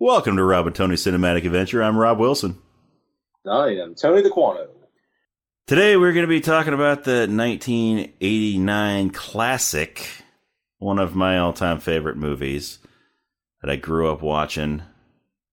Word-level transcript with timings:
Welcome 0.00 0.36
to 0.36 0.44
Rob 0.44 0.68
and 0.68 0.76
Tony's 0.76 1.04
Cinematic 1.04 1.44
Adventure. 1.44 1.82
I'm 1.82 1.98
Rob 1.98 2.20
Wilson. 2.20 2.56
I 3.44 3.70
am 3.70 3.96
Tony 3.96 4.22
the 4.22 4.30
Quano. 4.30 4.68
Today 5.66 5.96
we're 5.96 6.12
going 6.12 6.22
to 6.22 6.28
be 6.28 6.40
talking 6.40 6.72
about 6.72 7.02
the 7.02 7.26
1989 7.26 9.10
classic, 9.10 10.08
one 10.78 11.00
of 11.00 11.16
my 11.16 11.36
all-time 11.38 11.80
favorite 11.80 12.16
movies 12.16 12.78
that 13.60 13.72
I 13.72 13.74
grew 13.74 14.12
up 14.12 14.22
watching, 14.22 14.82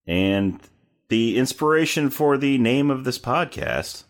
and 0.05 0.59
the 1.09 1.39
inspiration 1.39 2.11
for 2.11 2.37
the 2.37 2.59
name 2.59 2.91
of 2.91 3.03
this 3.03 3.17
podcast, 3.17 4.03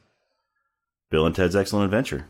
Bill 1.09 1.25
and 1.25 1.33
Ted's 1.33 1.55
Excellent 1.55 1.85
Adventure. 1.85 2.27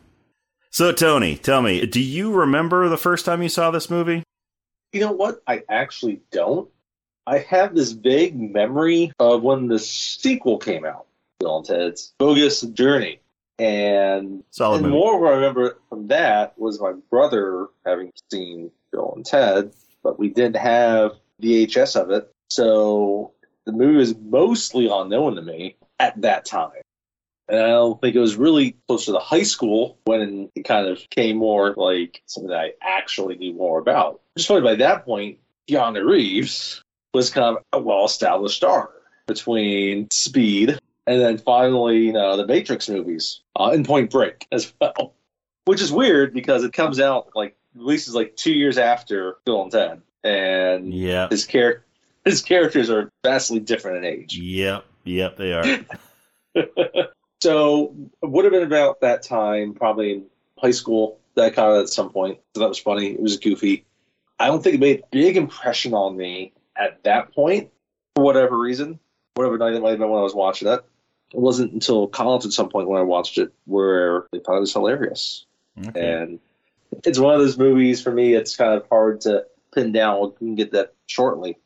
So, 0.70 0.92
Tony, 0.92 1.38
tell 1.38 1.64
me, 1.64 1.84
do 1.88 2.00
you 2.00 2.32
remember 2.32 2.88
the 2.88 2.98
first 2.98 3.26
time 3.26 3.42
you 3.42 3.50
saw 3.50 3.72
this 3.72 3.90
movie? 3.90 4.22
You 4.92 5.00
know 5.02 5.12
what? 5.12 5.42
I 5.48 5.64
actually 5.68 6.22
don't. 6.32 6.70
I 7.28 7.40
have 7.40 7.76
this 7.76 7.92
vague 7.92 8.40
memory 8.40 9.12
of 9.20 9.42
when 9.42 9.68
the 9.68 9.80
sequel 9.80 10.58
came 10.58 10.86
out, 10.86 11.08
Bill 11.40 11.58
and 11.58 11.66
Ted's 11.66 12.14
Bogus 12.18 12.62
Journey. 12.62 13.20
And, 13.58 14.44
Solid 14.52 14.78
and 14.78 14.88
movie. 14.88 14.96
more 14.96 15.20
what 15.20 15.32
I 15.32 15.36
remember 15.36 15.80
from 15.90 16.08
that 16.08 16.58
was 16.60 16.80
my 16.80 16.94
brother 17.10 17.68
having 17.86 18.12
seen 18.30 18.70
Bill 18.92 19.14
and 19.16 19.26
Ted, 19.26 19.72
but 20.04 20.20
we 20.20 20.30
didn't 20.30 20.58
have 20.58 21.14
VHS 21.42 22.00
of 22.00 22.12
it. 22.12 22.32
So 22.50 23.32
the 23.66 23.72
movie 23.72 23.98
was 23.98 24.16
mostly 24.16 24.88
unknown 24.88 25.36
to 25.36 25.42
me 25.42 25.78
at 26.00 26.22
that 26.22 26.46
time. 26.46 26.72
And 27.48 27.60
I 27.60 27.68
don't 27.68 28.00
think 28.02 28.16
it 28.16 28.20
was 28.20 28.36
really 28.36 28.76
close 28.88 29.06
to 29.06 29.12
the 29.12 29.20
high 29.20 29.44
school 29.44 30.00
when 30.06 30.50
it 30.56 30.64
kind 30.64 30.88
of 30.88 31.00
came 31.12 31.38
more 31.38 31.74
like 31.78 32.24
something 32.26 32.50
that 32.50 32.60
I 32.60 32.74
actually 32.82 33.38
knew 33.38 33.54
more 33.54 33.80
about. 33.80 34.22
Just 34.36 34.48
funny, 34.48 34.62
by 34.62 34.76
that 34.76 35.06
point, 35.06 35.38
Keanu 35.70 36.06
Reeves 36.06 36.84
was 37.16 37.30
kind 37.30 37.58
of 37.58 37.64
a 37.74 37.80
well 37.80 38.06
established 38.06 38.58
star 38.58 38.92
between 39.26 40.10
Speed 40.12 40.78
and 41.08 41.22
then 41.22 41.38
finally, 41.38 42.00
you 42.00 42.14
know, 42.14 42.38
the 42.38 42.46
Matrix 42.46 42.90
movies 42.90 43.42
uh, 43.56 43.72
and 43.74 43.86
Point 43.86 44.12
Break 44.12 44.48
as 44.52 44.72
well. 44.80 45.14
Which 45.66 45.82
is 45.82 45.92
weird 45.92 46.34
because 46.34 46.64
it 46.64 46.74
comes 46.74 47.00
out 47.00 47.30
like 47.34 47.56
releases 47.74 48.14
like 48.14 48.36
two 48.36 48.54
years 48.54 48.78
after 48.78 49.38
Bill 49.46 49.64
and 49.64 49.72
Ted, 49.72 50.02
and 50.24 50.94
Yep. 50.94 51.32
his 51.32 51.48
char- 51.48 51.84
his 52.24 52.42
characters 52.42 52.90
are 52.90 53.10
vastly 53.24 53.60
different 53.60 53.98
in 53.98 54.06
age. 54.06 54.38
Yep. 54.38 54.86
Yep, 55.06 55.38
they 55.38 55.54
are. 55.54 55.86
so 57.42 57.96
it 58.22 58.30
would 58.30 58.46
have 58.46 58.52
been 58.52 58.64
about 58.64 59.02
that 59.02 59.24
time, 59.24 59.74
probably 59.74 60.12
in 60.14 60.26
high 60.60 60.72
school, 60.72 61.20
that 61.36 61.56
kind 61.56 61.72
of 61.72 61.84
at 61.84 61.90
some 61.90 62.12
point. 62.12 62.40
So 62.56 62.62
that 62.62 62.70
was 62.70 62.80
funny. 62.80 63.12
It 63.12 63.22
was 63.22 63.38
goofy. 63.38 63.86
I 64.40 64.48
don't 64.48 64.64
think 64.64 64.76
it 64.76 64.80
made 64.82 65.00
a 65.00 65.04
big 65.12 65.38
impression 65.38 65.94
on 65.94 66.18
me 66.18 66.54
at 66.78 67.04
that 67.04 67.34
point, 67.34 67.72
for 68.16 68.24
whatever 68.24 68.58
reason. 68.58 69.00
Whatever 69.36 69.58
night 69.58 69.74
it 69.74 69.82
might 69.82 69.90
have 69.90 70.00
been 70.00 70.10
when 70.10 70.20
I 70.20 70.24
was 70.24 70.34
watching 70.34 70.68
it. 70.68 70.82
It 71.34 71.40
wasn't 71.40 71.74
until 71.74 72.08
college 72.08 72.46
at 72.46 72.54
some 72.54 72.70
point 72.70 72.88
when 72.88 73.00
I 73.00 73.04
watched 73.04 73.38
it 73.38 73.54
where 73.66 74.28
I 74.34 74.40
thought 74.40 74.58
it 74.58 74.62
was 74.62 74.74
hilarious. 74.74 75.46
Okay. 75.88 76.22
And 76.22 76.40
it's 77.04 77.20
one 77.20 77.34
of 77.34 77.42
those 77.42 77.58
movies 77.58 78.02
for 78.02 78.12
me, 78.12 78.34
it's 78.34 78.56
kind 78.56 78.74
of 78.74 78.88
hard 78.88 79.22
to 79.22 79.46
pin 79.74 79.92
down. 79.92 80.34
We 80.40 80.48
can 80.48 80.56
get 80.56 80.72
that 80.72 80.94
shortly. 81.08 81.58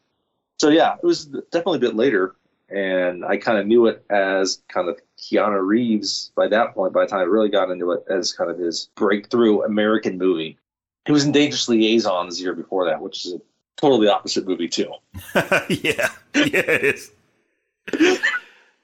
So 0.60 0.70
yeah, 0.70 0.96
it 0.96 1.06
was 1.06 1.26
definitely 1.26 1.78
a 1.78 1.82
bit 1.82 1.96
later. 1.96 2.36
And 2.70 3.26
I 3.26 3.38
kind 3.38 3.58
of 3.58 3.68
knew 3.68 3.88
it 3.88 4.04
as 4.10 4.62
kind 4.68 4.90
of 4.90 5.00
Keanu 5.18 5.66
Reeves 5.66 6.32
by 6.36 6.48
that 6.48 6.74
point, 6.74 6.94
by 6.94 7.06
the 7.06 7.08
time 7.08 7.20
I 7.20 7.24
really 7.24 7.50
got 7.50 7.72
into 7.72 7.92
it 7.92 8.04
as 8.10 8.34
kind 8.34 8.50
of 8.50 8.58
his 8.58 8.90
breakthrough 8.96 9.62
American 9.62 10.18
movie. 10.18 10.58
He 11.06 11.12
was 11.12 11.26
in 11.26 11.32
Dangerous 11.32 11.68
Liaisons 11.68 12.38
the 12.38 12.44
year 12.44 12.54
before 12.54 12.86
that, 12.86 13.02
which 13.02 13.26
is 13.26 13.34
a 13.34 13.42
totally 13.80 14.08
opposite 14.08 14.48
movie 14.48 14.68
too. 14.68 14.92
yeah, 15.36 15.50
yeah, 15.70 16.10
it 16.34 16.84
is. 16.84 17.12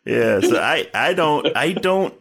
yeah, 0.05 0.39
so 0.39 0.59
I, 0.59 0.87
I 0.93 1.13
don't, 1.13 1.55
I 1.55 1.73
don't 1.73 2.13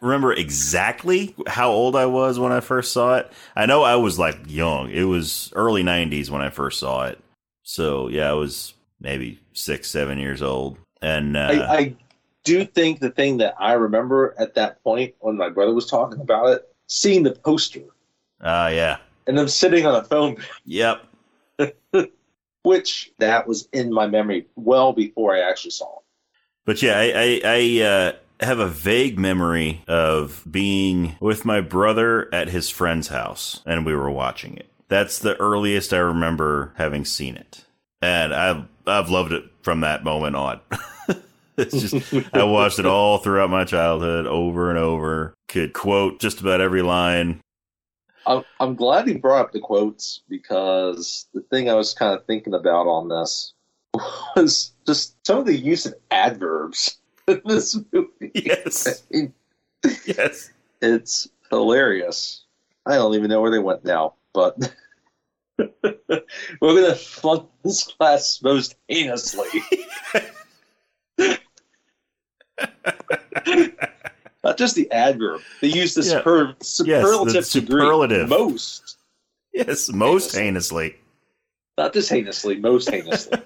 remember 0.00 0.32
exactly 0.32 1.34
how 1.46 1.70
old 1.70 1.96
I 1.96 2.06
was 2.06 2.38
when 2.38 2.52
I 2.52 2.60
first 2.60 2.92
saw 2.92 3.16
it. 3.16 3.32
I 3.56 3.66
know 3.66 3.82
I 3.82 3.96
was 3.96 4.18
like 4.18 4.38
young. 4.46 4.90
It 4.90 5.04
was 5.04 5.52
early 5.54 5.82
'90s 5.82 6.28
when 6.28 6.42
I 6.42 6.50
first 6.50 6.78
saw 6.78 7.06
it. 7.06 7.18
So 7.62 8.08
yeah, 8.08 8.28
I 8.28 8.34
was 8.34 8.74
maybe 9.00 9.40
six, 9.52 9.88
seven 9.88 10.18
years 10.18 10.42
old, 10.42 10.78
and 11.00 11.36
uh, 11.36 11.66
I, 11.68 11.76
I 11.76 11.96
do 12.44 12.64
think 12.64 13.00
the 13.00 13.10
thing 13.10 13.38
that 13.38 13.54
I 13.58 13.74
remember 13.74 14.34
at 14.38 14.54
that 14.54 14.82
point 14.82 15.14
when 15.20 15.36
my 15.36 15.48
brother 15.48 15.72
was 15.72 15.86
talking 15.86 16.20
about 16.20 16.48
it, 16.48 16.68
seeing 16.88 17.22
the 17.22 17.32
poster 17.32 17.82
ah, 18.42 18.68
yeah, 18.68 18.98
and 19.26 19.38
them 19.38 19.48
sitting 19.48 19.86
on 19.86 19.94
a 19.94 20.04
phone 20.04 20.36
yep, 20.64 21.04
which 22.62 23.12
that 23.18 23.46
was 23.46 23.68
in 23.72 23.92
my 23.92 24.06
memory 24.06 24.46
well 24.56 24.92
before 24.92 25.34
I 25.34 25.40
actually 25.40 25.72
saw 25.72 25.98
it. 25.98 26.04
But 26.64 26.82
yeah, 26.82 26.98
I 26.98 27.12
I, 27.14 27.40
I 27.44 27.82
uh, 27.82 28.12
have 28.44 28.58
a 28.58 28.68
vague 28.68 29.18
memory 29.18 29.82
of 29.88 30.44
being 30.48 31.16
with 31.20 31.44
my 31.44 31.60
brother 31.60 32.32
at 32.34 32.48
his 32.48 32.70
friend's 32.70 33.08
house, 33.08 33.60
and 33.66 33.86
we 33.86 33.94
were 33.94 34.10
watching 34.10 34.56
it. 34.56 34.68
That's 34.88 35.18
the 35.18 35.40
earliest 35.40 35.92
I 35.92 35.98
remember 35.98 36.72
having 36.76 37.04
seen 37.04 37.36
it, 37.36 37.64
and 38.00 38.34
I've 38.34 38.66
I've 38.86 39.10
loved 39.10 39.32
it 39.32 39.44
from 39.62 39.80
that 39.80 40.04
moment 40.04 40.36
on. 40.36 40.60
it's 41.56 41.80
just 41.80 42.34
I 42.34 42.44
watched 42.44 42.78
it 42.78 42.86
all 42.86 43.18
throughout 43.18 43.50
my 43.50 43.64
childhood, 43.64 44.26
over 44.26 44.70
and 44.70 44.78
over. 44.78 45.34
Could 45.48 45.72
quote 45.72 46.20
just 46.20 46.40
about 46.40 46.60
every 46.60 46.82
line. 46.82 47.40
I'm, 48.26 48.44
I'm 48.60 48.74
glad 48.74 49.08
you 49.08 49.18
brought 49.18 49.46
up 49.46 49.52
the 49.52 49.60
quotes 49.60 50.22
because 50.28 51.26
the 51.34 51.40
thing 51.40 51.68
I 51.68 51.74
was 51.74 51.94
kind 51.94 52.14
of 52.16 52.24
thinking 52.26 52.54
about 52.54 52.86
on 52.86 53.08
this 53.08 53.54
was 54.36 54.72
just 54.86 55.14
some 55.26 55.38
of 55.38 55.46
the 55.46 55.56
use 55.56 55.86
of 55.86 55.94
adverbs 56.10 56.98
in 57.28 57.40
this 57.44 57.78
movie. 57.92 58.32
Yes, 58.34 58.86
I 58.86 58.92
mean, 59.16 59.34
yes. 60.06 60.50
it's 60.80 61.28
hilarious. 61.50 62.44
I 62.86 62.96
don't 62.96 63.14
even 63.14 63.28
know 63.28 63.40
where 63.40 63.50
they 63.50 63.58
went 63.58 63.84
now, 63.84 64.14
but 64.32 64.56
we're 65.58 65.70
gonna 66.60 66.94
flunk 66.94 67.48
this 67.62 67.84
class 67.84 68.40
most 68.42 68.74
heinously. 68.88 69.46
Not 74.44 74.58
just 74.58 74.74
the 74.74 74.90
adverb; 74.90 75.40
they 75.60 75.68
use 75.68 75.94
the 75.94 76.02
Yeah. 76.02 76.18
super, 76.18 76.56
superlative, 76.60 77.46
superlative. 77.46 78.28
degree 78.28 78.38
most. 78.38 78.96
Yes, 79.52 79.88
most 79.90 80.34
heinously. 80.34 80.96
Not 81.78 81.92
just 81.92 82.08
heinously, 82.10 82.58
most 82.58 82.90
heinously. 82.90 83.38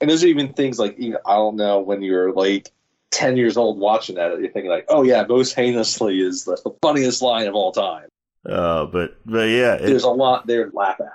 and 0.00 0.10
there's 0.10 0.24
even 0.24 0.52
things 0.52 0.78
like 0.78 0.98
even, 0.98 1.18
I 1.26 1.34
don't 1.34 1.56
know 1.56 1.80
when 1.80 2.02
you're 2.02 2.32
like 2.32 2.70
ten 3.10 3.36
years 3.36 3.56
old 3.56 3.78
watching 3.78 4.16
that, 4.16 4.38
you're 4.40 4.50
thinking 4.50 4.70
like, 4.70 4.86
oh 4.88 5.02
yeah, 5.02 5.24
most 5.28 5.54
heinously 5.54 6.20
is 6.20 6.44
the 6.44 6.56
funniest 6.82 7.22
line 7.22 7.46
of 7.46 7.54
all 7.54 7.72
time. 7.72 8.08
Uh, 8.48 8.86
but 8.86 9.16
but 9.26 9.48
yeah, 9.48 9.74
it, 9.74 9.86
There's 9.86 10.04
a 10.04 10.10
lot 10.10 10.46
there 10.46 10.70
to 10.70 10.76
laugh 10.76 11.00
at. 11.00 11.12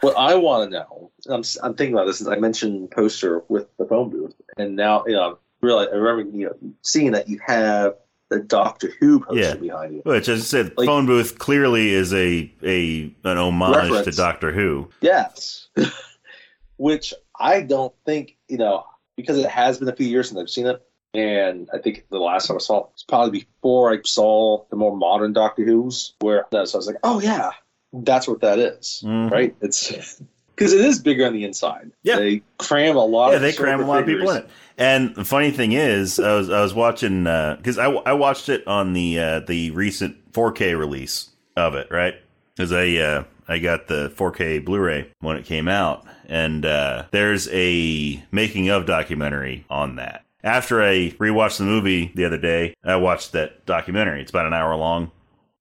What 0.00 0.16
I 0.16 0.34
want 0.34 0.70
to 0.70 0.78
know, 0.78 1.10
I'm, 1.28 1.42
I'm 1.62 1.74
thinking 1.74 1.94
about 1.94 2.06
this, 2.06 2.20
is 2.20 2.28
I 2.28 2.36
mentioned 2.36 2.90
poster 2.90 3.42
with 3.48 3.68
the 3.78 3.86
phone 3.86 4.10
booth, 4.10 4.34
and 4.58 4.76
now 4.76 5.04
you 5.06 5.14
know, 5.14 5.38
really, 5.64 5.86
I 5.88 5.94
remember 5.94 6.36
you 6.36 6.46
know 6.46 6.56
seeing 6.82 7.12
that 7.12 7.28
you 7.28 7.40
have 7.46 7.94
the 8.30 8.40
Doctor 8.40 8.92
Who 9.00 9.20
poster 9.20 9.40
Yeah. 9.40 9.54
behind 9.54 9.94
you. 9.94 10.00
Which, 10.04 10.28
as 10.28 10.40
I 10.40 10.44
said, 10.44 10.72
Like- 10.76 10.86
phone 10.86 11.06
booth 11.06 11.38
clearly 11.38 11.90
is 11.90 12.12
a 12.12 12.52
a 12.62 13.14
an 13.24 13.38
homage 13.38 13.76
Reference. 13.76 14.04
to 14.06 14.12
Doctor 14.12 14.52
Who. 14.52 14.88
Yes, 15.00 15.68
which 16.76 17.14
I 17.38 17.62
don't 17.62 17.92
think 18.06 18.36
you 18.48 18.58
know 18.58 18.84
because 19.16 19.38
it 19.38 19.48
has 19.48 19.78
been 19.78 19.88
a 19.88 19.96
few 19.96 20.06
years 20.06 20.28
since 20.28 20.40
I've 20.40 20.50
seen 20.50 20.66
it, 20.66 20.82
and 21.14 21.68
I 21.72 21.78
think 21.78 22.06
the 22.10 22.18
last 22.18 22.46
time 22.48 22.56
I 22.56 22.60
saw 22.60 22.78
it 22.80 22.86
was 22.92 23.04
probably 23.08 23.40
before 23.40 23.92
I 23.92 23.98
saw 24.04 24.64
the 24.70 24.76
more 24.76 24.96
modern 24.96 25.32
Doctor 25.32 25.64
Who's, 25.64 26.14
where 26.20 26.46
so 26.50 26.58
I 26.58 26.62
was 26.62 26.86
like, 26.86 26.96
oh 27.04 27.20
yeah, 27.20 27.50
that's 27.92 28.26
what 28.26 28.40
that 28.40 28.58
is, 28.58 29.02
Mhm. 29.06 29.30
right? 29.30 29.54
It's 29.60 30.20
because 30.54 30.72
it 30.72 30.80
is 30.80 30.98
bigger 30.98 31.26
on 31.26 31.32
the 31.32 31.44
inside. 31.44 31.90
Yeah. 32.02 32.16
they 32.16 32.42
cram 32.58 32.96
a 32.96 33.04
lot. 33.04 33.30
Yeah, 33.30 33.36
of 33.36 33.42
they 33.42 33.52
cram 33.52 33.80
a 33.80 33.86
lot 33.86 34.00
of 34.00 34.06
people 34.06 34.30
in 34.30 34.38
it. 34.38 34.48
And 34.76 35.14
the 35.14 35.24
funny 35.24 35.50
thing 35.50 35.72
is, 35.72 36.18
I 36.18 36.34
was 36.34 36.50
I 36.50 36.60
was 36.62 36.74
watching 36.74 37.24
because 37.24 37.78
I, 37.78 37.86
I 37.90 38.12
watched 38.12 38.48
it 38.48 38.66
on 38.66 38.92
the 38.92 39.18
uh, 39.18 39.40
the 39.40 39.70
recent 39.70 40.32
4K 40.32 40.78
release 40.78 41.30
of 41.56 41.74
it, 41.74 41.88
right? 41.90 42.14
Because 42.56 42.72
I 42.72 42.96
uh, 42.96 43.24
I 43.48 43.58
got 43.58 43.86
the 43.86 44.10
4K 44.16 44.64
Blu-ray 44.64 45.10
when 45.20 45.36
it 45.36 45.44
came 45.44 45.68
out, 45.68 46.04
and 46.26 46.64
uh, 46.64 47.04
there's 47.10 47.48
a 47.52 48.22
making 48.32 48.68
of 48.68 48.86
documentary 48.86 49.64
on 49.70 49.96
that. 49.96 50.24
After 50.42 50.82
I 50.82 51.10
rewatched 51.18 51.58
the 51.58 51.64
movie 51.64 52.12
the 52.14 52.24
other 52.24 52.36
day, 52.38 52.74
I 52.84 52.96
watched 52.96 53.32
that 53.32 53.64
documentary. 53.66 54.20
It's 54.20 54.30
about 54.30 54.46
an 54.46 54.52
hour 54.52 54.74
long. 54.76 55.10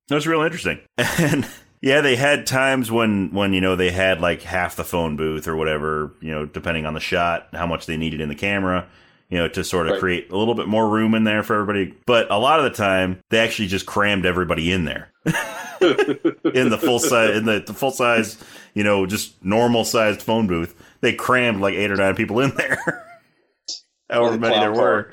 It 0.09 0.13
was 0.13 0.27
real 0.27 0.41
interesting. 0.41 0.79
And 0.97 1.47
yeah, 1.83 1.99
they 1.99 2.15
had 2.15 2.47
times 2.47 2.89
when 2.89 3.29
when 3.33 3.51
you 3.51 3.59
know 3.59 3.75
they 3.75 3.91
had 3.91 4.21
like 4.21 4.41
half 4.41 4.77
the 4.77 4.85
phone 4.85 5.17
booth 5.17 5.49
or 5.49 5.57
whatever, 5.57 6.13
you 6.21 6.31
know, 6.31 6.45
depending 6.45 6.85
on 6.85 6.93
the 6.93 7.01
shot, 7.01 7.49
how 7.51 7.67
much 7.67 7.87
they 7.87 7.97
needed 7.97 8.21
in 8.21 8.29
the 8.29 8.35
camera, 8.35 8.87
you 9.27 9.37
know, 9.37 9.49
to 9.49 9.65
sort 9.65 9.87
of 9.87 9.91
Right. 9.91 9.99
create 9.99 10.31
a 10.31 10.37
little 10.37 10.55
bit 10.55 10.69
more 10.69 10.87
room 10.87 11.13
in 11.13 11.25
there 11.25 11.43
for 11.43 11.55
everybody. 11.55 11.93
But 12.05 12.31
a 12.31 12.39
lot 12.39 12.59
of 12.59 12.63
the 12.63 12.69
time, 12.69 13.19
they 13.31 13.39
actually 13.39 13.67
just 13.67 13.85
crammed 13.85 14.25
everybody 14.25 14.71
in 14.71 14.85
there. 14.85 15.11
in 15.25 16.69
the 16.69 16.79
full 16.81 16.99
size 16.99 17.35
in 17.35 17.43
the, 17.43 17.61
the 17.67 17.73
full 17.73 17.91
size, 17.91 18.41
you 18.73 18.85
know, 18.85 19.05
just 19.05 19.43
normal 19.43 19.83
sized 19.83 20.21
phone 20.21 20.47
booth. 20.47 20.81
They 21.01 21.11
crammed 21.11 21.59
like 21.59 21.73
eight 21.73 21.91
or 21.91 21.97
nine 21.97 22.15
people 22.15 22.39
in 22.39 22.51
there. 22.51 23.05
However 24.09 24.37
many 24.37 24.57
there 24.57 24.71
were. 24.71 25.11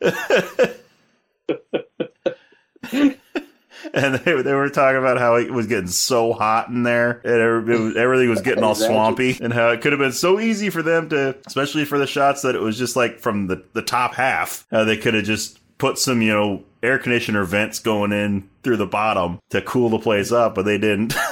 and 3.94 4.14
they, 4.16 4.42
they 4.42 4.54
were 4.54 4.68
talking 4.68 4.98
about 4.98 5.18
how 5.18 5.36
it 5.36 5.50
was 5.50 5.66
getting 5.66 5.88
so 5.88 6.32
hot 6.32 6.68
in 6.68 6.82
there 6.82 7.20
and 7.24 7.68
it 7.70 7.78
was, 7.78 7.96
everything 7.96 8.28
was 8.28 8.40
getting 8.42 8.64
all 8.64 8.74
swampy 8.74 9.38
and 9.40 9.52
how 9.52 9.68
it 9.70 9.80
could 9.80 9.92
have 9.92 9.98
been 9.98 10.12
so 10.12 10.40
easy 10.40 10.70
for 10.70 10.82
them 10.82 11.08
to 11.08 11.36
especially 11.46 11.84
for 11.84 11.98
the 11.98 12.06
shots 12.06 12.42
that 12.42 12.54
it 12.54 12.60
was 12.60 12.78
just 12.78 12.96
like 12.96 13.18
from 13.18 13.46
the, 13.46 13.62
the 13.72 13.82
top 13.82 14.14
half 14.14 14.66
how 14.70 14.84
they 14.84 14.96
could 14.96 15.14
have 15.14 15.24
just 15.24 15.58
put 15.78 15.98
some 15.98 16.22
you 16.22 16.32
know 16.32 16.62
air 16.82 16.98
conditioner 16.98 17.44
vents 17.44 17.78
going 17.78 18.12
in 18.12 18.48
through 18.62 18.76
the 18.76 18.86
bottom 18.86 19.40
to 19.50 19.60
cool 19.62 19.88
the 19.88 19.98
place 19.98 20.32
up 20.32 20.54
but 20.54 20.64
they 20.64 20.78
didn't. 20.78 21.14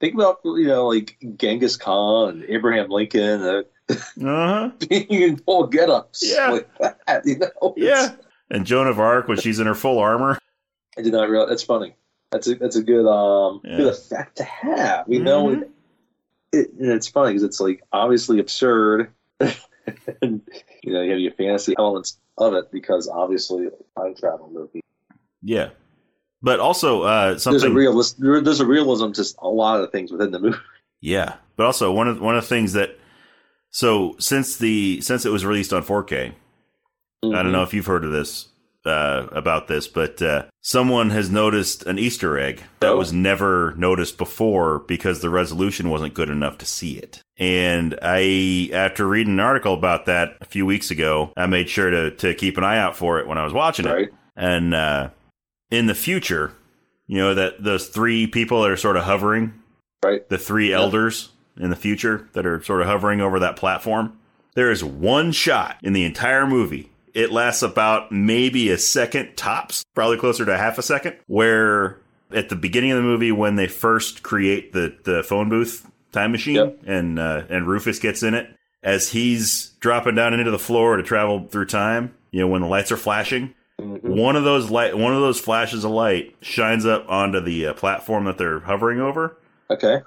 Think 0.00 0.14
about 0.14 0.38
you 0.44 0.68
know 0.68 0.86
like 0.86 1.16
Genghis 1.36 1.76
Khan 1.76 2.28
and 2.30 2.44
Abraham 2.44 2.88
Lincoln 2.88 3.42
uh, 3.42 3.62
uh-huh. 3.90 4.70
being 4.88 5.06
in 5.10 5.36
full 5.38 5.66
get-ups 5.66 6.22
Yeah. 6.24 6.50
like 6.50 6.78
that. 6.78 7.22
You 7.24 7.38
know, 7.38 7.74
yeah. 7.76 8.14
And 8.50 8.64
joan 8.64 8.86
of 8.86 9.00
arc 9.00 9.26
when 9.28 9.38
she's 9.38 9.58
in 9.58 9.66
her 9.66 9.74
full 9.74 9.98
armor 9.98 10.38
I 10.98 11.02
did 11.02 11.12
not 11.12 11.30
realize. 11.30 11.48
That's 11.48 11.62
funny. 11.62 11.94
That's 12.32 12.46
a 12.48 12.54
that's 12.56 12.76
a 12.76 12.82
good 12.82 13.06
um 13.08 13.60
Yeah. 13.64 13.76
good 13.78 13.86
effect 13.88 14.36
to 14.38 14.44
have. 14.44 15.06
We 15.08 15.18
know, 15.18 15.46
Mhm. 15.46 15.62
it, 15.62 15.70
it, 16.52 16.72
and 16.78 16.90
it's 16.90 17.08
funny 17.08 17.30
because 17.32 17.44
it's 17.44 17.60
like 17.60 17.82
obviously 17.92 18.40
absurd, 18.40 19.10
and 19.40 20.42
you 20.82 20.92
know 20.92 21.02
you 21.02 21.10
have 21.12 21.20
your 21.20 21.32
fantasy 21.32 21.74
elements 21.78 22.18
of 22.36 22.54
it 22.54 22.70
because 22.70 23.08
obviously 23.08 23.68
time 23.96 24.14
travel 24.14 24.50
movie. 24.52 24.80
yeah 25.42 25.70
but 26.42 26.60
also 26.60 27.02
uh 27.02 27.28
There's 27.30 27.38
a 27.38 27.40
something 27.40 27.74
realist. 27.74 28.16
There's 28.20 28.60
a 28.60 28.66
realism 28.66 29.10
to 29.12 29.24
a 29.40 29.48
lot 29.48 29.76
of 29.76 29.82
the 29.82 29.88
things 29.88 30.12
within 30.12 30.30
the 30.30 30.38
movie. 30.38 30.58
Yeah, 31.00 31.36
but 31.56 31.66
also 31.66 31.90
one 31.92 32.06
of 32.08 32.20
one 32.20 32.36
of 32.36 32.42
the 32.44 32.48
things 32.48 32.74
that 32.74 32.98
so 33.70 34.14
since 34.18 34.56
the 34.56 35.00
since 35.00 35.24
it 35.26 35.30
was 35.30 35.44
released 35.46 35.72
on 35.72 35.82
4K, 35.84 36.32
I 37.24 37.42
don't 37.42 37.52
know 37.52 37.62
if 37.62 37.72
you've 37.74 37.86
heard 37.86 38.04
of 38.04 38.12
this 38.12 38.48
uh, 38.88 39.28
about 39.32 39.68
this, 39.68 39.86
but 39.88 40.20
uh, 40.22 40.44
someone 40.62 41.10
has 41.10 41.30
noticed 41.30 41.84
an 41.86 41.98
Easter 41.98 42.38
egg 42.38 42.62
that 42.80 42.88
Oh. 42.90 42.96
was 42.96 43.12
never 43.12 43.74
noticed 43.76 44.18
before 44.18 44.80
because 44.80 45.20
the 45.20 45.30
resolution 45.30 45.90
wasn't 45.90 46.14
good 46.14 46.30
enough 46.30 46.58
to 46.58 46.66
see 46.66 46.98
it. 46.98 47.22
And 47.38 47.98
I, 48.02 48.70
after 48.72 49.06
reading 49.06 49.34
an 49.34 49.40
article 49.40 49.74
about 49.74 50.06
that 50.06 50.36
a 50.40 50.44
few 50.44 50.66
weeks 50.66 50.90
ago, 50.90 51.32
I 51.36 51.46
made 51.46 51.68
sure 51.68 51.90
to 51.90 52.10
to 52.12 52.34
keep 52.34 52.56
an 52.58 52.64
eye 52.64 52.78
out 52.78 52.96
for 52.96 53.18
it 53.20 53.26
when 53.28 53.38
I 53.38 53.44
was 53.44 53.52
watching 53.52 53.86
it. 53.86 53.92
Right. 53.92 54.08
And 54.36 54.74
uh, 54.74 55.10
in 55.70 55.86
the 55.86 55.94
future, 55.94 56.52
you 57.06 57.18
know 57.18 57.34
that 57.34 57.62
those 57.62 57.88
three 57.88 58.26
people 58.26 58.62
that 58.62 58.70
are 58.70 58.76
sort 58.76 58.96
of 58.96 59.04
hovering 59.04 59.54
Right. 60.04 60.28
the 60.28 60.38
three 60.38 60.72
elders 60.72 61.30
in 61.56 61.70
the 61.70 61.76
future 61.76 62.28
that 62.34 62.46
are 62.46 62.62
sort 62.62 62.80
of 62.82 62.86
hovering 62.86 63.20
over 63.20 63.38
that 63.40 63.56
platform. 63.56 64.16
There 64.54 64.70
is 64.70 64.82
one 64.84 65.32
shot 65.32 65.76
in 65.82 65.92
the 65.92 66.04
entire 66.04 66.46
movie. 66.46 66.90
It 67.18 67.32
lasts 67.32 67.62
about 67.62 68.12
maybe 68.12 68.70
a 68.70 68.78
second 68.78 69.34
tops, 69.36 69.84
probably 69.94 70.18
closer 70.18 70.44
to 70.46 70.56
half 70.56 70.78
a 70.78 70.82
second, 70.82 71.16
where 71.26 71.98
at 72.32 72.48
the 72.48 72.54
beginning 72.56 72.92
of 72.92 72.96
the 72.98 73.02
movie 73.02 73.32
when 73.32 73.56
they 73.56 73.66
first 73.66 74.22
create 74.22 74.72
the, 74.72 74.96
the 75.02 75.22
phone 75.24 75.48
booth 75.48 75.90
time 76.12 76.30
machine 76.32 76.54
Yep. 76.56 76.78
and 76.86 77.18
uh, 77.18 77.42
and 77.48 77.66
Rufus 77.66 77.98
gets 77.98 78.22
in 78.22 78.34
it 78.34 78.48
as 78.84 79.08
he's 79.10 79.70
dropping 79.80 80.14
down 80.14 80.32
into 80.32 80.50
the 80.52 80.58
floor 80.58 80.96
to 80.96 81.02
travel 81.02 81.48
through 81.50 81.66
time, 81.66 82.14
you 82.30 82.38
know, 82.40 82.46
when 82.46 82.62
the 82.62 82.68
lights 82.68 82.92
are 82.92 82.96
flashing, 82.96 83.52
Mhm. 83.80 84.02
one 84.02 84.36
of 84.36 84.44
those 84.44 84.70
light 84.70 84.96
one 84.96 85.12
of 85.14 85.20
those 85.20 85.40
flashes 85.40 85.84
of 85.84 85.90
light 85.90 86.36
shines 86.40 86.84
up 86.86 87.04
onto 87.08 87.40
the 87.40 87.66
uh, 87.66 87.72
platform 87.74 88.24
that 88.26 88.36
they're 88.38 88.60
hovering 88.60 89.00
over 89.00 89.36
Okay. 89.70 90.02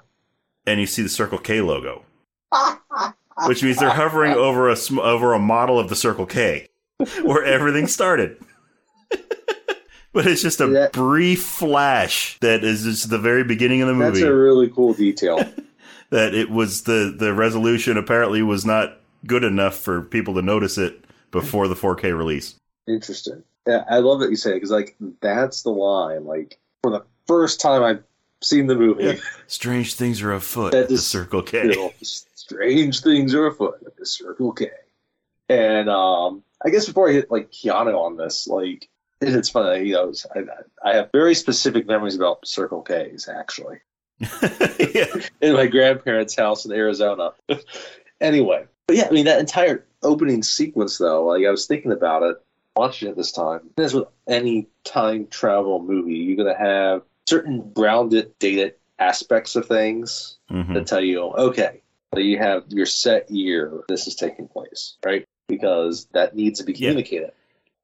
and 0.66 0.80
you 0.80 0.86
see 0.86 1.02
the 1.02 1.08
Circle 1.08 1.38
K 1.38 1.60
logo, 1.60 2.04
which 3.46 3.62
means 3.62 3.78
they're 3.78 3.90
hovering 3.90 4.32
over 4.32 4.68
a 4.68 4.76
sm- 4.76 4.98
over 5.00 5.32
a 5.34 5.38
model 5.38 5.78
of 5.78 5.88
the 5.88 5.96
Circle 5.96 6.26
K, 6.26 6.68
where 7.22 7.44
everything 7.44 7.86
started. 7.86 8.36
but 10.12 10.26
it's 10.26 10.42
just 10.42 10.60
a 10.60 10.68
Yeah. 10.68 10.88
brief 10.92 11.42
flash 11.42 12.38
that 12.40 12.64
is 12.64 12.84
just 12.84 13.10
the 13.10 13.18
very 13.18 13.44
beginning 13.44 13.80
of 13.82 13.88
the 13.88 13.94
movie. 13.94 14.20
That's 14.20 14.30
a 14.30 14.34
really 14.34 14.68
cool 14.68 14.94
detail. 14.94 15.38
that 16.10 16.34
it 16.34 16.50
was 16.50 16.82
the 16.82 17.14
the 17.16 17.32
resolution 17.32 17.96
apparently 17.96 18.42
was 18.42 18.64
not 18.66 18.98
good 19.26 19.44
enough 19.44 19.76
for 19.76 20.02
people 20.02 20.34
to 20.34 20.42
notice 20.42 20.76
it 20.78 21.04
before 21.30 21.68
the 21.68 21.74
4K 21.76 22.16
release. 22.16 22.54
Interesting. 22.86 23.42
Yeah, 23.66 23.84
I 23.88 23.98
love 23.98 24.20
that 24.20 24.30
you 24.30 24.36
say 24.36 24.50
it 24.50 24.54
because 24.54 24.70
like 24.70 24.96
that's 25.20 25.62
the 25.62 25.70
line. 25.70 26.24
Like 26.24 26.58
for 26.82 26.90
the 26.90 27.04
first 27.26 27.60
time 27.60 27.82
I've 27.82 28.02
seen 28.42 28.66
the 28.66 28.74
movie, 28.74 29.04
Yeah. 29.04 29.14
Strange 29.46 29.94
things 29.94 30.20
are 30.20 30.32
afoot 30.32 30.72
That 30.72 30.84
at 30.84 30.88
the 30.88 30.98
Circle 30.98 31.42
K. 31.42 31.64
you 31.64 31.74
know, 31.76 31.92
strange 32.02 33.00
things 33.00 33.34
are 33.34 33.46
afoot 33.46 33.80
at 33.86 33.96
the 33.96 34.04
Circle 34.04 34.52
K. 34.52 34.68
And 35.48 35.88
um, 35.88 36.42
I 36.64 36.70
guess 36.70 36.86
before 36.86 37.08
I 37.08 37.12
hit 37.12 37.30
like 37.30 37.50
Keanu 37.50 37.98
on 37.98 38.16
this, 38.16 38.46
like 38.46 38.88
it's 39.20 39.48
funny. 39.48 39.88
You 39.88 39.94
know, 39.94 40.12
I, 40.34 40.90
I 40.90 40.94
have 40.96 41.10
very 41.12 41.34
specific 41.34 41.86
memories 41.86 42.16
about 42.16 42.46
Circle 42.46 42.82
K's 42.82 43.28
actually 43.28 43.78
yeah. 44.20 45.06
in 45.40 45.54
my 45.54 45.66
grandparents' 45.66 46.36
house 46.36 46.64
in 46.64 46.72
Arizona. 46.72 47.30
anyway, 48.20 48.66
but 48.86 48.96
yeah, 48.96 49.06
I 49.08 49.12
mean 49.12 49.24
that 49.26 49.40
entire 49.40 49.84
opening 50.02 50.42
sequence 50.42 50.98
though, 50.98 51.24
like 51.26 51.44
I 51.46 51.50
was 51.50 51.66
thinking 51.66 51.92
about 51.92 52.22
it, 52.22 52.36
watching 52.76 53.08
it 53.08 53.16
this 53.16 53.32
time. 53.32 53.70
As 53.78 53.94
with 53.94 54.08
any 54.28 54.68
time 54.84 55.26
travel 55.28 55.82
movie, 55.82 56.14
you're 56.14 56.36
gonna 56.36 56.58
have 56.58 57.02
certain 57.28 57.72
grounded, 57.72 58.32
dated 58.38 58.74
aspects 58.98 59.56
of 59.56 59.66
things 59.66 60.38
Mhm. 60.50 60.74
that 60.74 60.86
tell 60.86 61.00
you, 61.00 61.20
okay, 61.22 61.80
so 62.14 62.20
you 62.20 62.38
have 62.38 62.64
your 62.68 62.86
set 62.86 63.30
year 63.30 63.82
this 63.88 64.06
is 64.06 64.14
taking 64.14 64.46
place, 64.48 64.96
right? 65.04 65.24
Because 65.52 66.06
that 66.12 66.34
needs 66.34 66.58
to 66.60 66.64
be 66.64 66.72
communicated. 66.72 67.32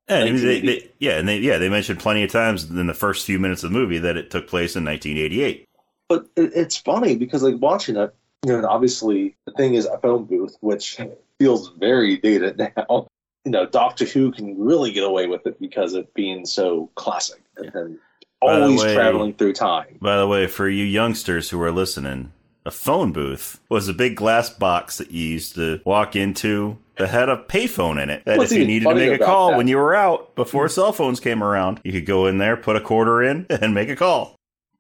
Yeah. 0.09 0.17
And 0.17 0.39
they, 0.39 0.61
they, 0.63 0.91
yeah, 0.99 1.19
and 1.19 1.29
they 1.29 1.39
yeah 1.39 1.59
they 1.59 1.69
mentioned 1.69 2.01
plenty 2.01 2.23
of 2.23 2.31
times 2.31 2.65
in 2.71 2.87
the 2.87 2.95
first 2.95 3.27
few 3.27 3.39
minutes 3.39 3.63
of 3.63 3.71
the 3.71 3.79
movie 3.79 3.99
that 3.99 4.17
it 4.17 4.31
took 4.31 4.49
place 4.49 4.75
in 4.75 4.85
1988. 4.85 5.69
But 6.09 6.27
it, 6.35 6.53
it's 6.55 6.79
funny 6.79 7.17
because 7.17 7.43
like 7.43 7.57
watching 7.59 7.97
it, 7.97 8.15
you 8.47 8.53
know, 8.53 8.59
and 8.59 8.67
obviously 8.67 9.37
the 9.45 9.53
thing 9.53 9.75
is 9.75 9.85
a 9.85 9.99
phone 9.99 10.25
booth, 10.25 10.57
which 10.61 10.99
feels 11.39 11.69
very 11.79 12.17
dated 12.17 12.57
now. 12.77 13.07
You 13.45 13.53
know, 13.53 13.67
Doctor 13.67 14.07
Who 14.07 14.33
can 14.33 14.59
really 14.59 14.93
get 14.93 15.05
away 15.05 15.27
with 15.27 15.47
it 15.47 15.61
because 15.61 15.93
of 15.93 16.13
being 16.15 16.47
so 16.47 16.91
classic 16.95 17.43
and 17.59 17.99
always 18.41 18.83
way- 18.83 18.95
traveling 18.95 19.35
through 19.35 19.53
time. 19.53 19.99
By 20.01 20.17
the 20.17 20.27
way, 20.27 20.47
for 20.47 20.71
you 20.71 20.85
youngsters 20.85 21.51
who 21.51 21.61
are 21.61 21.73
listening, 21.73 22.33
a 22.67 22.71
phone 22.71 23.13
booth 23.13 23.61
was 23.69 23.89
a 23.89 23.95
big 23.95 24.17
glass 24.17 24.51
box 24.51 24.99
that 24.99 25.11
you 25.11 25.27
used 25.27 25.55
to 25.55 25.81
walk 25.85 26.15
into 26.17 26.77
that 26.99 27.09
had 27.09 27.29
a 27.29 27.37
payphone 27.37 28.03
in 28.03 28.11
it. 28.11 28.25
That 28.25 28.39
What's 28.39 28.53
if 28.53 28.59
you 28.59 28.67
needed 28.67 28.89
to 28.89 28.95
make 28.95 29.21
a 29.21 29.25
call 29.25 29.51
that- 29.51 29.57
when 29.57 29.69
you 29.69 29.77
were 29.77 29.95
out 29.95 30.35
before 30.35 30.69
cell 30.69 30.93
phones 30.93 31.21
came 31.21 31.43
around, 31.43 31.81
you 31.85 31.93
could 31.93 32.07
go 32.07 32.27
in 32.27 32.39
there, 32.39 32.57
put 32.57 32.77
a 32.77 32.81
quarter 32.81 33.23
in, 33.23 33.47
and 33.51 33.75
make 33.75 33.89
a 33.89 33.97
call. 33.97 34.35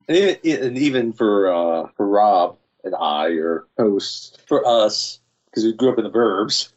And 0.08 0.38
even, 0.44 1.12
for 1.12 1.52
uh, 1.52 1.88
for 1.97 2.06
Rob 2.06 2.56
and 2.82 2.94
I, 2.99 3.26
or 3.32 3.66
host 3.78 4.40
for 4.47 4.66
us, 4.66 5.20
because 5.50 5.64
we 5.64 5.75
grew 5.75 5.92
up 5.92 5.99
in 5.99 6.04
the 6.04 6.11
burbs. 6.11 6.73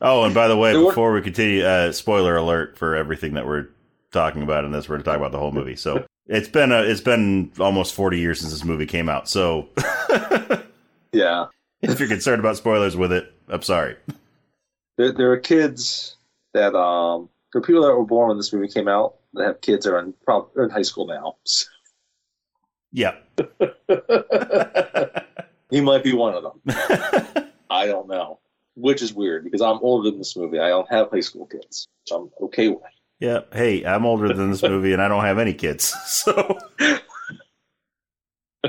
Oh, 0.00 0.24
and 0.24 0.34
by 0.34 0.48
the 0.48 0.56
way, 0.56 0.72
before 0.72 1.12
we 1.12 1.20
continue, 1.20 1.64
uh, 1.64 1.92
spoiler 1.92 2.34
alert 2.34 2.78
for 2.78 2.96
everything 2.96 3.34
that 3.34 3.46
we're 3.46 3.68
talking 4.10 4.42
about 4.42 4.64
in 4.64 4.72
this. 4.72 4.88
We're 4.88 4.96
going 4.96 5.04
to 5.04 5.10
talk 5.10 5.18
about 5.18 5.32
the 5.32 5.38
whole 5.38 5.52
movie. 5.52 5.76
So 5.76 6.04
it's 6.26 6.48
been 6.48 6.72
a, 6.72 6.82
it's 6.82 7.00
been 7.00 7.50
almost 7.58 7.94
forty 7.94 8.18
years 8.18 8.40
since 8.40 8.52
this 8.52 8.64
movie 8.64 8.86
came 8.86 9.08
out. 9.08 9.28
So 9.28 9.68
Yeah, 11.12 11.46
if 11.82 11.98
you're 12.00 12.08
concerned 12.08 12.40
about 12.40 12.56
spoilers 12.56 12.96
with 12.96 13.12
it, 13.12 13.32
I'm 13.48 13.62
sorry. 13.62 13.96
there, 14.96 15.12
there 15.12 15.30
are 15.32 15.38
kids 15.38 16.16
that 16.54 16.74
um, 16.74 17.28
there 17.52 17.60
are 17.60 17.64
people 17.64 17.82
that 17.82 17.94
were 17.94 18.04
born 18.04 18.28
when 18.28 18.36
this 18.38 18.52
movie 18.52 18.68
came 18.68 18.88
out 18.88 19.16
that 19.34 19.44
have 19.44 19.60
kids 19.60 19.84
that 19.84 19.92
are 19.92 19.98
in 19.98 20.14
prob- 20.24 20.48
are 20.56 20.64
in 20.64 20.70
high 20.70 20.82
school 20.82 21.06
now. 21.06 21.36
So. 21.44 21.66
Yeah. 22.92 23.16
he 25.70 25.80
might 25.80 26.04
be 26.04 26.12
one 26.12 26.34
of 26.34 26.42
them. 26.42 26.60
I 27.70 27.86
don't 27.86 28.08
know, 28.08 28.38
which 28.74 29.00
is 29.02 29.14
weird 29.14 29.44
because 29.44 29.62
I'm 29.62 29.78
older 29.78 30.10
than 30.10 30.18
this 30.18 30.36
movie. 30.36 30.58
I 30.60 30.68
don't 30.68 30.90
have 30.90 31.10
high 31.10 31.20
school 31.20 31.46
kids, 31.46 31.88
which 32.04 32.12
I'm 32.14 32.30
okay 32.42 32.68
with. 32.68 32.82
Yeah. 33.22 33.42
Hey, 33.52 33.84
I'm 33.84 34.04
older 34.04 34.34
than 34.34 34.50
this 34.50 34.64
movie, 34.64 34.92
and 34.92 35.00
I 35.00 35.06
don't 35.06 35.22
have 35.22 35.38
any 35.38 35.54
kids. 35.54 35.94
So 36.06 36.58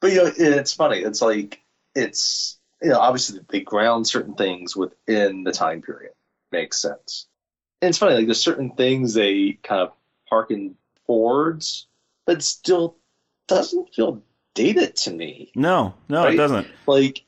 But 0.00 0.12
you 0.12 0.16
know, 0.16 0.30
it's 0.36 0.74
funny. 0.74 0.98
It's 0.98 1.22
like 1.22 1.62
it's 1.94 2.58
you 2.82 2.90
know 2.90 2.98
obviously 2.98 3.40
they 3.48 3.60
ground 3.60 4.06
certain 4.06 4.34
things 4.34 4.76
within 4.76 5.44
the 5.44 5.52
time 5.52 5.80
period. 5.80 6.12
Makes 6.52 6.82
sense. 6.82 7.26
And 7.80 7.88
it's 7.88 7.96
funny 7.96 8.14
like 8.14 8.26
there's 8.26 8.42
certain 8.42 8.68
things 8.72 9.14
they 9.14 9.58
kind 9.62 9.80
of 9.80 9.92
harken 10.28 10.76
towards, 11.06 11.86
but 12.26 12.42
still 12.42 12.98
doesn't 13.48 13.94
feel 13.94 14.22
dated 14.52 14.94
to 14.96 15.10
me. 15.10 15.52
no, 15.54 15.94
no, 16.10 16.26
it 16.26 16.36
doesn't. 16.36 16.66
Like 16.86 17.24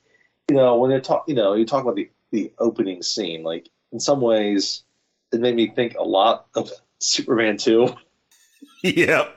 you 0.50 0.56
know 0.56 0.76
when 0.76 0.90
they 0.90 1.00
talk, 1.00 1.24
you 1.26 1.34
know 1.34 1.54
you 1.54 1.64
talk 1.64 1.82
about 1.82 1.96
the 1.96 2.10
the 2.30 2.52
opening 2.58 3.02
scene. 3.02 3.42
Like 3.42 3.70
in 3.90 4.00
some 4.00 4.20
ways, 4.20 4.84
it 5.32 5.40
made 5.40 5.54
me 5.54 5.68
think 5.68 5.96
a 5.96 6.02
lot 6.02 6.46
of 6.54 6.70
Superman 6.98 7.56
two. 7.56 7.94
Yep. 8.82 9.36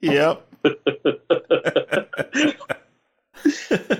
Yep. 0.00 0.48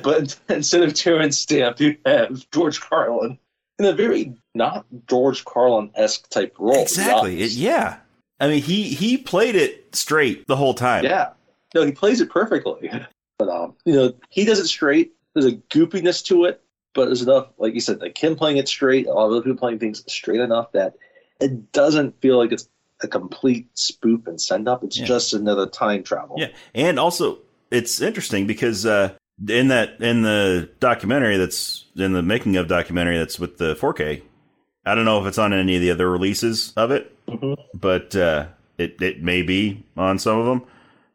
but 0.02 0.38
instead 0.48 0.82
of 0.82 0.94
Terence 0.94 1.38
Stamp, 1.38 1.80
you 1.80 1.96
have 2.04 2.48
George 2.50 2.80
Carlin 2.80 3.38
in 3.78 3.84
a 3.84 3.92
very 3.92 4.34
not 4.54 4.86
George 5.08 5.44
Carlin 5.44 5.90
esque 5.94 6.28
type 6.30 6.56
role. 6.58 6.82
Exactly. 6.82 7.42
It, 7.42 7.52
yeah. 7.52 7.98
I 8.40 8.48
mean, 8.48 8.62
he 8.62 8.84
he 8.84 9.16
played 9.16 9.54
it 9.54 9.94
straight 9.94 10.46
the 10.46 10.56
whole 10.56 10.74
time. 10.74 11.04
Yeah. 11.04 11.30
No, 11.74 11.84
he 11.84 11.92
plays 11.92 12.20
it 12.20 12.30
perfectly. 12.30 12.90
But 13.38 13.48
um, 13.48 13.74
you 13.84 13.94
know, 13.94 14.14
he 14.30 14.44
does 14.44 14.58
it 14.58 14.66
straight. 14.66 15.12
There's 15.34 15.46
a 15.46 15.52
goopiness 15.52 16.24
to 16.26 16.44
it, 16.44 16.62
but 16.96 17.06
there's 17.06 17.22
enough, 17.22 17.48
like 17.58 17.74
you 17.74 17.80
said, 17.80 18.00
like 18.00 18.18
him 18.18 18.34
playing 18.34 18.56
it 18.56 18.66
straight, 18.66 19.06
a 19.06 19.12
lot 19.12 19.26
of 19.26 19.32
other 19.32 19.42
people 19.42 19.56
playing 19.58 19.78
things 19.78 20.02
straight 20.12 20.40
enough 20.40 20.72
that 20.72 20.94
it 21.40 21.70
doesn't 21.72 22.20
feel 22.20 22.38
like 22.38 22.50
it's 22.50 22.68
a 23.02 23.06
complete 23.08 23.68
spoof 23.74 24.26
and 24.26 24.40
send 24.40 24.66
up. 24.68 24.82
It's 24.82 24.98
Yeah. 24.98 25.04
just 25.04 25.34
another 25.34 25.66
time 25.66 26.02
travel. 26.02 26.36
Yeah, 26.38 26.48
and 26.74 26.98
also 26.98 27.38
it's 27.70 28.00
interesting 28.00 28.46
because 28.46 28.86
uh, 28.86 29.10
in 29.48 29.68
that 29.68 30.00
in 30.00 30.22
the 30.22 30.68
documentary 30.80 31.36
that's 31.36 31.84
in 31.94 32.12
the 32.14 32.22
making 32.22 32.56
of 32.56 32.66
documentary 32.68 33.18
that's 33.18 33.38
with 33.38 33.58
the 33.58 33.76
4K. 33.76 34.22
I 34.86 34.94
don't 34.94 35.04
know 35.04 35.20
if 35.20 35.26
it's 35.26 35.36
on 35.38 35.52
any 35.52 35.74
of 35.76 35.82
the 35.82 35.90
other 35.90 36.10
releases 36.10 36.72
of 36.76 36.90
it, 36.90 37.12
Mhm. 37.28 37.56
but 37.74 38.16
uh, 38.16 38.46
it 38.78 39.00
it 39.02 39.22
may 39.22 39.42
be 39.42 39.84
on 39.96 40.18
some 40.18 40.38
of 40.38 40.46
them. 40.46 40.62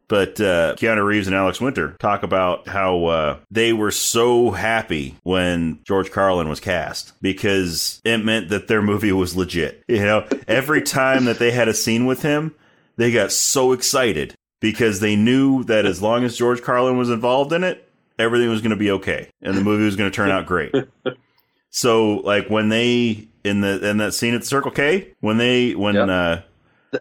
But 0.08 0.40
uh, 0.40 0.74
Keanu 0.76 1.04
Reeves 1.06 1.26
and 1.26 1.34
Alex 1.34 1.60
Winter 1.60 1.96
talk 1.98 2.22
about 2.22 2.68
how 2.68 3.04
uh, 3.06 3.38
they 3.50 3.72
were 3.72 3.90
so 3.90 4.50
happy 4.50 5.16
when 5.22 5.78
George 5.84 6.10
Carlin 6.10 6.48
was 6.50 6.60
cast 6.60 7.12
because 7.22 8.00
it 8.04 8.18
meant 8.18 8.50
that 8.50 8.68
their 8.68 8.82
movie 8.82 9.12
was 9.12 9.34
legit. 9.36 9.82
You 9.88 10.04
know, 10.04 10.26
every 10.48 10.82
time 10.82 11.24
that 11.26 11.38
they 11.38 11.50
had 11.50 11.68
a 11.68 11.74
scene 11.74 12.06
with 12.06 12.22
him, 12.22 12.54
they 12.96 13.10
got 13.12 13.32
so 13.32 13.72
excited 13.72 14.34
because 14.60 15.00
they 15.00 15.16
knew 15.16 15.64
that 15.64 15.86
as 15.86 16.02
long 16.02 16.24
as 16.24 16.36
George 16.36 16.60
Carlin 16.62 16.98
was 16.98 17.08
involved 17.10 17.52
in 17.52 17.62
it, 17.64 17.88
everything 18.18 18.48
was 18.50 18.60
going 18.60 18.70
to 18.70 18.76
be 18.76 18.90
okay 18.90 19.28
and 19.40 19.56
the 19.56 19.62
movie 19.62 19.84
was 19.84 19.96
going 19.96 20.10
to 20.10 20.14
turn 20.14 20.30
out 20.30 20.46
great. 20.46 20.74
so, 21.70 22.16
like 22.16 22.48
when 22.48 22.68
they 22.68 23.28
in 23.44 23.60
the 23.60 23.88
in 23.88 23.96
that 23.98 24.14
scene 24.14 24.34
at 24.34 24.44
Circle 24.44 24.70
K, 24.72 25.14
when 25.20 25.36
they 25.38 25.74
when 25.74 25.94
Yep. 25.94 26.08
uh, 26.08 26.36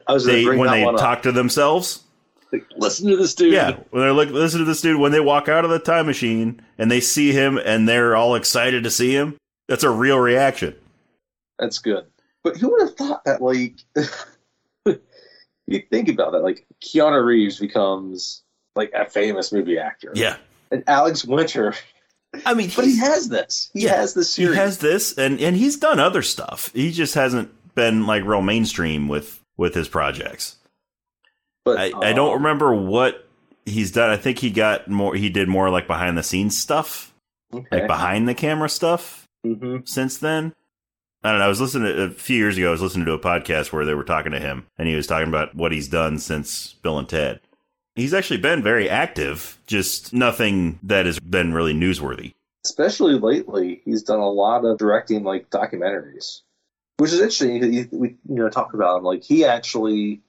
I 0.08 0.14
was 0.14 0.26
they 0.26 0.46
when 0.46 0.70
they 0.72 0.84
talk 0.98 1.24
to 1.24 1.32
themselves, 1.32 2.04
Like, 2.52 2.66
listen 2.76 3.08
to 3.10 3.16
this 3.18 3.34
dude. 3.36 3.54
yeah, 3.54 3.78
when 3.92 4.02
they're 4.04 4.14
like, 4.14 4.30
listen 4.30 4.60
to 4.60 4.66
this 4.66 4.82
dude 4.82 5.00
when 5.00 5.12
they 5.14 5.20
walk 5.22 5.48
out 5.48 5.64
of 5.64 5.72
the 5.72 5.80
time 5.80 6.06
machine 6.06 6.62
and 6.78 6.92
they 6.92 7.00
see 7.00 7.32
him 7.32 7.58
and 7.58 7.88
they're 7.88 8.16
all 8.16 8.36
excited 8.36 8.84
to 8.84 8.92
see 8.92 9.12
him. 9.14 9.38
That's 9.70 9.84
a 9.84 9.90
real 9.90 10.20
reaction. 10.20 10.76
That's 11.60 11.80
good. 11.80 12.06
But 12.44 12.58
who 12.58 12.72
would 12.72 12.82
have 12.82 12.96
thought 12.98 13.24
that, 13.26 13.42
like, 13.42 13.76
you 15.68 15.82
think 15.90 16.10
about 16.10 16.34
that, 16.34 16.40
like, 16.44 16.66
Keanu 16.84 17.24
Reeves 17.24 17.60
becomes, 17.60 18.44
like, 18.76 18.92
a 18.94 19.06
famous 19.10 19.52
movie 19.52 19.78
actor. 19.78 20.12
Yeah, 20.16 20.38
And 20.72 20.84
Alex 20.88 21.24
Winter, 21.24 21.74
I 22.46 22.54
mean, 22.54 22.72
but 22.76 22.86
he 22.86 22.98
has 22.98 23.30
this. 23.30 23.70
He 23.74 23.84
Yeah, 23.84 23.96
has 23.98 24.14
this 24.14 24.30
series. 24.32 24.56
he 24.56 24.60
has 24.60 24.78
this, 24.80 25.18
and 25.18 25.40
and 25.40 25.56
he's 25.56 25.78
done 25.78 26.00
other 26.00 26.22
stuff. 26.22 26.72
He 26.74 26.92
just 26.92 27.14
hasn't 27.14 27.52
been 27.76 28.08
like 28.08 28.24
real 28.26 28.42
mainstream 28.42 29.08
with 29.08 29.40
with 29.58 29.76
his 29.76 29.88
projects. 29.90 30.56
But 31.66 31.78
I, 31.78 31.92
I 32.10 32.14
don't 32.14 32.30
um, 32.34 32.44
remember 32.44 32.74
what 32.74 33.28
he's 33.66 33.92
done. 33.92 34.10
I 34.10 34.18
think 34.18 34.40
he 34.40 34.52
got 34.52 34.88
more. 34.90 35.16
He 35.16 35.30
did 35.30 35.48
more 35.48 35.70
like 35.70 35.88
behind 35.88 36.18
the 36.18 36.24
scenes 36.24 36.58
stuff, 36.58 37.14
Okay. 37.54 37.68
like 37.72 37.88
behind 37.88 38.28
the 38.28 38.34
camera 38.36 38.70
stuff. 38.70 39.28
hmm 39.46 39.78
Since 39.86 40.18
then, 40.18 40.54
I 41.24 41.30
don't 41.32 41.40
know. 41.40 41.46
I 41.46 41.50
was 41.50 41.62
listening 41.62 41.94
to, 41.96 42.04
a 42.04 42.10
few 42.10 42.38
years 42.38 42.58
ago. 42.58 42.70
I 42.70 42.72
was 42.72 42.82
listening 42.82 43.06
to 43.06 43.14
a 43.14 43.20
podcast 43.20 43.72
where 43.72 43.86
they 43.86 43.94
were 43.94 44.04
talking 44.04 44.32
to 44.32 44.40
him, 44.40 44.66
and 44.78 44.88
he 44.88 44.96
was 44.96 45.08
talking 45.08 45.28
about 45.28 45.56
what 45.56 45.72
he's 45.72 45.88
done 45.88 46.18
since 46.20 46.74
Bill 46.82 46.98
and 46.98 47.08
Ted. 47.10 47.40
He's 47.96 48.14
actually 48.14 48.38
been 48.40 48.64
very 48.64 48.90
active, 48.90 49.60
just 49.68 50.14
nothing 50.14 50.80
that 50.84 51.06
has 51.06 51.20
been 51.20 51.54
really 51.54 51.74
newsworthy. 51.74 52.32
Especially 52.66 53.16
lately, 53.20 53.82
he's 53.84 54.04
done 54.04 54.20
a 54.20 54.30
lot 54.30 54.64
of 54.64 54.78
directing, 54.78 55.24
like, 55.24 55.50
documentaries. 55.50 56.42
Which 56.98 57.12
is 57.12 57.20
interesting. 57.20 57.62
He- 57.74 57.88
We, 57.92 58.10
you 58.30 58.36
know, 58.36 58.50
talk 58.50 58.74
about 58.74 59.00
him. 59.00 59.04
Like, 59.04 59.24
he 59.24 59.44
actually, 59.44 60.22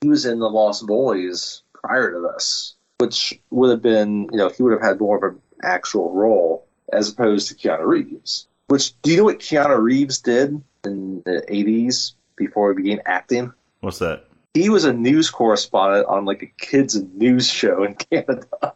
he 0.00 0.08
was 0.08 0.24
in 0.24 0.38
The 0.38 0.48
Lost 0.48 0.86
Boys 0.86 1.62
prior 1.74 2.12
to 2.12 2.32
this, 2.32 2.74
which 2.98 3.38
would 3.50 3.70
have 3.70 3.82
been, 3.82 4.28
you 4.30 4.38
know, 4.38 4.48
he 4.48 4.62
would 4.62 4.72
have 4.72 4.82
had 4.82 5.00
more 5.00 5.16
of 5.16 5.34
an 5.34 5.40
actual 5.62 6.12
role 6.12 6.66
as 6.92 7.10
opposed 7.10 7.48
to 7.48 7.54
Keanu 7.54 7.86
Reeves. 7.86 8.46
Which, 8.68 9.00
do 9.02 9.10
you 9.10 9.16
know 9.16 9.24
what 9.24 9.40
Keanu 9.40 9.80
Reeves 9.80 10.18
did 10.18 10.62
in 10.84 11.22
the 11.24 11.44
80s 11.48 12.12
before 12.36 12.70
he 12.72 12.82
began 12.82 13.00
acting? 13.06 13.52
What's 13.80 13.98
that? 13.98 14.26
He 14.54 14.68
was 14.68 14.84
a 14.84 14.92
news 14.92 15.30
correspondent 15.30 16.06
on, 16.06 16.24
like, 16.24 16.42
a 16.42 16.46
kids' 16.46 17.00
news 17.14 17.48
show 17.48 17.84
in 17.84 17.94
Canada. 17.94 18.74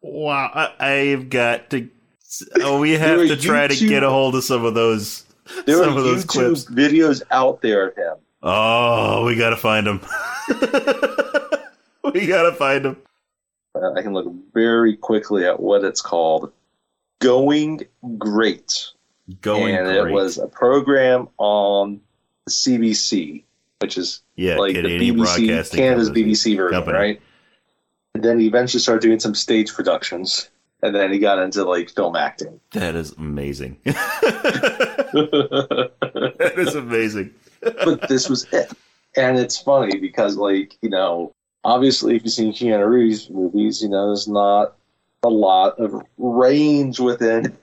Wow, 0.00 0.50
I, 0.54 0.90
I've 0.90 1.28
got 1.28 1.70
to. 1.70 1.88
Oh, 2.60 2.80
we 2.80 2.92
have 2.92 3.18
to 3.26 3.36
try 3.36 3.66
to 3.66 3.88
get 3.88 4.02
a 4.02 4.10
hold 4.10 4.34
of 4.36 4.44
some 4.44 4.64
of 4.64 4.74
those. 4.74 5.24
There 5.66 5.78
some 5.78 5.94
are 5.94 5.98
of 5.98 6.04
those 6.04 6.24
YouTube 6.24 6.28
clips. 6.28 6.64
videos 6.66 7.22
out 7.30 7.62
there 7.62 7.88
of 7.88 7.96
him. 7.96 8.16
Oh, 8.42 9.24
we 9.26 9.36
gotta 9.36 9.56
find 9.56 9.86
him. 9.86 10.00
we 12.12 12.26
gotta 12.26 12.52
find 12.52 12.84
them. 12.84 12.96
Uh, 13.74 13.92
I 13.92 14.02
can 14.02 14.12
look 14.12 14.32
very 14.54 14.96
quickly 14.96 15.44
at 15.44 15.60
what 15.60 15.84
it's 15.84 16.00
called. 16.00 16.52
Going 17.20 17.82
Great. 18.16 18.92
Going 19.40 19.74
and 19.74 19.86
great. 19.86 20.10
it 20.10 20.12
was 20.12 20.38
a 20.38 20.46
program 20.46 21.28
on 21.36 22.00
CBC, 22.48 23.42
which 23.80 23.98
is 23.98 24.22
yeah, 24.36 24.56
like 24.56 24.74
the 24.74 24.82
BBC, 24.82 25.70
Canada's. 25.74 26.10
BBC 26.10 26.56
version, 26.56 26.70
Company. 26.70 26.98
right? 26.98 27.20
And 28.14 28.24
then 28.24 28.38
he 28.38 28.46
eventually 28.46 28.80
started 28.80 29.02
doing 29.02 29.20
some 29.20 29.34
stage 29.34 29.74
productions, 29.74 30.48
and 30.82 30.94
then 30.94 31.12
he 31.12 31.18
got 31.18 31.38
into 31.40 31.64
like 31.64 31.90
film 31.90 32.16
acting. 32.16 32.58
That 32.72 32.94
is 32.94 33.12
amazing. 33.12 33.76
that 33.84 33.94
is 36.56 36.74
amazing. 36.74 37.34
This 38.08 38.28
was 38.28 38.46
it. 38.52 38.70
And 39.16 39.38
it's 39.38 39.58
funny 39.58 39.98
because, 39.98 40.36
like, 40.36 40.76
you 40.82 40.90
know, 40.90 41.32
obviously, 41.64 42.16
if 42.16 42.24
you've 42.24 42.32
seen 42.32 42.52
Keanu 42.52 42.88
Reeves 42.88 43.30
movies, 43.30 43.82
you 43.82 43.88
know, 43.88 44.06
there's 44.08 44.28
not 44.28 44.74
a 45.24 45.28
lot 45.28 45.78
of 45.80 46.00
range 46.18 47.00
within 47.00 47.56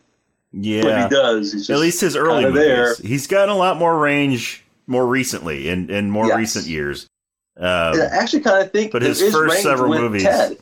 Yeah, 0.51 0.83
what 0.83 1.03
he 1.03 1.09
does. 1.15 1.53
He's 1.53 1.69
at 1.69 1.79
least 1.79 2.01
his 2.01 2.15
early 2.15 2.43
movies. 2.45 2.61
there. 2.61 2.95
He's 2.95 3.27
gotten 3.27 3.49
a 3.49 3.57
lot 3.57 3.77
more 3.77 3.97
range 3.97 4.63
more 4.87 5.05
recently 5.07 5.69
in 5.69 5.89
in 5.89 6.11
more 6.11 6.27
Yes. 6.27 6.37
recent 6.37 6.65
years. 6.67 7.07
Um, 7.57 7.65
I 7.67 8.09
actually 8.11 8.41
kind 8.41 8.61
of 8.65 8.71
think 8.71 8.91
But 8.91 9.01
his 9.01 9.21
is 9.21 9.33
first 9.33 9.61
several 9.63 9.89
movies- 9.93 10.23
Ted. 10.23 10.57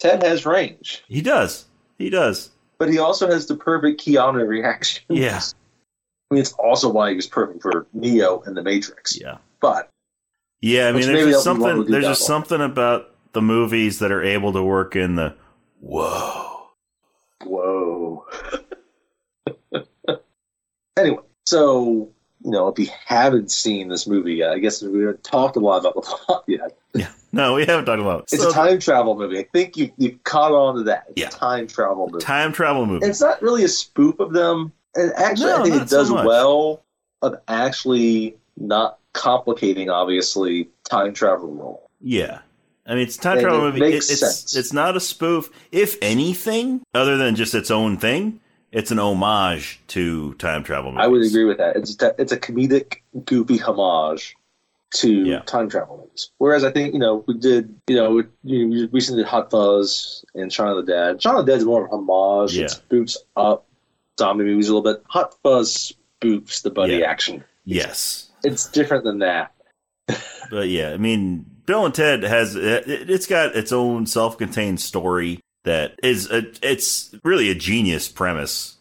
Ted 0.00 0.22
has 0.24 0.44
range, 0.44 1.02
he 1.08 1.22
does. 1.22 1.64
He 1.96 2.10
does. 2.10 2.50
but 2.78 2.90
he 2.90 2.98
also 2.98 3.26
has 3.30 3.46
the 3.46 3.54
perfect 3.56 4.04
Keanu 4.04 4.46
reaction. 4.46 5.02
Yeah. 5.08 5.40
I 6.30 6.34
mean, 6.34 6.40
it's 6.42 6.52
also 6.54 6.88
why 6.88 7.10
he 7.10 7.16
was 7.16 7.26
perfect 7.26 7.62
for 7.62 7.86
Neo 7.92 8.40
in 8.42 8.54
the 8.54 8.62
Matrix. 8.62 9.18
Yeah. 9.20 9.38
But 9.60 9.90
Yeah, 10.60 10.88
I 10.88 10.92
mean, 10.92 11.02
there's 11.06 11.30
just 11.32 11.44
that'll 11.44 11.54
be 11.56 11.62
one 11.62 11.70
something. 11.76 11.92
There's 11.92 12.04
just 12.04 12.22
one. 12.22 12.26
something 12.26 12.60
about 12.60 13.14
the 13.32 13.42
movies 13.42 13.98
that 14.00 14.10
are 14.10 14.22
able 14.22 14.52
to 14.54 14.62
work 14.62 14.96
in 14.96 15.14
the 15.16 15.34
whoa. 15.80 16.68
whoa. 17.44 18.24
anyway, 20.96 21.18
so 21.44 22.10
you 22.44 22.50
know, 22.52 22.68
if 22.68 22.78
you 22.78 22.88
haven't 23.04 23.50
seen 23.50 23.88
this 23.88 24.06
movie 24.06 24.34
yet, 24.34 24.50
I 24.50 24.58
guess 24.58 24.82
we 24.82 25.00
haven't 25.00 25.24
talked 25.24 25.56
a 25.56 25.60
lot 25.60 25.78
about 25.78 25.94
the 25.94 26.00
plot 26.02 26.44
yet. 26.48 26.76
Yeah, 26.94 27.08
no, 27.32 27.54
we 27.54 27.64
haven't 27.66 27.84
talked 27.86 28.00
about 28.00 28.20
it. 28.20 28.32
It's 28.32 28.42
So, 28.42 28.50
a 28.50 28.52
time 28.52 28.78
travel 28.78 29.16
movie. 29.16 29.38
I 29.38 29.44
think 29.52 29.76
you 29.76 29.90
you've 29.96 30.22
caught 30.24 30.52
on 30.52 30.76
to 30.76 30.82
that. 30.84 31.04
It's 31.10 31.20
Yeah. 31.20 31.28
a 31.28 31.30
time 31.30 31.66
travel 31.66 32.08
movie. 32.10 32.24
time 32.24 32.52
travel 32.52 32.86
movie. 32.86 33.06
it's 33.06 33.20
not 33.20 33.40
really 33.42 33.64
a 33.64 33.68
spoof 33.68 34.18
of 34.18 34.32
them. 34.32 34.72
And 34.96 35.12
actually, 35.16 35.46
No, 35.46 35.60
I 35.60 35.62
think 35.64 35.82
it 35.82 35.88
does 35.88 36.10
much. 36.10 36.26
well 36.26 36.82
of 37.22 37.36
actually 37.48 38.36
not 38.56 38.98
complicating, 39.12 39.90
obviously, 39.90 40.68
time 40.88 41.12
travel 41.14 41.48
role. 41.54 41.90
Yeah. 42.00 42.40
I 42.86 42.94
mean, 42.94 43.02
it's 43.02 43.16
a 43.16 43.20
time 43.20 43.38
And 43.38 43.42
travel 43.46 43.68
it 43.68 43.72
movie. 43.74 43.86
It- 43.86 43.94
it's 43.96 44.20
sense. 44.20 44.56
it's 44.56 44.72
not 44.72 44.96
a 44.96 45.00
spoof. 45.00 45.50
If 45.72 45.96
anything, 46.00 46.82
other 46.94 47.16
than 47.16 47.34
just 47.34 47.54
its 47.54 47.70
own 47.70 47.96
thing, 47.96 48.40
it's 48.72 48.90
an 48.90 48.98
homage 48.98 49.80
to 49.88 50.34
time 50.34 50.62
travel 50.62 50.92
movies. 50.92 51.04
I 51.04 51.08
would 51.08 51.22
agree 51.26 51.44
with 51.44 51.58
that. 51.58 51.76
It's 51.76 52.00
a, 52.02 52.14
it's 52.18 52.32
a 52.32 52.36
comedic, 52.38 52.98
goofy 53.24 53.56
homage 53.58 54.36
to 54.94 55.10
Yeah. 55.24 55.40
time 55.40 55.68
travel 55.68 55.96
movies. 55.98 56.30
Whereas 56.38 56.62
I 56.62 56.70
think 56.70 56.92
you 56.94 57.00
know 57.00 57.24
we 57.26 57.34
did 57.34 57.74
you 57.88 57.96
know 57.96 58.10
we, 58.12 58.22
you 58.44 58.66
know, 58.66 58.70
we 58.76 58.86
recently 58.92 59.22
did 59.24 59.28
Hot 59.28 59.50
Fuzz 59.50 60.24
and 60.34 60.52
Shaun 60.52 60.68
of 60.68 60.76
the 60.86 60.92
Dead. 60.92 61.20
Shaun 61.20 61.36
of 61.36 61.44
the 61.44 61.52
Dead 61.52 61.58
is 61.58 61.64
more 61.64 61.86
of 61.86 61.92
a 61.92 61.96
homage. 61.96 62.56
Yeah. 62.56 62.66
It 62.66 62.80
spoofs 62.88 63.16
up 63.36 63.65
zombie 64.18 64.44
movies 64.44 64.68
a 64.68 64.74
little 64.74 64.92
bit. 64.92 65.02
Hot 65.08 65.34
Fuzz 65.42 65.92
spoofs 66.22 66.62
the 66.62 66.70
buddy 66.70 66.96
Yeah. 66.96 67.06
action. 67.06 67.44
Yes. 67.64 68.30
It's 68.44 68.66
different 68.70 69.04
than 69.04 69.18
that. 69.20 69.52
But 70.48 70.68
yeah, 70.68 70.90
I 70.92 70.96
mean, 70.96 71.44
Bill 71.66 71.84
and 71.86 71.92
Ted 71.94 72.22
has 72.22 72.54
it, 72.54 72.84
it's 72.86 73.26
got 73.26 73.56
its 73.56 73.72
own 73.72 74.06
self-contained 74.06 74.80
story 74.80 75.40
that 75.64 75.98
is 76.04 76.30
a, 76.30 76.44
it's 76.62 77.12
really 77.24 77.50
a 77.50 77.54
genius 77.56 78.06
premise. 78.08 78.76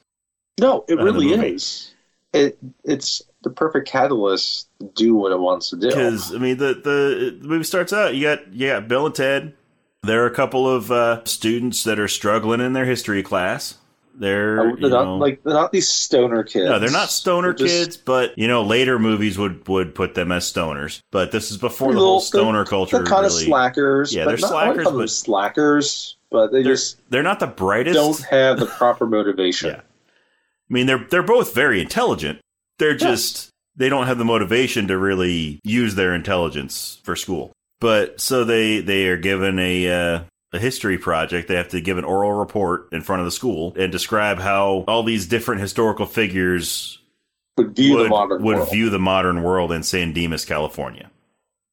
No, 0.59 0.85
it 0.87 0.99
really 0.99 1.29
is. 1.33 1.91
it 2.33 2.59
it's 2.83 3.23
the 3.41 3.49
perfect 3.49 3.87
catalyst 3.87 4.67
to 4.79 4.85
do 4.93 5.15
what 5.15 5.31
it 5.31 5.39
wants 5.39 5.71
to 5.71 5.75
do. 5.75 5.87
Because 5.87 6.35
I 6.35 6.37
mean, 6.37 6.57
the, 6.57 6.75
the 6.75 7.37
the 7.41 7.47
movie 7.47 7.63
starts 7.63 7.91
out. 7.91 8.13
You 8.13 8.21
got 8.21 8.53
you 8.53 8.67
got 8.67 8.87
Bill 8.87 9.07
and 9.07 9.15
Ted. 9.15 9.53
There 10.03 10.21
are 10.23 10.27
a 10.27 10.35
couple 10.35 10.69
of 10.69 10.91
uh, 10.91 11.25
students 11.25 11.83
that 11.85 11.97
are 11.99 12.07
struggling 12.07 12.61
in 12.61 12.73
their 12.73 12.85
history 12.85 13.23
class. 13.23 13.79
They're, 14.17 14.59
Uh, 14.59 14.75
they're 14.79 14.89
not 14.89 15.03
know, 15.05 15.17
like 15.17 15.43
they're 15.43 15.53
not 15.53 15.71
these 15.71 15.89
stoner 15.89 16.43
kids. 16.43 16.69
no, 16.69 16.79
they're 16.79 16.91
not 16.91 17.09
stoner 17.09 17.53
They're 17.53 17.67
just 17.67 17.83
kids, 17.83 17.97
but 17.97 18.37
you 18.37 18.47
know, 18.47 18.63
later 18.63 18.97
movies 18.99 19.37
would 19.37 19.67
would 19.67 19.93
put 19.93 20.13
them 20.13 20.31
as 20.31 20.51
stoners. 20.51 20.99
But 21.11 21.31
this 21.31 21.51
is 21.51 21.57
before 21.57 21.93
the 21.93 21.99
whole 21.99 22.21
stoner 22.21 22.65
culture. 22.65 22.97
They're 22.97 23.05
kind 23.05 23.25
of 23.25 23.31
slackers. 23.31 24.13
Yeah, 24.13 24.25
but 24.25 24.31
they're 24.31 24.39
not, 24.39 24.49
slackers, 24.49 24.85
but- 24.85 25.09
slackers, 25.09 26.17
but 26.31 26.51
they 26.51 26.63
they're 26.63 26.73
just 26.73 26.99
they're 27.09 27.23
not 27.23 27.39
the 27.39 27.47
brightest. 27.47 27.95
don't 27.95 28.21
have 28.25 28.59
the 28.59 28.65
proper 28.65 29.05
motivation. 29.05 29.69
Yeah. 29.75 29.81
I 30.69 30.73
mean, 30.73 30.87
they're 30.87 31.05
they're 31.09 31.21
both 31.23 31.53
very 31.53 31.79
intelligent. 31.79 32.39
They're 32.79 32.95
just 32.95 33.49
they 33.75 33.87
don't 33.89 34.07
have 34.07 34.17
the 34.17 34.25
motivation 34.25 34.87
to 34.87 34.97
really 34.97 35.59
use 35.63 35.95
their 35.95 36.15
intelligence 36.15 36.99
for 37.03 37.15
school. 37.15 37.51
But 37.79 38.19
so 38.19 38.43
they 38.43 38.79
they 38.79 39.07
are 39.07 39.17
given 39.17 39.59
a 39.59 39.87
uh, 39.87 40.19
a 40.55 40.59
history 40.59 40.97
project. 40.97 41.47
They 41.47 41.55
have 41.55 41.69
to 41.69 41.81
give 41.81 41.97
an 41.97 42.03
oral 42.05 42.31
report 42.33 42.89
in 42.91 43.01
front 43.01 43.19
of 43.21 43.25
the 43.25 43.31
school 43.31 43.73
and 43.77 43.91
describe 43.91 44.39
how 44.39 44.83
all 44.87 45.03
these 45.03 45.27
different 45.27 45.61
historical 45.61 46.05
figures 46.05 46.99
Would 47.57 47.75
view 47.75 48.01
the 48.03 48.09
modern 48.09 48.43
would 48.43 48.57
world. 48.57 48.71
view 48.71 48.89
the 48.89 48.99
modern 48.99 49.43
world 49.43 49.71
in 49.71 49.83
San 49.83 50.13
Dimas, 50.13 50.45
California. 50.45 51.11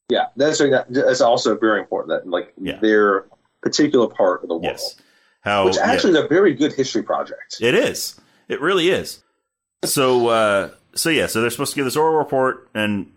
yeah, 0.08 0.26
that's 0.36 0.58
that's 0.90 1.20
also 1.20 1.56
very 1.56 1.80
important. 1.80 2.10
That 2.24 2.28
like 2.28 2.52
Yeah. 2.60 2.78
their 2.80 3.26
particular 3.62 4.08
part 4.08 4.42
of 4.42 4.48
the 4.48 4.54
world, 4.56 4.64
Yes, 4.64 4.96
how 5.40 5.64
which 5.66 5.76
yeah. 5.76 5.82
actually 5.90 6.18
is 6.18 6.24
a 6.24 6.28
very 6.28 6.52
good 6.54 6.72
history 6.72 7.02
project. 7.02 7.58
It 7.60 7.74
is. 7.74 8.20
It 8.48 8.60
really 8.60 8.88
is. 8.90 9.22
So, 9.84 10.28
uh, 10.28 10.70
so 10.94 11.08
yeah, 11.10 11.26
so 11.26 11.40
they're 11.40 11.50
supposed 11.50 11.72
to 11.72 11.76
give 11.76 11.84
this 11.84 11.96
oral 11.96 12.16
report 12.18 12.68
and 12.74 13.10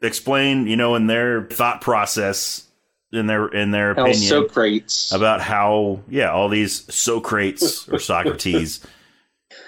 explain, 0.00 0.66
you 0.66 0.76
know, 0.76 0.94
in 0.94 1.06
their 1.08 1.44
thought 1.46 1.80
process, 1.80 2.67
in 3.12 3.26
their 3.26 3.48
in 3.48 3.70
their 3.70 3.92
opinion, 3.92 4.14
Socrates 4.14 5.10
about 5.14 5.40
how, 5.40 6.00
yeah, 6.08 6.30
all 6.30 6.48
these 6.48 6.92
Socrates 6.94 7.88
or 7.90 7.98
Socrates 7.98 8.84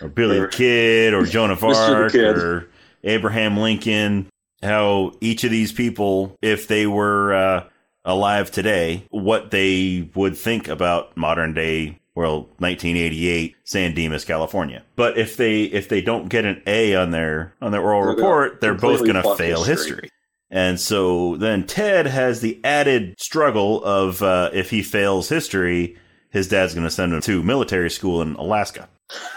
or 0.03 0.09
Billy 0.09 0.37
the 0.39 0.45
Or- 0.45 0.49
Kid 0.49 1.15
or 1.15 1.25
Joan 1.25 1.51
of 1.51 1.63
Arc 1.65 2.15
or 2.15 2.69
Abraham 3.05 3.57
Lincoln, 3.57 4.29
how 4.63 5.13
each 5.21 5.45
of 5.45 5.51
these 5.51 5.73
people, 5.73 6.37
if 6.43 6.69
they 6.69 6.87
were 6.87 7.33
uh, 7.33 7.65
alive 8.05 8.51
today, 8.51 9.05
what 9.11 9.51
they 9.51 10.09
would 10.15 10.37
think 10.37 10.69
about 10.69 11.17
modern 11.17 11.55
day, 11.55 11.99
well, 12.15 12.41
1988 12.59 13.57
San 13.65 13.95
Dimas, 13.95 14.25
California. 14.27 14.83
But 14.97 15.17
if 15.17 15.37
they 15.39 15.63
if 15.63 15.89
they 15.89 16.03
don't 16.03 16.29
get 16.29 16.45
an 16.45 16.63
A 16.67 16.95
on 16.95 17.11
their 17.11 17.55
on 17.63 17.73
their 17.73 17.81
oral 17.81 18.03
They're 18.05 18.17
report, 18.17 18.61
they're 18.61 18.75
both 18.75 19.01
going 19.01 19.15
to 19.15 19.35
fail 19.37 19.65
history. 19.65 19.93
history. 19.93 20.11
And 20.51 20.81
so 20.81 21.37
then 21.37 21.67
Ted 21.67 22.07
has 22.07 22.41
the 22.41 22.61
added 22.65 23.15
struggle 23.21 23.85
of 23.85 24.23
uh, 24.23 24.51
if 24.53 24.71
he 24.71 24.83
fails 24.83 25.29
history, 25.29 25.97
his 26.31 26.49
dad's 26.49 26.75
going 26.75 26.87
to 26.87 26.91
send 26.91 27.13
him 27.13 27.21
to 27.23 27.43
military 27.43 27.91
school 27.91 28.21
in 28.23 28.35
Alaska. 28.35 28.89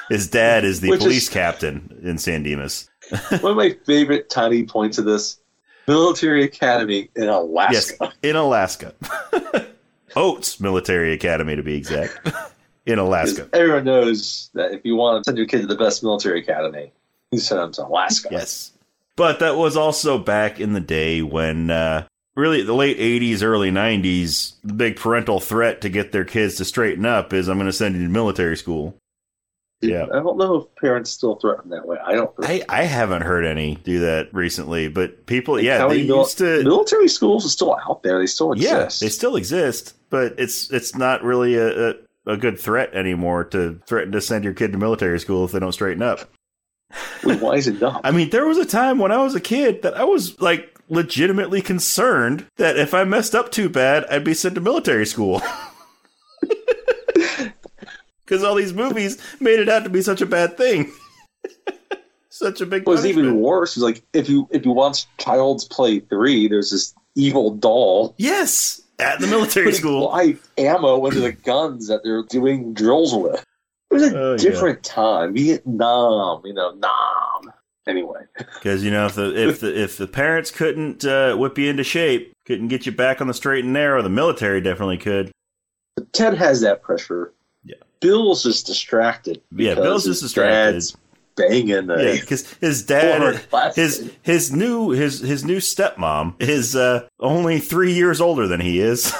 His 0.10 0.28
dad 0.28 0.64
is 0.64 0.82
the 0.82 0.90
Which 0.92 1.00
is- 1.00 1.06
police 1.06 1.30
captain 1.30 2.00
in 2.04 2.18
San 2.18 2.44
Dimas. 2.44 2.90
One 3.42 3.52
of 3.52 3.58
my 3.58 3.76
favorite 3.86 4.30
tiny 4.30 4.64
points 4.64 4.98
of 4.98 5.06
this 5.06 5.38
military 5.88 6.44
academy 6.44 7.10
in 7.16 7.28
Alaska. 7.28 7.98
Yes, 8.02 8.14
in 8.24 8.36
Alaska. 8.36 8.96
Oates 10.16 10.60
Military 10.60 11.12
Academy, 11.14 11.56
to 11.56 11.64
be 11.64 11.76
exact, 11.76 12.30
in 12.86 13.00
Alaska. 13.00 13.50
Everyone 13.52 13.84
knows 13.84 14.52
that 14.54 14.72
if 14.72 14.86
you 14.86 14.96
want 14.96 15.24
to 15.24 15.28
send 15.28 15.38
your 15.40 15.48
kid 15.48 15.62
to 15.62 15.68
the 15.68 15.76
best 15.76 16.04
military 16.04 16.40
academy, 16.40 16.92
you 17.32 17.40
send 17.40 17.62
them 17.62 17.72
to 17.74 17.86
Alaska. 17.88 18.30
Yes. 18.32 18.73
But 19.16 19.40
that 19.40 19.56
was 19.56 19.78
also 19.78 20.18
back 20.18 20.60
in 20.60 20.74
the 20.74 20.80
day 20.80 21.22
when, 21.22 21.70
uh, 21.70 22.08
really, 22.36 22.64
the 22.64 22.74
late 22.74 22.98
80s, 22.98 23.44
early 23.44 23.70
90s, 23.72 24.56
the 24.64 24.74
big 24.74 24.96
parental 24.96 25.40
threat 25.40 25.82
to 25.82 25.90
get 25.90 26.12
their 26.12 26.26
kids 26.26 26.56
to 26.56 26.66
straighten 26.66 27.06
up 27.06 27.32
is 27.34 27.48
I'm 27.48 27.58
going 27.58 27.68
to 27.68 27.74
send 27.74 27.96
you 27.96 28.02
to 28.04 28.10
military 28.10 28.58
school. 28.58 28.98
Yeah. 29.82 30.04
I 30.06 30.20
don't 30.24 30.38
know 30.38 30.56
if 30.56 30.76
parents 30.82 31.12
still 31.12 31.36
threaten 31.36 31.70
that 31.72 31.86
way. 31.86 31.98
I 32.04 32.14
don't. 32.14 32.32
I, 32.42 32.64
I 32.70 32.84
haven't 32.84 33.22
heard 33.24 33.46
any 33.46 33.76
do 33.76 34.00
that 34.00 34.34
recently, 34.34 34.88
but 34.88 35.26
people, 35.26 35.60
yeah, 35.60 35.86
they 35.88 36.08
mil- 36.08 36.20
used 36.20 36.38
to. 36.38 36.64
military 36.64 37.10
schools 37.10 37.46
are 37.46 37.50
still 37.50 37.76
out 37.88 38.02
there. 38.02 38.18
They 38.18 38.26
still 38.26 38.58
Yeah, 38.58 38.86
exist. 38.86 39.02
they 39.02 39.10
still 39.10 39.36
exist, 39.36 39.94
but 40.10 40.36
it's 40.40 40.72
it's 40.72 40.96
not 40.96 41.22
really 41.22 41.56
a, 41.56 41.90
a, 41.90 41.94
a 42.28 42.38
good 42.38 42.58
threat 42.58 42.94
anymore 42.94 43.44
to 43.46 43.78
threaten 43.86 44.14
to 44.14 44.22
send 44.22 44.46
your 44.46 44.54
kid 44.54 44.72
to 44.72 44.78
military 44.78 45.20
school 45.20 45.44
if 45.44 45.52
they 45.52 45.60
don't 45.60 45.74
straighten 45.74 46.02
up. 46.02 46.30
Why 47.24 47.56
is 47.56 47.68
it 47.68 47.80
dumb? 47.80 48.00
I 48.04 48.12
mean, 48.12 48.30
there 48.30 48.46
was 48.46 48.58
a 48.58 48.66
time 48.66 48.98
when 49.00 49.12
I 49.12 49.18
was 49.24 49.36
a 49.36 49.42
kid 49.42 49.82
that 49.82 49.96
I 49.96 50.04
was 50.04 50.40
like 50.42 50.78
legitimately 50.90 51.62
concerned 51.62 52.46
that 52.58 52.78
if 52.78 52.94
I 52.94 53.04
messed 53.04 53.34
up 53.34 53.52
too 53.52 53.70
bad, 53.70 54.06
I'd 54.12 54.24
be 54.24 54.34
sent 54.34 54.56
to 54.56 54.62
military 54.62 55.06
school. 55.06 55.42
Because 58.26 58.42
all 58.44 58.56
these 58.56 58.74
movies 58.74 59.18
made 59.42 59.60
it 59.60 59.68
out 59.68 59.84
to 59.84 59.90
be 59.90 60.02
such 60.02 60.22
a 60.22 60.26
bad 60.26 60.56
thing. 60.58 60.92
such 62.30 62.62
a 62.62 62.66
big 62.66 62.88
What's 62.88 63.02
punishment. 63.02 63.28
even 63.28 63.40
worse 63.42 63.76
is 63.76 63.84
like 63.84 64.02
if 64.14 64.30
you 64.30 64.48
if 64.50 64.66
you 64.66 64.72
watch 64.72 65.06
Child's 65.18 65.66
Play 65.66 66.00
three, 66.00 66.48
there's 66.48 66.72
this 66.72 66.94
evil 67.16 67.52
doll 67.52 68.16
Yes, 68.18 68.82
at 68.98 69.20
the 69.20 69.28
military 69.28 69.74
school. 69.74 70.08
live 70.08 70.42
ammo 70.58 71.06
into 71.06 71.20
the 71.20 71.34
guns 71.34 71.88
that 71.90 72.02
they're 72.04 72.24
doing 72.24 72.74
drills 72.74 73.14
with. 73.14 73.44
It 73.94 74.02
was 74.02 74.12
a 74.14 74.18
Oh, 74.20 74.32
yeah. 74.32 74.38
different 74.38 74.84
time. 74.84 75.34
Vietnam, 75.34 76.42
you 76.46 76.54
know, 76.54 76.72
Nam. 76.72 77.54
Anyway, 77.88 78.22
Because 78.38 78.84
you 78.84 78.92
know, 78.92 79.06
if 79.08 79.16
the 79.16 79.50
if 79.50 79.60
the 79.60 79.84
if 79.84 79.98
the 79.98 80.08
parents 80.08 80.52
couldn't 80.52 81.04
uh, 81.06 81.36
whip 81.36 81.58
you 81.58 81.70
into 81.70 81.84
shape, 81.84 82.34
couldn't 82.46 82.70
get 82.70 82.86
you 82.86 82.92
back 82.94 83.20
on 83.22 83.28
the 83.28 83.34
straight 83.34 83.66
and 83.66 83.74
narrow, 83.74 84.02
the 84.02 84.10
military 84.10 84.62
definitely 84.62 84.98
could. 84.98 85.32
but 85.98 86.12
Ted 86.14 86.34
has 86.36 86.62
that 86.62 86.82
pressure. 86.82 87.34
Yeah. 87.66 87.76
Bill's 88.00 88.42
just 88.44 88.66
distracted. 88.68 89.42
Yeah, 89.56 89.76
Bill's 89.76 90.06
just 90.06 90.22
distracted. 90.22 90.74
Dad's 90.74 90.98
banging 91.36 91.90
Yeah, 91.90 92.14
because 92.22 92.50
his 92.62 92.84
dad, 92.86 93.42
his 93.76 94.12
his 94.22 94.52
new 94.54 94.92
his 94.92 95.20
his 95.20 95.44
new 95.44 95.58
stepmom 95.58 96.36
is 96.42 96.76
uh, 96.78 97.08
only 97.20 97.60
three 97.60 97.92
years 97.94 98.22
older 98.22 98.48
than 98.48 98.62
he 98.62 98.80
is. 98.80 99.14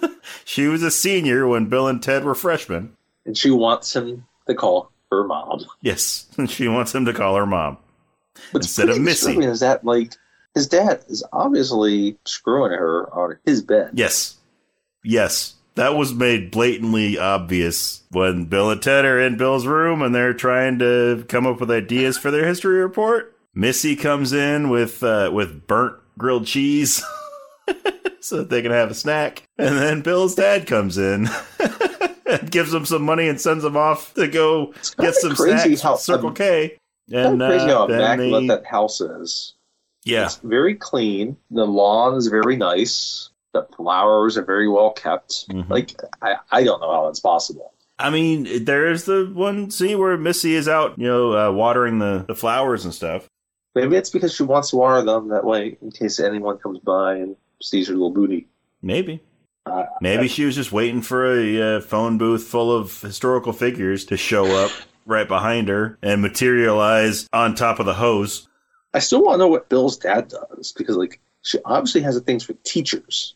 she 0.44 0.66
was 0.66 0.82
a 0.82 0.90
senior 0.90 1.46
when 1.46 1.68
Bill 1.68 1.86
and 1.86 2.02
Ted 2.02 2.24
were 2.24 2.34
freshmen. 2.34 2.94
And 3.28 3.36
she 3.36 3.50
wants 3.50 3.94
him 3.94 4.26
to 4.48 4.54
call 4.54 4.90
her 5.12 5.22
mom. 5.22 5.60
Yes, 5.82 6.26
she 6.48 6.66
wants 6.66 6.94
him 6.94 7.04
to 7.04 7.12
call 7.12 7.36
her 7.36 7.46
mom. 7.46 7.76
What's 8.50 8.66
Instead 8.66 8.88
of 8.88 9.00
Missy. 9.00 9.38
Is 9.38 9.60
that 9.60 9.84
like 9.84 10.14
his 10.54 10.66
dad 10.66 11.04
is 11.08 11.22
obviously 11.32 12.16
screwing 12.24 12.72
her 12.72 13.12
on 13.12 13.38
his 13.44 13.62
bed? 13.62 13.90
Yes, 13.92 14.38
yes, 15.04 15.54
that 15.74 15.94
was 15.94 16.14
made 16.14 16.50
blatantly 16.50 17.18
obvious 17.18 18.02
when 18.10 18.46
Bill 18.46 18.70
and 18.70 18.80
Ted 18.82 19.04
are 19.04 19.20
in 19.20 19.36
Bill's 19.36 19.66
room 19.66 20.00
and 20.00 20.14
they're 20.14 20.34
trying 20.34 20.78
to 20.78 21.26
come 21.28 21.46
up 21.46 21.60
with 21.60 21.70
ideas 21.70 22.16
for 22.16 22.30
their 22.30 22.46
history 22.46 22.80
report. 22.80 23.36
Missy 23.54 23.94
comes 23.94 24.32
in 24.32 24.70
with 24.70 25.02
uh, 25.02 25.30
with 25.32 25.66
burnt 25.66 25.96
grilled 26.16 26.46
cheese. 26.46 27.04
So 28.20 28.38
that 28.38 28.50
they 28.50 28.62
can 28.62 28.72
have 28.72 28.90
a 28.90 28.94
snack. 28.94 29.44
And 29.56 29.78
then 29.78 30.02
Bill's 30.02 30.34
dad 30.34 30.66
comes 30.66 30.98
in 30.98 31.28
gives 32.50 32.70
them 32.70 32.84
some 32.84 33.02
money 33.02 33.28
and 33.28 33.40
sends 33.40 33.62
them 33.64 33.76
off 33.76 34.14
to 34.14 34.28
go 34.28 34.72
It's 34.76 34.94
get 34.94 35.14
some 35.14 35.34
crazy 35.34 35.56
snacks 35.76 35.82
how 35.82 35.96
Circle 35.96 36.28
um, 36.28 36.34
K. 36.34 36.78
And 37.12 37.40
crazy 37.40 37.64
uh, 37.64 37.78
how 37.78 37.84
immaculate 37.86 38.42
they, 38.42 38.46
that 38.48 38.66
house 38.66 39.00
is. 39.00 39.54
yeah, 40.04 40.26
It's 40.26 40.36
very 40.36 40.74
clean. 40.74 41.36
The 41.50 41.64
lawn 41.64 42.16
is 42.16 42.26
very 42.28 42.56
nice. 42.56 43.30
The 43.54 43.66
flowers 43.76 44.36
are 44.36 44.44
very 44.44 44.68
well 44.68 44.90
kept. 44.92 45.48
Mhm. 45.48 45.68
Like 45.70 45.94
I, 46.20 46.36
I 46.50 46.64
don't 46.64 46.80
know 46.80 46.92
how 46.92 47.06
that's 47.06 47.20
possible. 47.20 47.72
I 47.98 48.10
mean, 48.10 48.64
there's 48.64 49.04
the 49.04 49.28
one 49.32 49.70
scene 49.70 49.98
where 49.98 50.16
Missy 50.16 50.54
is 50.54 50.68
out, 50.68 50.98
you 50.98 51.06
know, 51.06 51.32
uh, 51.36 51.50
watering 51.52 51.98
the, 51.98 52.24
the 52.28 52.34
flowers 52.34 52.84
and 52.84 52.94
stuff. 52.94 53.26
Maybe 53.74 53.96
it's 53.96 54.10
because 54.10 54.34
she 54.34 54.44
wants 54.44 54.70
to 54.70 54.76
water 54.76 55.02
them 55.02 55.28
that 55.28 55.44
way 55.44 55.78
in 55.82 55.90
case 55.90 56.20
anyone 56.20 56.58
comes 56.58 56.78
by 56.78 57.16
and 57.16 57.36
sees 57.60 57.88
her 57.88 57.94
little 57.94 58.12
booty. 58.12 58.46
Maybe. 58.82 59.20
Uh, 59.68 59.86
Maybe 60.00 60.28
she 60.28 60.44
was 60.44 60.54
just 60.54 60.72
waiting 60.72 61.02
for 61.02 61.26
a 61.38 61.76
uh, 61.76 61.80
phone 61.80 62.18
booth 62.18 62.44
full 62.44 62.72
of 62.74 63.00
historical 63.00 63.52
figures 63.52 64.04
to 64.06 64.16
show 64.16 64.56
up 64.56 64.70
right 65.06 65.26
behind 65.28 65.68
her 65.68 65.98
and 66.02 66.20
materialize 66.22 67.26
on 67.32 67.54
top 67.54 67.78
of 67.80 67.86
the 67.86 67.94
hose. 67.94 68.48
I 68.94 68.98
still 69.00 69.22
want 69.22 69.34
to 69.34 69.38
know 69.38 69.48
what 69.48 69.68
Bill's 69.68 69.96
dad 69.98 70.28
does 70.28 70.72
because, 70.76 70.96
like, 70.96 71.20
she 71.42 71.58
obviously 71.64 72.00
has 72.02 72.16
a 72.16 72.20
thing 72.20 72.40
for 72.40 72.54
teachers. 72.64 73.34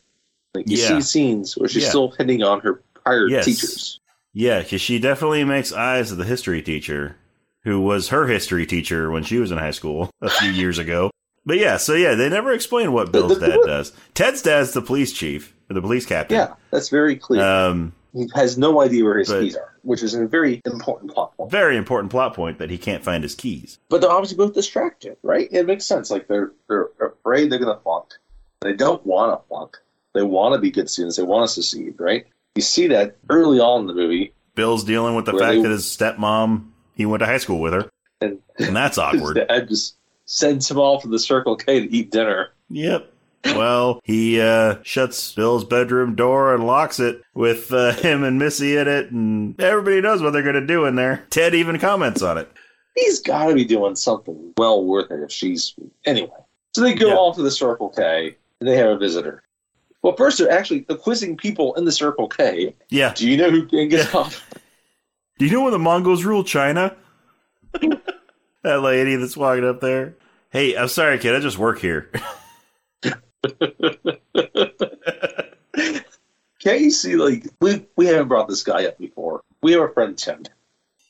Like, 0.53 0.67
you 0.67 0.77
Yeah. 0.77 0.87
see 0.87 1.01
scenes 1.01 1.57
where 1.57 1.69
she's 1.69 1.83
Yeah. 1.83 1.89
still 1.89 2.11
hitting 2.11 2.43
on 2.43 2.59
her 2.61 2.81
prior 3.03 3.27
Yes. 3.27 3.45
teachers. 3.45 3.99
Yeah, 4.33 4.61
because 4.61 4.81
she 4.81 4.97
definitely 4.99 5.43
makes 5.43 5.71
eyes 5.71 6.11
at 6.11 6.17
the 6.17 6.25
history 6.25 6.61
teacher, 6.61 7.15
who 7.63 7.79
was 7.81 8.09
her 8.09 8.27
history 8.27 8.65
teacher 8.65 9.09
when 9.11 9.23
she 9.23 9.37
was 9.37 9.51
in 9.51 9.57
high 9.59 9.71
school 9.71 10.09
a 10.21 10.29
few 10.29 10.49
years 10.51 10.77
ago. 10.79 11.11
But 11.45 11.57
yeah, 11.57 11.77
so 11.77 11.93
yeah, 11.93 12.15
they 12.15 12.29
never 12.29 12.51
explain 12.53 12.93
what 12.93 13.11
Bill's 13.11 13.37
dad 13.37 13.59
does. 13.65 13.91
Ted's 14.13 14.41
dad's 14.41 14.71
the 14.73 14.81
police 14.81 15.11
chief, 15.13 15.53
the 15.73 15.81
police 15.81 16.05
captain. 16.05 16.37
Yeah, 16.37 16.53
that's 16.71 16.89
very 16.89 17.15
clear. 17.15 17.43
Um, 17.43 17.93
he 18.13 18.29
has 18.35 18.57
no 18.57 18.81
idea 18.81 19.03
where 19.03 19.17
his 19.17 19.29
but- 19.29 19.41
keys 19.41 19.55
are, 19.55 19.73
which 19.81 20.03
is 20.03 20.13
a 20.13 20.25
very 20.27 20.61
important 20.65 21.11
plot 21.13 21.35
point. 21.35 21.51
very 21.51 21.77
important 21.77 22.11
plot 22.11 22.33
point 22.35 22.59
that 22.59 22.69
he 22.69 22.77
can't 22.77 23.03
find 23.03 23.23
his 23.23 23.33
keys. 23.35 23.79
But 23.89 24.01
they're 24.01 24.11
obviously 24.11 24.37
both 24.37 24.53
distracted, 24.53 25.17
right? 25.23 25.47
It 25.51 25.65
makes 25.65 25.85
sense. 25.85 26.09
Like 26.11 26.27
they're 26.27 26.51
they're 26.69 26.89
afraid 27.01 27.51
they're 27.51 27.59
going 27.59 27.75
to 27.75 27.81
flunk. 27.81 28.13
They 28.61 28.73
don't 28.73 29.05
want 29.05 29.39
to 29.41 29.47
flunk. 29.47 29.77
They 30.13 30.21
want 30.23 30.53
to 30.53 30.59
be 30.59 30.69
good 30.71 30.89
students. 30.89 31.17
They 31.17 31.23
want 31.23 31.47
to 31.49 31.53
succeed, 31.53 31.95
right? 31.99 32.25
You 32.55 32.61
see 32.61 32.87
that 32.87 33.17
early 33.29 33.59
on 33.59 33.81
in 33.81 33.87
the 33.87 33.93
movie. 33.95 34.33
Bill's 34.55 34.83
dealing 34.83 35.15
with 35.15 35.25
the 35.25 35.31
fact 35.33 35.55
they- 35.55 35.61
that 35.63 35.69
his 35.71 35.85
stepmom 35.85 36.67
he 36.95 37.05
went 37.07 37.21
to 37.21 37.25
high 37.25 37.39
school 37.39 37.59
with 37.59 37.73
her, 37.73 37.89
And 38.21 38.37
and 38.59 38.75
that's 38.75 38.97
awkward. 38.99 39.43
dad 39.47 39.67
just 39.67 39.95
sends 40.25 40.69
him 40.69 40.77
off 40.77 41.01
to 41.01 41.07
the 41.07 41.17
Circle 41.19 41.55
K 41.55 41.79
to 41.87 41.91
eat 41.91 42.11
dinner. 42.11 42.49
Yep. 42.69 43.11
Well, 43.45 43.99
he 44.03 44.39
uh, 44.39 44.77
shuts 44.83 45.33
Bill's 45.33 45.65
bedroom 45.65 46.15
door 46.15 46.53
and 46.53 46.65
locks 46.65 46.99
it 46.99 47.21
with 47.33 47.71
uh, 47.73 47.91
him 47.95 48.23
and 48.23 48.39
Missy 48.39 48.77
in 48.77 48.87
it, 48.87 49.11
and 49.11 49.59
everybody 49.59 50.01
knows 50.01 50.21
what 50.21 50.31
they're 50.31 50.43
going 50.43 50.55
to 50.55 50.65
do 50.65 50.85
in 50.85 50.95
there. 50.95 51.25
Ted 51.29 51.53
even 51.53 51.77
comments 51.79 52.21
on 52.21 52.37
it. 52.37 52.49
He's 52.95 53.19
got 53.19 53.47
to 53.47 53.53
be 53.55 53.65
doing 53.65 53.95
something 53.95 54.53
well 54.57 54.83
worth 54.85 55.11
it 55.11 55.21
if 55.23 55.31
she's 55.31 55.73
anyway. 56.05 56.29
So 56.73 56.81
they 56.81 56.93
go 56.93 57.07
Yeah. 57.09 57.15
off 57.15 57.35
to 57.35 57.41
the 57.43 57.51
Circle 57.51 57.89
K 57.89 58.35
and 58.59 58.69
they 58.69 58.77
have 58.77 58.89
a 58.89 58.97
visitor. 58.97 59.43
Well, 60.03 60.15
first 60.15 60.37
they're 60.37 60.51
actually 60.51 60.81
the 60.81 60.95
quizzing 60.97 61.35
people 61.37 61.73
in 61.75 61.85
the 61.85 61.91
Circle 61.91 62.27
K. 62.29 62.75
Yeah. 62.89 63.13
Do 63.15 63.27
you 63.29 63.35
know 63.37 63.49
who 63.49 63.65
Genghis 63.65 64.09
Khan? 64.09 64.29
Do 65.39 65.45
you 65.45 65.51
know 65.51 65.63
when 65.63 65.71
the 65.71 65.79
Mongols 65.79 66.23
ruled 66.23 66.45
China? 66.47 66.95
that 68.61 68.81
lady 68.81 69.15
that's 69.15 69.35
walking 69.35 69.65
up 69.65 69.81
there. 69.81 70.15
Hey, 70.51 70.75
I'm 70.77 70.87
sorry, 70.87 71.17
kid. 71.19 71.35
I 71.35 71.39
just 71.39 71.57
work 71.57 71.79
here. 71.79 72.11
Can't 76.59 76.79
you 76.79 76.91
see 76.91 77.15
like 77.15 77.45
we 77.59 77.85
we 77.95 78.05
haven't 78.05 78.29
brought 78.29 78.47
this 78.47 78.63
guy 78.63 78.85
up 78.85 78.97
before? 78.97 79.41
We 79.61 79.73
have 79.73 79.81
a 79.81 79.89
friend 79.89 80.17
Tim. 80.17 80.43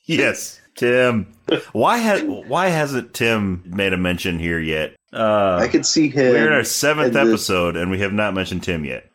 yes, 0.06 0.60
Tim. 0.76 1.28
Why 1.74 1.98
has 1.98 2.24
Why 2.24 2.70
hasn't 2.70 3.14
Tim 3.14 3.62
made 3.66 3.94
a 3.94 3.98
mention 3.98 4.40
here 4.40 4.60
yet? 4.60 4.96
Uh, 5.12 5.60
I 5.62 5.68
can 5.68 5.84
see 5.84 6.10
him 6.10 6.34
we're 6.34 6.48
in 6.48 6.54
our 6.54 6.64
seventh 6.64 7.16
in 7.16 7.28
episode, 7.28 7.76
and 7.76 7.92
we 7.92 8.00
have 8.00 8.14
not 8.14 8.34
mentioned 8.34 8.64
Tim 8.64 8.84
yet. 8.84 9.10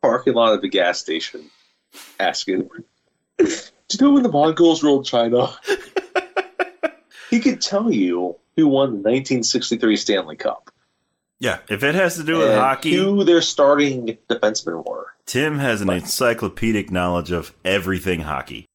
parking 0.00 0.34
lot 0.34 0.54
of 0.54 0.62
the 0.62 0.68
gas 0.68 0.98
station 0.98 1.50
asking, 2.18 2.68
Do 3.38 3.46
you 3.46 3.98
know 4.00 4.12
when 4.12 4.22
the 4.22 4.30
Mongols 4.30 4.82
ruled 4.82 5.04
China? 5.04 5.48
he 7.30 7.40
could 7.40 7.60
tell 7.60 7.92
you 7.92 8.36
who 8.56 8.68
won 8.68 8.90
the 8.90 8.96
1963 8.96 9.96
Stanley 9.96 10.36
Cup. 10.36 10.70
Yeah, 11.40 11.58
if 11.68 11.82
it 11.82 11.94
has 11.94 12.16
to 12.16 12.24
do 12.24 12.38
with 12.38 12.50
and 12.50 12.60
hockey, 12.60 12.94
Who 12.94 13.24
their 13.24 13.42
starting 13.42 14.16
defensemen 14.30 14.86
were. 14.88 15.08
Tim 15.26 15.58
has 15.58 15.80
an 15.80 15.90
encyclopedic 15.90 16.90
knowledge 16.90 17.30
of 17.30 17.54
everything 17.64 18.20
hockey. 18.20 18.66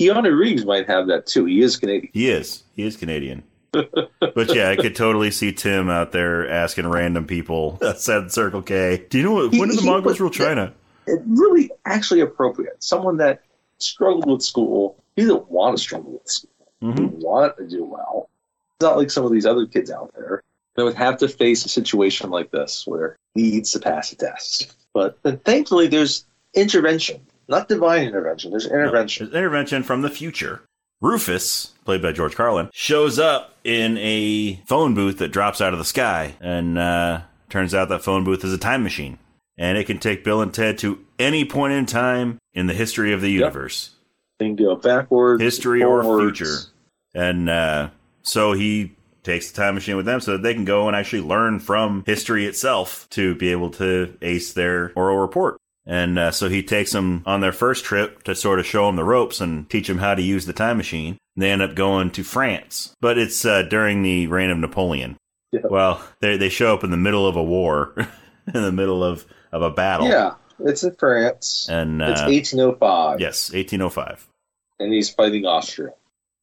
Keanu 0.00 0.36
Reeves 0.36 0.64
might 0.66 0.86
have 0.88 1.06
that 1.08 1.26
too. 1.26 1.46
He 1.46 1.62
is 1.62 1.76
Canadian. 1.76 2.10
He 2.12 2.28
is. 2.28 2.64
He 2.74 2.82
is 2.86 2.96
Canadian. 2.96 3.44
but 3.72 4.54
yeah, 4.54 4.68
I 4.70 4.76
could 4.76 4.94
totally 4.94 5.30
see 5.30 5.52
Tim 5.52 5.88
out 5.88 6.12
there 6.12 6.48
asking 6.48 6.86
random 6.88 7.26
people 7.26 7.78
outside 7.82 8.30
Circle 8.32 8.62
K. 8.62 9.06
Do 9.08 9.18
you 9.18 9.24
know 9.24 9.32
what, 9.32 9.52
He- 9.52 9.60
when 9.60 9.68
did 9.70 9.78
the 9.78 9.82
Mongols 9.86 10.20
rule 10.20 10.30
China? 10.30 10.72
It 11.06 11.20
really 11.26 11.70
actually 11.84 12.20
appropriate. 12.20 12.82
Someone 12.82 13.16
that 13.18 13.42
struggled 13.78 14.28
with 14.28 14.42
school. 14.42 15.02
He 15.14 15.22
didn't 15.22 15.48
want 15.50 15.76
to 15.76 15.82
struggle 15.82 16.12
with 16.12 16.28
school. 16.28 16.50
He 16.80 16.86
hmm 16.88 17.06
want 17.20 17.56
to 17.56 17.66
do 17.68 17.84
well. 17.84 18.28
It's 18.74 18.82
not 18.82 18.96
like 18.98 19.10
some 19.10 19.24
of 19.24 19.32
these 19.32 19.46
other 19.46 19.66
kids 19.66 19.90
out 19.90 20.12
there 20.14 20.42
that 20.76 20.84
would 20.84 20.94
have 20.94 21.18
to 21.18 21.28
face 21.28 21.64
a 21.64 21.68
situation 21.68 22.30
like 22.30 22.50
this 22.50 22.86
where 22.86 23.16
he 23.34 23.50
needs 23.50 23.72
to 23.72 23.78
pass 23.78 24.12
a 24.12 24.16
test. 24.16 24.76
But 24.94 25.18
then 25.22 25.38
thankfully, 25.38 25.88
there's 25.88 26.24
intervention, 26.54 27.20
not 27.48 27.68
divine 27.68 28.06
intervention. 28.06 28.50
There's 28.50 28.66
intervention. 28.66 29.26
There's 29.26 29.36
intervention 29.36 29.82
from 29.82 30.02
the 30.02 30.10
future. 30.10 30.62
Rufus, 31.02 31.72
played 31.84 32.00
by 32.00 32.12
George 32.12 32.34
Carlin, 32.34 32.70
shows 32.72 33.18
up 33.18 33.54
in 33.64 33.98
a 33.98 34.62
phone 34.66 34.94
booth 34.94 35.18
that 35.18 35.28
drops 35.28 35.60
out 35.60 35.74
of 35.74 35.78
the 35.78 35.84
sky, 35.84 36.36
and 36.40 36.78
uh, 36.78 37.20
turns 37.50 37.74
out 37.74 37.90
that 37.90 38.02
phone 38.02 38.24
booth 38.24 38.44
is 38.44 38.52
a 38.52 38.58
time 38.58 38.82
machine, 38.82 39.18
and 39.58 39.76
it 39.76 39.84
can 39.84 39.98
take 39.98 40.24
Bill 40.24 40.40
and 40.40 40.54
Ted 40.54 40.78
to 40.78 41.04
any 41.18 41.44
point 41.44 41.74
in 41.74 41.84
time 41.84 42.38
in 42.54 42.66
the 42.66 42.74
history 42.74 43.12
of 43.12 43.20
the 43.20 43.30
universe. 43.30 43.90
They 44.38 44.46
can 44.46 44.56
go 44.56 44.76
backwards, 44.76 45.42
history 45.42 45.82
or 45.82 46.02
future. 46.02 46.56
And 47.14 47.48
uh, 47.48 47.90
so 48.22 48.52
he 48.52 48.95
takes 49.26 49.50
the 49.50 49.56
time 49.60 49.74
machine 49.74 49.96
with 49.96 50.06
them 50.06 50.20
so 50.20 50.32
that 50.32 50.42
they 50.42 50.54
can 50.54 50.64
go 50.64 50.86
and 50.86 50.96
actually 50.96 51.20
learn 51.20 51.58
from 51.58 52.04
history 52.06 52.46
itself 52.46 53.06
to 53.10 53.34
be 53.34 53.50
able 53.50 53.70
to 53.70 54.16
ace 54.22 54.52
their 54.54 54.92
oral 54.96 55.18
report. 55.18 55.58
And 55.84 56.18
uh, 56.18 56.30
so 56.30 56.48
he 56.48 56.62
takes 56.62 56.92
them 56.92 57.22
on 57.26 57.40
their 57.40 57.52
first 57.52 57.84
trip 57.84 58.22
to 58.24 58.34
sort 58.34 58.58
of 58.58 58.66
show 58.66 58.86
them 58.86 58.96
the 58.96 59.04
ropes 59.04 59.40
and 59.40 59.68
teach 59.68 59.86
them 59.86 59.98
how 59.98 60.14
to 60.14 60.22
use 60.22 60.46
the 60.46 60.52
time 60.52 60.78
machine. 60.78 61.18
They 61.36 61.50
end 61.50 61.62
up 61.62 61.74
going 61.74 62.10
to 62.12 62.24
France, 62.24 62.94
but 63.00 63.18
it's 63.18 63.44
uh, 63.44 63.62
during 63.62 64.02
the 64.02 64.26
reign 64.26 64.50
of 64.50 64.58
Napoleon. 64.58 65.16
Yeah. 65.52 65.60
Well, 65.64 66.02
they 66.20 66.36
they 66.36 66.48
show 66.48 66.74
up 66.74 66.82
in 66.82 66.90
the 66.90 66.96
middle 66.96 67.26
of 67.26 67.36
a 67.36 67.42
war, 67.42 67.94
in 68.46 68.62
the 68.62 68.72
middle 68.72 69.04
of, 69.04 69.26
of 69.52 69.62
a 69.62 69.70
battle. 69.70 70.08
Yeah, 70.08 70.34
it's 70.60 70.82
in 70.82 70.94
France. 70.94 71.68
And 71.70 72.00
it's 72.00 72.22
uh, 72.22 72.24
1805. 72.24 73.20
yes, 73.20 73.52
1805. 73.52 74.26
And 74.80 74.92
he's 74.92 75.10
fighting 75.10 75.44
Austria. 75.46 75.92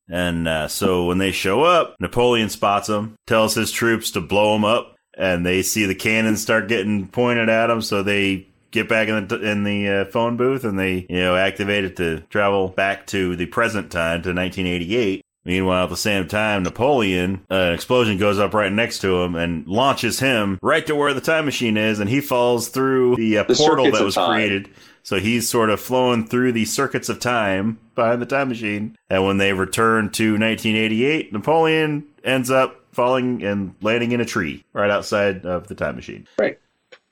And 0.10 0.48
uh, 0.48 0.68
so 0.68 1.06
when 1.06 1.18
they 1.18 1.32
show 1.32 1.64
up, 1.64 1.96
Napoleon 2.00 2.50
spots 2.50 2.88
them, 2.88 3.16
tells 3.26 3.56
his 3.56 3.72
troops 3.72 4.12
to 4.12 4.22
blow 4.22 4.54
them 4.54 4.66
up, 4.66 4.96
and 5.18 5.46
they 5.46 5.62
see 5.62 5.86
the 5.86 5.96
cannons 5.96 6.42
start 6.42 6.68
getting 6.68 7.08
pointed 7.08 7.50
at 7.50 7.68
them. 7.68 7.82
So 7.82 8.04
they 8.04 8.48
get 8.72 8.90
back 8.90 9.08
in 9.08 9.28
the 9.28 9.42
in 9.42 9.64
the 9.64 9.88
uh, 9.88 10.06
phone 10.06 10.36
booth 10.36 10.64
and 10.66 10.78
they 10.78 11.06
you 11.08 11.20
know 11.20 11.36
activate 11.36 11.86
it 11.86 11.96
to 11.96 12.20
travel 12.22 12.70
back 12.70 13.06
to 13.08 13.36
the 13.36 13.46
present 13.46 13.92
time 13.92 14.22
to 14.24 14.34
1988. 14.34 15.22
Meanwhile, 15.46 15.86
at 15.86 15.90
the 15.90 15.98
same 15.98 16.28
time, 16.28 16.64
Napoleon, 16.64 17.46
uh, 17.52 17.56
an 17.56 17.74
explosion 17.74 18.18
goes 18.18 18.40
up 18.40 18.54
right 18.54 18.72
next 18.72 19.00
to 19.00 19.22
him 19.22 19.36
and 19.36 19.68
launches 19.68 20.20
him 20.20 20.58
right 20.62 20.86
to 20.88 20.96
where 20.96 21.14
the 21.14 21.22
time 21.22 21.46
machine 21.46 21.76
is, 21.76 22.00
and 22.00 22.10
he 22.10 22.22
falls 22.22 22.70
through 22.70 23.18
the, 23.18 23.40
uh, 23.40 23.44
The 23.44 23.56
portal 23.56 23.92
that 23.92 24.04
was 24.04 24.16
created. 24.16 24.70
So 25.04 25.20
he's 25.20 25.50
sort 25.50 25.70
of 25.70 25.82
flowing 25.82 26.26
through 26.28 26.54
the 26.54 26.64
circuits 26.64 27.10
of 27.10 27.20
time 27.20 27.78
behind 27.94 28.22
the 28.22 28.26
time 28.26 28.48
machine. 28.48 28.98
And 29.10 29.26
when 29.26 29.38
they 29.38 29.52
return 29.52 30.10
to 30.12 30.32
1988, 30.32 31.34
Napoleon 31.34 32.06
ends 32.24 32.50
up 32.50 32.80
falling 32.94 33.44
and 33.44 33.76
landing 33.82 34.14
in 34.14 34.22
a 34.22 34.26
tree 34.26 34.64
right 34.72 34.90
outside 34.90 35.46
of 35.46 35.68
the 35.68 35.76
time 35.76 35.98
machine. 35.98 36.26
Right. 36.40 36.58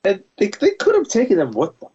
And 0.06 0.24
they, 0.38 0.48
they 0.48 0.72
could 0.72 0.96
have 0.96 1.10
taken 1.10 1.39
him 1.39 1.52
with 1.52 1.78
them. 1.82 1.90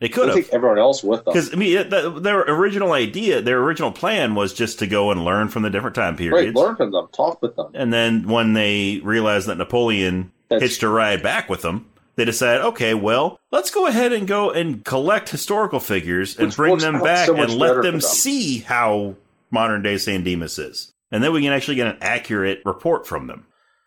They 0.00 0.08
could 0.08 0.28
have. 0.28 0.36
take 0.36 0.48
everyone 0.50 0.78
else 0.78 1.02
with 1.02 1.24
them. 1.24 1.32
Because 1.34 1.52
I 1.52 1.56
mean, 1.56 1.88
that- 1.88 2.22
their 2.22 2.40
original 2.42 2.92
idea, 2.92 3.40
their 3.42 3.58
original 3.60 3.90
plan 3.90 4.34
was 4.36 4.54
just 4.54 4.78
to 4.78 4.86
go 4.86 5.10
and 5.10 5.24
learn 5.24 5.48
from 5.48 5.62
the 5.62 5.70
different 5.70 5.96
time 5.96 6.10
Right, 6.14 6.18
periods. 6.18 6.54
learn 6.56 6.76
from 6.76 6.92
them, 6.92 7.08
talk 7.12 7.42
with 7.42 7.56
them. 7.56 7.66
And 7.74 7.92
then 7.92 8.28
when 8.28 8.52
they 8.52 9.00
realized 9.02 9.48
that 9.48 9.58
Napoleon 9.58 10.30
That's- 10.48 10.70
hitched 10.70 10.82
a 10.84 10.88
ride 10.88 11.22
back 11.22 11.48
with 11.48 11.62
them, 11.62 11.86
they 12.14 12.24
decided, 12.24 12.62
okay, 12.66 12.94
well, 12.94 13.38
let's 13.50 13.70
go 13.70 13.86
ahead 13.86 14.12
and 14.12 14.26
go 14.28 14.50
and 14.50 14.84
collect 14.84 15.28
historical 15.30 15.80
figures 15.80 16.36
and 16.36 16.48
Which 16.48 16.56
bring 16.56 16.78
them 16.78 17.00
back 17.00 17.26
so 17.26 17.34
and 17.36 17.52
let 17.54 17.74
them, 17.82 17.84
them. 17.84 18.00
see 18.00 18.58
how 18.58 19.14
modern 19.50 19.82
day 19.82 19.98
San 19.98 20.22
Dimas 20.22 20.58
is. 20.58 20.92
And 21.10 21.24
then 21.24 21.32
we 21.32 21.42
can 21.42 21.52
actually 21.52 21.76
get 21.76 21.86
an 21.88 21.96
accurate 22.00 22.60
report 22.64 23.06
from 23.06 23.26
them. 23.28 23.46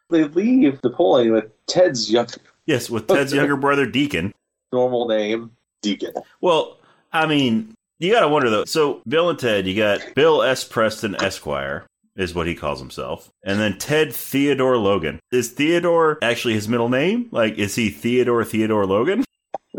They 0.10 0.24
leave 0.26 0.84
Napoleon 0.84 1.32
with 1.34 1.66
Ted's 1.68 2.12
younger 2.12 2.34
Yes, 2.66 2.90
with 2.90 3.08
Ted's 3.08 3.34
younger 3.34 3.56
brother, 3.56 3.86
Deacon. 3.86 4.34
normal 4.74 5.08
name, 5.08 5.52
Deacon. 5.82 6.14
Well, 6.40 6.78
I 7.12 7.26
mean, 7.28 7.74
you 8.00 8.12
got 8.12 8.22
to 8.22 8.28
wonder 8.28 8.50
though. 8.50 8.66
So, 8.66 9.02
Bill 9.08 9.30
and 9.30 9.38
Ted, 9.40 9.68
you 9.68 9.76
got 9.76 10.02
Bill 10.16 10.42
S. 10.42 10.64
Preston 10.64 11.16
Esquire, 11.22 11.86
is 12.16 12.34
what 12.34 12.48
he 12.48 12.56
calls 12.56 12.80
himself. 12.80 13.30
And 13.44 13.60
then 13.60 13.78
Ted 13.78 14.14
Theodore 14.14 14.78
Logan. 14.78 15.20
Is 15.32 15.50
Theodore 15.50 16.18
actually 16.22 16.54
his 16.54 16.68
middle 16.68 16.90
name? 16.90 17.30
Like, 17.32 17.58
is 17.58 17.76
he 17.76 17.90
Theodore 17.90 18.44
Theodore 18.44 18.86
Logan? 18.86 19.24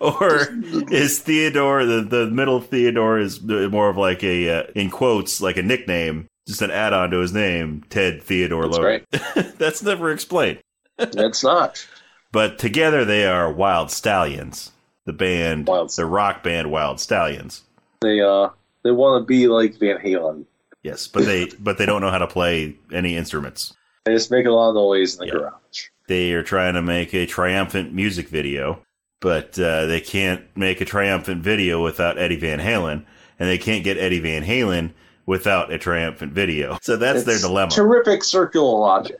or 0.00 0.48
is 0.90 1.20
Theodore, 1.20 1.84
the, 1.84 2.06
the 2.08 2.28
middle 2.30 2.60
Theodore, 2.60 3.18
is 3.18 3.42
more 3.42 3.88
of 3.88 3.96
like 3.96 4.22
a, 4.22 4.50
uh, 4.50 4.62
in 4.74 4.90
quotes, 4.90 5.40
like 5.40 5.56
a 5.56 5.62
nickname, 5.62 6.26
just 6.46 6.62
an 6.62 6.70
add 6.70 6.92
on 6.92 7.10
to 7.10 7.18
his 7.18 7.32
name, 7.32 7.84
Ted 7.88 8.22
Theodore 8.22 8.68
That's 8.68 8.78
Logan? 8.78 9.04
right. 9.12 9.58
That's 9.58 9.82
never 9.82 10.10
explained. 10.12 10.58
That's 10.98 11.42
not. 11.42 11.86
But 12.36 12.58
together 12.58 13.06
they 13.06 13.26
are 13.26 13.50
Wild 13.50 13.90
Stallions, 13.90 14.70
the 15.06 15.14
band, 15.14 15.66
Wild- 15.66 15.88
the 15.96 16.04
rock 16.04 16.42
band 16.42 16.70
Wild 16.70 17.00
Stallions. 17.00 17.62
They 18.02 18.20
uh 18.20 18.50
they 18.82 18.90
want 18.90 19.22
to 19.22 19.26
be 19.26 19.48
like 19.48 19.78
Van 19.78 19.96
Halen. 19.96 20.44
Yes, 20.82 21.08
but 21.08 21.24
they 21.24 21.46
but 21.58 21.78
they 21.78 21.86
don't 21.86 22.02
know 22.02 22.10
how 22.10 22.18
to 22.18 22.26
play 22.26 22.76
any 22.92 23.16
instruments. 23.16 23.72
They 24.04 24.12
just 24.12 24.30
make 24.30 24.44
a 24.44 24.50
lot 24.50 24.68
of 24.68 24.74
noise 24.74 25.18
in 25.18 25.24
the 25.24 25.32
garage. 25.32 25.84
They 26.08 26.34
are 26.34 26.42
trying 26.42 26.74
to 26.74 26.82
make 26.82 27.14
a 27.14 27.24
triumphant 27.24 27.94
music 27.94 28.28
video, 28.28 28.82
but 29.22 29.58
uh, 29.58 29.86
they 29.86 30.02
can't 30.02 30.44
make 30.54 30.82
a 30.82 30.84
triumphant 30.84 31.42
video 31.42 31.82
without 31.82 32.18
Eddie 32.18 32.36
Van 32.36 32.58
Halen, 32.58 33.06
and 33.38 33.48
they 33.48 33.56
can't 33.56 33.82
get 33.82 33.96
Eddie 33.96 34.20
Van 34.20 34.44
Halen 34.44 34.92
without 35.24 35.72
a 35.72 35.78
triumphant 35.78 36.34
video. 36.34 36.76
So 36.82 36.98
that's 36.98 37.24
their 37.24 37.38
dilemma. 37.38 37.70
Terrific 37.70 38.22
circular 38.22 38.78
logic. 38.78 39.18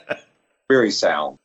Very 0.70 0.90
sound. 0.90 1.38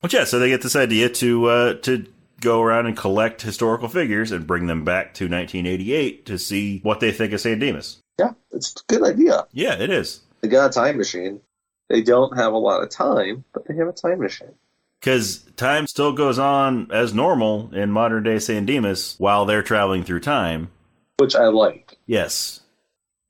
But 0.00 0.12
yeah, 0.12 0.24
so 0.24 0.38
they 0.38 0.48
get 0.48 0.62
this 0.62 0.76
idea 0.76 1.08
to 1.08 1.46
uh, 1.46 1.74
to 1.74 2.06
go 2.40 2.62
around 2.62 2.86
and 2.86 2.96
collect 2.96 3.42
historical 3.42 3.88
figures 3.88 4.30
and 4.30 4.46
bring 4.46 4.66
them 4.66 4.84
back 4.84 5.14
to 5.14 5.24
1988 5.24 6.26
to 6.26 6.38
see 6.38 6.80
what 6.80 7.00
they 7.00 7.10
think 7.10 7.32
of 7.32 7.40
San 7.40 7.58
Dimas. 7.58 7.98
Yeah, 8.18 8.32
it's 8.52 8.74
a 8.76 8.92
good 8.92 9.02
idea. 9.02 9.46
Yeah, 9.52 9.74
it 9.74 9.90
is. 9.90 10.20
They 10.40 10.48
got 10.48 10.70
a 10.70 10.72
time 10.72 10.98
machine. 10.98 11.40
They 11.88 12.02
don't 12.02 12.36
have 12.36 12.52
a 12.52 12.58
lot 12.58 12.82
of 12.82 12.90
time, 12.90 13.44
but 13.52 13.66
they 13.66 13.74
have 13.76 13.88
a 13.88 13.92
time 13.92 14.20
machine. 14.20 14.54
Because 15.00 15.38
time 15.56 15.86
still 15.86 16.12
goes 16.12 16.38
on 16.38 16.90
as 16.92 17.14
normal 17.14 17.70
in 17.72 17.90
modern 17.90 18.24
day 18.24 18.38
San 18.38 18.66
Dimas 18.66 19.14
while 19.18 19.46
they're 19.46 19.62
traveling 19.62 20.02
through 20.04 20.20
time. 20.20 20.70
Which 21.18 21.34
I 21.34 21.46
like. 21.46 21.98
Yes. 22.06 22.60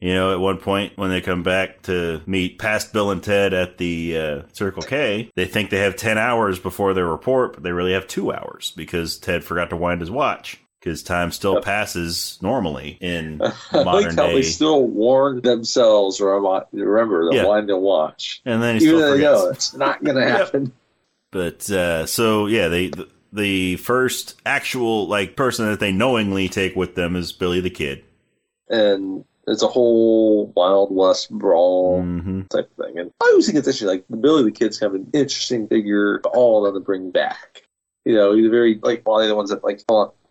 You 0.01 0.15
know, 0.15 0.33
at 0.33 0.39
one 0.39 0.59
point 0.59 0.97
when 0.97 1.11
they 1.11 1.21
come 1.21 1.43
back 1.43 1.83
to 1.83 2.23
meet 2.25 2.59
past 2.59 2.93
Bill 2.93 3.11
and 3.11 3.23
Ted 3.23 3.53
at 3.53 3.79
the 3.79 4.17
uh, 4.17 4.43
Circle 4.53 4.85
K, 4.85 5.31
they 5.35 5.45
think 5.47 5.71
they 5.71 5.81
have 5.81 5.97
10 5.97 6.19
hours 6.19 6.61
before 6.61 6.95
their 6.95 7.07
report, 7.09 7.55
but 7.55 7.65
they 7.65 7.73
really 7.73 7.93
have 7.95 8.07
two 8.07 8.33
hours 8.33 8.73
because 8.77 9.19
Ted 9.19 9.43
forgot 9.43 9.71
to 9.71 9.77
wind 9.77 10.01
his 10.01 10.11
watch. 10.11 10.61
Because 10.81 11.03
time 11.03 11.33
still 11.33 11.55
Yep. 11.55 11.65
passes 11.65 12.39
normally 12.41 12.99
in 13.01 13.39
modern 13.73 13.85
like 13.85 14.15
how 14.15 14.27
day. 14.29 14.35
they 14.35 14.43
still 14.43 14.87
warn 14.87 15.41
themselves 15.41 16.21
remember 16.21 17.29
to 17.29 17.35
Yeah. 17.35 17.45
wind 17.47 17.69
and 17.69 17.83
watch. 17.83 18.41
and 18.45 18.63
then 18.63 18.77
he 18.77 18.81
Even 18.81 18.99
still 18.99 19.01
though 19.01 19.15
they 19.17 19.23
know 19.23 19.49
it's 19.49 19.75
not 19.75 20.05
going 20.05 20.17
to 20.23 20.23
Yep. 20.23 20.39
happen. 20.39 20.73
But 21.33 21.69
uh, 21.71 22.07
so 22.07 22.47
yeah, 22.47 22.69
they 22.69 22.89
the, 22.89 23.09
the 23.33 23.77
first 23.77 24.41
actual 24.47 25.09
like 25.09 25.35
person 25.35 25.67
that 25.67 25.81
they 25.81 25.91
knowingly 25.91 26.49
take 26.49 26.77
with 26.77 26.95
them 26.95 27.17
is 27.17 27.33
Billy 27.33 27.61
the 27.61 27.71
Kid. 27.71 28.05
And 28.69 29.25
it's 29.49 29.63
a 29.63 29.69
whole 29.69 30.47
Wild 30.57 30.95
West 30.95 31.31
brawl 31.31 32.03
hmm 32.03 32.43
type 32.51 32.71
of 32.79 32.87
thing. 32.87 32.99
And 32.99 33.11
I 33.21 33.27
always 33.27 33.47
think 33.47 33.59
it's 33.59 33.69
actually 33.69 33.95
like 33.95 34.05
the 34.09 34.17
Billy 34.17 34.45
the 34.45 34.51
Kid's 34.51 34.79
kind 34.79 34.95
of 34.95 35.01
an 35.01 35.11
interesting 35.13 35.67
figure 35.69 36.19
to 36.21 36.29
all 36.31 36.65
of 36.65 36.73
them 36.73 36.83
to 36.83 36.85
bring 36.85 37.11
back. 37.11 37.63
You 38.05 38.15
know, 38.15 38.35
he's 38.35 38.47
a 38.47 38.51
very 38.51 38.79
like 38.83 39.07
one 39.07 39.23
of 39.23 39.29
the 39.29 39.35
ones 39.35 39.51
that 39.51 39.65
like 39.65 39.83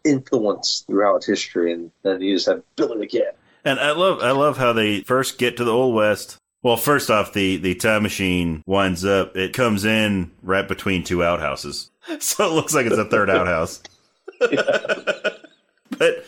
influence 0.04 0.84
throughout 0.88 1.24
history, 1.24 1.74
and 1.74 1.92
then 2.04 2.22
you 2.22 2.36
just 2.36 2.48
have 2.48 2.64
Billy 2.76 3.00
the 3.00 3.08
Kid. 3.08 3.34
And 3.64 3.80
I 3.80 3.92
love 3.92 4.22
I 4.22 4.32
love 4.32 4.58
how 4.58 4.74
they 4.74 5.02
first 5.02 5.38
get 5.38 5.58
to 5.58 5.64
the 5.64 5.74
old 5.74 5.94
west. 5.94 6.38
Well, 6.64 6.78
first 6.78 7.12
off, 7.12 7.34
the 7.34 7.58
the 7.58 7.76
time 7.76 8.04
machine 8.04 8.64
winds 8.66 9.06
up. 9.06 9.36
It 9.38 9.54
comes 9.54 9.86
in 9.86 10.32
right 10.42 10.68
between 10.68 11.04
two 11.04 11.24
outhouses, 11.24 11.92
so 12.20 12.46
it 12.46 12.54
looks 12.54 12.74
like 12.74 12.86
it's 12.86 12.98
a 12.98 13.06
third 13.06 13.30
outhouse. 13.30 13.82
but 14.40 16.26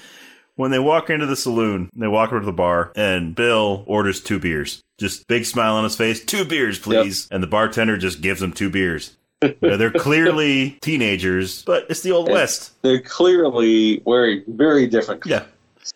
when 0.59 0.71
they 0.71 0.79
walk 0.79 1.09
into 1.09 1.25
the 1.25 1.37
saloon, 1.37 1.89
they 1.95 2.09
walk 2.09 2.31
over 2.33 2.41
to 2.41 2.45
the 2.45 2.51
bar, 2.51 2.91
and 2.93 3.33
Bill 3.33 3.85
orders 3.87 4.19
two 4.19 4.39
beers. 4.39 4.81
Just 4.97 5.25
big 5.27 5.45
smile 5.45 5.75
on 5.75 5.85
his 5.85 5.95
face. 5.95 6.21
Two 6.25 6.43
beers, 6.43 6.77
please. 6.77 7.29
And 7.31 7.41
the 7.41 7.47
bartender 7.47 7.97
just 7.97 8.19
gives 8.19 8.41
them 8.41 8.51
two 8.51 8.69
beers. 8.69 9.15
They're 9.39 9.89
clearly 9.89 10.71
teenagers, 10.81 11.63
but 11.63 11.85
it's 11.89 12.01
the 12.01 12.11
old 12.11 12.27
Yeah. 12.27 12.33
west. 12.33 12.73
They're 12.81 12.99
clearly 12.99 14.01
wearing 14.03 14.43
very 14.49 14.85
different. 14.85 15.21
Clothes. 15.21 15.31
Yeah. 15.31 15.45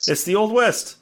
It's 0.08 0.24
the 0.24 0.36
old 0.36 0.54
west. 0.54 0.96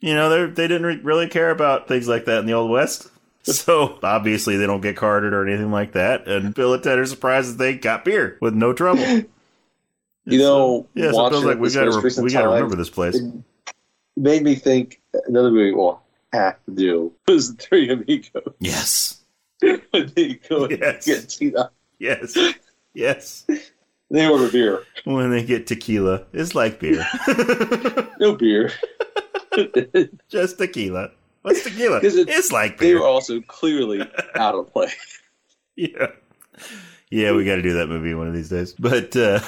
You 0.00 0.14
know, 0.14 0.28
they 0.28 0.52
they 0.52 0.68
didn't 0.68 0.84
re- 0.86 1.00
really 1.02 1.28
care 1.28 1.50
about 1.50 1.88
things 1.88 2.06
like 2.08 2.26
that 2.26 2.40
in 2.40 2.46
the 2.46 2.52
old 2.52 2.70
west. 2.70 3.08
So 3.44 3.98
obviously 4.04 4.56
they 4.56 4.66
don't 4.66 4.82
get 4.82 4.96
carded 4.96 5.32
or 5.32 5.48
anything 5.48 5.72
like 5.72 5.92
that. 5.94 6.28
And 6.28 6.54
Bill 6.54 6.74
and 6.74 6.82
Ted 6.82 6.98
are 7.00 7.06
surprised 7.06 7.52
that 7.54 7.58
they 7.58 7.74
got 7.74 8.04
beer 8.04 8.38
with 8.40 8.54
no 8.54 8.72
trouble. 8.72 9.22
You 10.24 10.38
know, 10.38 10.88
yeah. 10.94 11.10
So 11.10 11.16
watching 11.16 11.30
Bill's 11.32 11.44
like, 11.46 11.58
we 11.58 11.68
this 11.68 11.74
got 11.74 11.86
most 11.86 12.14
to 12.16 12.22
we 12.22 12.30
got 12.32 12.42
to 12.42 12.48
remember 12.48 12.76
this 12.76 12.90
place. 12.90 13.16
It 13.16 13.32
made 14.16 14.42
me 14.44 14.54
think 14.54 15.00
another 15.26 15.50
movie 15.50 15.72
we'll 15.72 16.00
have 16.32 16.56
to 16.66 16.70
do 16.74 17.12
was 17.26 17.54
the 17.56 17.62
Three 17.62 17.90
Amigos. 17.90 18.54
Yes, 18.60 19.20
when 19.60 20.12
they 20.14 20.34
go 20.48 20.64
and 20.66 20.78
Yes. 20.78 21.04
get 21.06 21.28
tequila. 21.28 21.70
yes, 21.98 22.36
yes. 22.94 23.46
They 24.10 24.28
order 24.28 24.50
beer. 24.52 24.82
When 25.04 25.30
they 25.30 25.42
get 25.42 25.66
tequila, 25.66 26.26
it's 26.34 26.54
like 26.54 26.78
beer, 26.78 27.06
No 28.20 28.34
beer. 28.36 28.70
just 30.28 30.58
tequila. 30.58 31.10
What's 31.40 31.64
tequila? 31.64 31.96
it- 31.98 32.28
it's 32.28 32.52
like 32.52 32.76
they 32.78 32.94
were 32.94 33.06
also 33.06 33.40
clearly 33.40 34.02
out 34.34 34.54
of 34.54 34.70
play. 34.72 34.88
yeah 35.76 36.08
yeah 37.10 37.32
we 37.32 37.44
got 37.46 37.56
to 37.56 37.62
do 37.62 37.72
that 37.72 37.86
movie 37.88 38.12
one 38.12 38.28
of 38.28 38.34
these 38.34 38.50
days 38.50 38.74
but 38.78 39.16
uh 39.16 39.40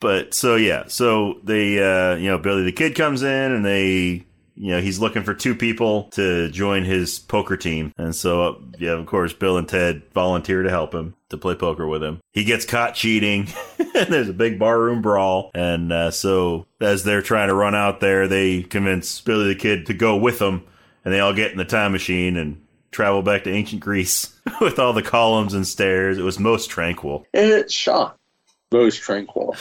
but 0.00 0.34
so 0.34 0.56
yeah 0.56 0.84
so 0.86 1.40
they 1.42 1.78
uh 1.78 2.14
you 2.16 2.28
know 2.28 2.38
billy 2.38 2.64
the 2.64 2.72
kid 2.72 2.94
comes 2.94 3.22
in 3.22 3.52
and 3.52 3.64
they 3.64 4.24
you 4.56 4.70
know 4.70 4.80
he's 4.80 5.00
looking 5.00 5.22
for 5.24 5.34
two 5.34 5.54
people 5.54 6.04
to 6.10 6.48
join 6.50 6.84
his 6.84 7.18
poker 7.18 7.56
team 7.56 7.92
and 7.98 8.14
so 8.14 8.42
uh, 8.42 8.54
yeah 8.78 8.92
of 8.92 9.06
course 9.06 9.32
bill 9.32 9.58
and 9.58 9.68
ted 9.68 10.02
volunteer 10.12 10.62
to 10.62 10.70
help 10.70 10.94
him 10.94 11.14
to 11.28 11.36
play 11.36 11.54
poker 11.54 11.86
with 11.86 12.02
him 12.02 12.20
he 12.32 12.44
gets 12.44 12.64
caught 12.64 12.94
cheating 12.94 13.48
and 13.78 14.08
there's 14.08 14.28
a 14.28 14.34
big 14.34 14.58
barroom 14.58 15.02
brawl 15.02 15.50
and 15.54 15.92
uh, 15.92 16.10
so 16.10 16.66
as 16.80 17.04
they're 17.04 17.22
trying 17.22 17.48
to 17.48 17.54
run 17.54 17.74
out 17.74 18.00
there 18.00 18.28
they 18.28 18.62
convince 18.62 19.20
billy 19.20 19.48
the 19.48 19.58
kid 19.58 19.86
to 19.86 19.94
go 19.94 20.16
with 20.16 20.38
them 20.38 20.64
and 21.04 21.12
they 21.12 21.20
all 21.20 21.34
get 21.34 21.52
in 21.52 21.58
the 21.58 21.64
time 21.64 21.92
machine 21.92 22.36
and 22.36 22.60
travel 22.94 23.22
back 23.22 23.44
to 23.44 23.50
ancient 23.50 23.82
Greece 23.82 24.32
with 24.60 24.78
all 24.78 24.92
the 24.92 25.02
columns 25.02 25.52
and 25.52 25.66
stairs. 25.66 26.16
It 26.16 26.22
was 26.22 26.38
most 26.38 26.70
tranquil. 26.70 27.26
It's 27.34 27.72
shot. 27.72 28.16
Most 28.74 29.02
tranquil. 29.02 29.56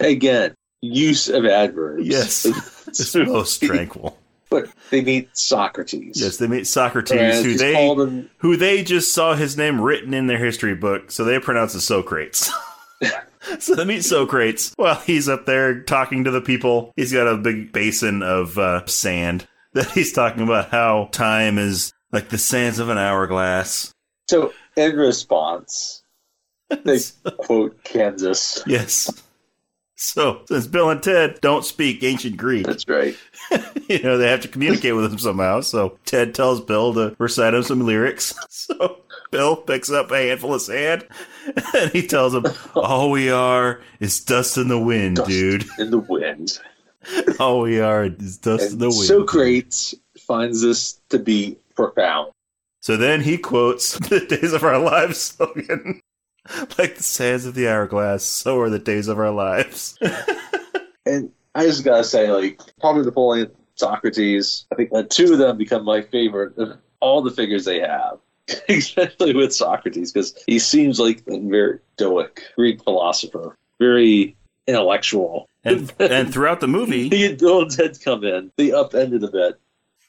Again, 0.00 0.54
use 0.80 1.28
of 1.28 1.46
adverbs. 1.46 2.06
Yes. 2.06 2.46
It's 2.88 3.14
most 3.14 3.62
tranquil. 3.62 4.16
But 4.48 4.70
they 4.88 5.02
meet 5.02 5.36
Socrates. 5.36 6.18
Yes, 6.18 6.38
they 6.38 6.46
meet 6.46 6.66
Socrates, 6.66 7.44
who 7.44 7.54
they 7.54 7.74
him 7.74 8.30
who 8.38 8.56
they 8.56 8.82
just 8.82 9.12
saw 9.12 9.34
his 9.34 9.58
name 9.58 9.78
written 9.78 10.14
in 10.14 10.26
their 10.26 10.42
history 10.42 10.74
book, 10.74 11.10
so 11.10 11.22
they 11.22 11.38
pronounce 11.38 11.74
it 11.74 11.82
Socrates. 11.82 12.50
so 13.58 13.74
they 13.74 13.84
meet 13.84 14.04
Socrates 14.04 14.72
while 14.76 14.94
he's 14.94 15.28
up 15.28 15.44
there 15.44 15.82
talking 15.82 16.24
to 16.24 16.30
the 16.30 16.40
people. 16.40 16.92
He's 16.96 17.12
got 17.12 17.28
a 17.28 17.36
big 17.36 17.72
basin 17.72 18.22
of 18.22 18.56
uh, 18.56 18.86
sand 18.86 19.46
that 19.74 19.90
he's 19.90 20.14
talking 20.14 20.42
about 20.42 20.70
how 20.70 21.10
time 21.12 21.58
is 21.58 21.92
like 22.10 22.30
the 22.30 22.38
sands 22.38 22.78
of 22.78 22.88
an 22.88 22.96
hourglass. 22.96 23.92
So 24.28 24.54
in 24.76 24.96
response, 24.96 25.97
they 26.84 26.98
quote 27.38 27.82
Kansas. 27.84 28.62
Yes. 28.66 29.10
So, 30.00 30.42
since 30.46 30.68
Bill 30.68 30.90
and 30.90 31.02
Ted 31.02 31.40
don't 31.40 31.64
speak 31.64 32.04
ancient 32.04 32.36
Greek, 32.36 32.64
That's 32.66 32.86
right. 32.86 33.16
you 33.88 34.00
know, 34.00 34.16
they 34.16 34.28
have 34.30 34.42
to 34.42 34.48
communicate 34.48 34.94
with 34.94 35.10
him 35.10 35.18
somehow. 35.18 35.60
So, 35.60 35.98
Ted 36.04 36.36
tells 36.36 36.60
Bill 36.60 36.94
to 36.94 37.16
recite 37.18 37.54
him 37.54 37.62
some 37.64 37.84
lyrics. 37.84 38.34
So, 38.48 38.98
Bill 39.30 39.56
picks 39.56 39.90
up 39.90 40.10
a 40.10 40.28
handful 40.28 40.54
of 40.54 40.60
sand 40.62 41.06
and 41.74 41.90
he 41.90 42.06
tells 42.06 42.34
him, 42.34 42.44
All 42.74 43.10
we 43.10 43.30
are 43.30 43.80
is 43.98 44.22
dust 44.22 44.56
in 44.58 44.68
the 44.68 44.78
wind, 44.78 45.16
Dust 45.16 45.28
dude. 45.30 45.64
in 45.78 45.90
the 45.90 45.98
wind. 45.98 46.60
All 47.40 47.60
we 47.62 47.80
are 47.80 48.04
is 48.04 48.36
dust 48.36 48.72
in 48.72 48.78
the 48.78 48.88
wind. 48.88 49.04
Socrates 49.04 49.94
finds 50.18 50.60
this 50.60 51.00
to 51.08 51.18
be 51.18 51.56
profound. 51.74 52.30
So 52.80 52.96
then 52.96 53.20
he 53.22 53.38
quotes 53.38 53.98
the 53.98 54.20
Days 54.20 54.52
of 54.52 54.62
Our 54.64 54.78
Lives 54.78 55.18
slogan. 55.20 56.00
like 56.78 56.96
the 56.96 57.02
sands 57.02 57.46
of 57.46 57.54
the 57.54 57.68
hourglass, 57.68 58.24
so 58.24 58.58
are 58.60 58.70
the 58.70 58.78
days 58.78 59.08
of 59.08 59.18
our 59.18 59.30
lives. 59.30 59.98
And 61.08 61.32
I 61.54 61.64
just 61.64 61.84
gotta 61.84 62.04
say, 62.04 62.30
like, 62.30 62.60
probably 62.80 63.04
Napoleon, 63.04 63.50
Socrates, 63.76 64.66
I 64.70 64.74
think 64.74 64.90
the 64.90 65.04
two 65.04 65.32
of 65.32 65.38
them 65.38 65.56
become 65.56 65.84
my 65.84 66.02
favorite 66.02 66.58
of 66.58 66.76
all 67.00 67.22
the 67.22 67.30
figures 67.30 67.64
they 67.64 67.80
have. 67.80 68.18
Especially 68.68 69.34
with 69.34 69.54
Socrates, 69.54 70.12
because 70.12 70.34
he 70.46 70.58
seems 70.58 71.00
like 71.00 71.22
a 71.26 71.38
very 71.38 71.78
stoic 71.94 72.42
Greek 72.56 72.82
philosopher, 72.82 73.56
very 73.78 74.36
intellectual. 74.66 75.48
And 75.64 75.92
and 75.98 76.32
throughout 76.32 76.60
the 76.60 76.68
movie, 76.68 77.08
He 77.08 77.26
and 77.26 77.38
Bill 77.38 77.62
and 77.62 78.00
come 78.02 78.24
in, 78.24 78.52
they 78.56 78.72
upended 78.72 79.22
a 79.24 79.28
bit, 79.30 79.60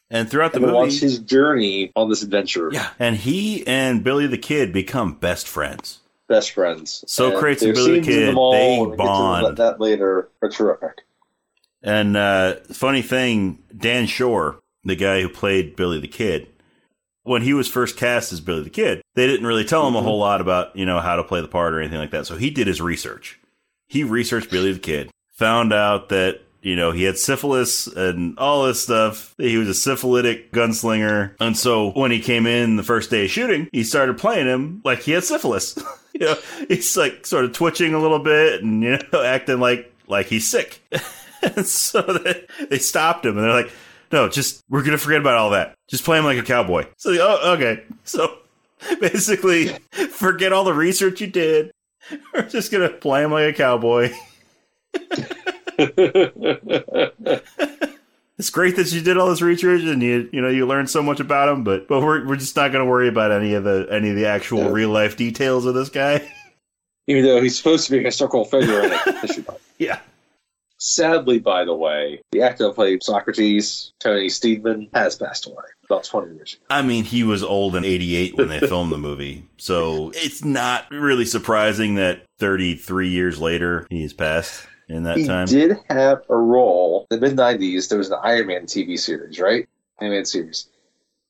and 0.10 0.30
throughout 0.30 0.54
the 0.54 0.58
and 0.58 0.67
movie, 0.67 0.75
watch 0.75 0.99
his 0.99 1.19
journey 1.19 1.91
on 1.95 2.10
this 2.10 2.23
adventure. 2.23 2.69
Yeah, 2.71 2.89
and 2.97 3.15
he 3.15 3.65
and 3.67 4.04
Billy 4.04 4.28
the 4.28 4.38
Kid 4.38 4.71
become 4.73 5.13
best 5.13 5.47
friends. 5.47 5.99
Best 6.29 6.51
friends. 6.51 7.03
Socrates 7.07 7.63
and 7.63 7.75
their 7.75 7.83
Billy 7.83 7.99
the 7.99 8.05
scenes 8.05 8.07
in 8.07 8.13
Kid, 8.13 8.27
they 8.29 8.33
we'll 8.35 8.85
get 8.85 8.91
to 8.91 8.97
bond. 8.97 9.57
that 9.57 9.81
later 9.81 10.29
are 10.41 10.49
terrific. 10.49 11.01
And 11.83 12.15
uh, 12.15 12.55
funny 12.71 13.01
thing, 13.01 13.63
Dan 13.75 14.05
Shor, 14.05 14.59
the 14.83 14.95
guy 14.95 15.21
who 15.21 15.27
played 15.29 15.75
Billy 15.75 15.99
the 15.99 16.07
Kid, 16.07 16.47
when 17.23 17.41
he 17.41 17.53
was 17.53 17.67
first 17.67 17.97
cast 17.97 18.31
as 18.31 18.41
Billy 18.41 18.63
the 18.63 18.69
Kid, 18.69 19.01
they 19.15 19.25
didn't 19.27 19.47
really 19.47 19.65
tell 19.65 19.87
him 19.87 19.95
a 19.95 19.99
Mhm. 19.99 20.03
whole 20.03 20.19
lot 20.19 20.39
about 20.39 20.75
you 20.75 20.85
know 20.85 20.99
how 20.99 21.15
to 21.15 21.23
play 21.23 21.41
the 21.41 21.47
part 21.47 21.73
or 21.73 21.79
anything 21.79 21.97
like 21.99 22.11
that. 22.11 22.25
So 22.27 22.35
he 22.37 22.49
did 22.49 22.67
his 22.67 22.79
research. 22.79 23.39
He 23.87 24.03
researched 24.03 24.51
Billy 24.51 24.71
the 24.71 24.79
Kid, 24.79 25.09
found 25.33 25.73
out 25.73 26.09
that 26.09 26.41
you 26.61 26.75
know 26.75 26.91
he 26.91 27.03
had 27.05 27.17
syphilis 27.17 27.87
and 27.87 28.37
all 28.37 28.65
this 28.65 28.81
stuff. 28.83 29.33
He 29.39 29.57
was 29.57 29.67
a 29.67 29.73
syphilitic 29.73 30.51
gunslinger, 30.51 31.31
and 31.39 31.57
so 31.57 31.89
when 31.91 32.11
he 32.11 32.19
came 32.19 32.45
in 32.45 32.75
the 32.75 32.83
first 32.83 33.09
day 33.09 33.25
of 33.25 33.31
shooting, 33.31 33.67
he 33.71 33.83
started 33.83 34.17
playing 34.17 34.45
him 34.47 34.81
like 34.85 35.01
he 35.01 35.13
had 35.13 35.23
syphilis. 35.23 35.75
you 36.21 36.25
know, 36.25 36.36
he's 36.67 36.95
like 36.97 37.25
sort 37.25 37.45
of 37.45 37.53
twitching 37.53 37.93
a 37.93 37.99
little 37.99 38.19
bit 38.19 38.62
and 38.62 38.84
you 38.84 38.99
know 39.12 39.23
acting 39.23 39.60
like 39.60 39.93
like 40.08 40.27
he's 40.27 40.47
sick. 40.47 40.82
and 41.41 41.65
so 41.65 42.01
they, 42.01 42.45
they 42.69 42.77
stopped 42.77 43.25
him 43.25 43.38
and 43.38 43.45
they're 43.45 43.63
like, 43.63 43.71
no, 44.12 44.27
just, 44.27 44.63
we're 44.69 44.82
going 44.82 44.91
to 44.91 44.97
forget 44.97 45.21
about 45.21 45.36
all 45.36 45.51
that. 45.51 45.75
Just 45.88 46.03
play 46.03 46.17
him 46.17 46.25
like 46.25 46.38
a 46.39 46.43
cowboy. 46.43 46.88
So, 46.97 47.12
oh, 47.12 47.53
okay. 47.53 47.84
So 48.03 48.39
basically, 48.99 49.67
forget 50.12 50.51
all 50.51 50.63
the 50.63 50.73
research 50.73 51.21
you 51.21 51.27
did. 51.27 51.71
We're 52.34 52.47
just 52.47 52.71
gonna 52.71 52.89
play 52.89 53.23
him 53.23 53.32
like 53.32 53.53
a 53.53 53.58
cowboy. 53.58 54.12
It's 58.39 58.49
great 58.49 58.78
that 58.78 58.89
you 58.93 59.02
did 59.02 59.17
all 59.17 59.28
this 59.30 59.41
research 59.41 59.84
and 59.84 60.02
you 60.02 60.30
you 60.32 60.41
know 60.41 60.47
you 60.47 60.65
learned 60.65 60.89
so 60.89 61.04
much 61.04 61.19
about 61.19 61.49
him, 61.49 61.65
but 61.65 61.89
but 61.89 62.02
we're 62.02 62.25
we're 62.25 62.38
just 62.38 62.56
not 62.56 62.71
gonna 62.71 62.86
worry 62.86 63.10
about 63.10 63.34
any 63.34 63.54
of 63.54 63.65
the 63.65 63.86
any 63.91 64.12
of 64.12 64.15
the 64.15 64.28
actual 64.28 64.69
real 64.69 64.89
life 64.89 65.17
details 65.17 65.65
of 65.65 65.73
this 65.73 65.89
guy. 65.89 66.25
Even 67.08 67.25
though 67.25 67.41
he's 67.41 67.58
supposed 67.58 67.86
to 67.88 67.91
be 67.91 67.99
a 67.99 68.04
historical 68.04 68.45
figure 68.45 68.82
in 68.82 68.91
history 69.21 69.43
book. 69.43 69.60
yeah. 69.78 69.99
Sadly, 70.78 71.39
by 71.39 71.65
the 71.65 71.75
way, 71.75 72.21
the 72.32 72.41
actor 72.41 72.67
who 72.67 72.73
played 72.73 73.04
Socrates, 73.04 73.91
Tony 73.99 74.28
Steedman, 74.28 74.89
has 74.93 75.17
passed 75.17 75.45
away 75.45 75.65
about 75.84 76.06
20 76.06 76.36
years 76.36 76.54
ago. 76.54 76.63
I 76.69 76.82
mean, 76.84 77.04
he 77.04 77.23
was 77.23 77.43
old 77.43 77.75
in 77.75 77.84
'88 77.84 78.38
when 78.38 78.47
they 78.47 78.60
filmed 78.67 78.93
the 78.93 78.97
movie, 78.97 79.43
so 79.58 80.13
it's 80.15 80.45
not 80.45 80.89
really 80.91 81.25
surprising 81.25 81.95
that 81.95 82.23
33 82.38 83.10
years 83.10 83.41
later 83.41 83.86
he's 83.89 84.13
passed 84.13 84.65
in 84.89 85.04
that 85.04 85.17
he 85.17 85.25
time. 85.25 85.45
did 85.47 85.78
have 85.89 86.23
a 86.30 86.36
role 86.36 87.08
in 87.12 87.19
the 87.19 87.28
mid 87.28 87.38
90s. 87.38 87.88
There 87.88 87.97
was 87.97 88.10
an 88.10 88.19
Iron 88.23 88.47
Man 88.47 88.65
TV 88.65 88.99
series, 88.99 89.39
right? 89.39 89.69
Iron 90.02 90.12
Man 90.12 90.25
series. 90.25 90.67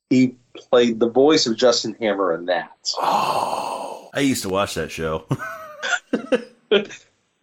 He 0.10 0.36
played 0.56 1.00
the 1.00 1.10
voice 1.10 1.46
of 1.46 1.56
Justin 1.56 1.96
Hammer 2.00 2.34
in 2.34 2.46
that. 2.46 2.72
Oh, 3.02 4.10
I 4.12 4.22
used 4.22 4.42
to 4.42 4.50
watch 4.50 4.74
that 4.74 4.90
show. 4.90 5.28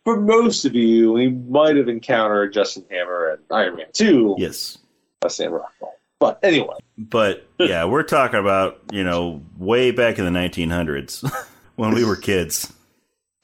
For 0.04 0.20
most 0.20 0.64
of 0.64 0.74
you, 0.74 1.12
we 1.12 1.28
might 1.28 1.76
have 1.76 1.88
encountered 1.88 2.52
Justin 2.52 2.84
Hammer 2.90 3.34
in 3.34 3.38
Iron 3.54 3.76
Man 3.76 3.86
2 3.92 4.34
yes, 4.38 4.78
by 5.20 5.28
Sam 5.28 5.52
Rockwell. 5.52 5.94
But 6.18 6.40
anyway, 6.42 6.74
but 6.98 7.46
yeah, 7.60 7.84
we're 7.84 8.02
talking 8.02 8.40
about 8.40 8.80
you 8.90 9.04
know 9.04 9.42
way 9.58 9.92
back 9.92 10.18
in 10.18 10.24
the 10.24 10.30
1900s 10.32 11.30
when 11.76 11.94
we 11.94 12.04
were 12.04 12.16
kids. 12.16 12.72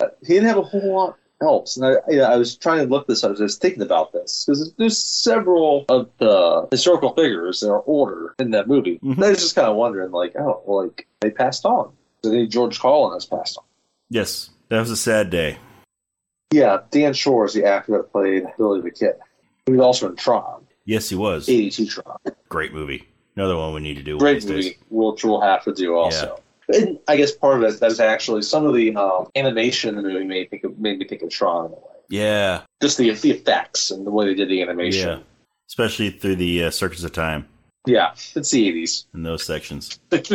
Uh, 0.00 0.06
he 0.22 0.34
didn't 0.34 0.48
have 0.48 0.58
a 0.58 0.62
whole 0.62 0.94
lot 0.94 1.18
else. 1.42 1.76
And 1.76 1.84
I, 1.86 1.90
you 2.08 2.18
know, 2.18 2.24
I 2.24 2.36
was 2.36 2.56
trying 2.56 2.78
to 2.86 2.90
look 2.90 3.06
this 3.06 3.24
up. 3.24 3.36
I 3.38 3.42
was 3.42 3.56
thinking 3.58 3.82
about 3.82 4.12
this 4.12 4.44
because 4.44 4.72
there's 4.74 4.98
several 4.98 5.84
of 5.88 6.08
the 6.18 6.68
historical 6.70 7.12
figures 7.14 7.60
that 7.60 7.70
are 7.70 7.82
older 7.86 8.34
in 8.38 8.50
that 8.52 8.68
movie. 8.68 8.98
Mhm. 9.02 9.14
And 9.16 9.24
I 9.24 9.30
was 9.30 9.38
just 9.40 9.54
kind 9.54 9.68
of 9.68 9.76
wondering, 9.76 10.10
like, 10.12 10.34
oh, 10.38 10.62
well, 10.66 10.84
like 10.84 11.06
they 11.20 11.30
passed 11.30 11.64
on. 11.66 11.92
I 12.24 12.28
think 12.28 12.50
George 12.50 12.78
Carlin 12.78 13.14
has 13.14 13.26
passed 13.26 13.58
on. 13.58 13.64
Yes, 14.08 14.50
that 14.68 14.78
was 14.78 14.90
a 14.90 14.96
sad 14.96 15.30
day. 15.30 15.58
Yeah, 16.52 16.80
Dan 16.90 17.14
Shor 17.14 17.46
is 17.46 17.54
the 17.54 17.64
actor 17.64 17.92
that 17.92 18.12
played 18.12 18.44
Billy 18.58 18.80
the 18.80 18.90
Kid. 18.90 19.14
He 19.66 19.72
was 19.72 19.80
also 19.80 20.08
in 20.10 20.16
Tron, 20.16 20.66
Yes, 20.84 21.08
he 21.08 21.14
was. 21.16 21.48
82 21.48 21.86
Tron. 21.86 22.16
Great 22.48 22.74
movie. 22.74 23.08
Another 23.36 23.56
one 23.56 23.72
we 23.72 23.80
need 23.80 23.94
to 23.96 24.02
do 24.02 24.18
Great 24.18 24.42
days. 24.42 24.50
movie, 24.50 24.78
which 24.90 25.24
we'll 25.24 25.40
have 25.40 25.64
to 25.64 25.72
do 25.72 25.94
also. 25.96 26.41
And 26.68 26.98
I 27.08 27.16
guess 27.16 27.32
part 27.32 27.62
of 27.62 27.62
it 27.64 27.82
is 27.82 28.00
actually 28.00 28.42
some 28.42 28.66
of 28.66 28.74
the 28.74 28.94
um, 28.96 29.28
animation 29.36 29.90
in 29.90 29.96
the 29.96 30.08
movie 30.08 30.24
made, 30.24 30.50
think 30.50 30.64
of, 30.64 30.78
made 30.78 30.98
me 30.98 31.06
think 31.06 31.22
of 31.22 31.30
Tron 31.30 31.66
in 31.66 31.72
a 31.72 31.74
way. 31.74 31.80
Yeah, 32.08 32.62
Just 32.82 32.98
the, 32.98 33.10
the 33.10 33.30
effects 33.30 33.90
and 33.90 34.06
the 34.06 34.10
way 34.10 34.26
they 34.26 34.34
did 34.34 34.48
the 34.48 34.62
animation. 34.62 35.08
yeah. 35.08 35.18
Especially 35.68 36.10
through 36.10 36.36
the 36.36 36.64
uh, 36.64 36.70
Circuits 36.70 37.02
of 37.04 37.12
Time 37.12 37.48
Yeah, 37.86 38.12
it's 38.34 38.50
the 38.50 38.68
eighties. 38.68 39.06
in 39.14 39.22
those 39.22 39.44
sections. 39.44 39.98
it's 40.10 40.30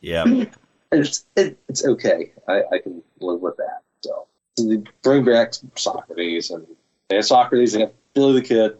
Yeah. 0.00 0.24
it, 0.92 1.58
it's 1.68 1.84
okay. 1.86 2.32
I, 2.48 2.62
I 2.72 2.78
can 2.78 3.02
live 3.20 3.40
with 3.40 3.56
that. 3.58 3.82
So, 4.02 4.26
they 4.58 4.82
bring 5.02 5.24
back 5.24 5.54
Socrates 5.76 6.50
and 6.50 6.66
they 7.08 7.16
have 7.16 7.24
Socrates. 7.26 7.74
and 7.74 7.82
have 7.84 7.92
Billy 8.14 8.40
the 8.40 8.42
Kid. 8.46 8.76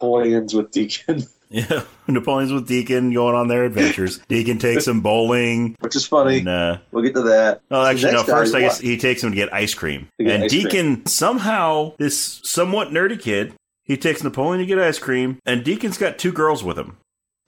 Napoleon's 0.00 0.52
with 0.54 0.70
Deacon, 0.72 1.22
Yeah. 1.54 1.84
Napoleon's 2.08 2.52
with 2.52 2.66
Deacon 2.66 3.12
going 3.12 3.36
on 3.36 3.46
their 3.46 3.64
adventures. 3.64 4.18
Deacon 4.28 4.58
takes 4.58 4.88
him 4.88 5.02
bowling. 5.02 5.76
which 5.78 5.94
is 5.94 6.04
funny. 6.04 6.38
And, 6.38 6.48
uh, 6.48 6.78
We'll 6.90 7.04
get 7.04 7.14
to 7.14 7.22
that. 7.22 7.60
oh, 7.70 7.86
actually, 7.86 8.12
no. 8.12 8.24
First, 8.24 8.56
I 8.56 8.60
guess 8.60 8.80
he 8.80 8.96
takes 8.96 9.22
him 9.22 9.30
to 9.30 9.36
get 9.36 9.54
ice 9.54 9.72
cream. 9.72 10.08
Get 10.18 10.30
and 10.34 10.44
ice 10.44 10.50
Deacon 10.50 11.06
somehow, 11.06 11.94
this 11.98 12.40
somewhat 12.42 12.88
nerdy 12.88 13.20
kid, 13.20 13.54
he 13.84 13.96
takes 13.96 14.24
Napoleon 14.24 14.58
to 14.58 14.66
get 14.66 14.80
ice 14.80 14.98
cream, 14.98 15.38
and 15.46 15.62
Deacon's 15.62 15.96
got 15.96 16.18
two 16.18 16.32
girls 16.32 16.64
with 16.64 16.76
him. 16.76 16.96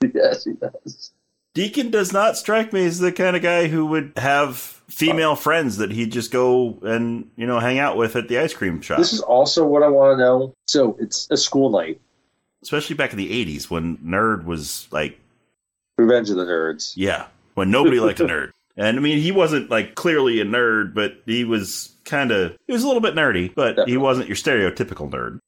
yes, 0.14 0.44
he 0.44 0.52
does. 0.52 1.12
Deacon 1.54 1.90
does 1.90 2.12
not 2.12 2.36
strike 2.36 2.72
me 2.72 2.84
as 2.86 2.98
the 3.00 3.10
kind 3.10 3.34
of 3.34 3.42
guy 3.42 3.66
who 3.66 3.86
would 3.86 4.12
have 4.18 4.58
female 4.88 5.34
friends 5.34 5.78
that 5.78 5.90
he'd 5.90 6.12
just 6.12 6.30
go 6.30 6.78
and 6.82 7.28
you 7.34 7.46
know 7.46 7.58
hang 7.58 7.78
out 7.78 7.96
with 7.96 8.14
at 8.14 8.28
the 8.28 8.38
ice 8.38 8.54
cream 8.54 8.80
shop. 8.82 8.98
This 8.98 9.12
is 9.12 9.20
also 9.22 9.66
what 9.66 9.82
I 9.82 9.88
want 9.88 10.16
to 10.18 10.22
know. 10.22 10.54
So 10.66 10.96
it's 11.00 11.26
a 11.30 11.36
school 11.36 11.70
night. 11.70 12.00
Especially 12.66 12.96
back 12.96 13.12
in 13.12 13.16
the 13.16 13.30
'80s 13.30 13.70
when 13.70 13.96
nerd 13.98 14.44
was 14.44 14.88
like, 14.90 15.20
Revenge 15.98 16.30
of 16.30 16.36
the 16.36 16.44
Nerds. 16.44 16.94
yeah, 16.96 17.26
when 17.54 17.70
nobody 17.70 18.00
liked 18.00 18.18
a 18.18 18.24
nerd. 18.26 18.50
And 18.76 18.98
I 18.98 19.00
mean, 19.00 19.18
he 19.18 19.30
wasn't 19.30 19.70
like 19.70 19.94
clearly 19.94 20.40
a 20.40 20.44
nerd, 20.44 20.92
but 20.92 21.22
he 21.26 21.44
was 21.44 21.94
kind 22.04 22.32
of 22.32 22.56
he 22.66 22.72
was 22.72 22.82
a 22.82 22.86
little 22.88 23.00
bit 23.00 23.14
nerdy, 23.14 23.54
but 23.54 23.88
he 23.88 23.96
wasn't 23.96 24.26
your 24.26 24.34
stereotypical 24.34 25.08
nerd. 25.08 25.38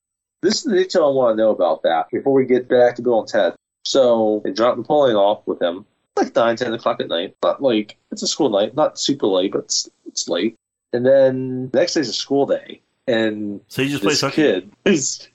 This 0.43 0.59
is 0.59 0.63
the 0.63 0.77
detail 0.77 1.07
I 1.07 1.11
want 1.11 1.37
to 1.37 1.43
know 1.43 1.51
about 1.51 1.83
that 1.83 2.09
before 2.13 2.33
we 2.33 2.47
get 2.47 2.69
back 2.69 2.95
to 2.97 3.03
Bill 3.03 3.19
and 3.19 3.29
Ted. 3.29 3.55
So 3.85 4.41
they 4.45 4.53
drop 4.53 4.77
Napoleon 4.77 5.17
off 5.17 5.45
with 5.45 5.61
him 5.61 5.87
like 6.17 6.35
9, 6.35 6.57
10 6.57 6.75
o'clock 6.75 7.01
at 7.01 7.09
night. 7.09 7.37
Not 7.43 7.61
like 7.61 7.97
it's 8.13 8.23
a 8.23 8.29
school 8.29 8.49
night, 8.51 8.77
not 8.77 9.01
super 9.01 9.27
late, 9.27 9.53
but 9.53 9.65
it's, 9.65 9.91
it's 10.07 10.29
late. 10.29 10.55
And 10.93 11.05
then 11.05 11.71
the 11.73 11.81
next 11.81 11.95
day's 11.95 12.09
a 12.09 12.13
school 12.13 12.47
day. 12.47 12.81
And 13.09 13.61
So 13.69 13.83
he 13.83 13.89
just 13.89 14.03
plays 14.03 14.23
kid 14.33 14.71
is 14.85 15.29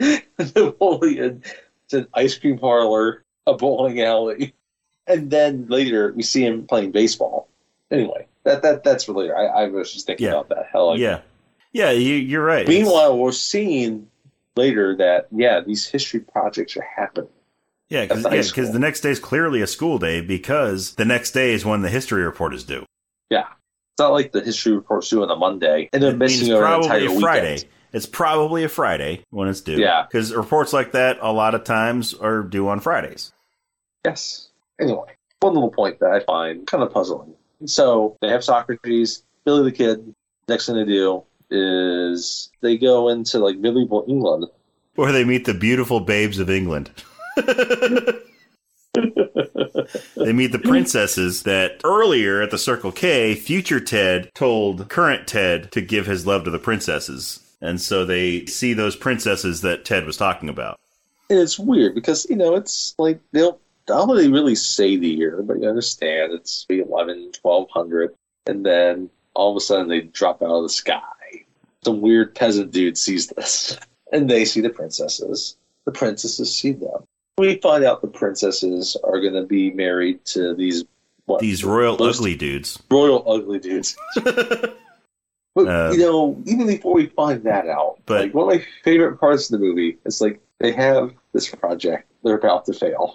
Napoleon 0.38 1.42
to 1.88 1.98
an 1.98 2.08
ice 2.14 2.36
cream 2.38 2.58
parlor, 2.58 3.24
a 3.46 3.54
bowling 3.54 4.00
alley. 4.00 4.54
And 5.06 5.30
then 5.30 5.66
later 5.68 6.12
we 6.14 6.22
see 6.22 6.44
him 6.44 6.66
playing 6.66 6.92
baseball. 6.92 7.48
Anyway, 7.90 8.26
that, 8.44 8.62
that 8.62 8.84
that's 8.84 9.04
for 9.04 9.12
later. 9.12 9.36
I, 9.36 9.64
I 9.64 9.66
was 9.68 9.92
just 9.92 10.06
thinking 10.06 10.26
Yeah. 10.26 10.32
about 10.32 10.48
that. 10.50 10.68
Hell, 10.72 10.88
like, 10.88 11.00
yeah, 11.00 11.20
yeah, 11.72 11.90
you, 11.90 12.14
you're 12.14 12.44
right. 12.44 12.62
It's- 12.62 12.68
Meanwhile, 12.84 13.18
we're 13.18 13.32
seeing 13.32 14.08
later 14.56 14.96
that 14.96 15.28
yeah, 15.32 15.60
these 15.60 15.86
history 15.86 16.20
projects 16.20 16.76
are 16.76 16.86
happening. 16.96 17.30
yeah, 17.88 18.06
because 18.06 18.56
at 18.56 18.72
the 18.72 18.78
next 18.78 19.00
day 19.00 19.10
is 19.10 19.18
clearly 19.18 19.60
a 19.60 19.66
school 19.66 19.98
day 19.98 20.20
because 20.20 20.94
the 20.94 21.04
next 21.04 21.32
day 21.32 21.52
is 21.52 21.64
when 21.64 21.82
the 21.82 21.88
history 21.90 22.22
report 22.22 22.54
is 22.54 22.64
due. 22.64 22.86
Yeah, 23.28 23.46
it's 23.92 23.98
not 24.00 24.12
like 24.12 24.32
the 24.32 24.40
history 24.42 24.72
report's 24.72 25.08
due 25.10 25.22
on 25.22 25.30
a 25.30 25.36
Monday 25.36 25.88
and 25.92 26.02
they're 26.02 26.12
It 26.12 26.16
missing 26.18 26.52
over 26.52 26.64
an 26.64 26.80
probably 26.82 27.04
entire 27.06 27.20
Friday. 27.20 27.52
weekend. 27.54 27.70
It's 27.92 28.06
probably 28.06 28.64
a 28.64 28.68
Friday 28.68 29.24
when 29.30 29.48
it's 29.48 29.60
due. 29.60 29.78
Yeah. 29.78 30.06
Because 30.08 30.34
reports 30.34 30.72
like 30.72 30.92
that 30.92 31.18
a 31.20 31.32
lot 31.32 31.54
of 31.54 31.64
times 31.64 32.14
are 32.14 32.42
due 32.42 32.68
on 32.68 32.80
Fridays. 32.80 33.32
Yes. 34.04 34.48
Anyway, 34.80 35.16
one 35.40 35.54
little 35.54 35.70
point 35.70 36.00
that 36.00 36.10
I 36.10 36.20
find 36.20 36.66
kind 36.66 36.82
of 36.82 36.92
puzzling. 36.92 37.34
So 37.66 38.16
they 38.20 38.28
have 38.28 38.42
Socrates, 38.42 39.22
Billy 39.44 39.70
the 39.70 39.76
Kid. 39.76 40.14
Next 40.48 40.66
thing 40.66 40.76
they 40.76 40.84
do 40.84 41.22
is 41.50 42.50
they 42.62 42.78
go 42.78 43.08
into 43.08 43.38
like 43.38 43.58
medieval 43.58 44.04
England. 44.08 44.46
Where 44.94 45.12
they 45.12 45.24
meet 45.24 45.44
the 45.44 45.54
beautiful 45.54 46.00
babes 46.00 46.38
of 46.38 46.50
England. 46.50 46.90
they 47.36 48.22
meet 50.32 50.52
the 50.52 50.60
princesses 50.62 51.44
that 51.44 51.80
earlier 51.84 52.42
at 52.42 52.50
the 52.50 52.58
Circle 52.58 52.92
K, 52.92 53.34
future 53.34 53.80
Ted 53.80 54.30
told 54.34 54.88
current 54.88 55.26
Ted 55.26 55.72
to 55.72 55.80
give 55.80 56.06
his 56.06 56.26
love 56.26 56.44
to 56.44 56.50
the 56.50 56.58
princesses. 56.58 57.41
And 57.62 57.80
so 57.80 58.04
they 58.04 58.44
see 58.46 58.74
those 58.74 58.96
princesses 58.96 59.60
that 59.62 59.84
Ted 59.84 60.04
was 60.04 60.16
talking 60.16 60.48
about. 60.48 60.80
And 61.30 61.38
it's 61.38 61.58
weird 61.58 61.94
because, 61.94 62.26
you 62.28 62.36
know, 62.36 62.56
it's 62.56 62.94
like 62.98 63.20
they'll 63.30 63.58
I 63.88 63.94
don't 63.94 64.10
really 64.10 64.30
really 64.30 64.54
say 64.54 64.96
the 64.96 65.08
year, 65.08 65.42
but 65.42 65.60
you 65.60 65.68
understand 65.68 66.32
it's 66.32 66.66
11, 66.68 67.32
1200. 67.40 68.14
And 68.46 68.66
then 68.66 69.08
all 69.34 69.50
of 69.52 69.56
a 69.56 69.60
sudden 69.60 69.88
they 69.88 70.02
drop 70.02 70.42
out 70.42 70.50
of 70.50 70.62
the 70.64 70.68
sky. 70.68 71.00
Some 71.84 72.00
weird 72.00 72.34
peasant 72.34 72.72
dude 72.72 72.98
sees 72.98 73.28
this. 73.28 73.78
And 74.14 74.28
they 74.28 74.44
see 74.44 74.60
the 74.60 74.68
princesses. 74.68 75.56
The 75.86 75.90
princesses 75.90 76.54
see 76.54 76.72
them. 76.72 77.06
We 77.38 77.58
find 77.62 77.82
out 77.82 78.02
the 78.02 78.08
princesses 78.08 78.94
are 79.04 79.18
going 79.22 79.32
to 79.32 79.44
be 79.44 79.70
married 79.70 80.22
to 80.26 80.54
these 80.54 80.84
what 81.24 81.40
These 81.40 81.64
royal 81.64 82.02
ugly 82.02 82.34
dudes. 82.34 82.78
royal 82.90 83.24
ugly 83.26 83.58
dudes. 83.58 83.96
But 85.54 85.68
Um, 85.68 85.92
you 85.92 85.98
know, 85.98 86.42
even 86.46 86.66
before 86.66 86.94
we 86.94 87.06
find 87.06 87.42
that 87.44 87.66
out, 87.68 87.98
but- 88.06 88.20
like 88.22 88.34
one 88.34 88.50
of 88.52 88.58
my 88.58 88.64
favorite 88.84 89.18
parts 89.18 89.50
of 89.50 89.60
the 89.60 89.64
movie 89.66 89.98
is 90.06 90.20
like 90.20 90.40
they 90.58 90.72
have 90.72 91.12
this 91.32 91.48
project 91.48 92.08
they're 92.24 92.36
about 92.36 92.64
to 92.66 92.72
fail. 92.72 93.14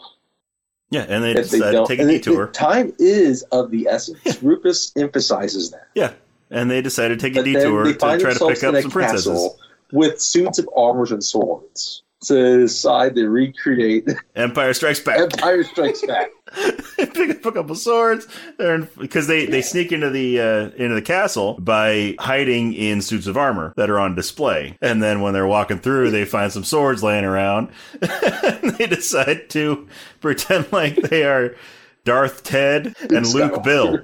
Yeah, 0.90 1.06
and 1.10 1.24
they 1.24 1.32
If 1.32 1.50
they 1.50 1.58
decide 1.60 1.72
to 1.74 1.86
take 1.88 2.00
a 2.00 2.06
detour. 2.06 2.48
time 2.48 2.94
is 3.00 3.44
of 3.52 3.72
the 3.72 3.88
essence. 3.90 4.42
Rufus 4.42 4.92
emphasizes 4.96 5.72
that. 5.72 5.88
Yeah, 5.96 6.14
and 6.52 6.70
they 6.72 6.82
decide 6.82 7.10
to 7.10 7.18
take 7.18 7.34
a 7.34 7.40
But 7.40 7.46
then 7.46 7.54
detour 7.56 7.84
to 7.86 7.94
try 7.94 8.18
to 8.18 8.48
pick 8.48 8.64
up 8.64 8.82
some 8.82 8.92
princesses. 8.92 9.50
with 9.92 10.22
suits 10.22 10.60
of 10.60 10.70
armors 10.76 11.12
and 11.12 11.24
swords 11.24 12.04
to 12.26 12.58
decide 12.62 13.16
to 13.16 13.30
recreate 13.30 14.10
Empire 14.36 14.74
Strikes 14.74 15.00
Back. 15.00 15.20
Empire 15.20 15.64
Strikes 15.64 16.02
Back. 16.06 16.30
pick 16.98 17.30
up 17.30 17.46
a 17.46 17.52
couple 17.52 17.76
swords. 17.76 18.28
They're 18.58 18.76
in, 18.76 18.88
because 18.98 19.28
they, 19.28 19.46
they 19.46 19.62
sneak 19.62 19.92
into 19.92 20.10
the 20.10 20.40
uh, 20.40 20.70
into 20.78 20.96
the 20.96 21.02
castle 21.02 21.56
by 21.60 22.16
hiding 22.20 22.74
in 22.74 23.02
suits 23.02 23.28
of 23.28 23.38
armor 23.38 23.74
that 23.78 23.90
are 23.90 24.00
on 24.00 24.16
display, 24.16 24.78
and 24.82 25.04
then 25.04 25.22
when 25.22 25.34
they're 25.34 25.48
walking 25.48 25.80
through, 25.80 26.12
they 26.12 26.26
find 26.26 26.52
some 26.52 26.64
swords 26.64 27.04
laying 27.04 27.26
around. 27.26 27.70
and 28.02 28.72
they 28.78 28.88
decide 28.88 29.50
to 29.52 29.88
pretend 30.20 30.72
like 30.72 30.96
they 30.96 31.24
are 31.24 31.56
Darth 32.04 32.44
Ted 32.44 32.96
and 33.02 33.28
Luke 33.28 33.64
Bill. 33.64 34.00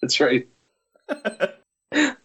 That's 0.00 0.20
right. 0.20 0.48
and 1.92 2.16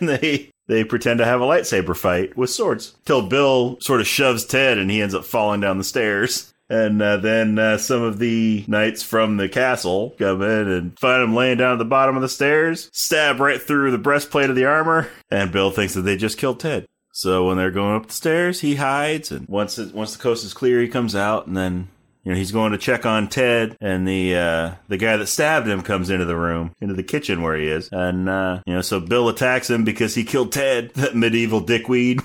they 0.00 0.50
they 0.68 0.84
pretend 0.84 1.18
to 1.18 1.24
have 1.24 1.40
a 1.40 1.44
lightsaber 1.44 1.96
fight 1.96 2.36
with 2.36 2.50
swords 2.50 2.96
till 3.04 3.28
Bill 3.28 3.78
sort 3.80 4.00
of 4.00 4.06
shoves 4.06 4.44
Ted 4.44 4.78
and 4.78 4.90
he 4.90 5.00
ends 5.00 5.14
up 5.14 5.24
falling 5.24 5.60
down 5.60 5.78
the 5.78 5.84
stairs. 5.84 6.52
And 6.68 7.00
uh, 7.00 7.18
then 7.18 7.58
uh, 7.58 7.78
some 7.78 8.02
of 8.02 8.18
the 8.18 8.64
knights 8.66 9.02
from 9.02 9.36
the 9.36 9.48
castle 9.48 10.16
come 10.18 10.42
in 10.42 10.68
and 10.68 10.98
find 10.98 11.22
him 11.22 11.34
laying 11.34 11.58
down 11.58 11.74
at 11.74 11.78
the 11.78 11.84
bottom 11.84 12.16
of 12.16 12.22
the 12.22 12.28
stairs, 12.28 12.90
stab 12.92 13.38
right 13.38 13.62
through 13.62 13.92
the 13.92 13.98
breastplate 13.98 14.50
of 14.50 14.56
the 14.56 14.64
armor, 14.64 15.08
and 15.30 15.52
Bill 15.52 15.70
thinks 15.70 15.94
that 15.94 16.02
they 16.02 16.16
just 16.16 16.38
killed 16.38 16.58
Ted. 16.58 16.86
So 17.12 17.46
when 17.46 17.56
they're 17.56 17.70
going 17.70 17.94
up 17.94 18.08
the 18.08 18.12
stairs, 18.12 18.60
he 18.60 18.74
hides, 18.74 19.30
and 19.30 19.48
once 19.48 19.78
it, 19.78 19.94
once 19.94 20.14
the 20.14 20.22
coast 20.22 20.44
is 20.44 20.52
clear, 20.52 20.82
he 20.82 20.88
comes 20.88 21.14
out, 21.14 21.46
and 21.46 21.56
then 21.56 21.88
you 22.26 22.32
know 22.32 22.38
he's 22.38 22.50
going 22.50 22.72
to 22.72 22.78
check 22.78 23.06
on 23.06 23.28
Ted, 23.28 23.76
and 23.80 24.06
the 24.06 24.34
uh, 24.34 24.74
the 24.88 24.96
guy 24.96 25.16
that 25.16 25.28
stabbed 25.28 25.68
him 25.68 25.80
comes 25.80 26.10
into 26.10 26.24
the 26.24 26.36
room, 26.36 26.74
into 26.80 26.94
the 26.94 27.04
kitchen 27.04 27.40
where 27.40 27.56
he 27.56 27.68
is, 27.68 27.88
and 27.92 28.28
uh, 28.28 28.62
you 28.66 28.74
know 28.74 28.80
so 28.80 28.98
Bill 28.98 29.28
attacks 29.28 29.70
him 29.70 29.84
because 29.84 30.16
he 30.16 30.24
killed 30.24 30.50
Ted, 30.50 30.90
that 30.94 31.14
medieval 31.14 31.60
dickweed. 31.60 32.20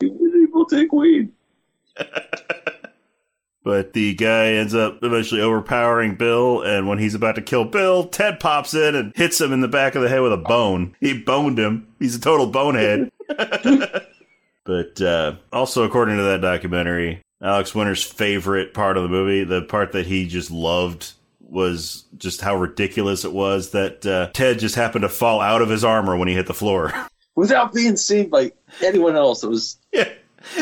Medieval 0.00 0.64
dickweed. 0.64 1.30
But 3.62 3.94
the 3.94 4.14
guy 4.14 4.52
ends 4.52 4.76
up 4.76 5.00
eventually 5.02 5.40
overpowering 5.40 6.14
Bill, 6.14 6.62
and 6.62 6.86
when 6.86 6.98
he's 6.98 7.16
about 7.16 7.34
to 7.34 7.42
kill 7.42 7.64
Bill, 7.64 8.06
Ted 8.06 8.38
pops 8.38 8.74
in 8.74 8.94
and 8.94 9.12
hits 9.16 9.40
him 9.40 9.52
in 9.52 9.60
the 9.60 9.66
back 9.66 9.96
of 9.96 10.02
the 10.02 10.08
head 10.08 10.20
with 10.20 10.32
a 10.32 10.36
bone. 10.36 10.94
He 11.00 11.18
boned 11.18 11.58
him. 11.58 11.88
He's 11.98 12.14
a 12.14 12.20
total 12.20 12.46
bonehead. 12.46 13.10
but 14.64 15.00
uh, 15.00 15.34
also, 15.52 15.82
according 15.82 16.16
to 16.16 16.22
that 16.22 16.42
documentary, 16.42 17.24
Alex 17.42 17.74
Winter's 17.74 18.02
favorite 18.02 18.74
part 18.74 18.96
of 18.96 19.02
the 19.02 19.08
movie, 19.08 19.44
the 19.44 19.62
part 19.62 19.92
that 19.92 20.06
he 20.06 20.26
just 20.26 20.50
loved, 20.50 21.12
was 21.40 22.04
just 22.16 22.40
how 22.40 22.56
ridiculous 22.56 23.24
it 23.24 23.32
was 23.32 23.70
that 23.70 24.04
uh, 24.06 24.30
Ted 24.32 24.58
just 24.58 24.74
happened 24.74 25.02
to 25.02 25.08
fall 25.08 25.40
out 25.40 25.62
of 25.62 25.68
his 25.68 25.84
armor 25.84 26.16
when 26.16 26.28
he 26.28 26.34
hit 26.34 26.46
the 26.46 26.54
floor. 26.54 26.92
Without 27.34 27.74
being 27.74 27.96
seen 27.96 28.30
by 28.30 28.52
anyone 28.82 29.14
else. 29.14 29.44
It 29.44 29.50
was 29.50 29.78
yeah. 29.92 30.08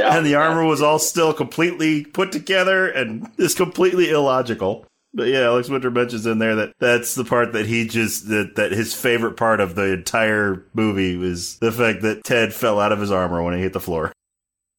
and 0.02 0.26
the 0.26 0.34
armor 0.34 0.64
was 0.64 0.82
all 0.82 0.98
still 0.98 1.32
completely 1.32 2.04
put 2.04 2.32
together 2.32 2.88
and 2.88 3.30
is 3.38 3.54
completely 3.54 4.10
illogical. 4.10 4.84
But 5.12 5.28
yeah, 5.28 5.42
Alex 5.42 5.68
Winter 5.68 5.92
mentions 5.92 6.26
in 6.26 6.40
there 6.40 6.56
that 6.56 6.72
that's 6.80 7.14
the 7.14 7.24
part 7.24 7.52
that 7.52 7.66
he 7.66 7.86
just 7.86 8.28
that 8.28 8.56
that 8.56 8.72
his 8.72 8.92
favorite 8.92 9.36
part 9.36 9.60
of 9.60 9.76
the 9.76 9.92
entire 9.92 10.64
movie 10.74 11.16
was 11.16 11.58
the 11.58 11.70
fact 11.70 12.02
that 12.02 12.24
Ted 12.24 12.52
fell 12.52 12.80
out 12.80 12.90
of 12.90 12.98
his 12.98 13.12
armor 13.12 13.40
when 13.40 13.54
he 13.54 13.60
hit 13.60 13.72
the 13.72 13.80
floor. 13.80 14.12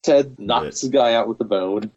Ted 0.06 0.40
knocks 0.40 0.82
the 0.82 0.90
guy 0.90 1.14
out 1.16 1.28
with 1.28 1.38
the 1.40 1.46
bone, 1.46 1.92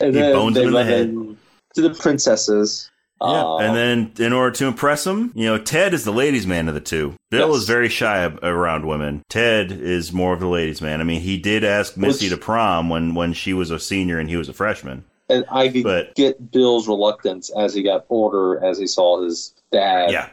and 0.00 0.14
He 0.14 0.20
then 0.20 0.32
bones 0.34 0.54
they 0.54 0.62
him 0.62 0.68
in 0.68 0.74
the 0.74 0.84
head. 0.84 1.36
to 1.74 1.82
the 1.82 1.90
princesses. 1.94 2.90
Yeah, 3.20 3.28
Uh, 3.28 3.56
and 3.58 3.74
then 3.74 4.12
in 4.26 4.34
order 4.34 4.50
to 4.56 4.66
impress 4.66 5.06
him, 5.06 5.32
you 5.34 5.46
know, 5.46 5.56
Ted 5.56 5.94
is 5.94 6.04
the 6.04 6.12
ladies' 6.12 6.46
man 6.46 6.68
of 6.68 6.74
the 6.74 6.80
two. 6.80 7.14
Bill 7.30 7.48
Yes. 7.52 7.62
is 7.62 7.66
very 7.66 7.88
shy 7.88 8.30
around 8.42 8.86
women. 8.86 9.22
Ted 9.30 9.72
is 9.72 10.12
more 10.12 10.34
of 10.34 10.40
the 10.40 10.46
ladies' 10.48 10.82
man. 10.82 11.00
I 11.00 11.04
mean, 11.04 11.22
he 11.22 11.38
did 11.38 11.64
ask 11.64 11.96
Missy 11.96 12.26
Which- 12.26 12.32
to 12.32 12.36
prom 12.36 12.90
when 12.90 13.14
when 13.14 13.32
she 13.32 13.54
was 13.54 13.70
a 13.70 13.78
senior 13.78 14.18
and 14.18 14.28
he 14.28 14.36
was 14.36 14.48
a 14.50 14.52
freshman. 14.52 15.04
and 15.28 15.44
I 15.50 15.66
could 15.68 15.82
But- 15.82 16.14
get 16.14 16.52
Bill's 16.52 16.86
reluctance 16.86 17.50
as 17.58 17.74
he 17.74 17.82
got 17.82 18.04
older, 18.10 18.62
as 18.64 18.78
he 18.78 18.86
saw 18.86 19.22
his 19.24 19.54
dad. 19.72 20.12
Yeah. 20.12 20.28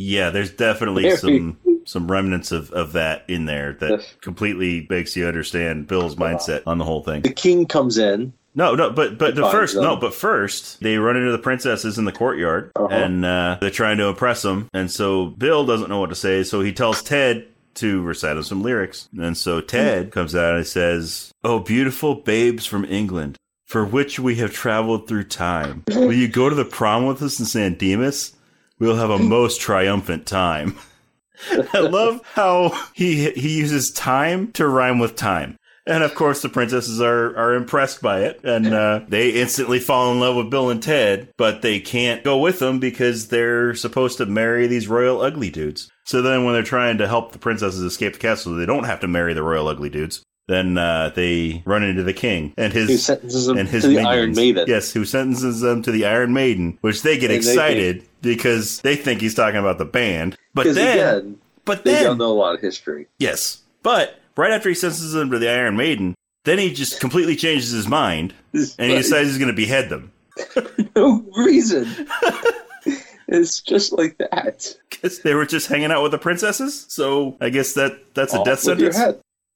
Yeah, 0.00 0.30
there's 0.30 0.50
definitely 0.52 1.02
Very- 1.02 1.16
some 1.16 1.56
some 1.84 2.08
remnants 2.10 2.52
of, 2.52 2.70
of 2.72 2.92
that 2.92 3.24
in 3.28 3.46
there 3.46 3.72
that 3.80 3.90
Yes. 3.90 4.14
completely 4.20 4.86
makes 4.90 5.16
you 5.16 5.26
understand 5.26 5.86
Bill's 5.88 6.16
mindset 6.16 6.62
on 6.66 6.76
the 6.78 6.84
whole 6.84 7.02
thing. 7.02 7.22
The 7.22 7.32
king 7.32 7.66
comes 7.66 7.96
in. 7.98 8.32
No, 8.54 8.74
no, 8.74 8.90
but 8.90 9.18
but 9.18 9.34
the 9.34 9.48
first 9.50 9.74
then. 9.74 9.82
no, 9.84 9.96
but 9.96 10.14
first 10.14 10.80
they 10.80 10.98
run 10.98 11.16
into 11.16 11.32
the 11.32 11.38
princesses 11.38 11.96
in 11.98 12.04
the 12.04 12.12
courtyard 12.12 12.70
Uh-huh. 12.76 12.88
and 12.94 13.24
uh, 13.24 13.56
they're 13.60 13.70
trying 13.70 13.96
to 13.98 14.06
impress 14.06 14.42
them, 14.42 14.68
and 14.72 14.90
so 14.90 15.26
Bill 15.26 15.64
doesn't 15.66 15.88
know 15.88 15.98
what 16.00 16.10
to 16.10 16.14
say, 16.16 16.42
so 16.44 16.60
he 16.60 16.72
tells 16.72 17.02
Ted 17.02 17.46
to 17.74 18.02
recite 18.02 18.36
him 18.36 18.42
some 18.44 18.62
lyrics, 18.62 19.08
and 19.18 19.36
so 19.36 19.60
Ted 19.60 20.10
comes 20.12 20.34
out 20.36 20.56
and 20.56 20.66
says, 20.66 21.32
"Oh, 21.42 21.58
beautiful 21.58 22.14
babes 22.16 22.66
from 22.66 22.84
England." 22.84 23.36
For 23.66 23.84
which 23.84 24.18
we 24.18 24.36
have 24.36 24.52
traveled 24.52 25.06
through 25.06 25.24
time. 25.24 25.84
Will 25.90 26.14
you 26.14 26.26
go 26.26 26.48
to 26.48 26.54
the 26.54 26.64
prom 26.64 27.04
with 27.06 27.20
us 27.22 27.38
in 27.38 27.44
San 27.44 27.74
Dimas? 27.74 28.32
We'll 28.78 28.96
have 28.96 29.10
a 29.10 29.18
most 29.18 29.60
triumphant 29.60 30.26
time. 30.26 30.78
I 31.72 31.80
love 31.80 32.20
how 32.32 32.76
he 32.94 33.30
he 33.30 33.58
uses 33.58 33.90
time 33.90 34.52
to 34.52 34.66
rhyme 34.66 34.98
with 34.98 35.16
time. 35.16 35.56
And 35.86 36.04
of 36.04 36.14
course, 36.14 36.42
the 36.42 36.50
princesses 36.50 37.00
are, 37.00 37.34
are 37.34 37.54
impressed 37.54 38.02
by 38.02 38.20
it, 38.20 38.40
and 38.44 38.66
uh, 38.74 39.00
they 39.08 39.30
instantly 39.30 39.78
fall 39.78 40.12
in 40.12 40.20
love 40.20 40.36
with 40.36 40.50
Bill 40.50 40.68
and 40.68 40.82
Ted, 40.82 41.30
but 41.38 41.62
they 41.62 41.80
can't 41.80 42.22
go 42.22 42.36
with 42.36 42.58
them 42.58 42.78
because 42.78 43.28
they're 43.28 43.74
supposed 43.74 44.18
to 44.18 44.26
marry 44.26 44.66
these 44.66 44.86
royal 44.86 45.22
ugly 45.22 45.48
dudes. 45.48 45.90
So 46.04 46.20
then, 46.20 46.44
when 46.44 46.52
they're 46.52 46.62
trying 46.62 46.98
to 46.98 47.08
help 47.08 47.32
the 47.32 47.38
princesses 47.38 47.80
escape 47.80 48.12
the 48.12 48.18
castle, 48.18 48.54
they 48.54 48.66
don't 48.66 48.84
have 48.84 49.00
to 49.00 49.08
marry 49.08 49.32
the 49.32 49.42
royal 49.42 49.66
ugly 49.66 49.88
dudes. 49.88 50.22
Then 50.46 50.78
uh, 50.78 51.10
they 51.14 51.62
run 51.66 51.82
into 51.82 52.02
the 52.02 52.14
king 52.14 52.54
and 52.56 52.72
Who 52.72 52.86
his 52.86 53.04
sentences 53.04 53.48
him 53.48 53.58
and 53.58 53.68
his 53.68 53.82
to 53.82 53.88
the. 53.88 54.00
Iron 54.00 54.32
Maiden? 54.32 54.64
Yes, 54.66 54.92
who 54.92 55.04
sentences 55.04 55.60
them 55.60 55.82
to 55.82 55.90
the 55.90 56.06
Iron 56.06 56.32
Maiden, 56.32 56.78
which 56.80 57.02
they 57.02 57.18
get 57.18 57.30
And 57.30 57.36
excited 57.36 58.07
because 58.20 58.80
they 58.80 58.96
think 58.96 59.20
he's 59.20 59.34
talking 59.34 59.58
about 59.58 59.78
the 59.78 59.84
band. 59.84 60.36
But 60.54 60.74
then, 60.74 60.98
again, 60.98 61.38
but 61.64 61.84
they 61.84 61.92
then, 61.92 62.04
don't 62.04 62.18
know 62.18 62.32
a 62.32 62.34
lot 62.34 62.54
of 62.54 62.60
history. 62.60 63.06
Yes. 63.18 63.62
But 63.82 64.18
right 64.36 64.52
after 64.52 64.68
he 64.68 64.74
sentences 64.74 65.12
them 65.12 65.30
to 65.30 65.38
the 65.38 65.50
Iron 65.50 65.76
Maiden, 65.76 66.14
then 66.44 66.58
he 66.58 66.72
just 66.72 67.00
completely 67.00 67.36
changes 67.36 67.70
his 67.70 67.88
mind 67.88 68.34
and 68.52 68.90
he 68.90 68.96
decides 68.96 69.28
he's 69.28 69.38
going 69.38 69.50
to 69.50 69.56
behead 69.56 69.90
them. 69.90 70.12
no 70.96 71.24
reason. 71.36 71.86
it's 73.28 73.60
just 73.60 73.92
like 73.92 74.18
that. 74.18 74.74
Because 74.88 75.20
they 75.20 75.34
were 75.34 75.46
just 75.46 75.68
hanging 75.68 75.90
out 75.90 76.02
with 76.02 76.12
the 76.12 76.18
princesses. 76.18 76.86
So 76.88 77.36
I 77.40 77.50
guess 77.50 77.74
that 77.74 78.14
that's 78.14 78.34
a 78.34 78.38
Off 78.38 78.44
death 78.44 78.60
sentence. 78.60 78.96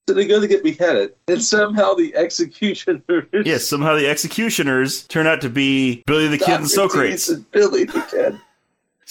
So 0.08 0.14
they 0.14 0.26
go 0.26 0.40
to 0.40 0.48
get 0.48 0.64
beheaded, 0.64 1.14
and 1.28 1.40
somehow 1.40 1.94
the 1.94 2.12
executioners. 2.16 3.24
Yes, 3.44 3.68
somehow 3.68 3.94
the 3.94 4.08
executioners 4.08 5.04
turn 5.04 5.28
out 5.28 5.40
to 5.42 5.48
be 5.48 6.02
Billy 6.08 6.26
the 6.26 6.38
Kid 6.38 6.56
and 6.56 6.68
Socrates 6.68 7.26
Socrates. 7.26 7.28
and 7.28 7.50
Billy 7.52 7.84
the 7.84 8.00
Kid. 8.10 8.40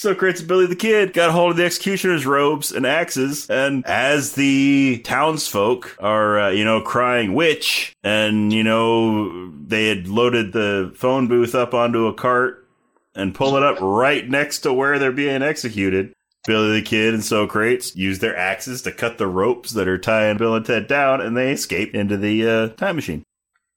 Socrates 0.02 0.41
and 0.41 0.47
Billy 0.47 0.66
the 0.66 0.76
Kid 0.76 1.14
got 1.14 1.30
hold 1.30 1.52
of 1.52 1.58
the 1.58 1.64
executioner's 1.64 2.26
robes 2.26 2.72
and 2.72 2.88
axes, 2.88 3.47
and 3.52 3.86
as 3.86 4.34
the 4.34 4.99
townsfolk 5.04 5.95
are, 5.99 6.39
uh, 6.39 6.49
you 6.49 6.66
know, 6.66 6.82
crying 6.82 7.36
witch, 7.36 7.95
and, 8.04 8.52
you 8.52 8.64
know, 8.64 9.52
they 9.52 9.89
had 9.89 10.08
loaded 10.08 10.54
the 10.54 10.91
phone 10.95 11.28
booth 11.28 11.54
up 11.54 11.76
onto 11.76 12.08
a 12.08 12.16
cart 12.16 12.68
and 13.14 13.36
pull 13.36 13.56
it 13.58 13.62
up 13.62 13.78
right 13.80 14.28
next 14.28 14.62
to 14.62 14.74
where 14.74 14.97
they're 14.97 15.12
being 15.12 15.43
executed. 15.43 16.16
Billy 16.47 16.80
the 16.80 16.82
Kid 16.84 17.14
and 17.14 17.24
Socrates 17.24 17.95
use 17.95 18.18
their 18.18 18.36
axes 18.36 18.82
to 18.82 18.91
cut 18.91 19.20
the 19.20 19.28
ropes 19.28 19.70
that 19.74 19.88
are 19.88 19.99
tying 19.99 20.38
Bill 20.38 20.56
and 20.56 20.66
Ted 20.66 20.88
down, 20.88 21.22
and 21.22 21.38
they 21.38 21.52
escape 21.52 21.93
into 21.93 22.18
the 22.18 22.49
uh, 22.49 22.68
time 22.70 22.95
machine. 22.95 23.22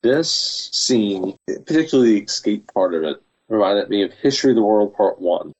This 0.02 0.70
scene, 0.72 1.36
particularly 1.46 2.12
the 2.12 2.24
escape 2.24 2.72
part 2.72 2.94
of 2.94 3.02
it, 3.02 3.22
reminded 3.50 3.90
me 3.90 4.02
of 4.04 4.12
History 4.14 4.52
of 4.52 4.56
the 4.56 4.62
World 4.62 4.96
Part 4.96 5.20
One, 5.20 5.52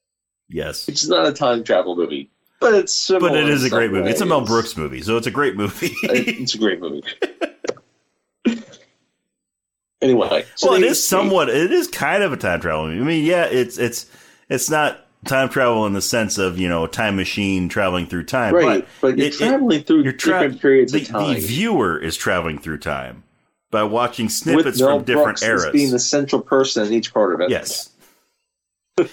Yes. 0.49 0.87
It's 0.87 1.07
not 1.07 1.27
a 1.27 1.33
time 1.33 1.63
travel 1.63 1.95
movie, 1.95 2.29
but 2.59 2.73
it's 2.73 2.93
similar. 2.93 3.29
But 3.29 3.37
it 3.39 3.49
is 3.49 3.63
a 3.63 3.69
great 3.69 3.91
movie. 3.91 4.09
It's 4.09 4.21
a 4.21 4.25
Mel. 4.25 4.41
Brooks 4.45 4.77
movie, 4.77 5.01
so 5.01 5.17
it's 5.17 5.27
a 5.27 5.31
great 5.31 5.55
movie. 5.55 5.93
it's 6.03 6.53
a 6.55 6.57
great 6.57 6.79
movie. 6.79 7.03
anyway, 10.01 10.45
so 10.55 10.69
well, 10.71 10.77
it 10.81 10.85
is 10.85 11.05
somewhat. 11.05 11.49
It 11.49 11.71
is 11.71 11.87
kind 11.87 12.23
of 12.23 12.33
a 12.33 12.37
time 12.37 12.59
travel 12.61 12.87
movie. 12.87 13.01
I 13.01 13.03
mean, 13.03 13.25
yeah, 13.25 13.45
it's 13.45 13.77
it's 13.77 14.09
it's 14.49 14.69
not 14.69 15.01
time 15.25 15.49
travel 15.49 15.85
in 15.87 15.93
the 15.93 16.01
sense 16.01 16.37
of 16.37 16.59
you 16.59 16.69
know 16.69 16.83
a 16.85 16.87
time 16.87 17.15
machine 17.15 17.67
traveling 17.69 18.05
through 18.07 18.25
time, 18.25 18.53
right, 18.53 18.87
but, 19.01 19.17
you're 19.17 19.27
it- 19.27 19.33
it- 19.33 19.37
traveling 19.37 19.83
through 19.83 20.03
you're 20.03 20.13
tra- 20.13 20.41
different 20.41 20.61
periods 20.61 20.91
the, 20.91 21.01
of 21.01 21.07
time. 21.07 21.33
the 21.33 21.39
viewer 21.39 21.97
is 21.97 22.15
traveling 22.15 22.59
through 22.59 22.77
time 22.77 23.23
by 23.71 23.83
watching 23.83 24.27
with 24.27 24.33
snippets 24.33 24.79
Mel 24.79 24.97
from 24.97 25.03
different 25.05 25.25
Brooks 25.39 25.43
as 25.43 25.49
eras. 25.63 25.71
being 25.73 25.91
the 25.91 25.99
central 25.99 26.41
person 26.41 26.85
in 26.85 26.93
each 26.93 27.13
part 27.13 27.33
of 27.33 27.41
it. 27.41 27.49
yes, 27.49 27.89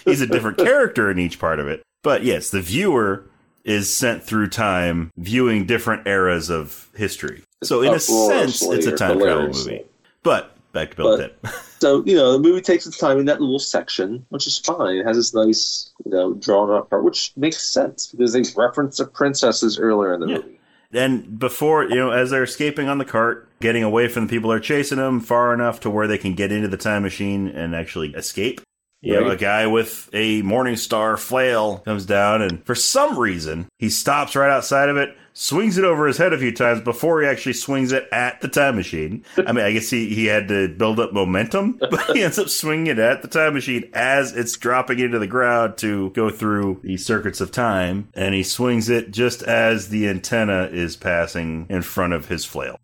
he's 0.04 0.20
a 0.20 0.26
different 0.26 0.58
character 0.58 1.10
in 1.10 1.18
each 1.18 1.38
part 1.38 1.58
of 1.58 1.68
it, 1.68 1.82
but 2.02 2.24
yes, 2.24 2.50
the 2.50 2.60
viewer 2.60 3.26
is 3.64 3.94
sent 3.94 4.22
through 4.22 4.48
time, 4.48 5.10
viewing 5.16 5.66
different 5.66 6.06
eras 6.06 6.50
of 6.50 6.88
history. 6.96 7.42
So 7.62 7.82
in 7.82 7.94
a 7.94 8.00
sense, 8.00 8.62
it's 8.62 8.86
a 8.86 8.96
time 8.96 9.20
travel 9.20 9.48
movie. 9.48 9.84
But 10.24 10.56
back 10.72 10.90
to 10.90 10.96
Bill 10.96 11.16
But- 11.16 11.42
Ted. 11.42 11.52
So 11.82 12.04
you 12.06 12.14
know, 12.14 12.34
the 12.34 12.38
movie 12.38 12.60
takes 12.60 12.86
its 12.86 12.96
time 12.96 13.18
in 13.18 13.24
that 13.24 13.40
little 13.40 13.58
section, 13.58 14.24
which 14.28 14.46
is 14.46 14.56
fine. 14.56 14.98
It 14.98 15.04
has 15.04 15.16
this 15.16 15.34
nice, 15.34 15.90
you 16.04 16.12
know, 16.12 16.32
drawn 16.34 16.70
out 16.70 16.88
part, 16.88 17.02
which 17.02 17.32
makes 17.36 17.58
sense 17.60 18.06
because 18.06 18.32
they 18.32 18.44
reference 18.56 18.98
the 18.98 19.04
princesses 19.04 19.80
earlier 19.80 20.14
in 20.14 20.20
the 20.20 20.26
Yeah. 20.28 20.36
movie. 20.36 20.60
And 20.92 21.40
before, 21.40 21.82
you 21.82 21.96
know, 21.96 22.12
as 22.12 22.30
they're 22.30 22.44
escaping 22.44 22.88
on 22.88 22.98
the 22.98 23.04
cart, 23.04 23.48
getting 23.60 23.82
away 23.82 24.06
from 24.06 24.26
the 24.28 24.30
people 24.30 24.50
who 24.50 24.56
are 24.56 24.60
chasing 24.60 24.98
them 24.98 25.18
far 25.18 25.52
enough 25.52 25.80
to 25.80 25.90
where 25.90 26.06
they 26.06 26.18
can 26.18 26.34
get 26.36 26.52
into 26.52 26.68
the 26.68 26.76
time 26.76 27.02
machine 27.02 27.48
and 27.48 27.74
actually 27.74 28.10
escape. 28.14 28.60
You 29.02 29.14
know, 29.14 29.22
Right. 29.22 29.32
a 29.32 29.36
guy 29.36 29.66
with 29.66 30.08
a 30.12 30.42
Morning 30.42 30.76
Star 30.76 31.16
flail 31.16 31.78
comes 31.78 32.06
down, 32.06 32.40
and 32.40 32.64
for 32.64 32.76
some 32.76 33.18
reason, 33.18 33.66
he 33.78 33.90
stops 33.90 34.36
right 34.36 34.48
outside 34.50 34.88
of 34.88 34.96
it, 34.96 35.16
swings 35.32 35.76
it 35.76 35.82
over 35.84 36.06
his 36.06 36.18
head 36.18 36.32
a 36.32 36.38
few 36.38 36.52
times 36.52 36.80
before 36.82 37.20
he 37.20 37.26
actually 37.26 37.54
swings 37.54 37.90
it 37.90 38.06
at 38.12 38.40
the 38.42 38.46
time 38.46 38.76
machine. 38.76 39.24
I 39.44 39.50
mean, 39.50 39.64
I 39.64 39.72
guess 39.72 39.90
he, 39.90 40.14
he 40.14 40.26
had 40.26 40.46
to 40.48 40.68
build 40.68 41.00
up 41.00 41.12
momentum, 41.12 41.80
but 41.90 42.04
he 42.14 42.22
ends 42.22 42.38
up 42.38 42.48
swinging 42.48 42.86
it 42.86 43.00
at 43.00 43.22
the 43.22 43.28
time 43.28 43.54
machine 43.54 43.90
as 43.92 44.36
it's 44.36 44.56
dropping 44.56 45.00
into 45.00 45.18
the 45.18 45.26
ground 45.26 45.78
to 45.78 46.10
go 46.10 46.30
through 46.30 46.78
the 46.84 46.96
circuits 46.96 47.40
of 47.40 47.50
time. 47.50 48.08
And 48.14 48.36
he 48.36 48.44
swings 48.44 48.88
it 48.88 49.10
just 49.10 49.42
as 49.42 49.88
the 49.88 50.06
antenna 50.08 50.68
is 50.70 50.94
passing 50.96 51.66
in 51.68 51.82
front 51.82 52.12
of 52.12 52.28
his 52.28 52.44
flail, 52.44 52.78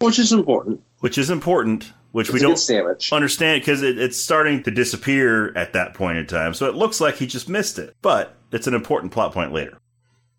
Which 0.00 0.18
is 0.18 0.32
important. 0.32 0.80
which 1.00 1.18
is 1.18 1.28
important, 1.28 1.92
which 2.12 2.30
we 2.30 2.38
don't 2.40 2.58
understand 3.12 3.60
because 3.60 3.82
it, 3.82 3.98
it's 3.98 4.18
starting 4.18 4.62
to 4.62 4.70
disappear 4.70 5.54
at 5.56 5.72
that 5.72 5.94
point 5.94 6.18
in 6.18 6.26
time. 6.26 6.54
So 6.54 6.66
it 6.68 6.74
looks 6.74 7.00
like 7.00 7.16
he 7.16 7.26
just 7.26 7.48
missed 7.48 7.78
it, 7.78 7.94
but 8.02 8.34
it's 8.52 8.66
an 8.66 8.74
important 8.74 9.12
plot 9.12 9.32
point 9.32 9.52
later. 9.52 9.76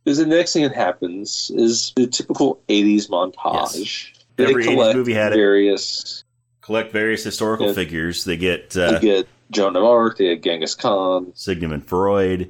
Because 0.04 0.18
the 0.20 0.26
next 0.26 0.54
thing 0.54 0.64
that 0.64 0.76
happens 0.76 1.52
is 1.56 1.94
the 1.96 2.08
typical 2.08 2.62
80s 2.70 3.08
montage. 3.10 4.12
They 4.36 4.46
Every 4.46 4.66
80s 4.66 4.94
movie 4.96 5.14
had 5.14 5.32
it. 5.34 5.36
various. 5.38 6.24
Collect 6.62 6.92
various 6.92 7.24
historical 7.24 7.68
Yeah. 7.68 7.74
figures. 7.74 8.24
They 8.26 8.38
get 8.38 8.72
They 8.72 8.86
uh, 8.86 9.00
get 9.00 9.28
Joan 9.52 9.76
of 9.76 9.84
Arc, 9.84 10.18
they 10.18 10.36
get 10.36 10.44
Genghis 10.44 10.76
Khan, 10.76 11.32
Sigmund 11.36 11.86
Freud 11.88 12.50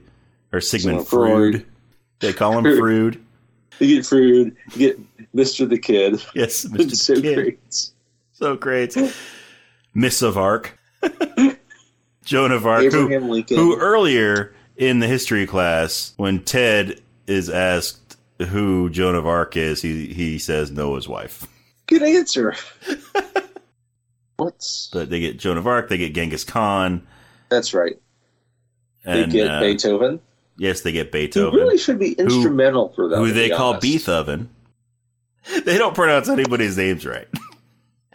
or 0.52 0.62
Sigmund 0.62 1.02
Sigmund 1.02 1.08
Freud. 1.08 1.54
Freud. 1.54 1.66
They 2.20 2.34
call 2.34 2.58
him 2.58 2.64
Freud. 2.78 3.24
They 3.80 3.88
get 3.88 4.06
Freud. 4.06 4.56
they 4.72 4.78
get 4.80 5.00
Mr. 5.36 5.68
the 5.68 5.78
Kid. 5.80 6.22
Yes, 6.36 6.66
Mr. 6.66 6.80
It's 6.80 7.04
so 7.04 7.16
Kid. 7.22 7.36
great. 7.36 7.90
So 8.44 8.58
great. 8.58 8.98
Miss 9.94 10.22
of 10.22 10.38
Arc. 10.38 10.78
Joan 12.26 12.52
of 12.52 12.66
Arc, 12.66 12.92
who, 12.92 13.06
Abraham 13.06 13.30
Lincoln. 13.30 13.56
who 13.56 13.80
earlier 13.80 14.54
in 14.76 15.00
the 15.00 15.08
history 15.08 15.48
class, 15.48 16.12
when 16.18 16.44
Ted 16.44 17.00
is 17.26 17.50
asked 17.50 18.18
who 18.50 18.90
Joan 18.90 19.16
of 19.16 19.26
Arc 19.26 19.56
is, 19.56 19.82
he, 19.82 20.08
he 20.08 20.40
says 20.40 20.72
Noah's 20.72 21.08
wife. 21.08 21.48
Good 21.88 22.04
answer. 22.04 22.54
What's 24.36 24.90
But 24.92 25.10
they 25.10 25.22
get 25.22 25.40
Joan 25.40 25.58
of 25.58 25.66
Arc, 25.66 25.88
they 25.88 25.98
get 25.98 26.14
Genghis 26.14 26.44
Khan, 26.44 27.08
that's 27.48 27.74
right. 27.74 27.98
They 29.06 29.26
get 29.28 29.48
uh, 29.48 29.62
Beethoven. 29.62 30.20
yes, 30.58 30.82
they 30.82 30.92
get 30.92 31.06
Who 31.06 31.12
Beethoven, 31.14 31.58
really 31.62 31.78
should 31.78 31.98
be 31.98 32.12
instrumental 32.12 32.90
for 32.90 33.08
them. 33.08 33.24
who 33.24 33.32
they 33.32 33.52
call 33.52 33.70
honest. 33.70 33.84
Beethoven. 33.84 34.50
They 35.66 35.78
don't 35.78 35.96
pronounce 35.96 36.30
anybody's 36.30 36.78
names 36.78 37.06
right. 37.06 37.28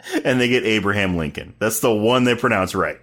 and 0.23 0.39
they 0.39 0.47
get 0.47 0.63
Abraham 0.63 1.17
Lincoln. 1.17 1.55
That's 1.59 1.79
the 1.79 1.93
one 1.93 2.23
they 2.23 2.35
pronounce 2.35 2.75
right. 2.75 2.99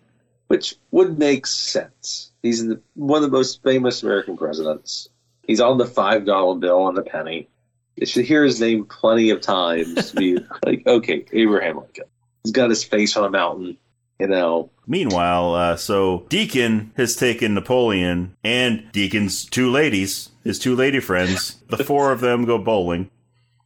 which 0.48 0.76
would 0.90 1.18
make 1.18 1.46
sense. 1.46 2.32
He's 2.42 2.64
the, 2.64 2.80
one 2.94 3.22
of 3.22 3.30
the 3.30 3.36
most 3.36 3.62
famous 3.62 4.02
American 4.02 4.36
presidents. 4.36 5.08
He's 5.46 5.60
on 5.60 5.78
the 5.78 5.86
five 5.86 6.24
dollar 6.24 6.56
bill 6.56 6.88
and 6.88 6.96
the 6.96 7.02
penny. 7.02 7.48
You 7.96 8.06
should 8.06 8.24
hear 8.24 8.44
his 8.44 8.60
name 8.60 8.84
plenty 8.84 9.30
of 9.30 9.40
times 9.40 10.10
to 10.10 10.16
be 10.16 10.38
like, 10.66 10.86
okay, 10.86 11.24
Abraham 11.32 11.78
Lincoln. 11.78 12.04
He's 12.44 12.52
got 12.52 12.70
his 12.70 12.84
face 12.84 13.16
on 13.16 13.24
a 13.24 13.30
mountain, 13.30 13.76
you 14.20 14.26
know. 14.28 14.70
Meanwhile, 14.86 15.54
uh, 15.54 15.76
so 15.76 16.26
Deacon 16.28 16.92
has 16.96 17.16
taken 17.16 17.54
Napoleon 17.54 18.36
and 18.44 18.90
Deacon's 18.92 19.44
two 19.44 19.70
ladies, 19.70 20.30
his 20.44 20.58
two 20.58 20.76
lady 20.76 21.00
friends. 21.00 21.56
The 21.68 21.82
four 21.82 22.12
of 22.12 22.20
them 22.20 22.44
go 22.44 22.58
bowling. 22.58 23.10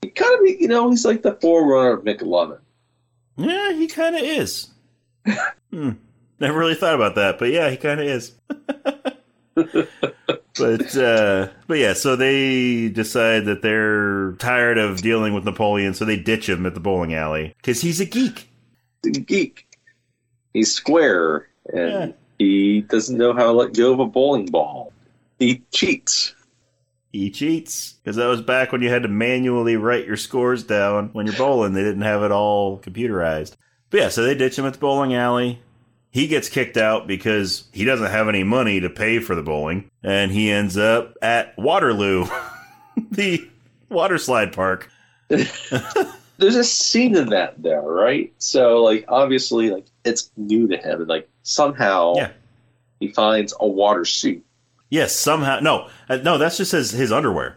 He 0.01 0.09
kind 0.09 0.33
of, 0.33 0.61
you 0.61 0.69
know, 0.69 0.89
he's 0.91 1.05
like 1.05 1.23
the 1.23 1.35
forerunner 1.35 1.93
of 1.93 2.05
McLovin. 2.05 2.59
Yeah, 3.41 3.73
he 3.73 3.87
kind 3.87 4.17
of 4.17 4.23
is. 4.23 4.69
hmm. 5.71 5.91
Never 6.39 6.59
really 6.59 6.75
thought 6.75 6.95
about 6.95 7.15
that, 7.17 7.39
but 7.39 7.51
yeah, 7.51 7.71
he 7.71 7.77
kind 7.77 8.01
of 8.01 8.07
is. 8.07 8.33
but 9.55 10.97
uh, 10.97 11.49
but 11.67 11.79
yeah, 11.79 11.93
so 11.93 12.17
they 12.17 12.89
decide 12.89 13.45
that 13.45 13.63
they're 13.63 14.33
tired 14.33 14.79
of 14.79 15.03
dealing 15.03 15.35
with 15.35 15.45
Napoleon, 15.45 15.95
so 15.95 16.05
they 16.05 16.17
ditch 16.17 16.49
him 16.49 16.65
at 16.67 16.75
the 16.75 16.81
bowling 16.81 17.15
alley 17.15 17.55
because 17.59 17.81
he's 17.81 18.01
a 18.01 18.05
geek. 18.07 18.49
Geek. 19.03 19.67
He's 20.55 20.73
square, 20.73 21.49
and 21.73 21.91
Yeah. 22.11 22.13
he 22.39 22.81
doesn't 22.83 23.17
know 23.19 23.33
how 23.33 23.45
to 23.45 23.53
let 23.53 23.75
go 23.75 23.93
of 23.93 24.01
a 24.01 24.07
bowling 24.07 24.47
ball. 24.47 24.93
He 25.39 25.63
cheats. 25.73 26.35
He 27.13 27.31
cheats 27.31 27.95
because 27.95 28.17
that 28.17 28.27
was 28.27 28.41
back 28.41 28.71
when 28.73 28.83
you 28.83 28.89
had 28.89 29.03
to 29.03 29.09
manually 29.09 29.77
write 29.77 30.07
your 30.07 30.17
scores 30.17 30.63
down 30.63 31.09
when 31.13 31.27
you're 31.27 31.37
bowling. 31.37 31.73
They 31.73 31.83
didn't 31.83 32.03
have 32.03 32.23
it 32.23 32.31
all 32.31 32.79
computerized. 32.79 33.57
But 33.91 34.01
yeah, 34.01 34.09
so 34.11 34.23
they 34.23 34.35
ditch 34.37 34.57
him 34.59 34.65
at 34.67 34.75
the 34.75 34.79
bowling 34.79 35.15
alley. 35.15 35.61
He 36.13 36.27
gets 36.29 36.49
kicked 36.49 36.77
out 36.77 37.07
because 37.07 37.69
he 37.73 37.85
doesn't 37.85 38.11
have 38.11 38.29
any 38.29 38.43
money 38.45 38.81
to 38.81 38.91
pay 38.91 39.19
for 39.21 39.35
the 39.35 39.43
bowling, 39.43 39.91
and 40.03 40.31
he 40.33 40.51
ends 40.51 40.77
up 40.77 41.15
at 41.23 41.57
Waterloo, 41.59 42.27
the 43.11 43.49
water 43.89 44.19
slide 44.19 44.53
park. 44.53 44.91
there's 45.29 46.57
a 46.57 46.65
scene 46.65 47.17
in 47.17 47.29
that 47.31 47.63
there, 47.63 47.83
right? 47.83 48.33
So 48.39 48.83
like 48.83 49.05
obviously 49.09 49.71
like 49.71 49.87
it's 50.05 50.31
new 50.37 50.67
to 50.69 50.77
him 50.77 51.01
and 51.01 51.09
like 51.09 51.29
somehow 51.43 52.15
Yeah. 52.17 52.31
he 52.99 53.09
finds 53.09 53.55
a 53.61 53.67
water 53.67 54.05
suit. 54.05 54.45
Yes, 54.91 55.15
somehow. 55.15 55.61
No, 55.61 55.89
uh, 56.09 56.17
no, 56.17 56.37
that's 56.37 56.57
just 56.57 56.73
his 56.73 56.91
his 56.91 57.13
underwear. 57.13 57.57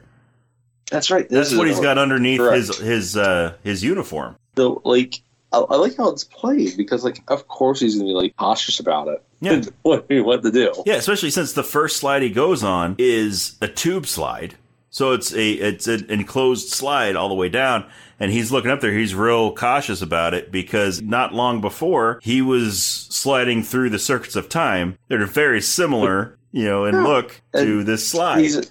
That's 0.90 1.10
right. 1.10 1.28
This 1.28 1.38
That's 1.38 1.52
is 1.54 1.58
what 1.58 1.68
he's 1.68 1.80
got 1.80 1.98
underneath 1.98 2.40
Correct. 2.40 2.56
his 2.56 2.78
his 2.78 3.18
uh 3.18 3.56
his 3.64 3.84
uniform. 3.84 4.36
So 4.56 4.82
like 4.86 5.22
I, 5.52 5.60
I 5.60 5.76
like 5.78 5.98
how 5.98 6.10
it's 6.10 6.24
played 6.24 6.78
because 6.78 7.04
like 7.04 7.24
of 7.30 7.48
course 7.48 7.80
he's 7.80 7.96
gonna 7.96 8.10
be 8.10 8.14
like 8.14 8.36
cautious 8.38 8.80
about 8.80 9.08
it. 9.08 9.24
Yeah. 9.42 9.64
what 9.82 10.06
what 10.10 10.44
to 10.44 10.52
do. 10.52 10.72
Yeah, 10.86 10.96
especially 10.96 11.32
since 11.32 11.54
the 11.54 11.64
first 11.64 11.98
slide 11.98 12.22
he 12.22 12.30
goes 12.30 12.64
on 12.64 12.96
is 13.00 13.58
a 13.62 13.68
tube 13.68 14.06
slide. 14.06 14.56
So 14.92 15.14
it's 15.14 15.34
a 15.34 15.54
it's 15.54 15.88
an 15.88 16.06
enclosed 16.10 16.70
slide 16.70 17.16
all 17.16 17.30
the 17.30 17.36
way 17.36 17.50
down 17.50 17.86
and 18.20 18.32
he's 18.32 18.52
looking 18.52 18.72
up 18.72 18.80
there 18.80 18.94
he's 18.94 19.16
real 19.16 19.54
cautious 19.54 20.02
about 20.02 20.34
it 20.34 20.52
because 20.52 21.02
not 21.02 21.34
long 21.34 21.60
before 21.60 22.20
he 22.22 22.42
was 22.42 22.84
sliding 22.84 23.64
through 23.64 23.90
the 23.90 24.00
circuits 24.00 24.36
of 24.36 24.50
time. 24.50 24.98
They're 25.08 25.26
very 25.26 25.62
similar, 25.62 26.38
you 26.54 26.64
know, 26.64 26.86
and 26.86 26.96
Yeah. 26.98 27.04
look 27.08 27.42
to 27.54 27.60
And 27.80 27.86
this 27.86 28.08
slide. 28.08 28.40
He's 28.40 28.56
a, 28.56 28.64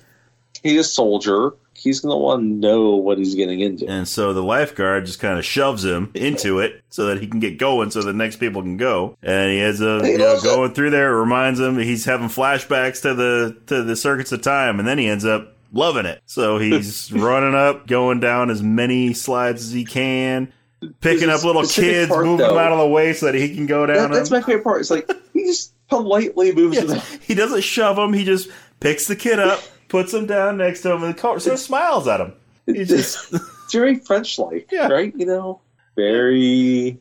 he's 0.63 0.81
a 0.81 0.85
soldier. 0.85 1.53
He's 1.75 1.99
gonna 2.01 2.17
want 2.17 2.43
to 2.43 2.47
know 2.47 2.91
what 2.95 3.19
he's 3.19 3.35
getting 3.35 3.59
into. 3.61 3.89
And 3.89 4.07
so 4.07 4.33
the 4.33 4.43
lifeguard 4.43 5.05
just 5.05 5.19
kind 5.19 5.37
of 5.39 5.45
shoves 5.45 5.85
him 5.85 6.11
into 6.15 6.61
it 6.61 6.81
so 6.91 7.07
that 7.07 7.21
he 7.21 7.27
can 7.27 7.41
get 7.41 7.59
going 7.59 7.91
so 7.91 8.03
the 8.03 8.13
next 8.13 8.37
people 8.37 8.63
can 8.63 8.77
go. 8.77 9.17
And 9.23 9.51
he 9.51 9.59
has 9.59 9.83
up 9.83 10.05
He 10.05 10.13
you 10.13 10.19
know, 10.19 10.27
loves 10.27 10.45
it. 10.45 10.49
going 10.49 10.75
through 10.75 10.91
there. 10.91 11.13
It 11.13 11.21
reminds 11.21 11.59
him 11.59 11.77
he's 11.79 12.05
having 12.05 12.29
flashbacks 12.29 13.03
to 13.03 13.15
the 13.15 13.57
to 13.67 13.83
the 13.83 13.97
circuits 13.97 14.31
of 14.31 14.43
time, 14.43 14.79
and 14.79 14.87
then 14.87 14.97
he 14.99 15.09
ends 15.09 15.25
up 15.25 15.57
loving 15.73 16.07
it. 16.07 16.21
So 16.27 16.59
he's 16.59 17.11
running 17.15 17.57
up, 17.57 17.89
going 17.89 18.21
down 18.21 18.51
as 18.51 18.63
many 18.63 19.13
slides 19.13 19.65
as 19.65 19.73
he 19.73 19.85
can, 19.85 20.53
picking 21.01 21.31
up 21.31 21.43
little 21.43 21.65
kids, 21.65 22.11
moving 22.11 22.37
them 22.37 22.59
out 22.59 22.71
of 22.71 22.79
the 22.79 22.87
way 22.87 23.13
so 23.13 23.27
that 23.27 23.35
he 23.35 23.57
can 23.57 23.67
go 23.67 23.87
That- 23.89 23.95
down. 23.95 24.11
that's 24.13 24.31
my 24.31 24.41
favorite 24.41 24.63
part. 24.63 24.83
It's 24.83 24.91
like 24.91 25.11
he 25.33 25.47
just 25.47 25.72
politely 25.97 26.53
moves 26.55 26.77
Yes. 26.77 26.87
them. 26.87 27.21
He 27.27 27.35
doesn't 27.35 27.63
shove 27.63 27.99
him. 27.99 28.13
He 28.13 28.25
just 28.25 28.49
picks 28.81 29.07
the 29.07 29.17
kid 29.17 29.39
up, 29.39 29.61
puts 29.89 30.13
him 30.15 30.27
down 30.27 30.57
next 30.57 30.83
to 30.83 30.93
him, 30.93 31.03
and 31.03 31.19
sort 31.19 31.47
of 31.47 31.59
smiles 31.59 32.09
at 32.09 32.21
him. 32.21 32.33
He 32.67 32.85
just 32.85 33.33
It's 33.33 33.45
very 33.73 33.97
French 33.97 34.39
like, 34.39 34.69
Yeah. 34.71 34.89
right? 34.89 35.13
You 35.17 35.27
know, 35.27 35.61
very 35.97 36.99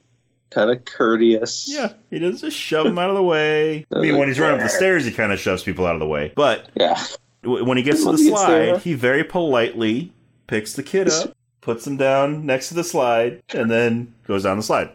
kind 0.50 0.70
of 0.70 0.84
courteous. 0.86 1.66
Yeah, 1.68 1.94
he 2.10 2.20
doesn't 2.20 2.40
just 2.40 2.58
shove 2.58 2.86
him 2.86 3.00
out 3.00 3.10
of 3.10 3.16
the 3.16 3.24
way. 3.24 3.86
I 3.94 4.00
mean, 4.00 4.18
when 4.18 4.28
he's 4.28 4.40
running 4.40 4.58
up 4.60 4.64
the 4.64 4.70
stairs, 4.70 5.06
he 5.06 5.12
kind 5.12 5.32
of 5.32 5.40
shoves 5.40 5.64
people 5.64 5.86
out 5.86 5.94
of 5.96 6.00
the 6.00 6.08
way. 6.08 6.34
But 6.36 6.68
Yeah. 6.76 7.02
when 7.44 7.78
he 7.78 7.84
gets 7.84 8.04
to 8.04 8.12
the 8.12 8.18
he 8.18 8.28
slide, 8.30 8.80
he 8.80 8.94
very 8.94 9.24
politely 9.24 10.12
picks 10.48 10.74
the 10.74 10.84
kid 10.84 11.10
up, 11.10 11.36
puts 11.62 11.88
him 11.88 11.96
down 11.98 12.46
next 12.46 12.68
to 12.70 12.74
the 12.74 12.84
slide, 12.84 13.42
and 13.54 13.72
then 13.72 14.14
goes 14.28 14.44
down 14.44 14.58
the 14.58 14.64
slide. 14.64 14.90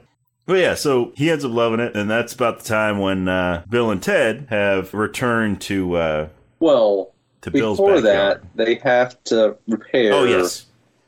But 0.46 0.60
yeah, 0.60 0.74
so 0.74 1.12
he 1.16 1.28
ends 1.28 1.44
up 1.44 1.50
loving 1.50 1.80
it, 1.80 1.96
and 1.96 2.08
that's 2.08 2.32
about 2.32 2.60
the 2.60 2.64
time 2.64 2.98
when 3.00 3.26
uh, 3.26 3.64
Bill 3.68 3.90
and 3.90 4.00
Ted 4.00 4.46
have 4.48 4.94
returned 4.94 5.60
to 5.62 5.96
uh, 5.96 6.28
Well, 6.60 7.12
to 7.42 7.50
Bill's 7.50 7.78
before 7.78 7.96
backyard. 7.96 8.42
that, 8.42 8.64
they 8.64 8.76
have 8.76 9.22
to 9.24 9.56
repair 9.66 10.12
oh 10.12 10.24
yes, 10.24 10.66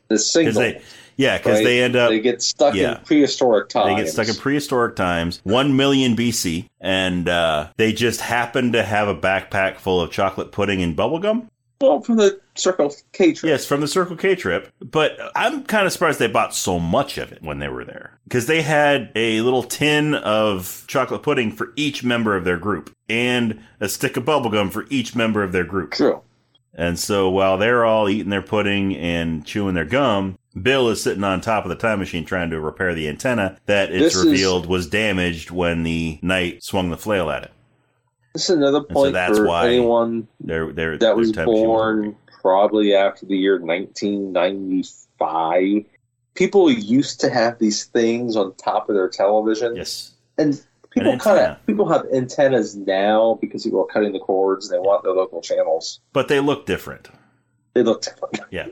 the 0.09 0.19
signal. 0.19 0.55
they 0.55 0.81
yeah 1.15 1.37
because 1.37 1.55
right? 1.55 1.63
they 1.63 1.81
end 1.81 1.95
up 1.95 2.09
they 2.09 2.19
get 2.19 2.41
stuck 2.41 2.75
yeah. 2.75 2.97
in 2.97 3.03
prehistoric 3.05 3.69
times. 3.69 3.95
They 3.95 4.03
get 4.03 4.11
stuck 4.11 4.27
in 4.27 4.35
prehistoric 4.35 4.97
times, 4.97 5.39
1 5.43 5.75
million 5.75 6.17
BC, 6.17 6.69
and 6.81 7.29
uh, 7.29 7.69
they 7.77 7.93
just 7.93 8.19
happen 8.19 8.73
to 8.73 8.83
have 8.83 9.07
a 9.07 9.15
backpack 9.15 9.77
full 9.77 10.01
of 10.01 10.11
chocolate 10.11 10.51
pudding 10.51 10.81
and 10.81 10.97
bubblegum. 10.97 11.47
well 11.79 12.01
from 12.01 12.17
the 12.17 12.41
Circle 12.59 12.93
K 13.13 13.33
trip. 13.33 13.49
Yes, 13.49 13.65
from 13.65 13.81
the 13.81 13.87
Circle 13.87 14.15
K 14.15 14.35
trip. 14.35 14.71
But 14.79 15.17
I'm 15.35 15.63
kind 15.63 15.85
of 15.85 15.93
surprised 15.93 16.19
they 16.19 16.27
bought 16.27 16.53
so 16.53 16.79
much 16.79 17.17
of 17.17 17.31
it 17.31 17.41
when 17.41 17.59
they 17.59 17.67
were 17.67 17.85
there. 17.85 18.19
Because 18.25 18.45
they 18.45 18.61
had 18.61 19.11
a 19.15 19.41
little 19.41 19.63
tin 19.63 20.13
of 20.15 20.83
chocolate 20.87 21.23
pudding 21.23 21.51
for 21.51 21.73
each 21.75 22.03
member 22.03 22.35
of 22.35 22.43
their 22.43 22.57
group, 22.57 22.95
and 23.07 23.59
a 23.79 23.89
stick 23.89 24.17
of 24.17 24.25
bubblegum 24.25 24.71
for 24.71 24.85
each 24.89 25.15
member 25.15 25.43
of 25.43 25.51
their 25.51 25.63
group. 25.63 25.91
True. 25.91 26.21
And 26.73 26.99
so 26.99 27.29
while 27.29 27.57
they're 27.57 27.83
all 27.83 28.07
eating 28.07 28.29
their 28.29 28.41
pudding 28.41 28.95
and 28.95 29.45
chewing 29.45 29.73
their 29.73 29.85
gum, 29.85 30.37
Bill 30.61 30.89
is 30.89 31.01
sitting 31.01 31.23
on 31.23 31.41
top 31.41 31.65
of 31.65 31.69
the 31.69 31.75
time 31.75 31.99
machine 31.99 32.25
trying 32.25 32.49
to 32.51 32.59
repair 32.59 32.93
the 32.93 33.07
antenna 33.07 33.57
that 33.65 33.91
it's 33.91 34.13
This 34.13 34.15
is- 34.15 34.25
revealed 34.25 34.65
was 34.67 34.87
damaged 34.87 35.51
when 35.51 35.83
the 35.83 36.19
knight 36.21 36.63
swung 36.63 36.89
the 36.89 36.97
flail 36.97 37.29
at 37.29 37.43
it. 37.43 37.51
This 38.33 38.43
is 38.49 38.57
another 38.57 38.81
point 38.81 39.07
so 39.07 39.11
that's 39.11 39.37
for 39.39 39.47
why 39.47 39.67
anyone 39.67 40.27
Their, 40.39 40.71
their, 40.71 40.97
that 40.99 41.17
was 41.17 41.31
born 41.31 42.15
probably 42.41 42.95
after 42.95 43.25
the 43.25 43.37
year 43.37 43.59
1995. 43.59 45.85
People 46.35 46.71
used 46.71 47.19
to 47.21 47.29
have 47.29 47.59
these 47.59 47.85
things 47.85 48.35
on 48.35 48.53
top 48.55 48.89
of 48.89 48.95
their 48.95 49.09
television, 49.09 49.75
Yes. 49.75 50.11
and 50.37 50.61
people 50.91 51.17
kind 51.17 51.39
of 51.39 51.65
people 51.65 51.87
have 51.89 52.05
antennas 52.13 52.75
now 52.75 53.37
because 53.41 53.63
people 53.63 53.81
are 53.81 53.87
cutting 53.87 54.13
the 54.13 54.19
cords 54.19 54.69
and 54.69 54.77
they 54.77 54.87
want 54.87 55.03
their 55.03 55.13
local 55.13 55.41
channels. 55.41 55.99
But 56.13 56.27
they 56.29 56.39
look 56.39 56.65
different. 56.65 57.09
They 57.73 57.83
look 57.83 58.01
different. 58.01 58.39
Yeah. 58.51 58.67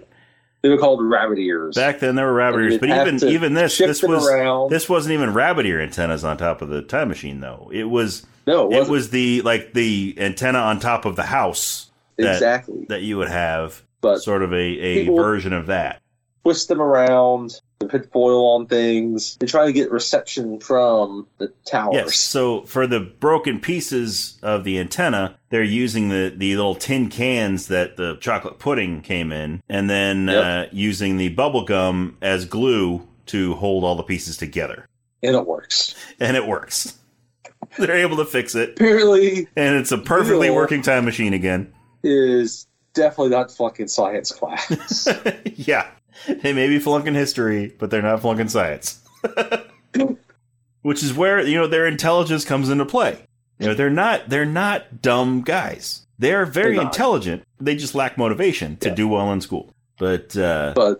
They 0.63 0.70
were 0.70 0.78
called 0.80 1.01
rabbit 1.03 1.38
ears. 1.38 1.76
Back 1.76 1.99
then 1.99 2.15
there 2.15 2.26
were 2.26 2.34
rabbit 2.34 2.61
ears, 2.61 2.78
but 2.80 2.89
even 2.89 3.24
even 3.24 3.53
this 3.53 3.78
this 3.78 4.01
was 4.01 4.28
around. 4.28 4.72
this 4.72 4.89
wasn't 4.89 5.13
even 5.13 5.34
rabbit 5.34 5.65
ear 5.68 5.80
antennas 5.80 6.24
on 6.24 6.38
top 6.38 6.61
of 6.61 6.70
the 6.70 6.82
time 6.82 7.09
machine 7.09 7.41
though. 7.41 7.70
It 7.72 7.84
was 7.86 8.26
no, 8.47 8.72
it, 8.72 8.78
it 8.78 8.89
was 8.89 9.11
the 9.11 9.41
like 9.43 9.74
the 9.74 10.15
antenna 10.18 10.59
on 10.59 10.80
top 10.80 11.05
of 11.05 11.15
the 11.15 11.24
house 11.24 11.86
that- 12.18 12.34
exactly. 12.34 12.86
that 12.89 13.01
you 13.01 13.18
would 13.18 13.30
have 13.30 13.84
But 14.01 14.20
sort 14.20 14.43
of 14.43 14.51
a, 14.53 14.55
a 14.55 15.05
version 15.15 15.53
of 15.53 15.68
that. 15.68 16.01
twist 16.43 16.68
them 16.70 16.82
around, 16.82 17.59
they 17.80 17.88
put 17.88 18.11
foil 18.11 18.45
on 18.55 18.65
things. 18.68 19.36
They 19.39 19.45
try 19.47 19.65
to 19.65 19.74
get 19.74 19.91
reception 19.91 20.59
from 20.59 21.28
the 21.38 21.51
towers. 21.65 21.93
Yes. 21.93 22.15
So 22.15 22.61
for 22.63 22.88
the 22.88 22.99
broken 22.99 23.59
pieces 23.59 24.39
of 24.41 24.63
the 24.63 24.80
antenna, 24.80 25.38
they're 25.49 25.61
using 25.63 26.09
the, 26.09 26.34
the 26.36 26.55
little 26.55 26.74
tin 26.76 27.09
cans 27.09 27.68
that 27.68 27.97
the 27.97 28.15
chocolate 28.15 28.57
pudding 28.59 29.01
came 29.01 29.32
in, 29.32 29.61
and 29.70 29.89
then 29.89 30.28
Yep. 30.28 30.43
uh, 30.45 30.70
using 30.72 31.18
the 31.18 31.30
bubble 31.30 31.65
gum 31.65 32.18
as 32.22 32.45
glue 32.45 33.07
to 33.28 33.53
hold 33.55 33.84
all 33.84 33.95
the 33.95 34.03
pieces 34.03 34.38
together. 34.38 34.88
And 35.22 35.36
it 35.36 35.45
works. 35.45 35.93
And 36.20 36.36
it 36.38 36.47
works. 36.47 36.97
They're 37.78 37.97
able 37.97 38.18
to 38.18 38.26
fix 38.26 38.55
it, 38.55 38.72
Apparently, 38.72 39.47
and 39.55 39.76
it's 39.76 39.91
a 39.91 39.97
perfectly 39.97 40.47
Real. 40.47 40.55
working 40.55 40.82
time 40.82 41.05
machine 41.05 41.34
again. 41.34 41.74
Is 42.08 42.68
definitely 42.93 43.30
not 43.30 43.51
fucking 43.51 43.88
science 43.88 44.32
class. 44.32 45.08
yeah. 45.55 45.88
They 46.28 46.53
may 46.53 46.68
be 46.68 46.80
flunking 46.80 47.14
history, 47.14 47.76
but 47.78 47.91
they're 47.91 48.01
not 48.01 48.22
flunking 48.22 48.47
science. 48.49 49.01
Which 50.82 51.03
is 51.03 51.14
where, 51.14 51.41
you 51.45 51.55
know, 51.58 51.68
their 51.68 51.86
intelligence 51.86 52.45
comes 52.45 52.70
into 52.70 52.86
play. 52.86 53.20
You 53.60 53.68
know, 53.68 53.74
they're 53.74 53.89
not 53.89 54.30
they're 54.30 54.45
not 54.45 55.01
dumb 55.01 55.41
guys. 55.41 56.05
They're 56.20 56.45
very 56.45 56.76
They're 56.76 56.86
intelligent. 56.86 57.43
They 57.60 57.76
just 57.76 57.93
lack 57.95 58.18
motivation 58.18 58.78
to 58.78 58.89
Yeah. 58.89 58.95
do 58.95 59.08
well 59.08 59.32
in 59.34 59.41
school. 59.41 59.74
But 59.99 60.38
uh 60.38 60.74
but 60.76 60.99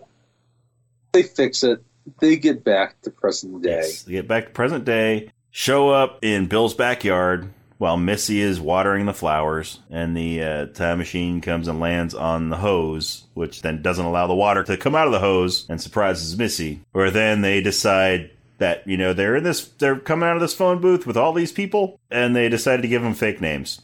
they 1.12 1.22
fix 1.22 1.62
it. 1.62 1.82
They 2.20 2.36
get 2.36 2.64
back 2.64 3.00
to 3.02 3.10
present 3.10 3.62
day. 3.62 3.70
yes, 3.70 4.02
they 4.02 4.12
get 4.12 4.28
back 4.28 4.46
to 4.46 4.50
present 4.50 4.84
day, 4.84 5.30
show 5.50 5.90
up 5.90 6.18
in 6.22 6.46
Bill's 6.46 6.74
backyard 6.74 7.48
while 7.78 7.96
Missy 7.96 8.40
is 8.40 8.60
watering 8.60 9.06
the 9.06 9.14
flowers, 9.14 9.78
and 9.88 10.16
the 10.16 10.42
uh, 10.42 10.66
time 10.66 10.98
machine 10.98 11.40
comes 11.40 11.68
and 11.68 11.80
lands 11.80 12.12
on 12.12 12.50
the 12.50 12.56
hose, 12.56 13.24
which 13.34 13.62
then 13.62 13.82
doesn't 13.82 14.04
allow 14.04 14.26
the 14.26 14.34
water 14.34 14.64
to 14.64 14.76
come 14.76 14.96
out 14.96 15.06
of 15.06 15.12
the 15.12 15.20
hose 15.20 15.64
and 15.68 15.80
surprises 15.80 16.36
Missy. 16.36 16.80
Or 16.92 17.10
then 17.10 17.40
they 17.40 17.60
decide 17.60 18.30
that 18.58 18.86
you 18.86 18.96
know 18.96 19.12
they're 19.12 19.36
in 19.36 19.44
this, 19.44 19.68
they're 19.78 19.98
coming 19.98 20.28
out 20.28 20.34
of 20.34 20.42
this 20.42 20.54
phone 20.54 20.80
booth 20.80 21.06
with 21.06 21.16
all 21.16 21.32
these 21.32 21.52
people, 21.52 22.00
and 22.10 22.34
they 22.34 22.48
decided 22.48 22.82
to 22.82 22.88
give 22.88 23.02
them 23.02 23.14
fake 23.14 23.40
names. 23.40 23.80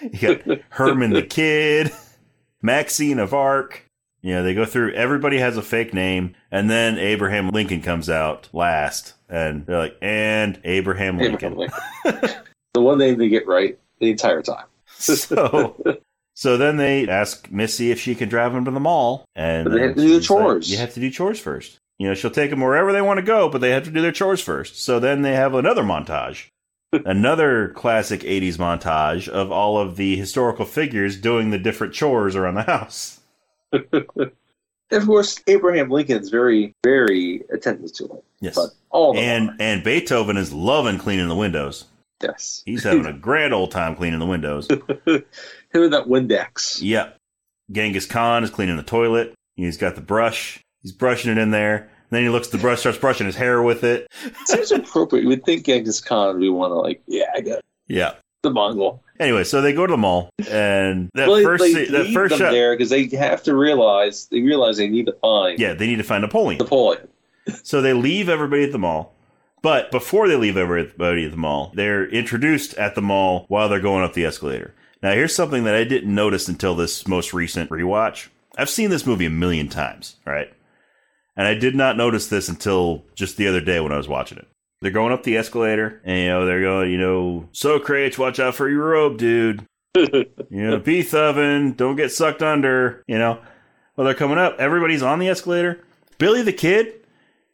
You 0.00 0.36
got 0.36 0.60
Herman 0.70 1.10
the 1.10 1.22
Kid, 1.22 1.92
Maxine 2.62 3.18
of 3.18 3.34
Arc. 3.34 3.84
You 4.22 4.32
know, 4.32 4.42
they 4.42 4.54
go 4.54 4.64
through, 4.64 4.94
everybody 4.94 5.36
has 5.36 5.58
a 5.58 5.62
fake 5.62 5.92
name, 5.92 6.34
and 6.50 6.70
then 6.70 6.98
Abraham 6.98 7.50
Lincoln 7.50 7.82
comes 7.82 8.08
out 8.08 8.48
last, 8.54 9.12
and 9.28 9.66
they're 9.66 9.78
like, 9.78 9.98
and 10.00 10.58
Abraham 10.64 11.18
Lincoln. 11.18 11.52
Abraham 11.52 11.70
Lincoln. 12.04 12.30
the 12.74 12.80
one 12.80 12.98
thing 12.98 13.16
they 13.18 13.28
get 13.28 13.46
right 13.46 13.78
the 14.00 14.10
entire 14.10 14.42
time. 14.42 14.66
so, 14.88 15.76
so 16.34 16.56
then 16.56 16.76
they 16.76 17.08
ask 17.08 17.50
Missy 17.50 17.90
if 17.90 18.00
she 18.00 18.14
can 18.14 18.28
drive 18.28 18.52
them 18.52 18.64
to 18.66 18.70
the 18.70 18.80
mall, 18.80 19.24
and 19.34 19.64
But 19.64 19.72
they 19.72 19.82
have 19.82 19.94
to 19.94 20.00
do 20.02 20.08
the 20.08 20.20
she's 20.20 20.30
like, 20.30 20.38
chores. 20.40 20.70
you 20.70 20.76
have 20.78 20.92
to 20.94 21.00
do 21.00 21.10
chores 21.10 21.40
first. 21.40 21.78
You 21.98 22.08
know, 22.08 22.14
she'll 22.14 22.30
take 22.30 22.50
them 22.50 22.60
wherever 22.60 22.92
they 22.92 23.00
want 23.00 23.18
to 23.18 23.24
go, 23.24 23.48
but 23.48 23.60
they 23.60 23.70
have 23.70 23.84
to 23.84 23.90
do 23.90 24.02
their 24.02 24.12
chores 24.12 24.40
first. 24.40 24.82
So 24.82 24.98
then 24.98 25.22
they 25.22 25.34
have 25.34 25.54
another 25.54 25.82
montage, 25.84 26.48
another 26.92 27.68
classic 27.70 28.20
'80s 28.22 28.56
montage 28.56 29.28
of 29.28 29.52
all 29.52 29.78
of 29.78 29.96
the 29.96 30.16
historical 30.16 30.64
figures 30.64 31.16
doing 31.20 31.50
the 31.50 31.58
different 31.58 31.94
chores 31.94 32.34
around 32.34 32.54
the 32.56 32.62
house. 32.62 33.20
Of 34.90 35.06
course, 35.06 35.40
Abraham 35.48 35.90
Lincoln's 35.90 36.28
very, 36.28 36.74
very 36.84 37.42
attentive 37.52 37.92
to 37.94 38.04
it. 38.04 38.24
Yes, 38.40 38.54
But 38.54 38.70
all 38.90 39.16
and 39.16 39.50
and 39.58 39.82
Beethoven 39.82 40.36
is 40.36 40.52
loving 40.52 40.98
cleaning 40.98 41.28
the 41.28 41.34
windows. 41.34 41.86
Yes, 42.24 42.62
He's 42.66 42.82
having 42.84 43.06
a 43.06 43.12
grand 43.18 43.52
old 43.54 43.70
time 43.70 43.94
cleaning 43.96 44.18
the 44.20 44.26
windows. 44.26 44.68
him 44.68 45.22
and 45.72 45.92
that 45.92 46.06
Windex. 46.06 46.80
Yep. 46.82 47.16
Genghis 47.72 48.06
Khan 48.06 48.44
is 48.44 48.50
cleaning 48.50 48.76
the 48.76 48.82
toilet. 48.82 49.34
He's 49.56 49.76
got 49.76 49.94
the 49.94 50.00
brush. 50.00 50.60
He's 50.82 50.92
brushing 50.92 51.30
it 51.32 51.38
in 51.38 51.50
there. 51.50 51.90
then 52.10 52.22
he 52.22 52.28
looks 52.28 52.48
at 52.48 52.52
the 52.52 52.58
brush, 52.58 52.80
starts 52.80 52.98
brushing 52.98 53.26
his 53.26 53.36
hair 53.36 53.62
with 53.62 53.84
it. 53.84 54.06
Seems 54.44 54.70
appropriate. 54.72 55.22
You 55.22 55.28
would 55.28 55.44
think 55.44 55.64
Genghis 55.64 56.00
Khan 56.00 56.34
would 56.34 56.40
be 56.40 56.50
one 56.50 56.70
of 56.72 56.78
like, 56.78 57.02
yeah, 57.06 57.24
I 57.34 57.40
got 57.40 57.58
it. 57.58 57.64
Yeah. 57.88 58.14
the 58.42 58.50
Mongol. 58.50 59.02
Anyway, 59.20 59.44
so 59.44 59.60
they 59.62 59.72
go 59.72 59.86
to 59.86 59.92
the 59.92 59.96
mall, 59.96 60.28
and 60.50 61.08
that 61.14 61.28
Well, 61.28 61.40
first 61.44 61.62
they 61.62 61.84
that 61.86 62.10
first 62.12 62.36
shot. 62.36 62.50
there 62.50 62.74
because 62.76 62.90
they 62.90 63.06
have 63.16 63.44
to 63.44 63.54
realize 63.54 64.26
they 64.26 64.40
realize 64.42 64.76
they 64.76 64.88
need 64.88 65.06
to 65.06 65.12
find 65.22 65.56
Yeah, 65.60 65.74
they 65.74 65.86
need 65.86 65.98
to 65.98 66.02
find 66.02 66.22
Napoleon. 66.22 66.58
Napoleon. 66.58 67.06
So 67.62 67.80
they 67.80 67.92
leave 67.92 68.28
everybody 68.28 68.64
at 68.64 68.72
the 68.72 68.78
mall. 68.78 69.13
But 69.64 69.90
before 69.90 70.28
they 70.28 70.36
leave 70.36 70.58
everybody 70.58 71.24
at 71.24 71.30
the 71.30 71.38
mall, 71.38 71.72
they're 71.74 72.06
introduced 72.06 72.74
at 72.74 72.94
the 72.94 73.00
mall 73.00 73.46
while 73.48 73.66
they're 73.66 73.80
going 73.80 74.04
up 74.04 74.12
the 74.12 74.26
escalator. 74.26 74.74
Now, 75.02 75.14
here's 75.14 75.34
something 75.34 75.64
that 75.64 75.74
I 75.74 75.84
didn't 75.84 76.14
notice 76.14 76.48
until 76.48 76.74
this 76.74 77.08
most 77.08 77.32
recent 77.32 77.70
rewatch. 77.70 78.28
I've 78.58 78.68
seen 78.68 78.90
this 78.90 79.06
movie 79.06 79.24
a 79.24 79.30
million 79.30 79.68
times, 79.68 80.16
right? 80.26 80.52
And 81.34 81.48
I 81.48 81.54
did 81.54 81.74
not 81.74 81.96
notice 81.96 82.26
this 82.26 82.50
until 82.50 83.04
just 83.14 83.38
the 83.38 83.48
other 83.48 83.62
day 83.62 83.80
when 83.80 83.90
I 83.90 83.96
was 83.96 84.06
watching 84.06 84.36
it. 84.36 84.46
They're 84.82 84.90
going 84.90 85.14
up 85.14 85.22
the 85.22 85.38
escalator, 85.38 86.02
and 86.04 86.18
you 86.18 86.26
know 86.26 86.44
they're 86.44 86.60
going, 86.60 86.90
you 86.90 86.98
know, 86.98 87.48
So, 87.52 87.78
Socrates, 87.78 88.18
watch 88.18 88.38
out 88.38 88.54
for 88.54 88.68
your 88.68 88.84
robe, 88.84 89.16
dude. 89.16 89.64
You 89.96 90.70
know, 90.70 90.78
beef 90.78 91.14
oven, 91.14 91.72
don't 91.72 91.96
get 91.96 92.12
sucked 92.12 92.42
under. 92.42 93.02
You 93.08 93.16
know, 93.16 93.40
well, 93.96 94.04
they're 94.04 94.14
coming 94.14 94.36
up. 94.36 94.56
Everybody's 94.58 95.02
on 95.02 95.20
the 95.20 95.28
escalator. 95.28 95.82
Billy 96.18 96.42
the 96.42 96.52
Kid 96.52 97.03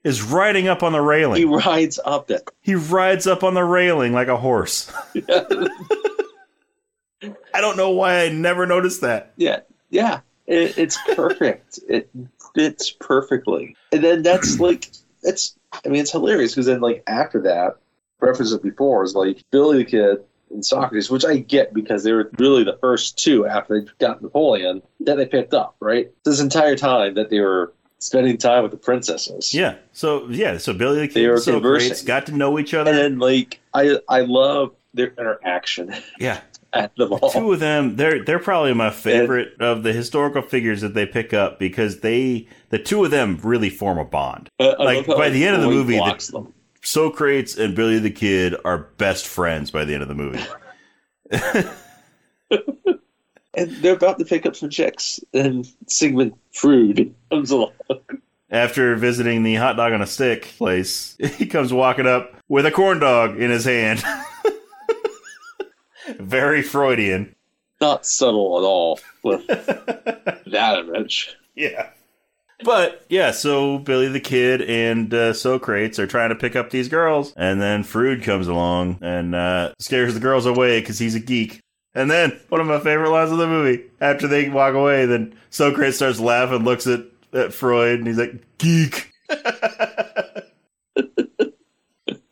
is 0.05 0.23
riding 0.23 0.69
up 0.69 0.83
on 0.83 0.93
the 0.93 1.01
railing. 1.01 1.39
he 1.39 1.45
rides 1.45 2.01
up 2.05 2.31
it. 2.31 2.49
He 2.63 2.75
rides 2.75 3.27
up 3.27 3.45
on 3.45 3.55
the 3.55 3.65
railing 3.65 4.13
like 4.13 4.29
a 4.29 4.37
horse. 4.37 4.91
I 7.53 7.61
don't 7.61 7.77
know 7.77 7.91
why 7.91 8.25
I 8.25 8.29
never 8.31 8.67
noticed 8.67 9.03
that. 9.03 9.33
Yeah, 9.37 9.61
yeah. 9.91 10.21
It, 10.47 10.79
it's 10.79 10.99
perfect. 11.15 11.81
it 11.89 12.11
fits 12.55 12.91
perfectly. 12.91 13.77
And 13.93 14.03
then 14.03 14.23
that's 14.23 14.59
like 14.61 14.91
it's. 15.23 15.57
I 15.85 15.89
mean, 15.89 16.01
it's 16.01 16.11
hilarious 16.11 16.53
because 16.53 16.67
then 16.67 16.81
like 16.81 17.03
after 17.07 17.43
that, 17.43 17.77
references 18.21 18.59
before 18.59 19.05
is 19.05 19.15
like 19.15 19.45
Billy 19.51 19.79
the 19.79 19.85
Kid 19.85 20.25
and 20.51 20.65
Socrates, 20.65 21.11
which 21.11 21.25
I 21.25 21.37
get 21.39 21.73
because 21.73 22.03
they 22.03 22.13
were 22.13 22.31
really 22.39 22.65
the 22.65 22.79
first 22.81 23.19
two 23.19 23.47
after 23.47 23.81
they 23.81 23.87
got 23.99 24.21
Napoleon 24.21 24.83
that 25.01 25.17
they 25.17 25.27
picked 25.27 25.55
up. 25.55 25.77
Right, 25.81 26.11
this 26.25 26.41
entire 26.41 26.77
time 26.77 27.15
that 27.15 27.31
they 27.31 27.41
were 27.41 27.73
spending 28.01 28.37
time 28.37 28.63
with 28.63 28.73
the 28.73 28.79
princesses. 28.79 29.55
Yeah. 29.55 29.77
So 29.93 30.29
yeah. 30.29 30.59
So 30.59 30.73
Billy 30.73 31.01
the 31.01 31.09
Kid 31.09 31.31
and 31.31 31.41
Socrates 31.41 31.89
conversing. 31.89 32.07
got 32.07 32.27
to 32.27 32.33
know 32.33 32.59
each 32.59 32.75
other. 32.75 32.93
And 32.93 33.21
like 33.21 33.61
I 33.73 33.99
I 34.09 34.23
love 34.23 34.75
their 34.93 35.15
interaction 35.17 35.95
yeah. 36.19 36.41
at 36.73 36.93
the 36.97 37.09
mall. 37.09 37.31
Two 37.31 37.53
of 37.53 37.61
them, 37.61 37.97
they're 37.97 38.25
they're 38.25 38.41
probably 38.41 38.75
my 38.75 38.91
favorite 38.91 39.53
of 39.61 39.85
the 39.85 39.93
historical 39.93 40.43
figures 40.43 40.81
that 40.81 40.95
they 40.95 41.07
pick 41.07 41.33
up 41.33 41.61
because 41.61 42.01
they 42.01 42.49
the 42.71 42.79
two 42.79 43.05
of 43.05 43.13
them 43.13 43.39
really 43.43 43.71
form 43.71 43.99
a 43.99 44.05
bond. 44.05 44.49
Uh, 44.59 44.71
I 44.79 44.85
like, 44.85 45.07
by 45.07 45.31
the 45.31 45.47
end 45.47 45.57
of 45.57 45.63
the 45.63 45.69
movie, 45.69 45.99
the-. 45.99 46.47
Socrates 46.83 47.59
and 47.59 47.77
Billy 47.77 47.99
the 47.99 48.11
Kid 48.11 48.57
are 48.65 48.79
best 48.79 49.27
friends 49.27 49.71
by 49.71 49.85
the 49.85 49.95
end 49.95 50.03
of 50.03 50.09
the 50.09 50.15
movie. 50.15 50.43
And 53.55 53.71
they're 53.83 53.95
about 53.95 54.19
to 54.19 54.25
pick 54.25 54.47
up 54.47 54.55
some 54.55 54.71
chicks, 54.71 55.21
and 55.33 55.69
Sigmund 55.89 56.35
Freud 56.53 57.15
comes 57.31 57.51
along. 57.51 57.73
After 58.51 58.97
visiting 58.97 59.43
the 59.43 59.57
hot 59.57 59.77
dog 59.77 59.93
on 59.93 60.03
a 60.03 60.07
stick 60.07 60.45
place, 60.57 61.17
he 61.37 61.47
comes 61.47 61.73
walking 61.73 62.07
up 62.07 62.37
with 62.49 62.67
a 62.67 62.71
corn 62.71 62.99
dog 63.01 63.41
in 63.41 63.51
his 63.51 63.65
hand. 63.65 64.03
Very 66.19 66.63
Freudian. 66.63 67.35
Not 67.81 68.07
subtle 68.07 68.59
at 68.59 68.65
all 68.65 69.01
with 69.23 69.47
that 69.47 70.85
image. 70.87 71.35
Yeah. 71.55 71.91
But 72.63 73.07
yeah, 73.09 73.31
so 73.31 73.79
Billy 73.79 74.09
the 74.09 74.21
Kid 74.21 74.63
and 74.63 75.13
uh, 75.15 75.33
Socrates 75.33 75.99
are 75.99 76.07
trying 76.07 76.29
to 76.29 76.35
pick 76.35 76.57
up 76.57 76.71
these 76.71 76.89
girls, 76.89 77.33
and 77.37 77.61
then 77.61 77.85
Frood 77.85 78.23
comes 78.23 78.49
along 78.49 78.99
and 79.01 79.35
uh, 79.35 79.73
scares 79.79 80.13
the 80.15 80.21
girls 80.21 80.45
away 80.45 80.81
because 80.81 80.99
he's 80.99 81.15
a 81.15 81.21
geek. 81.21 81.61
And 81.95 82.11
then 82.11 82.39
one 82.49 82.61
of 82.61 82.67
my 82.67 82.79
favorite 82.79 83.11
lines 83.11 83.33
of 83.33 83.39
the 83.39 83.47
movie, 83.47 83.85
after 84.01 84.29
they 84.29 84.49
walk 84.49 84.75
away, 84.75 85.07
then 85.07 85.35
Socrates 85.51 85.97
starts 85.97 86.21
laughing, 86.21 86.65
looks 86.65 86.87
at, 86.87 87.01
at 87.33 87.53
Freud, 87.53 87.99
and 87.99 88.07
he's 88.07 88.19
like, 88.19 88.41
"Geek." 88.59 89.13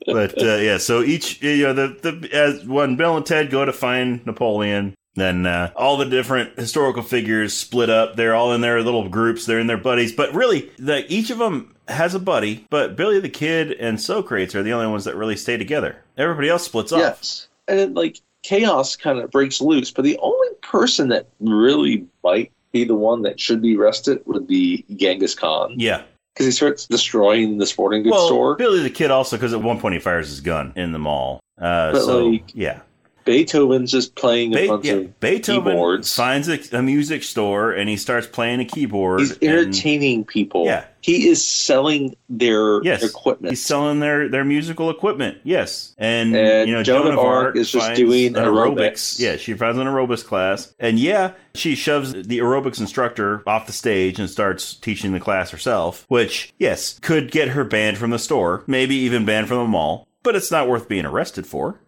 but 0.06 0.40
uh, 0.42 0.56
yeah, 0.56 0.78
so 0.78 1.02
each 1.02 1.42
you 1.42 1.64
know 1.64 1.72
the 1.72 1.88
the 1.88 2.28
as 2.32 2.64
when 2.66 2.96
Bill 2.96 3.16
and 3.16 3.26
Ted 3.26 3.50
go 3.50 3.64
to 3.64 3.72
find 3.72 4.24
Napoleon, 4.26 4.94
Then 5.18 5.46
uh, 5.46 5.72
all 5.74 5.96
the 5.96 6.04
different 6.06 6.56
historical 6.56 7.02
figures 7.02 7.52
split 7.52 7.90
up. 7.90 8.14
They're 8.14 8.36
all 8.36 8.52
in 8.52 8.60
their 8.60 8.80
little 8.82 9.08
groups. 9.08 9.46
They're 9.46 9.58
in 9.58 9.66
their 9.66 9.76
buddies. 9.76 10.12
But 10.12 10.32
really, 10.32 10.70
the, 10.78 11.04
each 11.12 11.30
of 11.30 11.38
them 11.38 11.74
has 11.88 12.14
a 12.14 12.20
buddy. 12.20 12.64
But 12.70 12.94
Billy 12.96 13.18
the 13.18 13.28
Kid 13.28 13.72
and 13.72 14.00
Socrates 14.00 14.54
are 14.54 14.62
the 14.62 14.72
only 14.72 14.86
ones 14.86 15.04
that 15.04 15.16
really 15.16 15.36
stay 15.36 15.56
together. 15.56 16.04
Everybody 16.16 16.48
else 16.48 16.64
splits 16.64 16.92
off. 16.92 17.00
Yes. 17.00 17.48
And 17.66 17.96
like, 17.96 18.20
chaos 18.42 18.96
kind 18.96 19.18
of 19.18 19.30
breaks 19.30 19.60
loose. 19.60 19.90
But 19.90 20.04
the 20.04 20.18
only 20.18 20.48
person 20.62 21.08
that 21.08 21.28
really 21.40 22.06
might 22.22 22.52
be 22.72 22.84
the 22.84 22.94
one 22.94 23.22
that 23.22 23.40
should 23.40 23.62
be 23.62 23.76
arrested 23.76 24.20
would 24.26 24.46
be 24.46 24.84
Genghis 24.96 25.34
Khan. 25.34 25.74
Yeah. 25.76 26.02
Because 26.34 26.46
he 26.46 26.52
starts 26.52 26.86
destroying 26.86 27.58
the 27.58 27.66
sporting 27.66 28.02
goods 28.02 28.12
well, 28.12 28.26
store. 28.26 28.56
Billy 28.56 28.82
the 28.82 28.90
Kid 28.90 29.10
also, 29.10 29.36
because 29.36 29.52
at 29.52 29.62
one 29.62 29.80
point 29.80 29.94
he 29.94 30.00
fires 30.00 30.28
his 30.28 30.40
gun 30.40 30.72
in 30.76 30.92
the 30.92 30.98
mall. 30.98 31.40
Uh, 31.58 31.92
But, 31.92 32.02
so, 32.02 32.26
like, 32.26 32.54
yeah. 32.54 32.80
Beethoven's 33.28 33.92
just 33.92 34.14
playing 34.14 34.54
a 34.54 34.66
bunch 34.66 34.86
yeah, 34.86 34.94
of 34.94 35.20
Beethoven 35.20 35.72
keyboards. 35.72 36.16
finds 36.16 36.48
a, 36.48 36.58
a 36.72 36.82
music 36.82 37.22
store 37.22 37.72
and 37.72 37.86
he 37.88 37.96
starts 37.98 38.26
playing 38.26 38.60
a 38.60 38.64
keyboard. 38.64 39.20
He's 39.20 39.32
and 39.32 39.42
entertaining 39.42 40.24
people. 40.24 40.64
Yeah. 40.64 40.86
He 41.02 41.28
is 41.28 41.46
selling 41.46 42.16
their 42.30 42.82
Yes, 42.82 43.02
equipment. 43.02 43.52
He's 43.52 43.64
selling 43.64 44.00
their, 44.00 44.28
their 44.30 44.44
musical 44.44 44.88
equipment. 44.88 45.38
Yes, 45.44 45.94
and, 45.98 46.34
And 46.34 46.68
you 46.68 46.74
know 46.74 46.82
Joan 46.82 47.04
Joan 47.04 47.12
of 47.12 47.18
Arc 47.18 47.46
Arc 47.46 47.56
is 47.56 47.70
just 47.70 47.94
doing 47.94 48.36
an 48.36 48.44
aerobics. 48.44 49.20
Yeah, 49.20 49.36
she 49.36 49.54
finds 49.54 49.78
an 49.78 49.86
aerobics 49.86 50.24
class, 50.24 50.74
and 50.80 50.98
yeah, 50.98 51.32
she 51.54 51.74
shoves 51.74 52.12
the 52.14 52.38
aerobics 52.38 52.80
instructor 52.80 53.42
off 53.46 53.66
the 53.66 53.72
stage 53.72 54.18
and 54.18 54.28
starts 54.28 54.74
teaching 54.74 55.12
the 55.12 55.20
class 55.20 55.50
herself. 55.50 56.04
Which, 56.08 56.52
yes, 56.58 56.98
could 56.98 57.30
get 57.30 57.48
her 57.50 57.62
banned 57.62 57.98
from 57.98 58.10
the 58.10 58.18
store, 58.18 58.64
maybe 58.66 58.96
even 58.96 59.24
banned 59.24 59.48
from 59.48 59.58
the 59.58 59.68
mall. 59.68 60.08
But 60.24 60.34
it's 60.34 60.50
not 60.50 60.68
worth 60.68 60.88
being 60.88 61.06
arrested 61.06 61.46
for. 61.46 61.80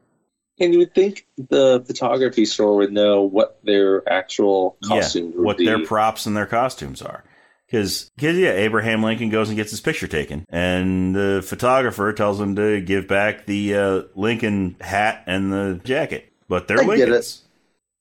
And 0.61 0.73
you 0.73 0.79
would 0.81 0.95
think 0.95 1.27
the 1.37 1.83
photography 1.87 2.45
store 2.45 2.77
would 2.77 2.93
know 2.93 3.23
what 3.23 3.59
their 3.65 4.09
actual 4.11 4.77
costumes 4.85 5.35
yeah, 5.37 5.43
what 5.43 5.59
be. 5.59 5.65
their 5.65 5.85
props 5.85 6.27
and 6.27 6.37
their 6.37 6.47
costumes 6.47 7.03
are. 7.03 7.25
Because, 7.67 8.11
yeah, 8.19 8.51
Abraham 8.51 9.01
Lincoln 9.03 9.31
goes 9.31 9.49
and 9.49 9.57
gets 9.57 9.71
his 9.71 9.81
picture 9.81 10.09
taken, 10.09 10.45
and 10.49 11.15
the 11.15 11.41
photographer 11.47 12.13
tells 12.13 12.41
him 12.41 12.57
to 12.57 12.81
give 12.81 13.07
back 13.07 13.47
the 13.47 13.75
uh, 13.77 14.03
Lincoln 14.17 14.75
hat 14.81 15.23
and 15.27 15.53
the 15.53 15.81
jacket. 15.85 16.33
But 16.49 16.67
they're 16.67 16.81
I 16.81 16.83
get 16.83 17.09
it. 17.09 17.13
Lincolns. 17.13 17.43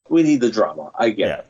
we 0.10 0.24
need 0.24 0.42
the 0.42 0.50
drama. 0.50 0.92
I 0.98 1.12
get 1.12 1.28
Yeah. 1.28 1.36
it. 1.36 1.46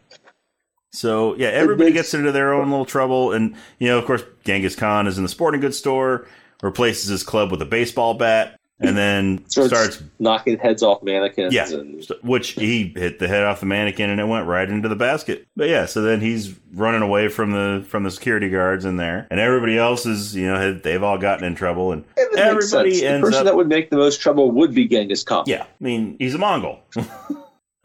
So, 0.91 1.35
yeah, 1.35 1.47
everybody 1.49 1.91
gets 1.93 2.13
into 2.13 2.31
their 2.33 2.51
own 2.51 2.69
little 2.71 2.83
trouble. 2.85 3.31
And, 3.31 3.55
you 3.77 3.87
know, 3.87 3.97
of 3.99 4.05
course, 4.05 4.23
Genghis 4.43 4.75
Khan 4.75 5.07
is 5.07 5.17
in 5.17 5.23
the 5.23 5.29
sporting 5.29 5.61
goods 5.61 5.77
store, 5.77 6.27
replaces 6.61 7.07
his 7.09 7.23
club 7.23 7.51
with 7.51 7.61
a 7.61 7.65
baseball 7.65 8.15
bat, 8.15 8.58
and 8.79 8.97
then 8.97 9.43
Starts, 9.49 9.69
starts 9.69 10.03
knocking 10.19 10.57
heads 10.57 10.83
off 10.83 11.03
mannequins. 11.03 11.53
Yeah. 11.53 11.69
And 11.69 12.05
which 12.23 12.51
he 12.51 12.93
hit 12.95 13.19
the 13.19 13.27
head 13.27 13.43
off 13.43 13.59
the 13.59 13.65
mannequin 13.65 14.09
and 14.09 14.19
it 14.19 14.25
went 14.25 14.47
right 14.47 14.69
into 14.69 14.87
the 14.89 14.95
basket. 14.95 15.47
But 15.55 15.69
yeah, 15.69 15.85
so 15.85 16.01
then 16.01 16.21
he's 16.21 16.55
running 16.73 17.01
away 17.01 17.27
from 17.27 17.51
the 17.51 17.85
from 17.87 18.03
the 18.03 18.11
security 18.11 18.49
guards 18.49 18.85
in 18.85 18.97
there, 18.97 19.27
and 19.31 19.39
everybody 19.39 19.77
else 19.77 20.05
is 20.05 20.35
you 20.35 20.45
know 20.47 20.73
they've 20.73 21.03
all 21.03 21.17
gotten 21.17 21.45
in 21.45 21.55
trouble, 21.55 21.91
and 21.91 22.05
everybody 22.37 23.05
ends 23.05 23.21
the 23.21 23.31
person 23.31 23.39
up 23.39 23.45
that 23.45 23.55
would 23.55 23.67
make 23.67 23.89
the 23.89 23.97
most 23.97 24.21
trouble 24.21 24.51
would 24.51 24.73
be 24.73 24.87
Genghis 24.87 25.23
Khan. 25.23 25.43
yeah. 25.47 25.63
I 25.63 25.67
mean, 25.83 26.15
he's 26.19 26.35
a 26.35 26.39
Mongol. 26.39 26.79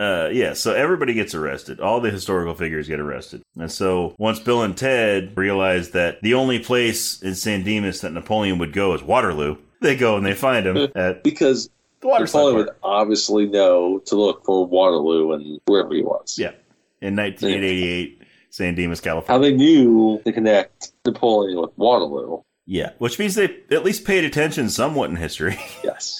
Uh, 0.00 0.28
yeah, 0.32 0.52
so 0.54 0.74
everybody 0.74 1.14
gets 1.14 1.36
arrested. 1.36 1.78
All 1.78 2.00
the 2.00 2.10
historical 2.10 2.54
figures 2.54 2.88
get 2.88 2.98
arrested. 2.98 3.42
And 3.56 3.70
so 3.70 4.14
once 4.18 4.40
Bill 4.40 4.62
and 4.62 4.76
Ted 4.76 5.36
realize 5.36 5.90
that 5.92 6.20
the 6.20 6.34
only 6.34 6.58
place 6.58 7.22
in 7.22 7.36
San 7.36 7.62
Dimas 7.62 8.00
that 8.00 8.10
Napoleon 8.12 8.58
would 8.58 8.72
go 8.72 8.92
is 8.94 9.04
Waterloo, 9.04 9.56
they 9.84 9.96
go 9.96 10.16
and 10.16 10.26
they 10.26 10.34
find 10.34 10.66
him 10.66 10.90
at 10.96 11.22
Because 11.22 11.70
the 12.00 12.08
waterside 12.08 12.40
Napoleon 12.40 12.56
would 12.56 12.74
obviously 12.82 13.46
know 13.46 14.00
to 14.06 14.16
look 14.16 14.44
for 14.44 14.66
Waterloo 14.66 15.32
and 15.32 15.60
wherever 15.66 15.94
he 15.94 16.02
was. 16.02 16.36
Yeah. 16.38 16.52
In 17.00 17.14
1988, 17.16 18.22
San 18.50 18.74
Dimas, 18.74 19.00
California. 19.00 19.32
How 19.32 19.38
they 19.38 19.56
knew 19.56 20.20
to 20.24 20.32
connect 20.32 20.92
Napoleon 21.04 21.60
with 21.60 21.70
Waterloo. 21.76 22.40
Yeah, 22.66 22.92
which 22.98 23.18
means 23.18 23.34
they 23.34 23.62
at 23.70 23.84
least 23.84 24.04
paid 24.04 24.24
attention 24.24 24.70
somewhat 24.70 25.10
in 25.10 25.16
history. 25.16 25.58
Yes. 25.84 26.18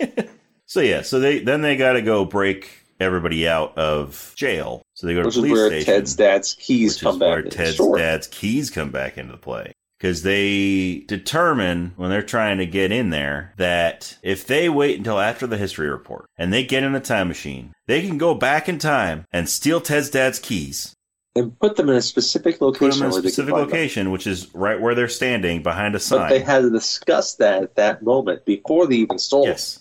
so 0.66 0.80
yeah, 0.80 1.00
so 1.02 1.18
they 1.20 1.38
then 1.38 1.62
they 1.62 1.76
got 1.76 1.94
to 1.94 2.02
go 2.02 2.24
break 2.26 2.84
everybody 3.00 3.48
out 3.48 3.76
of 3.78 4.32
jail. 4.36 4.82
So 4.94 5.06
they 5.06 5.14
go 5.14 5.22
to 5.22 5.26
Which 5.26 5.36
is 5.36 5.40
police 5.40 5.52
where 5.52 5.68
station. 5.68 5.94
Ted's 5.94 6.16
dad's 6.16 6.54
keys 6.54 6.94
which 6.94 7.02
come 7.02 7.14
is 7.14 7.20
back 7.20 7.28
where 7.28 7.38
into 7.38 7.50
the 7.50 7.56
Ted's 7.56 7.78
dad's 7.96 8.26
keys 8.26 8.70
come 8.70 8.90
back 8.90 9.16
into 9.16 9.36
play. 9.36 9.72
Because 10.04 10.22
they 10.22 11.02
determine 11.08 11.94
when 11.96 12.10
they're 12.10 12.20
trying 12.20 12.58
to 12.58 12.66
get 12.66 12.92
in 12.92 13.08
there 13.08 13.54
that 13.56 14.18
if 14.22 14.46
they 14.46 14.68
wait 14.68 14.98
until 14.98 15.18
after 15.18 15.46
the 15.46 15.56
history 15.56 15.88
report 15.88 16.26
and 16.36 16.52
they 16.52 16.62
get 16.62 16.82
in 16.82 16.92
the 16.92 17.00
time 17.00 17.26
machine, 17.26 17.72
they 17.86 18.06
can 18.06 18.18
go 18.18 18.34
back 18.34 18.68
in 18.68 18.78
time 18.78 19.24
and 19.32 19.48
steal 19.48 19.80
Ted's 19.80 20.10
dad's 20.10 20.38
keys, 20.38 20.94
and 21.34 21.58
put 21.58 21.76
them 21.76 21.88
in 21.88 21.96
a 21.96 22.02
specific 22.02 22.60
location. 22.60 22.90
put 22.90 22.98
them 22.98 23.04
in 23.04 23.08
a 23.08 23.12
where 23.14 23.22
they 23.22 23.28
can 23.28 23.32
specific 23.32 23.54
location, 23.54 24.10
which 24.10 24.26
is 24.26 24.54
right 24.54 24.78
where 24.78 24.94
they're 24.94 25.08
standing 25.08 25.62
behind 25.62 25.94
a 25.94 25.98
sign. 25.98 26.18
But 26.18 26.28
they 26.28 26.40
had 26.40 26.60
to 26.60 26.70
discuss 26.70 27.36
that 27.36 27.62
at 27.62 27.76
that 27.76 28.02
moment 28.02 28.44
before 28.44 28.86
they 28.86 28.96
even 28.96 29.18
stole 29.18 29.46
Yes. 29.46 29.80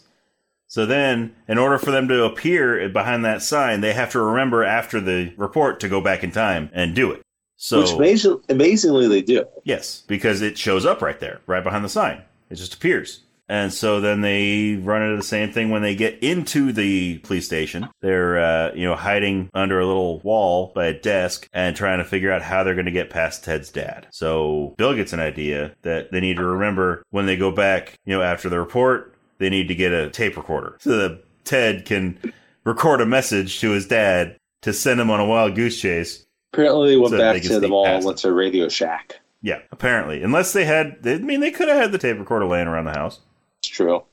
So 0.68 0.86
then, 0.86 1.36
in 1.50 1.58
order 1.58 1.78
for 1.78 1.92
them 1.92 2.08
to 2.08 2.24
appear 2.24 2.88
behind 2.88 3.26
that 3.26 3.42
sign, 3.42 3.82
they 3.82 3.92
have 3.92 4.14
to 4.14 4.22
remember 4.22 4.64
after 4.64 5.02
the 5.02 5.34
report 5.36 5.82
to 5.82 5.90
go 5.90 6.00
back 6.00 6.24
in 6.24 6.32
time 6.32 6.70
and 6.72 6.96
do 6.96 7.12
it. 7.12 7.22
So 7.56 7.82
Which 7.82 7.92
amazing, 7.92 8.42
amazingly 8.50 9.08
they 9.08 9.22
do. 9.22 9.46
Yes, 9.64 10.04
because 10.08 10.42
it 10.42 10.58
shows 10.58 10.86
up 10.86 11.02
right 11.02 11.20
there, 11.20 11.42
right 11.46 11.64
behind 11.64 11.86
the 11.86 11.90
sign. 11.90 12.22
It 12.50 12.56
just 12.56 12.74
appears. 12.74 13.22
And 13.50 13.74
so 13.74 14.00
then 14.00 14.22
they 14.22 14.76
run 14.82 15.04
into 15.04 15.18
the 15.18 15.24
same 15.24 15.52
thing 15.52 15.70
when 15.70 15.82
they 15.82 15.96
get 15.96 16.24
into 16.24 16.72
the 16.72 17.18
police 17.20 17.46
station. 17.46 17.90
They're, 18.02 18.40
uh, 18.40 18.74
you 18.74 18.86
know, 18.86 18.96
hiding 18.96 19.50
under 19.54 19.80
a 19.80 19.86
little 19.86 20.20
wall 20.20 20.72
by 20.74 20.86
a 20.86 21.00
desk 21.00 21.48
and 21.52 21.76
trying 21.76 22.00
to 22.00 22.06
figure 22.06 22.32
out 22.32 22.42
how 22.42 22.64
they're 22.64 22.74
going 22.74 22.86
to 22.86 22.92
get 22.92 23.10
past 23.10 23.44
Ted's 23.44 23.70
dad. 23.70 24.08
So 24.12 24.74
Bill 24.78 24.96
gets 24.96 25.14
an 25.14 25.20
idea 25.20 25.76
that 25.82 26.12
they 26.12 26.22
need 26.22 26.38
to 26.38 26.46
remember 26.46 27.04
when 27.12 27.26
they 27.26 27.36
go 27.36 27.52
back, 27.52 28.00
you 28.06 28.16
know, 28.16 28.22
after 28.22 28.50
the 28.50 28.60
report, 28.60 29.14
they 29.40 29.50
need 29.50 29.68
to 29.68 29.76
get 29.76 29.92
a 29.92 30.10
tape 30.10 30.38
recorder 30.38 30.78
so 30.80 30.98
that 30.98 31.24
Ted 31.44 31.86
can 31.86 32.18
record 32.64 33.02
a 33.02 33.06
message 33.06 33.60
to 33.60 33.72
his 33.72 33.88
dad 33.88 34.38
to 34.62 34.72
send 34.72 35.02
him 35.02 35.10
on 35.10 35.20
a 35.20 35.26
wild 35.26 35.56
goose 35.56 35.80
chase 35.80 36.23
Apparently 36.54 36.92
they 36.92 36.98
went 36.98 37.12
So 37.12 37.18
back 37.18 37.42
can 37.42 37.52
to 37.52 37.60
the 37.60 37.68
mall 37.68 37.88
and 37.88 38.06
went 38.06 38.20
to 38.20 38.32
Radio 38.32 38.70
Shack. 38.70 39.20
Yeah, 39.42 39.60
apparently. 39.72 40.22
Unless 40.22 40.54
they 40.54 40.66
had, 40.66 41.00
I 41.04 41.18
mean, 41.18 41.40
they 41.40 41.52
could 41.52 41.68
have 41.68 41.78
had 41.78 41.92
the 41.92 41.98
tape 41.98 42.20
recorder 42.20 42.46
laying 42.46 42.68
around 42.68 42.86
the 42.86 42.92
house. 42.92 43.20
It's 43.60 43.70
true. 43.70 44.04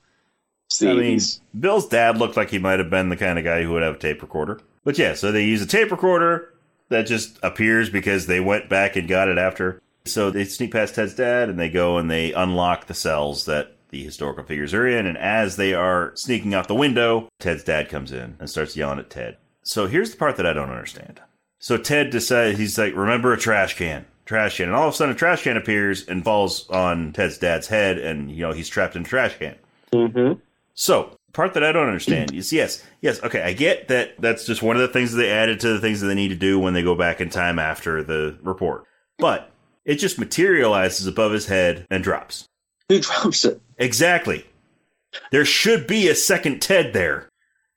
The 0.78 0.90
I 0.90 0.94
mean, 0.94 1.20
Bill's 1.58 1.88
dad 1.88 2.18
looked 2.18 2.36
like 2.36 2.50
he 2.50 2.58
might 2.58 2.78
have 2.78 2.90
been 2.90 3.08
the 3.08 3.16
kind 3.16 3.38
of 3.38 3.44
guy 3.44 3.62
who 3.62 3.72
would 3.72 3.82
have 3.82 3.96
a 3.96 3.98
tape 3.98 4.22
recorder. 4.22 4.60
But 4.84 4.96
yeah, 4.96 5.14
so 5.14 5.30
they 5.30 5.44
use 5.44 5.60
a 5.60 5.66
tape 5.66 5.90
recorder 5.90 6.54
that 6.88 7.06
just 7.06 7.38
appears 7.42 7.90
because 7.90 8.26
they 8.26 8.40
went 8.40 8.68
back 8.68 8.96
and 8.96 9.08
got 9.08 9.28
it 9.28 9.36
after. 9.36 9.82
So 10.06 10.30
they 10.30 10.44
sneak 10.44 10.72
past 10.72 10.94
Ted's 10.94 11.14
dad 11.14 11.48
and 11.48 11.58
they 11.58 11.68
go 11.68 11.98
and 11.98 12.10
they 12.10 12.32
unlock 12.32 12.86
the 12.86 12.94
cells 12.94 13.44
that 13.44 13.76
the 13.90 14.02
historical 14.02 14.44
figures 14.44 14.72
are 14.72 14.86
in. 14.86 15.06
And 15.06 15.18
as 15.18 15.56
they 15.56 15.74
are 15.74 16.12
sneaking 16.14 16.54
out 16.54 16.68
the 16.68 16.74
window, 16.74 17.28
Ted's 17.38 17.64
dad 17.64 17.88
comes 17.88 18.12
in 18.12 18.36
and 18.38 18.48
starts 18.48 18.76
yelling 18.76 18.98
at 18.98 19.10
Ted. 19.10 19.36
So 19.62 19.86
here's 19.86 20.12
the 20.12 20.16
part 20.16 20.36
that 20.36 20.46
I 20.46 20.52
don't 20.52 20.70
understand. 20.70 21.20
So 21.60 21.76
Ted 21.76 22.10
decides, 22.10 22.58
he's 22.58 22.78
like, 22.78 22.96
remember 22.96 23.32
a 23.32 23.38
trash 23.38 23.76
can. 23.76 24.06
Trash 24.24 24.56
can. 24.56 24.66
And 24.66 24.74
all 24.74 24.88
of 24.88 24.94
a 24.94 24.96
sudden, 24.96 25.14
a 25.14 25.18
trash 25.18 25.42
can 25.42 25.56
appears 25.56 26.06
and 26.08 26.24
falls 26.24 26.68
on 26.70 27.12
Ted's 27.12 27.38
dad's 27.38 27.68
head, 27.68 27.98
and, 27.98 28.30
you 28.30 28.42
know, 28.42 28.52
he's 28.52 28.68
trapped 28.68 28.96
in 28.96 29.02
a 29.02 29.04
trash 29.04 29.38
can. 29.38 29.56
Mm-hmm. 29.92 30.40
So, 30.74 31.16
part 31.32 31.54
that 31.54 31.62
I 31.62 31.72
don't 31.72 31.86
understand 31.86 32.32
is 32.32 32.52
yes, 32.52 32.84
yes, 33.02 33.22
okay, 33.22 33.42
I 33.42 33.52
get 33.52 33.88
that 33.88 34.14
that's 34.18 34.46
just 34.46 34.62
one 34.62 34.76
of 34.76 34.82
the 34.82 34.88
things 34.88 35.12
that 35.12 35.18
they 35.18 35.30
added 35.30 35.60
to 35.60 35.68
the 35.68 35.80
things 35.80 36.00
that 36.00 36.06
they 36.06 36.14
need 36.14 36.28
to 36.28 36.34
do 36.34 36.58
when 36.58 36.74
they 36.74 36.82
go 36.82 36.94
back 36.94 37.20
in 37.20 37.28
time 37.28 37.58
after 37.58 38.02
the 38.02 38.38
report. 38.42 38.84
But 39.18 39.50
it 39.84 39.96
just 39.96 40.18
materializes 40.18 41.06
above 41.06 41.32
his 41.32 41.46
head 41.46 41.86
and 41.90 42.02
drops. 42.02 42.46
Who 42.88 43.00
drops 43.00 43.44
it? 43.44 43.60
Exactly. 43.76 44.46
There 45.30 45.44
should 45.44 45.86
be 45.86 46.08
a 46.08 46.14
second 46.14 46.62
Ted 46.62 46.92
there. 46.92 47.28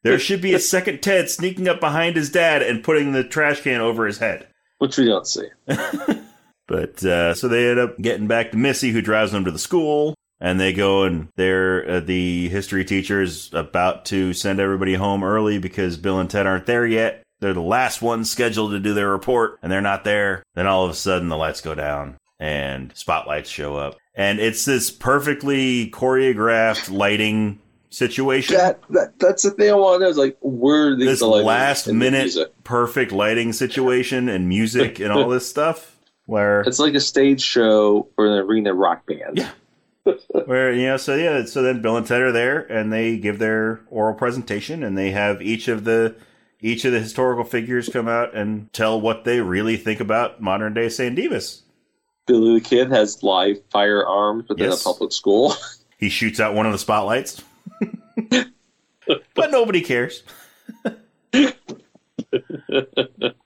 There 0.03 0.19
should 0.19 0.41
be 0.41 0.53
a 0.53 0.59
second 0.59 1.01
Ted 1.01 1.29
sneaking 1.29 1.67
up 1.67 1.79
behind 1.79 2.15
his 2.15 2.29
dad 2.29 2.61
and 2.61 2.83
putting 2.83 3.13
the 3.13 3.23
trash 3.23 3.61
can 3.61 3.81
over 3.81 4.05
his 4.05 4.17
head. 4.17 4.47
Which 4.79 4.97
we 4.97 5.05
don't 5.05 5.25
see. 5.25 5.47
But 6.67 7.03
uh, 7.03 7.33
so 7.33 7.47
they 7.47 7.69
end 7.69 7.79
up 7.79 7.99
getting 7.99 8.27
back 8.27 8.51
to 8.51 8.57
Missy, 8.57 8.91
who 8.91 9.01
drives 9.01 9.31
them 9.31 9.45
to 9.45 9.51
the 9.51 9.59
school, 9.59 10.15
and 10.39 10.59
they 10.59 10.73
go 10.73 11.03
and 11.03 11.27
they're 11.35 11.89
uh, 11.89 11.99
the 11.99 12.49
history 12.49 12.85
teacher 12.85 13.21
is 13.21 13.49
about 13.53 14.05
to 14.05 14.33
send 14.33 14.59
everybody 14.59 14.95
home 14.95 15.23
early 15.23 15.59
because 15.59 15.97
Bill 15.97 16.19
and 16.19 16.29
Ted 16.29 16.47
aren't 16.47 16.65
there 16.65 16.85
yet. 16.85 17.23
They're 17.39 17.53
the 17.53 17.61
last 17.61 18.01
ones 18.01 18.31
scheduled 18.31 18.71
to 18.71 18.79
do 18.79 18.93
their 18.93 19.09
report, 19.09 19.59
and 19.61 19.71
they're 19.71 19.81
not 19.81 20.05
there. 20.05 20.43
Then 20.55 20.65
all 20.65 20.85
of 20.85 20.91
a 20.91 20.95
sudden, 20.95 21.27
the 21.27 21.37
lights 21.37 21.59
go 21.59 21.75
down 21.75 22.17
and 22.39 22.95
spotlights 22.95 23.49
show 23.49 23.75
up, 23.75 23.97
and 24.15 24.39
it's 24.39 24.63
this 24.63 24.89
perfectly 24.89 25.91
choreographed 25.91 26.89
lighting 26.89 27.59
situation. 27.93 28.55
That, 28.57 28.81
that 28.89 29.19
that's 29.19 29.43
the 29.43 29.51
thing 29.51 29.69
I 29.69 29.73
want 29.73 29.99
to 29.99 30.05
know 30.05 30.09
is 30.09 30.17
like 30.17 30.37
where 30.41 30.95
these 30.95 31.19
this 31.19 31.21
last 31.21 31.87
minute 31.87 32.35
perfect 32.63 33.11
lighting 33.11 33.53
situation 33.53 34.29
and 34.29 34.49
music 34.49 34.99
and 34.99 35.11
all 35.11 35.29
this 35.29 35.47
stuff 35.47 35.95
where 36.25 36.61
It's 36.61 36.79
like 36.79 36.93
a 36.95 36.99
stage 36.99 37.41
show 37.41 38.07
for 38.15 38.25
an 38.25 38.33
arena 38.33 38.73
rock 38.73 39.05
band. 39.05 39.37
Yeah. 39.37 39.51
where 40.45 40.73
you 40.73 40.85
know 40.85 40.97
so 40.97 41.15
yeah 41.15 41.45
so 41.45 41.61
then 41.61 41.81
bill 41.81 41.95
and 41.95 42.05
ted 42.05 42.19
are 42.21 42.33
there 42.33 42.59
and 42.69 42.91
they 42.91 43.15
give 43.15 43.39
their 43.39 43.79
oral 43.89 44.13
presentation 44.13 44.83
and 44.83 44.97
they 44.97 45.11
have 45.11 45.41
each 45.41 45.69
of 45.69 45.85
the 45.85 46.13
each 46.59 46.83
of 46.83 46.91
the 46.91 46.99
historical 46.99 47.45
figures 47.45 47.87
come 47.87 48.09
out 48.09 48.35
and 48.35 48.71
tell 48.73 48.99
what 48.99 49.23
they 49.23 49.39
really 49.39 49.77
think 49.77 50.01
about 50.01 50.41
modern 50.41 50.73
day 50.73 50.89
San 50.89 51.15
Dimas. 51.15 51.63
Billy 52.25 52.59
the 52.59 52.65
Kid 52.65 52.89
has 52.91 53.21
live 53.23 53.57
firearms 53.69 54.47
within 54.49 54.69
Yes. 54.71 54.81
a 54.81 54.83
public 54.83 55.11
school. 55.11 55.53
He 55.97 56.09
shoots 56.09 56.41
out 56.41 56.53
one 56.53 56.65
of 56.65 56.73
the 56.73 56.79
spotlights, 56.79 57.41
but 59.35 59.51
nobody 59.51 59.81
cares. 59.81 60.23
and 61.33 61.53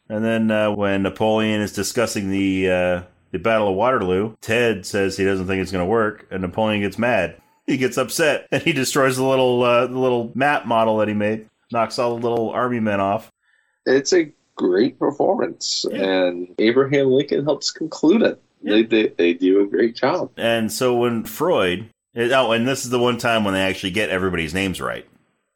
then 0.09 0.51
uh, 0.51 0.71
when 0.71 1.03
Napoleon 1.03 1.61
is 1.61 1.73
discussing 1.73 2.29
the 2.29 2.69
uh, 2.69 3.01
the 3.31 3.39
Battle 3.39 3.69
of 3.69 3.75
Waterloo, 3.75 4.35
Ted 4.41 4.85
says 4.85 5.17
he 5.17 5.25
doesn't 5.25 5.47
think 5.47 5.61
it's 5.61 5.71
going 5.71 5.83
to 5.85 5.89
work, 5.89 6.27
and 6.31 6.41
Napoleon 6.41 6.81
gets 6.81 6.97
mad. 6.97 7.35
He 7.65 7.77
gets 7.77 7.97
upset, 7.97 8.47
and 8.51 8.63
he 8.63 8.71
destroys 8.73 9.17
the 9.17 9.25
little 9.25 9.63
uh, 9.63 9.87
the 9.87 9.97
little 9.99 10.31
map 10.35 10.65
model 10.65 10.97
that 10.97 11.07
he 11.07 11.13
made, 11.13 11.49
knocks 11.71 11.99
all 11.99 12.17
the 12.17 12.27
little 12.29 12.49
army 12.51 12.79
men 12.79 12.99
off. 12.99 13.31
it's 13.85 14.13
a 14.13 14.31
great 14.55 14.97
performance, 14.97 15.85
Yeah. 15.91 16.03
and 16.27 16.55
Abraham 16.59 17.07
Lincoln 17.07 17.43
helps 17.43 17.69
conclude 17.71 18.21
it. 18.23 18.41
They, 18.63 18.83
they 18.83 19.07
they 19.09 19.33
do 19.33 19.61
a 19.61 19.67
great 19.67 19.95
job. 19.95 20.31
And 20.37 20.71
so 20.71 20.95
when 20.95 21.23
Freud, 21.25 21.89
oh, 22.17 22.51
and 22.51 22.67
this 22.67 22.83
is 22.85 22.89
the 22.91 22.99
one 22.99 23.17
time 23.17 23.43
when 23.43 23.53
they 23.53 23.61
actually 23.61 23.91
get 23.91 24.09
everybody's 24.09 24.53
names 24.53 24.81
right. 24.81 25.05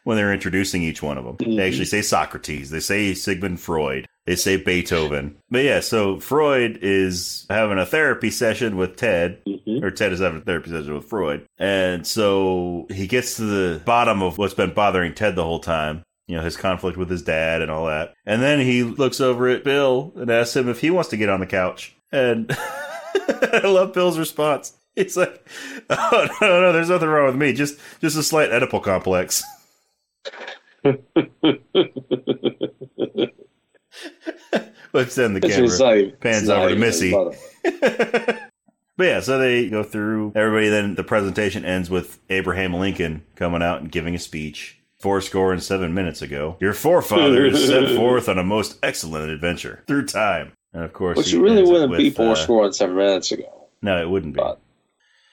When 0.03 0.18
they're 0.18 0.34
introducing 0.34 0.82
each 0.82 1.03
one 1.03 1.20
of 1.20 1.26
them, 1.26 1.38
they 1.55 1.68
actually 1.68 1.86
say 1.86 2.01
Socrates, 2.01 2.72
they 2.72 2.80
say 2.80 3.14
Sigmund 3.14 3.59
Freud, 3.59 4.07
they 4.26 4.36
say 4.36 4.57
Beethoven. 4.57 5.36
But 5.51 5.64
yeah, 5.64 5.80
so 5.80 6.20
Freud 6.20 6.80
is 6.82 7.45
having 7.51 7.78
a 7.78 7.86
therapy 7.86 8.32
session 8.32 8.78
with 8.78 8.95
Ted, 8.95 9.38
Mhm. 9.45 9.84
or 9.84 9.91
Ted 9.91 10.12
is 10.12 10.20
having 10.20 10.39
a 10.41 10.43
therapy 10.43 10.72
session 10.72 10.95
with 10.95 11.05
Freud. 11.05 11.45
And 11.59 12.07
so 12.07 12.88
he 12.91 13.05
gets 13.05 13.36
to 13.36 13.43
the 13.43 13.80
bottom 13.86 14.24
of 14.24 14.39
what's 14.39 14.55
been 14.55 14.74
bothering 14.74 15.14
Ted 15.14 15.36
the 15.36 15.43
whole 15.43 15.59
time. 15.59 16.01
You 16.28 16.38
know, 16.38 16.43
his 16.43 16.57
conflict 16.57 16.97
with 16.97 17.09
his 17.12 17.22
dad 17.22 17.62
and 17.62 17.70
all 17.70 17.86
that. 17.86 18.14
And 18.26 18.41
then 18.41 18.59
he 18.59 18.82
looks 18.84 19.22
over 19.22 19.49
at 19.49 19.64
Bill 19.64 20.14
and 20.16 20.32
asks 20.32 20.55
him 20.55 20.68
if 20.68 20.80
he 20.80 20.89
wants 20.89 21.09
to 21.12 21.18
get 21.18 21.30
on 21.30 21.41
the 21.41 21.45
couch. 21.45 21.93
And 22.12 22.51
I 23.53 23.62
love 23.66 23.93
Bill's 23.93 24.18
response. 24.18 24.74
He's 25.04 25.18
like, 25.18 25.47
"Oh 25.89 26.28
no, 26.41 26.62
no, 26.62 26.74
there's 26.74 26.89
nothing 26.89 27.10
wrong 27.10 27.28
with 27.28 27.36
me. 27.36 27.54
Just, 27.54 27.80
just 27.99 28.18
a 28.18 28.24
slight 28.24 28.49
Oedipal 28.49 28.84
complex." 28.84 29.43
Let's 34.93 35.14
send 35.14 35.36
the 35.36 35.41
It's 35.45 35.80
camera. 35.80 36.02
not 36.04 36.20
pans 36.20 36.49
over 36.49 36.70
to 36.70 36.76
Missy. 36.76 37.12
but 37.64 38.49
yeah, 38.99 39.22
so 39.22 39.38
they 39.38 39.70
go 39.70 39.84
through 39.84 40.34
everybody. 40.36 40.70
Then 40.70 40.95
the 40.95 41.04
presentation 41.04 41.64
ends 41.64 41.89
with 41.89 42.20
Abraham 42.30 42.74
Lincoln 42.74 43.24
coming 43.36 43.62
out 43.62 43.82
and 43.82 43.91
giving 43.91 44.16
a 44.16 44.20
speech. 44.20 44.78
Four 44.99 45.22
score 45.22 45.52
and 45.52 45.64
seven 45.64 45.95
minutes 45.95 46.22
ago, 46.22 46.58
your 46.60 46.74
forefathers 46.74 47.66
set 47.66 47.95
forth 47.95 48.30
on 48.30 48.38
a 48.38 48.43
most 48.43 48.78
excellent 48.84 49.32
adventure 49.32 49.84
through 49.88 50.06
time. 50.06 50.52
And 50.74 50.84
of 50.84 50.93
course, 50.93 51.18
Which 51.18 51.34
really 51.34 51.64
wouldn't 51.64 51.97
be 51.97 52.12
four 52.12 52.34
uh, 52.34 52.36
score 52.36 52.66
and 52.66 52.76
seven 52.76 52.95
minutes 52.95 53.32
ago. 53.32 53.68
No, 53.82 53.99
it 53.99 54.08
wouldn't 54.08 54.36
be. 54.36 54.39
But 54.39 54.60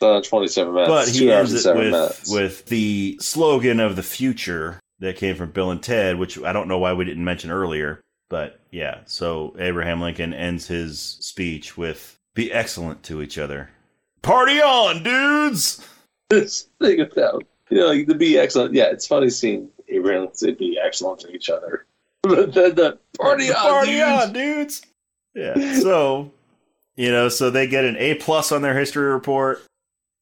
Uh, 0.00 0.20
27 0.20 0.72
minutes. 0.72 0.88
But 0.88 1.08
he 1.08 1.30
ends 1.30 1.66
it 1.66 1.74
with 1.74 1.90
minutes. 1.90 2.32
with 2.32 2.66
the 2.66 3.18
slogan 3.20 3.80
of 3.80 3.96
the 3.96 4.02
future 4.02 4.78
that 5.00 5.16
came 5.16 5.34
from 5.36 5.50
Bill 5.50 5.70
and 5.70 5.82
Ted, 5.82 6.18
which 6.18 6.38
I 6.40 6.52
don't 6.52 6.68
know 6.68 6.78
why 6.78 6.92
we 6.92 7.04
didn't 7.04 7.24
mention 7.24 7.50
earlier. 7.50 8.00
But 8.28 8.60
yeah, 8.70 9.00
so 9.06 9.56
Abraham 9.58 10.00
Lincoln 10.00 10.34
ends 10.34 10.66
his 10.66 11.00
speech 11.00 11.76
with 11.76 12.18
"Be 12.34 12.52
excellent 12.52 13.02
to 13.04 13.22
each 13.22 13.38
other." 13.38 13.70
Party 14.22 14.60
on, 14.60 15.02
dudes! 15.02 15.86
this 16.30 16.68
thing 16.80 17.00
about 17.00 17.44
you 17.70 17.78
know 17.78 17.86
like, 17.88 18.06
to 18.06 18.14
be 18.14 18.38
excellent. 18.38 18.74
Yeah, 18.74 18.90
it's 18.90 19.06
funny 19.06 19.30
seeing 19.30 19.68
Abraham 19.88 20.28
to 20.38 20.52
be 20.52 20.78
excellent 20.82 21.20
to 21.20 21.30
each 21.30 21.50
other. 21.50 21.86
But 22.24 22.52
then 22.52 22.74
the 22.74 22.98
party 23.16 23.48
on, 23.48 23.54
party 23.54 23.92
dudes. 23.92 24.22
on, 24.24 24.32
dudes! 24.32 24.82
Yeah. 25.34 25.78
So 25.78 26.32
you 26.96 27.12
know, 27.12 27.28
so 27.28 27.48
they 27.48 27.68
get 27.68 27.84
an 27.84 27.96
A 27.96 28.16
plus 28.16 28.50
on 28.50 28.60
their 28.60 28.76
history 28.76 29.06
report. 29.06 29.62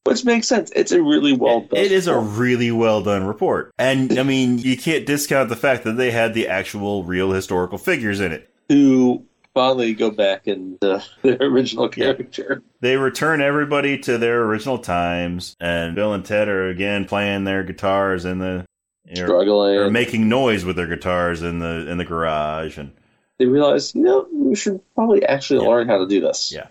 Which 0.07 0.25
makes 0.25 0.49
sense. 0.49 0.71
It's 0.75 0.93
a 0.93 1.03
really 1.03 1.33
well 1.33 1.61
done. 1.61 1.79
It 1.81 1.93
is 1.93 2.07
a 2.07 2.15
report. 2.15 2.39
really 2.39 2.71
well 2.73 3.03
done 3.03 3.25
report. 3.27 3.73
And 3.79 4.19
I 4.19 4.23
mean, 4.23 4.59
you 4.59 4.77
can't 4.77 5.05
discount 5.07 5.49
the 5.49 5.57
fact 5.57 5.85
that 5.85 5.93
they 5.97 6.11
had 6.11 6.35
the 6.35 6.49
actual 6.49 7.05
real 7.05 7.33
historical 7.33 7.79
figures 7.79 8.21
in 8.21 8.33
it. 8.33 8.51
to 8.69 9.23
finally 9.55 9.95
go 9.95 10.11
back 10.11 10.47
into 10.47 10.77
uh, 10.97 11.01
their 11.23 11.39
original 11.41 11.85
Yeah. 11.97 12.13
character. 12.15 12.63
They 12.81 12.97
return 12.97 13.41
everybody 13.41 13.97
to 14.01 14.19
their 14.19 14.43
original 14.43 14.79
times, 14.79 15.57
and 15.61 15.95
Bill 15.95 16.13
and 16.13 16.25
Ted 16.25 16.49
are 16.49 16.69
again 16.69 17.05
playing 17.07 17.45
their 17.45 17.63
guitars 17.63 18.25
in 18.25 18.39
the 18.39 18.67
Struggling. 19.15 19.77
or 19.79 19.91
making 19.91 20.29
noise 20.29 20.65
with 20.65 20.77
their 20.77 20.87
guitars 20.89 21.43
in 21.43 21.61
the 21.61 21.89
in 21.89 21.97
the 21.99 22.05
garage, 22.05 22.77
and 22.77 22.91
they 23.39 23.47
realize, 23.47 23.95
you 23.95 24.03
know, 24.03 24.27
we 24.33 24.55
should 24.57 24.81
probably 24.95 25.25
actually 25.25 25.63
Yeah. 25.63 25.69
learn 25.71 25.89
how 25.89 25.99
to 25.99 26.07
do 26.07 26.21
this. 26.21 26.53
Yeah. 26.53 26.67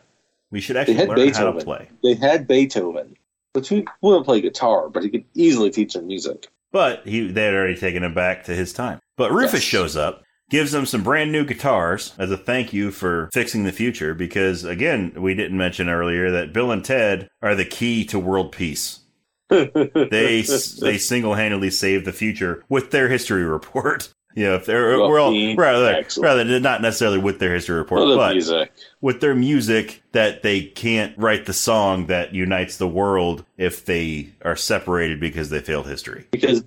we 0.51 0.59
should 0.61 0.77
actually 0.77 0.97
learn 0.97 1.09
how 1.09 1.15
Beethoven. 1.15 1.59
to 1.59 1.65
play. 1.65 1.89
They 2.03 2.13
had 2.13 2.47
Beethoven, 2.47 3.15
but 3.55 3.65
he 3.65 3.87
wouldn't 4.01 4.25
play 4.25 4.39
guitar, 4.41 4.89
but 4.89 5.01
he 5.01 5.09
could 5.09 5.23
easily 5.33 5.71
teach 5.71 5.93
them 5.93 6.05
music. 6.05 6.47
But 6.71 7.07
he 7.07 7.31
they 7.31 7.45
had 7.45 7.53
already 7.55 7.75
taken 7.77 8.03
him 8.03 8.13
back 8.13 8.43
to 8.43 8.55
his 8.55 8.71
time. 8.73 8.99
But 9.17 9.31
Rufus 9.31 9.53
Yes. 9.53 9.63
shows 9.63 9.95
up, 9.97 10.23
gives 10.49 10.71
them 10.73 10.85
some 10.85 11.01
brand 11.03 11.31
new 11.31 11.45
guitars 11.45 12.13
as 12.19 12.29
a 12.29 12.37
thank 12.37 12.73
you 12.73 12.91
for 12.91 13.29
fixing 13.33 13.63
the 13.63 13.71
future. 13.71 14.13
Because 14.13 14.63
again, 14.65 15.13
we 15.17 15.33
didn't 15.33 15.57
mention 15.57 15.87
earlier 15.89 16.29
that 16.31 16.51
Bill 16.53 16.71
and 16.71 16.83
Ted 16.85 17.29
are 17.41 17.55
the 17.55 17.65
key 17.65 18.03
to 18.05 18.19
world 18.19 18.51
peace. 18.51 18.99
They 19.49 20.41
they 20.41 20.97
single 20.97 21.35
handedly 21.35 21.69
saved 21.69 22.05
the 22.05 22.11
future 22.13 22.63
with 22.69 22.91
their 22.91 23.07
history 23.09 23.43
report. 23.45 24.09
You 24.35 24.43
know, 24.45 24.55
if 24.55 24.65
they're 24.65 24.97
Well, 24.99 25.09
well, 25.09 25.31
the- 25.31 25.55
rather 25.55 25.87
excellent. 25.93 26.25
rather 26.25 26.59
not 26.59 26.81
necessarily 26.81 27.17
with 27.19 27.39
their 27.39 27.53
history 27.53 27.77
report, 27.77 28.01
Well, 28.01 28.17
but 28.17 28.33
music. 28.33 28.71
with 29.01 29.21
their 29.21 29.33
music 29.33 30.03
that 30.11 30.43
they 30.43 30.61
can't 30.61 31.17
write 31.17 31.45
the 31.45 31.53
song 31.53 32.07
that 32.07 32.33
unites 32.35 32.75
the 32.77 32.87
world 32.87 33.45
if 33.57 33.85
they 33.85 34.29
are 34.43 34.55
separated 34.57 35.19
because 35.21 35.49
they 35.49 35.61
failed 35.61 35.87
history. 35.87 36.25
because 36.31 36.63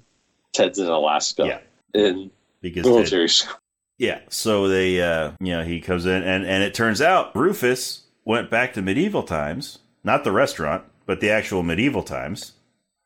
Ted's 0.55 0.79
in 0.79 0.87
Alaska. 0.89 1.45
Yeah. 1.47 1.59
In 2.01 2.31
Because 2.63 2.85
Ted- 2.85 2.93
military 2.93 3.29
school. 3.29 3.57
Yeah. 3.99 4.21
So 4.31 4.67
they, 4.69 5.03
uh, 5.03 5.33
you 5.41 5.53
know, 5.53 5.63
he 5.63 5.81
comes 5.81 6.07
in, 6.07 6.23
and 6.23 6.47
and 6.47 6.63
it 6.63 6.73
turns 6.73 7.03
out 7.03 7.37
Rufus 7.37 8.03
went 8.25 8.49
back 8.51 8.73
to 8.75 8.83
medieval 8.83 9.23
times, 9.25 9.79
not 10.05 10.25
the 10.25 10.33
restaurant, 10.33 10.85
but 11.05 11.21
the 11.21 11.31
actual 11.31 11.63
medieval 11.63 12.03
times, 12.03 12.53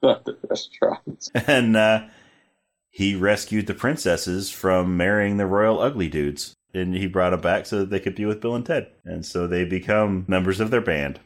Not 0.02 0.24
the 0.24 0.36
restaurants. 0.48 1.30
and 1.46 1.76
uh, 1.76 2.02
he 2.92 3.16
rescued 3.16 3.66
the 3.66 3.74
princesses 3.74 4.50
from 4.50 4.96
marrying 4.96 5.38
the 5.38 5.46
royal 5.46 5.80
ugly 5.80 6.08
dudes, 6.08 6.54
and 6.72 6.94
he 6.94 7.06
brought 7.08 7.30
them 7.30 7.40
back 7.40 7.66
so 7.66 7.80
that 7.80 7.90
they 7.90 7.98
could 7.98 8.14
be 8.14 8.24
with 8.26 8.40
Bill 8.40 8.54
and 8.54 8.64
Ted, 8.64 8.88
and 9.04 9.26
so 9.26 9.46
they 9.48 9.64
become 9.64 10.24
members 10.28 10.60
of 10.60 10.70
their 10.70 10.80
band. 10.80 11.18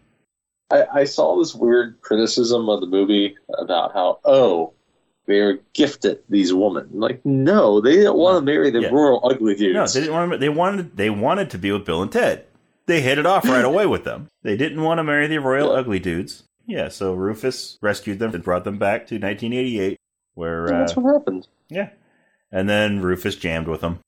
I, 0.70 0.84
I 0.94 1.04
saw 1.04 1.38
this 1.38 1.54
weird 1.54 2.00
criticism 2.00 2.68
of 2.68 2.80
the 2.80 2.86
movie 2.86 3.36
about 3.58 3.92
how, 3.92 4.20
oh, 4.24 4.72
they're 5.26 5.58
gifted, 5.74 6.20
these 6.28 6.54
women. 6.54 6.88
Like, 6.92 7.20
no, 7.26 7.80
they 7.80 7.92
didn't 7.96 8.14
want 8.14 8.38
to 8.38 8.42
marry 8.42 8.70
the 8.70 8.80
Yeah. 8.82 8.88
royal 8.90 9.20
ugly 9.28 9.54
dudes. 9.56 9.74
No, 9.74 9.86
they 9.86 10.00
didn't 10.06 10.14
want 10.14 10.32
to. 10.32 10.38
They 10.38 10.48
wanted. 10.48 10.96
They 10.96 11.10
wanted 11.10 11.50
to 11.50 11.58
be 11.58 11.72
with 11.72 11.84
Bill 11.84 12.00
and 12.02 12.12
Ted. 12.12 12.46
They 12.86 13.00
hit 13.00 13.18
it 13.18 13.26
off 13.26 13.44
right 13.44 13.64
away 13.72 13.86
with 13.86 14.04
them. 14.04 14.28
They 14.42 14.56
didn't 14.56 14.82
want 14.82 14.98
to 14.98 15.04
marry 15.04 15.26
the 15.26 15.38
royal 15.38 15.72
Yeah. 15.72 15.80
ugly 15.80 15.98
dudes. 15.98 16.44
Yeah. 16.64 16.88
So 16.88 17.12
Rufus 17.14 17.76
rescued 17.82 18.20
them 18.20 18.34
and 18.34 18.42
brought 18.44 18.62
them 18.62 18.78
back 18.78 19.06
to 19.08 19.16
1988, 19.18 19.98
where 20.36 20.66
And 20.66 20.74
uh, 20.76 20.78
that's 20.78 20.96
what 20.96 21.12
happened. 21.12 21.48
yeah, 21.68 21.90
and 22.52 22.68
then 22.68 23.00
Rufus 23.02 23.34
jammed 23.36 23.66
with 23.66 23.80
him. 23.80 23.98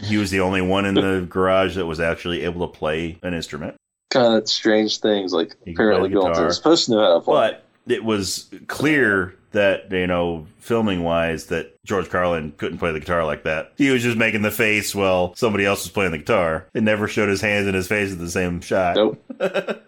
He 0.00 0.16
was 0.16 0.30
the 0.30 0.40
only 0.40 0.60
one 0.60 0.84
in 0.86 0.94
the 0.94 1.26
garage 1.28 1.74
that 1.76 1.86
was 1.86 1.98
actually 2.00 2.42
able 2.44 2.66
to 2.68 2.72
play 2.78 3.18
an 3.22 3.34
instrument. 3.34 3.74
Kind 4.10 4.34
of 4.42 4.48
strange 4.48 4.98
things. 5.00 5.32
Like, 5.32 5.54
He 5.64 5.72
apparently 5.72 6.08
the 6.08 6.14
Bill 6.14 6.28
guitar. 6.28 6.46
was 6.46 6.56
supposed 6.56 6.86
to 6.86 6.92
know 6.92 7.00
how 7.00 7.14
to 7.14 7.20
play. 7.20 7.50
But 7.86 7.92
it 7.92 8.04
was 8.04 8.48
clear 8.68 9.34
that 9.52 9.90
you 9.92 10.06
know, 10.06 10.46
filming 10.58 11.04
wise, 11.04 11.46
that 11.46 11.74
George 11.84 12.10
Carlin 12.10 12.52
couldn't 12.58 12.78
play 12.78 12.92
the 12.92 13.00
guitar 13.00 13.24
like 13.24 13.44
that. 13.44 13.72
He 13.76 13.90
was 13.90 14.02
just 14.02 14.16
making 14.18 14.42
the 14.42 14.50
face 14.50 14.94
while 14.94 15.34
somebody 15.36 15.64
else 15.64 15.84
was 15.84 15.92
playing 15.92 16.12
the 16.12 16.18
guitar. 16.18 16.66
It 16.74 16.82
never 16.82 17.06
showed 17.08 17.28
his 17.28 17.40
hands 17.40 17.66
and 17.66 17.74
his 17.76 17.86
face 17.86 18.12
at 18.12 18.18
the 18.18 18.30
same 18.30 18.60
shot. 18.60 18.96
Nope. 18.96 19.22
but 19.38 19.84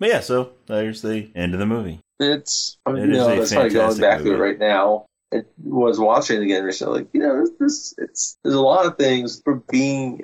yeah, 0.00 0.20
so 0.20 0.52
there's 0.66 1.02
the 1.02 1.28
end 1.34 1.52
of 1.54 1.60
the 1.60 1.66
movie. 1.66 2.00
It's, 2.18 2.78
I 2.86 2.92
mean, 2.92 3.04
It 3.04 3.14
you 3.16 3.20
is 3.20 3.26
a 3.26 3.36
that's 3.36 3.52
funny 3.52 3.68
going 3.70 3.94
fantastic 3.96 4.00
back 4.02 4.18
to 4.22 4.32
it 4.34 4.38
right 4.38 4.58
now. 4.58 5.06
It 5.32 5.50
was 5.62 5.98
watching 5.98 6.40
it 6.40 6.44
again 6.44 6.64
recently. 6.64 7.00
Like, 7.00 7.08
you 7.12 7.20
know, 7.20 7.40
this, 7.40 7.50
this 7.58 7.94
it's 7.98 8.38
there's 8.42 8.54
a 8.54 8.60
lot 8.60 8.86
of 8.86 8.96
things 8.96 9.40
for 9.42 9.56
being. 9.70 10.22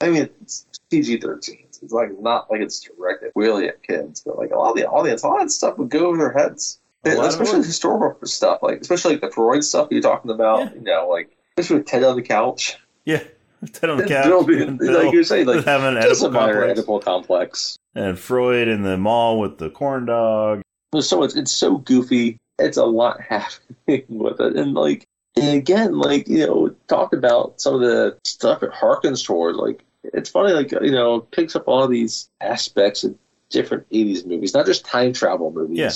I 0.00 0.10
mean, 0.10 0.28
it's 0.42 0.66
PG 0.90 1.20
thirteen. 1.20 1.64
It's 1.82 1.92
like 1.92 2.18
not 2.20 2.50
like 2.50 2.60
it's 2.60 2.80
directed 2.80 3.32
really 3.34 3.68
at 3.68 3.82
kids, 3.82 4.22
but 4.24 4.38
like 4.38 4.50
a 4.50 4.56
lot 4.56 4.70
of 4.70 4.76
the 4.76 4.86
audience, 4.86 5.22
a 5.22 5.28
lot 5.28 5.42
of 5.42 5.50
stuff 5.50 5.78
would 5.78 5.90
go 5.90 6.06
over 6.06 6.16
their 6.18 6.32
heads. 6.32 6.78
A 7.04 7.10
And 7.10 7.18
lot 7.18 7.26
of 7.26 7.32
especially 7.40 7.58
historical 7.66 8.26
stuff, 8.28 8.60
like 8.62 8.80
especially 8.80 9.12
like 9.12 9.20
the 9.20 9.30
Freud 9.30 9.64
stuff 9.64 9.88
you're 9.90 10.00
talking 10.00 10.30
about. 10.30 10.60
Yeah. 10.60 10.74
You 10.74 10.80
know, 10.82 11.08
like 11.10 11.36
especially 11.56 11.78
with 11.78 11.86
Ted 11.86 12.04
on 12.04 12.16
the 12.16 12.22
couch. 12.22 12.76
Yeah, 13.04 13.22
Ted 13.72 13.90
on 13.90 13.98
the 13.98 14.06
couch, 14.06 14.26
Bill 14.26 14.40
and 14.62 14.78
like 14.80 14.88
Bill 14.88 15.12
you're 15.12 15.24
saying, 15.24 15.46
like 15.46 15.64
having 15.64 15.96
an 15.96 16.02
Oedipal 16.02 16.32
complex, 16.32 16.80
Oedipal 16.80 17.02
complex. 17.02 17.78
and 17.94 18.18
Freud 18.18 18.68
in 18.68 18.82
the 18.82 18.96
mall 18.96 19.38
with 19.40 19.58
the 19.58 19.70
corn 19.70 20.06
dog. 20.06 20.62
There's 20.92 21.08
so 21.08 21.18
much. 21.20 21.36
It's 21.36 21.52
so 21.52 21.78
goofy. 21.78 22.38
It's 22.58 22.76
a 22.76 22.84
lot 22.84 23.20
happening 23.28 24.04
with 24.08 24.40
it, 24.40 24.56
and 24.56 24.74
like 24.74 25.06
And 25.36 25.56
again, 25.58 25.98
like, 25.98 26.28
you 26.28 26.46
know, 26.46 26.74
talk 26.88 27.12
about 27.12 27.60
some 27.60 27.74
of 27.74 27.80
the 27.80 28.16
stuff 28.24 28.62
it 28.62 28.70
harkens 28.72 29.24
towards. 29.24 29.58
Like, 29.58 29.84
it's 30.04 30.30
funny, 30.30 30.52
like, 30.52 30.72
you 30.72 30.90
know, 30.92 31.20
picks 31.20 31.54
up 31.54 31.64
all 31.68 31.86
these 31.88 32.30
aspects 32.40 33.04
of 33.04 33.14
different 33.50 33.86
80s 33.90 34.24
movies, 34.26 34.54
not 34.54 34.64
just 34.66 34.84
time 34.86 35.12
travel 35.12 35.50
movies, 35.52 35.78
Yeah. 35.78 35.90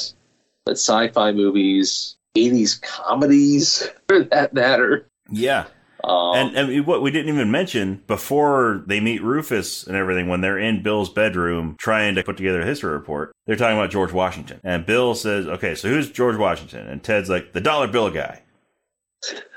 but 0.67 0.73
sci 0.73 1.09
fi 1.09 1.33
movies, 1.33 2.17
80s 2.37 2.81
comedies, 2.83 3.89
for 4.09 4.25
that 4.25 4.53
matter. 4.53 5.07
Yeah. 5.31 5.65
Um, 6.05 6.37
And, 6.37 6.57
and 6.57 6.87
what 6.87 7.03
we 7.03 7.11
didn't 7.11 7.35
even 7.35 7.51
mention 7.51 8.03
before 8.07 8.83
they 8.87 9.01
meet 9.01 9.23
Rufus 9.23 9.87
and 9.87 9.97
everything, 9.97 10.29
when 10.29 10.41
they're 10.41 10.59
in 10.59 10.83
Bill's 10.83 11.11
bedroom 11.11 11.77
trying 11.79 12.15
to 12.15 12.23
put 12.23 12.37
together 12.37 12.63
a 12.63 12.67
history 12.67 12.93
report, 12.93 13.33
they're 13.47 13.57
talking 13.57 13.77
about 13.77 13.91
George 13.91 14.13
Washington. 14.13 14.61
And 14.65 14.87
Bill 14.87 15.15
says, 15.15 15.47
"Okay, 15.47 15.75
so 15.75 15.89
who's 15.89 16.11
George 16.11 16.37
Washington?" 16.37 16.87
And 16.87 17.03
Ted's 17.03 17.29
like, 17.29 17.53
"The 17.53 17.61
dollar 17.61 17.89
bill 17.89 18.11
guy." 18.11 18.43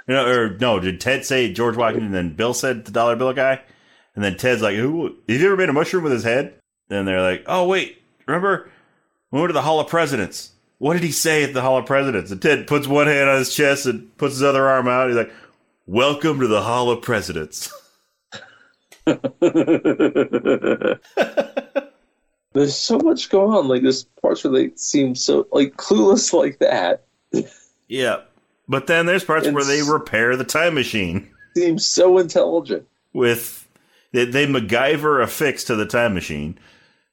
You 0.08 0.16
know, 0.16 0.26
or 0.26 0.58
no, 0.60 0.80
did 0.80 1.00
Ted 1.00 1.26
say 1.26 1.54
George 1.54 1.78
Washington? 1.78 2.08
And 2.08 2.16
then 2.16 2.36
Bill 2.36 2.54
said 2.54 2.86
the 2.86 2.92
dollar 2.92 3.16
bill 3.16 3.34
guy. 3.34 3.62
And 4.16 4.24
then 4.24 4.36
Ted's 4.36 4.62
like, 4.62 4.76
"Who? 4.76 5.16
Have 5.30 5.40
you 5.42 5.48
ever 5.48 5.58
made 5.58 5.70
a 5.70 5.74
mushroom 5.74 6.04
with 6.04 6.12
his 6.12 6.26
head?" 6.26 6.56
Then 6.90 7.06
they're 7.06 7.22
like, 7.22 7.44
"Oh 7.48 7.66
wait, 7.68 8.02
remember 8.28 8.70
when 9.30 9.40
we 9.40 9.42
went 9.42 9.50
to 9.50 9.54
the 9.54 9.62
Hall 9.62 9.80
of 9.80 9.88
Presidents? 9.88 10.52
What 10.80 10.94
did 10.94 11.04
he 11.04 11.12
say 11.12 11.44
at 11.44 11.54
the 11.54 11.62
Hall 11.62 11.78
of 11.78 11.86
Presidents?" 11.86 12.32
And 12.32 12.42
Ted 12.42 12.68
puts 12.68 12.86
one 12.88 13.08
hand 13.08 13.30
on 13.30 13.38
his 13.38 13.56
chest 13.56 13.86
and 13.86 14.16
puts 14.18 14.34
his 14.34 14.44
other 14.44 14.68
arm 14.68 14.90
out. 14.90 15.08
He's 15.08 15.16
like, 15.16 15.32
"Welcome 15.86 16.40
to 16.40 16.48
the 16.48 16.62
Hall 16.64 16.90
of 16.90 17.02
Presidents." 17.02 17.72
There's 22.54 22.76
so 22.76 23.00
much 23.00 23.30
going 23.30 23.52
on. 23.52 23.68
Like, 23.68 23.82
there's 23.82 24.04
parts 24.22 24.44
where 24.44 24.54
they 24.54 24.72
seem 24.76 25.16
so, 25.16 25.48
like, 25.52 25.76
clueless 25.76 26.34
like 26.40 26.60
that. 26.60 27.04
Yeah. 27.88 28.22
But 28.68 28.86
then 28.88 29.06
there's 29.08 29.24
parts 29.24 29.48
where 29.50 29.64
they 29.66 29.82
repair 29.82 30.36
the 30.38 30.44
time 30.46 30.76
machine 30.76 31.30
Seems 31.56 31.86
so 31.86 32.18
intelligent. 32.20 32.88
with 33.12 33.68
they, 34.12 34.26
they 34.26 34.46
MacGyver 34.48 35.22
a 35.22 35.28
fix 35.28 35.64
to 35.66 35.76
the 35.76 35.86
time 35.88 36.14
machine. 36.14 36.58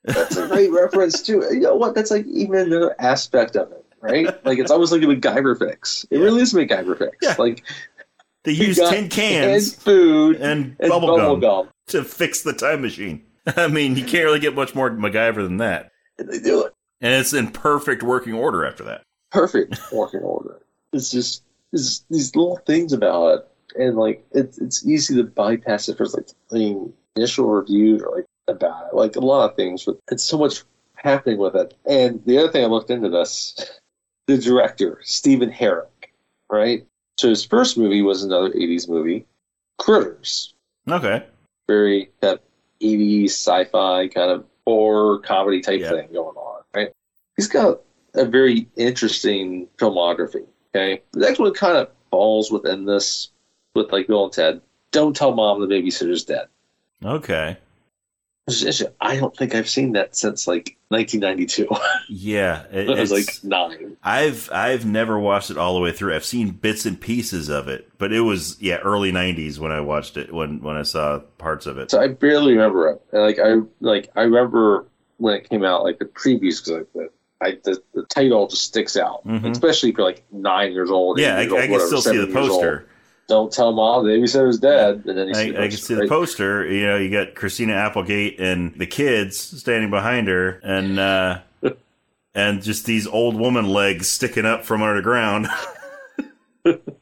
That's 0.04 0.36
a 0.36 0.46
great 0.46 0.70
reference, 0.72 1.22
too. 1.22 1.42
You 1.50 1.60
know 1.60 1.74
what? 1.74 1.94
That's, 1.94 2.10
like, 2.10 2.26
even 2.26 2.56
another 2.58 2.94
aspect 3.00 3.56
of 3.56 3.72
it, 3.72 3.84
right? 4.02 4.44
Like, 4.44 4.58
it's 4.58 4.70
almost 4.70 4.92
like 4.92 5.02
a 5.02 5.06
MacGyver 5.06 5.58
fix. 5.58 6.06
It 6.10 6.18
Yeah. 6.18 6.24
really 6.24 6.42
is 6.42 6.54
a 6.54 6.58
MacGyver 6.58 6.98
fix. 6.98 7.16
Yeah. 7.22 7.34
Like, 7.38 7.64
They 8.44 8.52
you 8.52 8.68
use 8.68 8.78
got 8.78 8.92
tin 8.92 9.08
cans 9.08 9.72
canned 9.72 9.82
food 9.82 10.36
and, 10.36 10.76
and 10.80 10.88
bubble 10.88 11.16
gum 11.16 11.40
gum. 11.40 11.68
to 11.88 12.04
fix 12.04 12.42
the 12.42 12.52
time 12.52 12.82
machine. 12.82 13.24
I 13.56 13.68
mean, 13.68 13.96
you 13.96 14.04
can't 14.04 14.24
really 14.24 14.38
get 14.38 14.54
much 14.54 14.74
more 14.74 14.90
MacGyver 14.90 15.42
than 15.42 15.58
that. 15.58 15.90
And 16.18 16.28
they 16.28 16.38
do 16.38 16.64
it. 16.64 16.72
And 17.00 17.14
it's 17.14 17.32
in 17.32 17.50
perfect 17.50 18.02
working 18.02 18.34
order 18.34 18.64
after 18.64 18.84
that. 18.84 19.02
perfect 19.30 19.78
working 19.92 20.20
order. 20.20 20.60
It's 20.92 21.10
just 21.10 21.42
it's 21.72 22.04
these 22.10 22.34
little 22.34 22.56
things 22.66 22.92
about 22.92 23.28
it, 23.28 23.48
and 23.80 23.96
like 23.96 24.24
it's 24.32 24.58
it's 24.58 24.86
easy 24.86 25.14
to 25.16 25.24
bypass 25.24 25.88
it 25.88 25.96
for 25.96 26.06
like 26.06 26.28
the 26.50 26.92
initial 27.16 27.48
review 27.48 28.04
or 28.04 28.16
like 28.16 28.26
about 28.48 28.88
it, 28.88 28.94
like 28.94 29.16
a 29.16 29.20
lot 29.20 29.48
of 29.48 29.56
things. 29.56 29.84
But 29.84 29.98
it's 30.10 30.24
so 30.24 30.38
much 30.38 30.62
happening 30.96 31.38
with 31.38 31.54
it. 31.56 31.74
And 31.86 32.22
the 32.26 32.38
other 32.38 32.52
thing 32.52 32.64
I 32.64 32.68
looked 32.68 32.90
into 32.90 33.08
this, 33.08 33.80
the 34.26 34.38
director 34.38 35.00
Stephen 35.04 35.50
Herek, 35.50 35.86
right? 36.50 36.86
So 37.20 37.28
his 37.28 37.44
first 37.44 37.76
movie 37.76 38.00
was 38.00 38.22
another 38.22 38.48
'80s 38.48 38.88
movie, 38.88 39.26
Critters, 39.78 40.54
Okay. 40.90 41.22
very 41.68 42.10
of 42.22 42.40
80s 42.80 43.26
sci-fi 43.32 44.08
kind 44.08 44.30
of 44.30 44.46
horror 44.66 45.18
comedy 45.18 45.60
type 45.60 45.80
Yeah. 45.80 45.90
thing 45.90 46.08
going 46.14 46.34
on, 46.34 46.62
right? 46.74 46.90
He's 47.36 47.46
got 47.46 47.82
a 48.14 48.24
very 48.24 48.66
interesting 48.76 49.68
filmography. 49.76 50.46
Okay, 50.74 51.02
the 51.12 51.20
next 51.20 51.38
one 51.38 51.52
kind 51.52 51.76
of 51.76 51.90
falls 52.10 52.50
within 52.50 52.86
this 52.86 53.28
with 53.74 53.92
like 53.92 54.06
Bill 54.06 54.24
and 54.24 54.32
Ted. 54.32 54.62
Don't 54.90 55.14
tell 55.14 55.34
mom 55.34 55.60
the 55.60 55.66
babysitter's 55.66 56.24
dead. 56.24 56.48
Okay. 57.04 57.58
I 59.00 59.16
don't 59.16 59.36
think 59.36 59.54
I've 59.54 59.68
seen 59.68 59.92
that 59.92 60.14
since 60.16 60.46
like 60.46 60.76
1992. 60.88 61.68
Yeah. 62.08 62.64
It, 62.72 62.88
I 62.88 63.00
was 63.00 63.10
like 63.12 63.28
nine. 63.42 63.96
I've 64.02 64.48
I've 64.52 64.84
never 64.86 65.18
watched 65.18 65.50
it 65.50 65.58
all 65.58 65.74
the 65.74 65.80
way 65.80 65.92
through. 65.92 66.14
I've 66.14 66.24
seen 66.24 66.50
bits 66.50 66.86
and 66.86 67.00
pieces 67.00 67.48
of 67.48 67.68
it, 67.68 67.90
but 67.98 68.12
it 68.12 68.20
was 68.20 68.56
yeah 68.60 68.76
early 68.76 69.12
'90s 69.12 69.58
when 69.58 69.72
I 69.72 69.80
watched 69.80 70.16
it 70.16 70.32
when 70.32 70.60
when 70.62 70.76
I 70.76 70.82
saw 70.82 71.18
parts 71.38 71.66
of 71.66 71.78
it. 71.78 71.90
So 71.90 72.00
I 72.00 72.08
barely 72.08 72.52
remember 72.52 72.88
it. 72.90 73.02
Like 73.16 73.38
I 73.38 73.56
like 73.80 74.10
I 74.16 74.22
remember 74.22 74.86
when 75.18 75.34
it 75.36 75.48
came 75.48 75.64
out, 75.64 75.84
like 75.84 75.98
the 75.98 76.04
previews, 76.06 76.64
because 76.64 76.70
like 76.70 76.86
the, 76.94 77.10
I, 77.42 77.50
the 77.64 77.82
the 77.94 78.04
title 78.06 78.48
just 78.48 78.62
sticks 78.62 78.96
out, 78.96 79.26
Mhm. 79.26 79.50
especially 79.50 79.92
for 79.92 80.02
like 80.02 80.22
nine 80.30 80.72
years 80.72 80.90
old. 80.90 81.18
Yeah, 81.18 81.36
I, 81.36 81.44
old, 81.46 81.54
I 81.54 81.62
can 81.62 81.70
whatever, 81.72 81.86
still 81.88 82.02
see 82.02 82.16
the 82.18 82.32
poster. 82.32 82.86
Don't 83.30 83.52
tell 83.52 83.72
mom 83.72 84.04
the 84.04 84.12
babysitter's 84.12 84.58
dead. 84.58 85.04
And 85.06 85.16
then 85.16 85.34
I, 85.34 85.64
I 85.64 85.68
can 85.68 85.78
see 85.78 85.94
the 85.94 86.06
poster. 86.06 86.66
You 86.70 86.86
know, 86.86 86.96
you 86.96 87.10
got 87.10 87.34
Christina 87.34 87.72
Applegate 87.72 88.38
and 88.40 88.74
the 88.74 88.86
kids 88.86 89.38
standing 89.38 89.88
behind 89.88 90.28
her, 90.28 90.60
and 90.62 90.98
uh, 90.98 91.40
and 92.34 92.62
just 92.62 92.84
these 92.84 93.06
old 93.06 93.36
woman 93.36 93.68
legs 93.68 94.08
sticking 94.08 94.44
up 94.44 94.64
from 94.64 94.82
under 94.82 94.96
the 94.96 95.02
ground. 95.02 95.46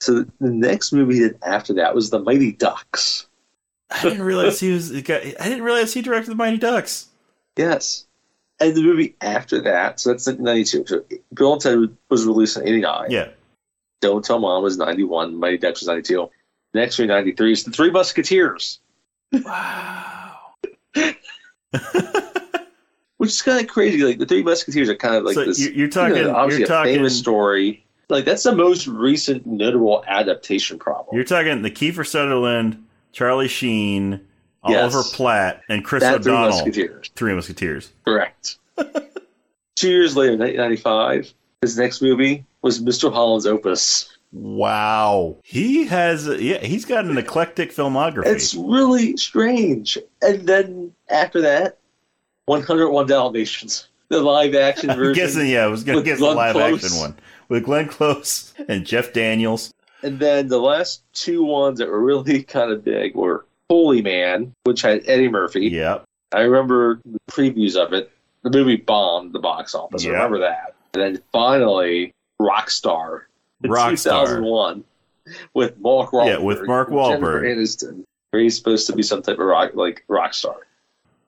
So 0.00 0.24
the 0.40 0.50
next 0.50 0.92
movie 0.92 1.14
he 1.14 1.20
did 1.20 1.38
after 1.42 1.72
that 1.74 1.94
was 1.94 2.10
The 2.10 2.18
Mighty 2.18 2.52
Ducks. 2.52 3.26
I 3.90 4.02
didn't 4.02 4.22
realize 4.22 4.60
he 4.60 4.70
was. 4.70 4.92
I 4.92 5.00
didn't 5.00 5.62
realize 5.62 5.94
he 5.94 6.02
directed 6.02 6.30
the 6.30 6.36
Mighty 6.36 6.58
Ducks. 6.58 7.08
Yes. 7.56 8.06
And 8.60 8.74
the 8.74 8.82
movie 8.82 9.14
after 9.20 9.60
that, 9.62 10.00
so 10.00 10.10
that's 10.10 10.26
92. 10.26 10.84
So 10.86 11.04
Bill 11.34 11.54
and 11.54 11.62
Ted 11.62 11.96
was 12.08 12.26
released 12.26 12.56
in 12.56 12.66
89. 12.66 13.10
Yeah. 13.10 13.28
Don't 14.00 14.24
Tell 14.24 14.38
Mom 14.38 14.62
was 14.62 14.76
91. 14.78 15.36
Mighty 15.36 15.58
Ducks 15.58 15.80
was 15.80 15.88
92. 15.88 16.30
Next 16.74 16.98
year, 16.98 17.08
93 17.08 17.52
is 17.52 17.64
The 17.64 17.70
Three 17.70 17.90
Musketeers, 17.90 18.80
Wow. 19.32 20.32
which 23.16 23.30
is 23.30 23.42
kind 23.42 23.60
of 23.60 23.66
crazy. 23.68 24.02
Like, 24.02 24.18
The 24.18 24.26
Three 24.26 24.42
Musketeers 24.42 24.88
are 24.88 24.96
kind 24.96 25.14
of 25.16 25.24
like 25.24 25.34
so 25.34 25.44
this. 25.46 25.58
you're, 25.70 25.88
talking. 25.88 26.16
you 26.16 26.24
know, 26.24 26.34
obviously 26.34 26.66
you're 26.68 26.80
a 26.80 26.84
famous 26.84 27.18
story. 27.18 27.84
Like, 28.08 28.24
that's 28.24 28.42
the 28.42 28.54
most 28.54 28.86
recent 28.86 29.46
notable 29.46 30.04
adaptation 30.06 30.78
problem. 30.78 31.16
You're 31.16 31.24
talking 31.24 31.62
the 31.62 31.70
Kiefer 31.70 32.06
Sutherland, 32.06 32.84
Charlie 33.12 33.48
Sheen, 33.48 34.20
Yes. 34.68 34.94
Oliver 34.94 35.08
Platt, 35.14 35.62
and 35.68 35.84
Chris 35.84 36.02
that 36.02 36.24
Three 36.24 36.32
Musketeers. 36.32 37.10
Three 37.14 37.34
Musketeers. 37.34 37.92
Correct. 38.04 38.58
Two 39.76 39.88
years 39.90 40.16
later, 40.16 40.32
1995, 40.36 41.32
his 41.62 41.78
next 41.78 42.02
movie 42.02 42.44
was 42.66 42.82
Mr. 42.82 43.12
Holland's 43.12 43.46
Opus. 43.46 44.10
Wow. 44.32 45.36
He 45.44 45.86
has. 45.86 46.26
Yeah, 46.26 46.58
he's 46.58 46.84
got 46.84 47.04
an 47.04 47.16
eclectic 47.16 47.72
filmography. 47.72 48.26
It's 48.26 48.54
really 48.56 49.16
strange. 49.16 49.96
And 50.20 50.46
then 50.48 50.92
after 51.08 51.40
that, 51.42 51.78
101 52.46 53.06
Dalmatians, 53.06 53.86
the 54.08 54.20
live 54.20 54.56
action 54.56 54.90
I'm 54.90 54.96
version. 54.98 55.14
guessing. 55.14 55.46
Yeah, 55.46 55.64
I 55.64 55.68
was 55.68 55.84
going 55.84 55.98
to 55.98 56.04
guess 56.04 56.18
the 56.18 56.26
live 56.26 56.54
Close. 56.54 56.84
action 56.84 56.98
one 56.98 57.14
with 57.48 57.64
Glenn 57.64 57.86
Close 57.88 58.52
and 58.68 58.84
Jeff 58.84 59.12
Daniels. 59.12 59.72
And 60.02 60.18
then 60.18 60.48
the 60.48 60.58
last 60.60 61.02
two 61.12 61.44
ones 61.44 61.78
that 61.78 61.88
were 61.88 62.00
really 62.02 62.42
kind 62.42 62.72
of 62.72 62.84
big 62.84 63.14
were 63.14 63.46
Holy 63.70 64.02
Man, 64.02 64.52
which 64.64 64.82
had 64.82 65.02
Eddie 65.06 65.28
Murphy. 65.28 65.68
Yep. 65.68 66.04
I 66.32 66.40
remember 66.40 67.00
the 67.04 67.20
previews 67.30 67.76
of 67.76 67.92
it. 67.92 68.10
The 68.42 68.50
movie 68.50 68.76
bombed 68.76 69.32
the 69.32 69.38
box 69.38 69.72
office. 69.72 70.04
Yeah. 70.04 70.10
I 70.10 70.14
remember 70.14 70.40
that. 70.40 70.74
And 70.94 71.02
then 71.02 71.22
finally, 71.32 72.12
Rockstar. 72.40 73.22
in 73.62 73.70
Rockstar. 73.70 74.26
2001 74.26 74.84
with 75.54 75.78
Mark 75.78 76.10
Wahlberg. 76.10 76.26
Yeah, 76.26 76.38
with 76.38 76.66
Mark 76.66 76.88
and 76.88 76.98
Jennifer 76.98 77.42
Aniston. 77.42 78.02
Where 78.30 78.42
he's 78.42 78.56
supposed 78.56 78.86
to 78.88 78.92
be 78.94 79.02
some 79.02 79.22
type 79.22 79.38
of 79.38 79.46
rock, 79.46 79.70
like 79.74 80.04
rock 80.08 80.34
star, 80.34 80.56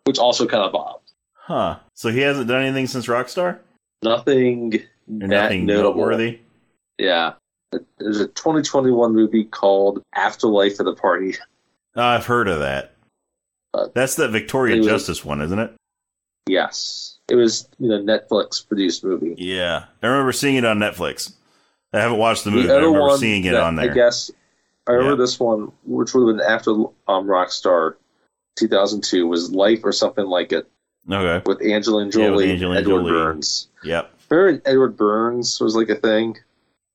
which 0.04 0.18
also 0.18 0.46
kind 0.46 0.62
of 0.64 0.72
bombed. 0.72 1.00
Huh. 1.34 1.78
So 1.94 2.10
he 2.10 2.20
hasn't 2.20 2.48
done 2.48 2.62
anything 2.62 2.86
since 2.86 3.06
Rockstar. 3.06 3.58
Nothing 4.02 4.70
that 4.70 4.82
nothing 5.08 5.64
notable. 5.66 6.00
noteworthy. 6.00 6.40
Yeah. 6.98 7.34
There's 7.98 8.20
a 8.20 8.26
2021 8.28 9.14
movie 9.14 9.44
called 9.44 10.02
Afterlife 10.14 10.78
of 10.80 10.86
the 10.86 10.94
Party. 10.94 11.36
I've 11.94 12.26
heard 12.26 12.48
of 12.48 12.58
that. 12.60 12.94
Uh, 13.74 13.88
That's 13.94 14.14
the 14.16 14.28
Victoria 14.28 14.76
it 14.76 14.78
was- 14.78 14.86
Justice 14.88 15.24
one, 15.24 15.40
isn't 15.42 15.58
it? 15.58 15.72
Yes. 16.46 17.07
It 17.30 17.34
was 17.34 17.68
you 17.78 17.88
know 17.88 17.98
Netflix 17.98 18.66
produced 18.66 19.04
movie. 19.04 19.34
Yeah, 19.38 19.84
I 20.02 20.06
remember 20.06 20.32
seeing 20.32 20.56
it 20.56 20.64
on 20.64 20.78
Netflix. 20.78 21.32
I 21.92 22.00
haven't 22.00 22.18
watched 22.18 22.44
the 22.44 22.50
movie. 22.50 22.62
The 22.62 22.68
but 22.68 22.74
I 22.74 22.78
remember 22.80 23.00
one 23.00 23.18
seeing 23.18 23.44
it 23.44 23.54
on 23.54 23.76
there. 23.76 23.90
I 23.90 23.94
guess 23.94 24.30
I 24.86 24.92
remember 24.92 25.12
Yeah. 25.12 25.24
this 25.26 25.38
one, 25.40 25.72
which 25.84 26.14
would 26.14 26.28
have 26.28 26.36
been 26.38 26.46
after 26.46 26.70
um, 27.06 27.26
Rockstar 27.26 27.94
2002, 28.56 29.26
was 29.26 29.50
Life 29.52 29.80
or 29.84 29.92
something 29.92 30.26
like 30.26 30.52
it 30.52 30.68
Okay. 31.10 31.42
with 31.46 31.62
Angelina 31.62 32.06
Yeah, 32.06 32.12
Jolie 32.12 32.30
with 32.32 32.42
and 32.44 32.52
Angelina 32.52 32.80
Edward 32.80 33.00
Jolie. 33.00 33.10
Burns. 33.12 33.68
Yep. 33.84 34.10
Remember 34.30 34.62
Edward 34.66 34.96
Burns 34.96 35.60
was 35.60 35.74
like 35.76 35.88
a 35.88 35.94
thing? 35.94 36.36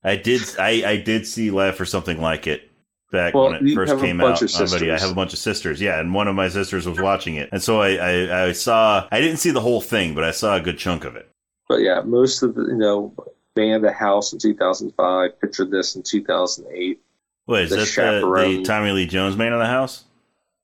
I 0.03 0.15
did. 0.17 0.41
I, 0.59 0.84
I 0.86 0.97
did 0.97 1.25
see 1.25 1.49
Life 1.51 1.79
or 1.79 1.86
something 1.86 2.19
like 2.21 2.45
it 2.47 2.69
back 3.14 3.34
Well, 3.34 3.45
when 3.45 3.55
it 3.55 3.61
you 3.61 3.76
first 3.76 3.91
have 3.91 3.99
a 3.99 4.01
came 4.05 4.18
bunch 4.18 4.43
out. 4.43 4.61
of 4.61 4.74
on. 4.74 4.89
I 4.89 4.99
have 4.99 5.11
a 5.11 5.16
bunch 5.16 5.32
of 5.32 5.39
sisters. 5.39 5.80
Yeah, 5.80 6.01
and 6.01 6.14
one 6.14 6.28
of 6.28 6.36
my 6.36 6.49
sisters 6.49 6.86
was 6.86 6.99
watching 6.99 7.36
it, 7.36 7.47
and 7.53 7.64
so 7.64 7.80
I, 7.82 7.93
I 7.95 8.45
I 8.47 8.51
saw. 8.51 9.07
I 9.11 9.22
didn't 9.22 9.38
see 9.38 9.51
the 9.51 9.61
whole 9.61 9.80
thing, 9.80 10.16
but 10.16 10.26
I 10.26 10.32
saw 10.32 10.57
a 10.57 10.59
good 10.59 10.78
chunk 10.78 11.05
of 11.05 11.16
it. 11.16 11.30
But 11.70 11.78
yeah, 11.78 12.01
most 12.01 12.43
of 12.43 12.55
the, 12.55 12.64
you 12.64 12.76
know, 12.76 13.14
Man 13.55 13.76
of 13.76 13.82
the 13.84 13.93
House 13.93 14.34
in 14.34 14.39
2005, 14.39 15.39
Picture 15.39 15.66
This 15.66 15.95
in 15.95 16.03
2008. 16.03 16.99
Wait, 17.45 17.64
is 17.64 17.70
The 17.70 17.76
that 17.78 18.22
the, 18.22 18.57
the 18.57 18.64
Tommy 18.64 18.91
Lee 18.91 19.05
Jones 19.05 19.38
Man 19.38 19.53
of 19.53 19.59
the 19.59 19.66
House? 19.66 20.03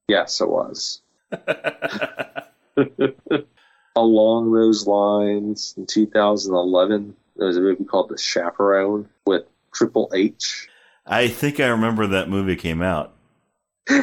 Yes, 0.08 0.42
it 0.42 0.50
was. 0.50 1.02
Along 3.96 4.52
those 4.54 4.88
lines, 4.88 5.74
in 5.78 5.86
2011, 5.86 7.16
there 7.36 7.48
was 7.48 7.58
a 7.58 7.62
movie 7.62 7.84
called 7.84 8.10
The 8.10 8.18
Chaperone 8.18 9.10
with 9.26 9.44
Triple 9.74 10.10
H. 10.14 10.69
I 11.10 11.28
think 11.28 11.60
I 11.60 11.68
remember 11.68 12.08
that 12.08 12.30
movie 12.30 12.56
came 12.56 12.82
out. 12.82 13.14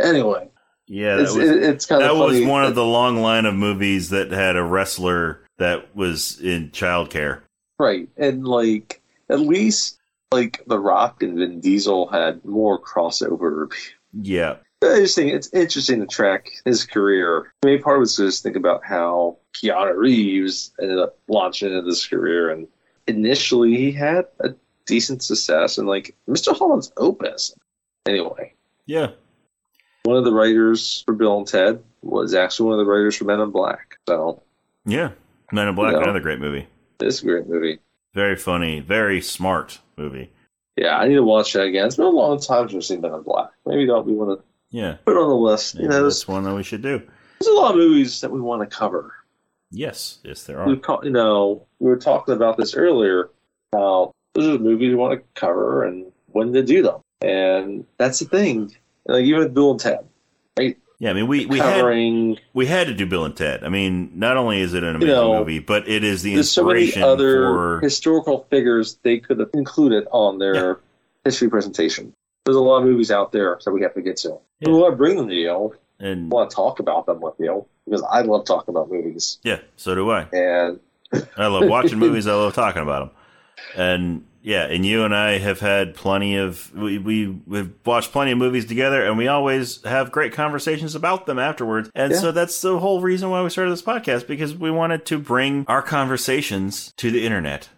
Anyway, 0.00 0.48
Yeah, 0.86 1.16
that 1.16 1.22
it's, 1.24 1.34
was, 1.34 1.48
it- 1.50 1.62
it's 1.62 1.86
kind 1.86 2.02
that 2.02 2.12
of 2.12 2.18
was 2.18 2.40
one 2.42 2.64
of 2.64 2.74
the 2.76 2.84
long 2.84 3.16
line 3.20 3.46
of 3.46 3.54
movies 3.54 4.10
that 4.10 4.30
had 4.30 4.56
a 4.56 4.62
wrestler 4.62 5.40
that 5.58 5.94
was 5.96 6.40
in 6.40 6.70
childcare. 6.70 7.40
Right. 7.80 8.08
And 8.16 8.46
like 8.46 9.02
at 9.28 9.40
least 9.40 9.98
like 10.30 10.62
The 10.68 10.78
Rock 10.78 11.22
and 11.22 11.36
Vin 11.38 11.60
Diesel 11.60 12.06
had 12.08 12.44
more 12.44 12.80
crossover. 12.80 13.72
Yeah, 14.12 14.56
I 14.82 15.00
just 15.00 15.16
think 15.16 15.32
it's 15.32 15.52
interesting 15.52 16.00
to 16.00 16.06
track 16.06 16.48
his 16.64 16.84
career. 16.84 17.52
I 17.64 17.66
mean, 17.66 17.82
part 17.82 17.96
of 17.96 18.02
it's 18.04 18.16
just 18.16 18.42
think 18.44 18.54
about 18.56 18.84
how 18.84 19.38
Keanu 19.54 19.96
Reeves 19.96 20.72
ended 20.80 20.98
up 21.00 21.18
launching 21.28 21.70
into 21.72 21.82
this 21.82 22.06
career, 22.06 22.50
and 22.50 22.68
initially 23.08 23.74
he 23.76 23.90
had 23.92 24.26
a 24.40 24.54
decent 24.88 25.22
success, 25.22 25.78
and 25.78 25.86
like 25.86 26.16
Mr. 26.28 26.56
Holland's 26.56 26.90
Opus. 26.96 27.54
Anyway, 28.06 28.54
yeah. 28.86 29.08
one 30.04 30.16
of 30.16 30.24
the 30.24 30.32
writers 30.32 31.02
for 31.04 31.14
Bill 31.14 31.38
and 31.38 31.46
Ted 31.46 31.82
was 32.02 32.34
actually 32.34 32.70
one 32.70 32.80
of 32.80 32.84
the 32.86 32.90
writers 32.90 33.14
for 33.16 33.24
Men 33.24 33.40
in 33.40 33.50
Black. 33.50 33.98
So 34.08 34.42
Yeah, 34.86 35.10
Men 35.52 35.68
in 35.68 35.74
Black, 35.74 35.92
Yeah. 35.92 36.02
another 36.02 36.20
great 36.20 36.40
movie. 36.40 36.66
it's 37.00 37.22
a 37.22 37.24
great 37.26 37.46
movie. 37.46 37.78
Very 38.14 38.34
funny, 38.36 38.80
very 38.80 39.20
smart 39.20 39.78
movie. 39.96 40.32
Yeah, 40.76 40.96
I 40.96 41.06
need 41.08 41.14
to 41.16 41.22
watch 41.22 41.52
that 41.52 41.64
again. 41.64 41.86
It's 41.86 41.96
been 41.96 42.06
a 42.06 42.10
long 42.10 42.40
time 42.40 42.68
since 42.68 42.76
I've 42.76 42.84
seen 42.84 43.00
Men 43.02 43.12
in 43.14 43.22
Black. 43.22 43.50
Maybe 43.66 43.86
don't 43.86 44.06
we 44.06 44.14
want 44.14 44.38
to 44.40 44.44
Yeah, 44.70 44.96
put 45.04 45.12
it 45.16 45.20
on 45.20 45.28
the 45.28 45.34
list. 45.34 45.74
You 45.74 45.88
know, 45.88 46.02
that's 46.02 46.26
one 46.26 46.44
that 46.44 46.54
we 46.54 46.62
should 46.62 46.82
do. 46.82 46.98
there's 47.40 47.48
a 47.48 47.52
lot 47.60 47.72
of 47.72 47.76
movies 47.76 48.20
that 48.22 48.30
we 48.30 48.40
want 48.40 48.68
to 48.68 48.74
cover. 48.76 49.12
Yes, 49.70 50.18
yes, 50.24 50.44
there 50.44 50.64
We 50.64 50.72
are. 50.72 50.76
call, 50.76 51.00
you 51.04 51.10
know, 51.10 51.66
we 51.78 51.90
were 51.90 51.98
talking 51.98 52.34
about 52.34 52.56
this 52.56 52.74
earlier. 52.74 53.30
How 53.74 54.12
those 54.38 54.48
are 54.54 54.58
the 54.58 54.64
movies 54.64 54.90
we 54.90 54.94
want 54.94 55.18
to 55.20 55.40
cover 55.40 55.84
and 55.84 56.06
when 56.28 56.52
to 56.52 56.62
do 56.62 56.82
them, 56.82 57.00
and 57.22 57.84
that's 57.96 58.18
the 58.20 58.24
thing. 58.26 58.74
Like 59.06 59.24
even 59.24 59.40
with 59.40 59.54
Bill 59.54 59.72
and 59.72 59.80
Ted, 59.80 60.00
right? 60.58 60.76
Yeah, 61.00 61.10
I 61.10 61.12
mean, 61.12 61.26
we 61.28 61.46
we 61.46 61.58
had 61.58 61.76
covering. 61.80 62.38
we 62.54 62.66
had 62.66 62.86
to 62.88 62.94
do 62.94 63.06
Bill 63.06 63.24
and 63.24 63.36
Ted. 63.36 63.64
I 63.64 63.68
mean, 63.68 64.10
not 64.14 64.36
only 64.36 64.60
is 64.60 64.74
it 64.74 64.82
an 64.82 64.96
amazing 64.96 65.08
know, 65.14 65.38
movie, 65.38 65.58
but 65.60 65.88
it 65.88 66.04
is 66.04 66.22
the 66.22 66.34
there's 66.34 66.50
so 66.50 66.64
many 66.64 66.94
other 67.00 67.46
for 67.46 67.80
historical 67.80 68.46
figures 68.50 68.98
they 69.02 69.18
could 69.18 69.38
have 69.40 69.50
included 69.54 70.06
on 70.10 70.38
their 70.38 70.54
Yeah. 70.54 70.74
history 71.24 71.48
presentation. 71.48 72.12
There's 72.44 72.56
a 72.56 72.60
lot 72.60 72.78
of 72.78 72.84
movies 72.84 73.10
out 73.10 73.32
there 73.32 73.58
that 73.64 73.70
we 73.72 73.82
have 73.82 73.94
to 73.94 74.02
get 74.02 74.16
to. 74.18 74.38
Yeah. 74.60 74.68
We 74.70 74.74
want 74.78 74.92
to 74.92 74.96
bring 74.96 75.16
them 75.16 75.28
to 75.28 75.34
you. 75.34 75.74
and 76.00 76.24
We 76.24 76.28
want 76.36 76.50
to 76.50 76.56
talk 76.56 76.80
about 76.80 77.06
them 77.06 77.20
with 77.20 77.34
you 77.38 77.66
because 77.84 78.02
I 78.10 78.22
love 78.22 78.44
talking 78.46 78.74
about 78.74 78.90
movies. 78.90 79.38
yeah, 79.42 79.58
so 79.76 79.94
do 79.94 80.10
I. 80.10 80.26
And 80.32 80.80
I 81.36 81.46
love 81.46 81.68
watching 81.68 81.98
movies. 81.98 82.26
I 82.26 82.34
love 82.34 82.54
talking 82.54 82.82
about 82.82 83.00
them. 83.00 83.10
And 83.76 84.24
yeah, 84.42 84.64
and 84.66 84.84
you 84.86 85.04
and 85.04 85.14
I 85.14 85.38
have 85.38 85.60
had 85.60 85.94
plenty 85.94 86.36
of 86.36 86.72
we 86.74 86.98
we 86.98 87.26
we've 87.46 87.72
watched 87.84 88.12
plenty 88.12 88.32
of 88.32 88.38
movies 88.38 88.66
together, 88.66 89.04
and 89.04 89.18
we 89.18 89.28
always 89.28 89.82
have 89.84 90.12
great 90.12 90.32
conversations 90.32 90.94
about 90.94 91.26
them 91.26 91.38
afterwards. 91.38 91.90
And 91.94 92.12
Yeah. 92.12 92.18
so 92.20 92.32
that's 92.32 92.60
the 92.60 92.78
whole 92.78 93.00
reason 93.00 93.30
why 93.30 93.42
we 93.42 93.50
started 93.50 93.72
this 93.72 93.82
podcast 93.82 94.26
because 94.26 94.54
we 94.54 94.70
wanted 94.70 95.04
to 95.06 95.18
bring 95.18 95.64
our 95.68 95.82
conversations 95.82 96.92
to 96.98 97.10
the 97.10 97.24
internet. 97.24 97.68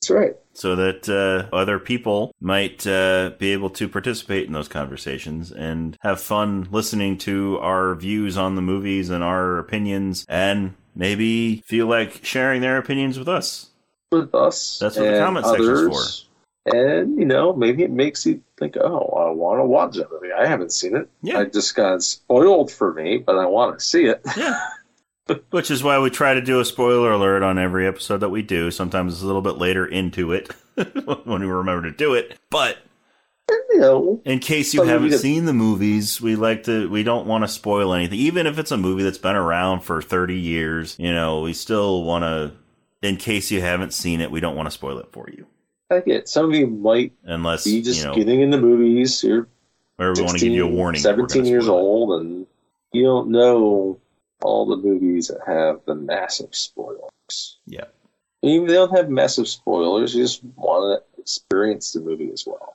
that's 0.00 0.10
right. 0.10 0.34
So 0.54 0.76
that 0.76 1.08
uh, 1.08 1.54
other 1.56 1.78
people 1.78 2.34
might 2.40 2.86
uh, 2.86 3.30
be 3.38 3.52
able 3.52 3.70
to 3.70 3.88
participate 3.88 4.46
in 4.46 4.52
those 4.52 4.68
conversations 4.68 5.50
and 5.50 5.96
have 6.02 6.20
fun 6.20 6.68
listening 6.70 7.16
to 7.18 7.58
our 7.60 7.94
views 7.94 8.36
on 8.36 8.54
the 8.56 8.60
movies 8.62 9.08
and 9.08 9.24
our 9.24 9.58
opinions, 9.58 10.26
and 10.28 10.74
maybe 10.94 11.62
feel 11.66 11.86
like 11.86 12.20
sharing 12.22 12.60
their 12.60 12.76
opinions 12.76 13.18
with 13.18 13.28
us. 13.28 13.70
With 14.12 14.34
us. 14.34 14.78
That's 14.78 14.96
what 14.96 15.10
the 15.10 15.18
comment 15.18 15.46
section's 15.46 15.68
others. 15.68 16.28
And 16.66 17.18
you 17.18 17.24
know, 17.24 17.52
maybe 17.52 17.82
it 17.82 17.90
makes 17.90 18.24
you 18.24 18.40
think, 18.56 18.76
"Oh, 18.76 19.06
I 19.16 19.30
want 19.30 19.60
to 19.60 19.64
watch 19.64 19.96
that 19.96 20.12
movie. 20.12 20.32
I 20.32 20.46
haven't 20.46 20.72
seen 20.72 20.94
it. 20.94 21.08
Yeah. 21.22 21.40
I 21.40 21.44
just 21.46 21.74
got 21.74 22.02
spoiled 22.02 22.70
for 22.70 22.94
me, 22.94 23.18
but 23.18 23.36
I 23.36 23.46
want 23.46 23.78
to 23.78 23.84
see 23.84 24.04
it." 24.04 24.22
Yeah. 24.36 24.60
Which 25.50 25.70
is 25.70 25.82
why 25.82 25.98
we 25.98 26.10
try 26.10 26.34
to 26.34 26.40
do 26.40 26.60
a 26.60 26.64
spoiler 26.64 27.12
alert 27.12 27.42
on 27.42 27.58
every 27.58 27.86
episode 27.86 28.18
that 28.18 28.30
we 28.30 28.42
do. 28.42 28.70
Sometimes 28.70 29.14
it's 29.14 29.22
a 29.22 29.26
little 29.26 29.42
bit 29.42 29.56
later 29.56 29.86
into 29.86 30.32
it 30.32 30.52
when 31.24 31.40
we 31.40 31.46
remember 31.46 31.90
to 31.90 31.96
do 31.96 32.14
it. 32.14 32.38
But 32.50 32.78
you 33.48 33.78
know, 33.78 34.20
in 34.24 34.38
case 34.38 34.72
you 34.72 34.82
haven't 34.82 35.18
seen 35.18 35.46
the 35.46 35.52
movies, 35.52 36.20
we 36.20 36.36
like 36.36 36.64
to 36.64 36.88
we 36.88 37.02
don't 37.02 37.26
want 37.26 37.42
to 37.44 37.48
spoil 37.48 37.92
anything. 37.92 38.18
Even 38.18 38.46
if 38.46 38.58
it's 38.58 38.70
a 38.70 38.76
movie 38.76 39.02
that's 39.02 39.18
been 39.18 39.36
around 39.36 39.80
for 39.80 40.00
30 40.00 40.38
years, 40.38 40.96
you 40.98 41.12
know, 41.12 41.40
we 41.40 41.52
still 41.52 42.04
want 42.04 42.22
to 42.22 42.52
in 43.02 43.16
case 43.16 43.50
you 43.50 43.60
haven't 43.60 43.92
seen 43.92 44.20
it, 44.20 44.30
we 44.30 44.40
don't 44.40 44.56
want 44.56 44.66
to 44.66 44.70
spoil 44.70 44.98
it 44.98 45.08
for 45.12 45.28
you. 45.30 45.46
I 45.90 46.00
get 46.00 46.28
some 46.28 46.46
of 46.46 46.54
you 46.54 46.66
might 46.68 47.12
Unless, 47.24 47.64
be 47.64 47.82
just 47.82 48.00
you 48.00 48.06
know, 48.06 48.14
getting 48.14 48.40
into 48.40 48.58
movies. 48.58 49.22
You're 49.22 49.46
or 49.98 50.14
we 50.14 50.22
want 50.22 50.38
to 50.38 50.44
give 50.44 50.54
you 50.54 50.64
a 50.66 50.70
warning. 50.70 51.00
17 51.02 51.44
years 51.44 51.68
old, 51.68 52.20
and 52.20 52.46
you 52.92 53.02
don't 53.04 53.28
know 53.28 54.00
all 54.42 54.66
the 54.66 54.76
movies 54.76 55.28
that 55.28 55.40
have 55.46 55.80
the 55.84 55.94
massive 55.94 56.54
spoilers. 56.54 57.58
Yeah. 57.66 57.84
Even 58.42 58.66
they 58.66 58.74
don't 58.74 58.96
have 58.96 59.08
massive 59.08 59.46
spoilers, 59.46 60.14
you 60.14 60.24
just 60.24 60.42
want 60.56 61.00
to 61.00 61.20
experience 61.20 61.92
the 61.92 62.00
movie 62.00 62.30
as 62.32 62.44
well. 62.46 62.74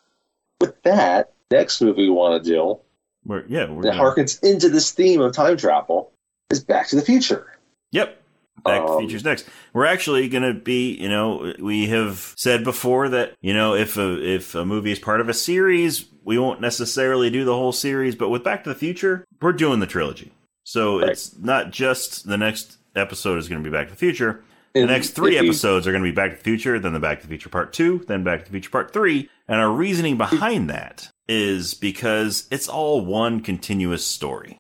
With 0.62 0.82
that, 0.84 1.34
next 1.52 1.82
movie 1.82 2.04
we 2.04 2.10
want 2.10 2.42
to 2.44 2.50
do 2.50 2.80
We're, 3.26 3.44
yeah, 3.48 3.70
we're 3.70 3.84
that 3.84 3.98
gonna- 3.98 4.04
harkens 4.04 4.42
into 4.44 4.70
this 4.70 4.92
theme 4.92 5.20
of 5.20 5.34
time 5.34 5.58
travel 5.58 6.12
is 6.52 6.64
Back 6.64 6.88
to 6.90 6.96
the 6.96 7.02
Future. 7.02 7.58
Yep. 7.92 8.22
Back 8.64 8.82
to 8.82 8.88
the 8.88 8.94
Um, 8.94 9.00
Future's 9.00 9.24
next. 9.24 9.48
We're 9.74 9.86
actually 9.86 10.28
going 10.30 10.44
to 10.44 10.54
be, 10.54 10.94
you 10.96 11.10
know, 11.10 11.54
we 11.60 11.88
have 11.88 12.34
said 12.38 12.64
before 12.64 13.08
that, 13.10 13.34
you 13.42 13.54
know, 13.54 13.74
if 13.76 13.98
a 13.98 14.22
if 14.22 14.56
a 14.56 14.66
movie 14.66 14.92
is 14.92 15.00
part 15.00 15.22
of 15.22 15.30
a 15.30 15.34
series, 15.34 16.06
we 16.24 16.38
won't 16.38 16.60
necessarily 16.62 17.30
do 17.30 17.46
the 17.46 17.54
whole 17.56 17.72
series, 17.72 18.16
but 18.16 18.30
with 18.30 18.44
Back 18.44 18.64
to 18.64 18.70
the 18.70 18.76
Future, 18.76 19.24
we're 19.42 19.54
doing 19.54 19.80
the 19.80 19.88
trilogy. 19.88 20.32
So 20.66 21.00
Right. 21.00 21.12
it's 21.12 21.38
not 21.38 21.72
just 21.72 22.28
the 22.28 22.38
next 22.38 22.78
episode 22.96 23.38
is 23.40 23.48
going 23.48 23.64
to 23.64 23.70
be 23.70 23.74
Back 23.74 23.88
to 23.88 23.94
the 23.94 23.98
Future. 23.98 24.44
The 24.74 24.86
next 24.86 25.12
three 25.12 25.34
you- 25.34 25.40
episodes 25.40 25.88
are 25.88 25.92
going 25.92 26.04
to 26.04 26.10
be 26.10 26.14
Back 26.16 26.32
to 26.32 26.38
the 26.38 26.44
Future, 26.44 26.78
then 26.78 26.94
the 26.94 27.00
Back 27.00 27.22
to 27.22 27.24
the 27.26 27.30
Future 27.30 27.50
Part 27.50 27.74
2, 27.74 28.04
then 28.08 28.24
Back 28.24 28.40
to 28.40 28.46
the 28.46 28.52
Future 28.52 28.70
Part 28.70 28.92
3. 28.94 29.30
And 29.48 29.60
our 29.62 29.72
reasoning 29.72 30.18
behind 30.18 30.70
that 30.70 31.10
is 31.28 31.74
because 31.74 32.48
it's 32.52 32.68
all 32.68 33.04
one 33.06 33.40
continuous 33.40 34.06
story. 34.06 34.58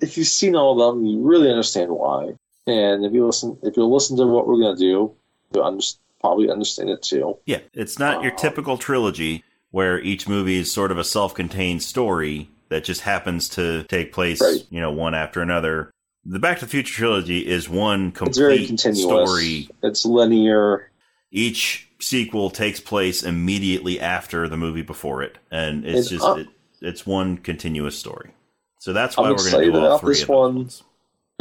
if 0.00 0.18
you've 0.18 0.26
seen 0.26 0.54
all 0.56 0.72
of 0.82 0.94
them, 0.96 1.06
you 1.06 1.20
really 1.22 1.48
understand 1.48 1.90
why. 1.92 2.34
And 2.66 3.04
if 3.04 3.12
you 3.12 3.26
listen, 3.26 3.58
if 3.62 3.76
you 3.76 3.84
listen 3.86 4.16
to 4.18 4.26
what 4.26 4.46
we're 4.46 4.58
going 4.60 4.76
to 4.76 4.80
do, 4.80 5.12
you'll 5.54 5.64
under, 5.64 5.84
probably 6.20 6.50
understand 6.50 6.90
it 6.90 7.02
too. 7.02 7.38
Yeah, 7.46 7.60
it's 7.74 7.98
not 7.98 8.22
your 8.22 8.32
Oh. 8.32 8.36
typical 8.36 8.78
trilogy 8.78 9.44
where 9.70 10.00
each 10.00 10.28
movie 10.28 10.56
is 10.58 10.70
sort 10.72 10.90
of 10.92 10.98
a 10.98 11.04
self-contained 11.04 11.82
story 11.82 12.48
that 12.68 12.84
just 12.84 13.00
happens 13.02 13.48
to 13.50 13.82
take 13.84 14.12
place, 14.12 14.40
Right. 14.40 14.64
you 14.70 14.80
know, 14.80 14.92
one 14.92 15.14
after 15.14 15.40
another. 15.40 15.90
The 16.24 16.38
Back 16.38 16.60
to 16.60 16.66
the 16.66 16.70
Future 16.70 16.94
trilogy 16.94 17.46
is 17.46 17.68
one 17.68 18.12
It's 18.22 18.38
very 18.38 18.58
complete 18.58 18.66
continuous. 18.68 19.02
story. 19.02 19.68
It's 19.82 20.04
linear. 20.06 20.90
Each 21.32 21.88
sequel 21.98 22.50
takes 22.50 22.78
place 22.80 23.22
immediately 23.24 23.98
after 23.98 24.48
the 24.48 24.56
movie 24.56 24.82
before 24.82 25.22
it, 25.22 25.38
and 25.50 25.84
it's 25.84 26.10
And, 26.10 26.20
just 26.20 26.24
uh, 26.24 26.34
it, 26.34 26.46
it's 26.80 27.04
one 27.06 27.38
continuous 27.38 27.98
story. 27.98 28.30
So 28.78 28.92
that's 28.92 29.18
I'm 29.18 29.24
why 29.24 29.30
we're 29.30 29.50
going 29.50 29.64
to 29.66 29.72
do 29.72 29.78
all 29.86 29.98
three 29.98 30.14
this 30.14 30.22
of 30.24 30.28
one. 30.28 30.54
ones. 30.56 30.82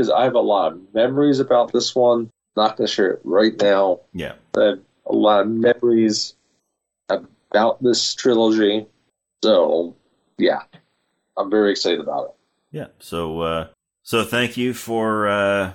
Because 0.02 0.11
I 0.11 0.23
have 0.23 0.34
a 0.34 0.40
lot 0.40 0.73
of 0.73 0.94
memories 0.95 1.40
about 1.40 1.72
this 1.72 1.95
one. 1.95 2.32
Not 2.56 2.76
going 2.76 2.88
to 2.88 2.94
share 2.94 3.11
it 3.11 3.22
right 3.23 3.53
now. 3.61 3.99
Yeah, 4.14 4.34
I 4.57 4.64
have 4.64 4.80
a 5.06 5.14
lot 5.14 5.41
of 5.41 5.48
memories 5.48 6.34
about 7.07 7.82
this 7.84 8.15
trilogy. 8.15 8.88
So, 9.44 9.95
yeah, 10.38 10.61
I'm 11.38 11.52
very 11.52 11.72
excited 11.72 11.99
about 11.99 12.26
it. 12.26 12.36
Yeah. 12.72 12.88
So 12.99 13.41
uh 13.41 13.68
so 14.03 14.23
thank 14.23 14.57
you 14.57 14.73
for 14.73 15.28
uh 15.28 15.73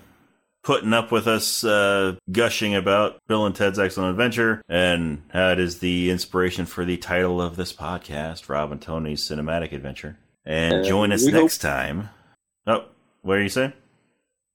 putting 0.65 0.93
up 0.93 1.13
with 1.13 1.27
us 1.29 1.63
uh 1.63 2.17
gushing 2.33 2.75
about 2.75 3.21
Bill 3.29 3.47
and 3.47 3.55
Ted's 3.55 3.79
Excellent 3.79 4.11
Adventure 4.11 4.63
and 4.69 5.23
that 5.33 5.59
is 5.59 5.79
the 5.79 6.11
inspiration 6.11 6.67
for 6.67 6.85
the 6.85 6.97
title 6.97 7.41
of 7.41 7.57
this 7.57 7.73
podcast, 7.73 8.49
Rob 8.49 8.73
and 8.73 8.83
Tony's 8.83 9.27
Cinematic 9.27 9.73
Adventure. 9.73 10.19
And 10.45 10.75
And 10.75 10.85
join 10.85 11.13
us 11.13 11.25
next 11.25 11.59
time. 11.59 12.11
Oh, 12.67 12.87
what 13.23 13.39
are 13.39 13.43
you 13.43 13.49
saying? 13.49 13.73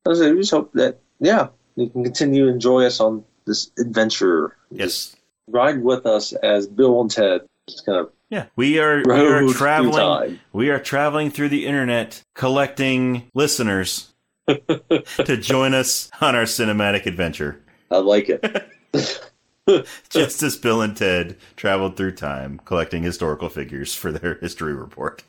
I 0.06 0.10
we 0.10 0.38
just 0.38 0.52
hope 0.52 0.73
that, 0.73 0.99
yeah, 1.19 1.49
you 1.76 1.90
can 1.90 2.03
continue 2.03 2.45
to 2.45 2.52
enjoy 2.52 2.86
us 2.86 2.99
on 2.99 3.23
this 3.45 3.72
adventure. 3.80 4.56
Yes. 4.72 5.15
Ride 5.48 5.84
with 5.84 6.06
us 6.06 6.34
as 6.34 6.68
Bill 6.68 7.02
and 7.02 7.11
Ted 7.11 7.41
just 7.69 7.86
kind 7.86 7.99
of 7.99 8.11
Yeah. 8.30 8.45
We 8.56 8.80
are 8.80 9.03
we 9.06 9.14
are 9.14 9.48
traveling 9.49 10.40
we 10.52 10.69
are 10.69 10.80
traveling 10.80 11.30
through 11.30 11.49
the 11.49 11.65
internet 11.65 12.23
collecting 12.36 13.30
listeners 13.34 14.14
to 14.48 15.38
join 15.38 15.73
us 15.73 16.10
on 16.19 16.36
our 16.36 16.44
cinematic 16.44 17.06
adventure. 17.06 17.61
I 17.90 17.98
like 17.98 18.30
it. 18.30 18.69
Just 20.10 20.41
as 20.41 20.57
Bill 20.57 20.82
and 20.82 20.98
Ted 20.98 21.38
traveled 21.56 21.95
through 21.95 22.14
time 22.14 22.60
collecting 22.65 23.03
historical 23.03 23.48
figures 23.48 23.94
for 23.94 24.11
their 24.11 24.36
history 24.36 24.73
report. 24.73 25.23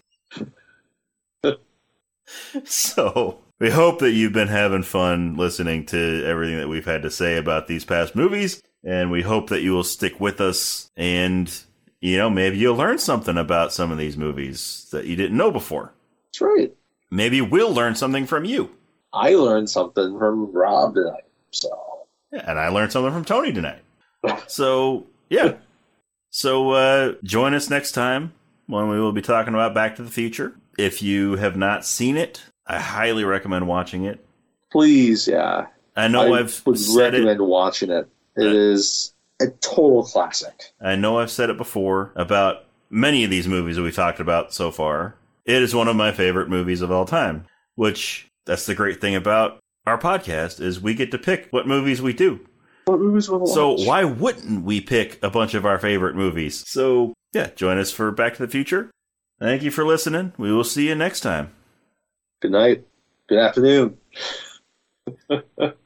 so, 2.65 3.39
we 3.63 3.71
hope 3.71 4.01
that 4.01 4.11
you've 4.11 4.33
been 4.33 4.49
having 4.49 4.83
fun 4.83 5.37
listening 5.37 5.87
to 5.87 6.25
everything 6.27 6.59
that 6.59 6.67
we've 6.67 6.85
had 6.85 7.03
to 7.03 7.11
say 7.13 7.37
about 7.37 7.69
these 7.69 7.85
past 7.85 8.17
movies. 8.17 8.61
And 8.83 9.09
we 9.09 9.23
hope 9.23 9.51
that 9.51 9.63
you 9.63 9.71
will 9.71 9.85
stick 9.85 10.19
with 10.19 10.41
us 10.41 10.91
and, 10.97 11.49
you 12.01 12.17
know, 12.17 12.29
maybe 12.29 12.59
you'll 12.59 12.75
learn 12.75 12.99
something 12.99 13.39
about 13.39 13.73
some 13.73 13.93
of 13.93 13.99
these 13.99 14.17
movies 14.17 14.89
that 14.91 15.05
you 15.05 15.15
didn't 15.15 15.37
know 15.37 15.53
before. 15.53 15.93
That's 16.27 16.41
right. 16.41 16.75
Maybe 17.13 17.41
we'll 17.41 17.73
learn 17.73 17.95
something 17.95 18.27
from 18.27 18.45
you. 18.45 18.69
I 19.13 19.37
learned 19.37 19.71
something 19.71 20.19
from 20.19 20.51
Rob 20.51 20.97
tonight. 20.97 21.23
So, 21.53 21.71
Yeah, 22.33 22.43
and 22.45 22.59
I 22.59 22.67
learned 22.67 22.91
something 22.91 23.13
from 23.13 23.25
Tony 23.25 23.53
tonight. 23.53 23.83
So, 24.49 25.07
yeah. 25.31 25.55
So, 26.31 26.71
uh, 26.71 27.15
join 27.23 27.55
us 27.55 27.71
next 27.71 27.93
time 27.93 28.33
when 28.67 28.89
we 28.89 28.99
will 28.99 29.13
be 29.13 29.23
talking 29.23 29.55
about 29.55 29.73
Back 29.73 29.95
to 29.97 30.03
the 30.03 30.11
Future. 30.11 30.57
If 30.79 31.01
you 31.01 31.37
have 31.37 31.57
not 31.57 31.85
seen 31.85 32.17
it, 32.17 32.43
I 32.73 32.79
highly 32.81 33.25
recommend 33.25 33.67
watching 33.69 34.05
it. 34.05 34.25
please, 34.71 35.29
yeah. 35.29 35.67
I 35.95 36.09
know 36.09 36.33
I 36.35 36.39
have 36.39 36.63
would 36.67 36.79
said 36.79 37.15
it. 37.15 37.19
recommend 37.19 37.41
watching 37.43 37.91
it. 37.91 38.09
It 38.37 38.47
Uh, 38.47 38.51
is 38.51 39.13
a 39.41 39.49
total 39.61 40.05
classic. 40.05 40.73
I 40.81 40.97
know 40.97 41.19
I've 41.19 41.31
said 41.31 41.51
it 41.51 41.59
before 41.59 42.13
about 42.17 42.65
many 42.89 43.25
of 43.25 43.31
these 43.31 43.47
movies 43.47 43.77
that 43.77 43.83
we've 43.83 43.95
talked 43.95 44.21
about 44.21 44.55
so 44.55 44.71
far. 44.71 45.17
It 45.45 45.61
is 45.63 45.75
one 45.75 45.89
of 45.89 45.97
my 45.97 46.13
favorite 46.13 46.49
movies 46.49 46.81
of 46.81 46.91
all 46.91 47.05
time, 47.05 47.45
which 47.75 48.29
that's 48.47 48.65
the 48.65 48.75
great 48.75 49.01
thing 49.01 49.15
about 49.15 49.59
our 49.87 49.99
podcast 49.99 50.61
is 50.61 50.81
we 50.81 50.95
get 50.95 51.11
to 51.11 51.19
pick 51.19 51.49
what 51.51 51.67
movies 51.67 52.01
we 52.01 52.13
do. 52.15 52.41
What 52.87 53.01
movies 53.01 53.29
will 53.29 53.47
So 53.47 53.73
watch? 53.73 53.87
why 53.87 54.05
wouldn't 54.05 54.65
we 54.65 54.81
pick 54.81 55.19
a 55.23 55.29
bunch 55.31 55.53
of 55.55 55.67
our 55.67 55.79
favorite 55.79 56.17
movies? 56.17 56.65
So 56.67 57.13
yeah, 57.35 57.51
join 57.57 57.77
us 57.79 57.91
for 57.91 58.11
Back 58.13 58.37
to 58.37 58.47
the 58.47 58.51
Future. 58.51 58.91
Thank 59.41 59.63
you 59.63 59.71
for 59.71 59.85
listening. 59.85 60.33
We 60.39 60.53
will 60.53 60.65
see 60.65 60.89
you 60.89 60.95
next 60.95 61.21
time. 61.21 61.53
Good 62.43 62.51
night. 62.51 62.85
Good 63.29 63.39
afternoon. 63.39 63.99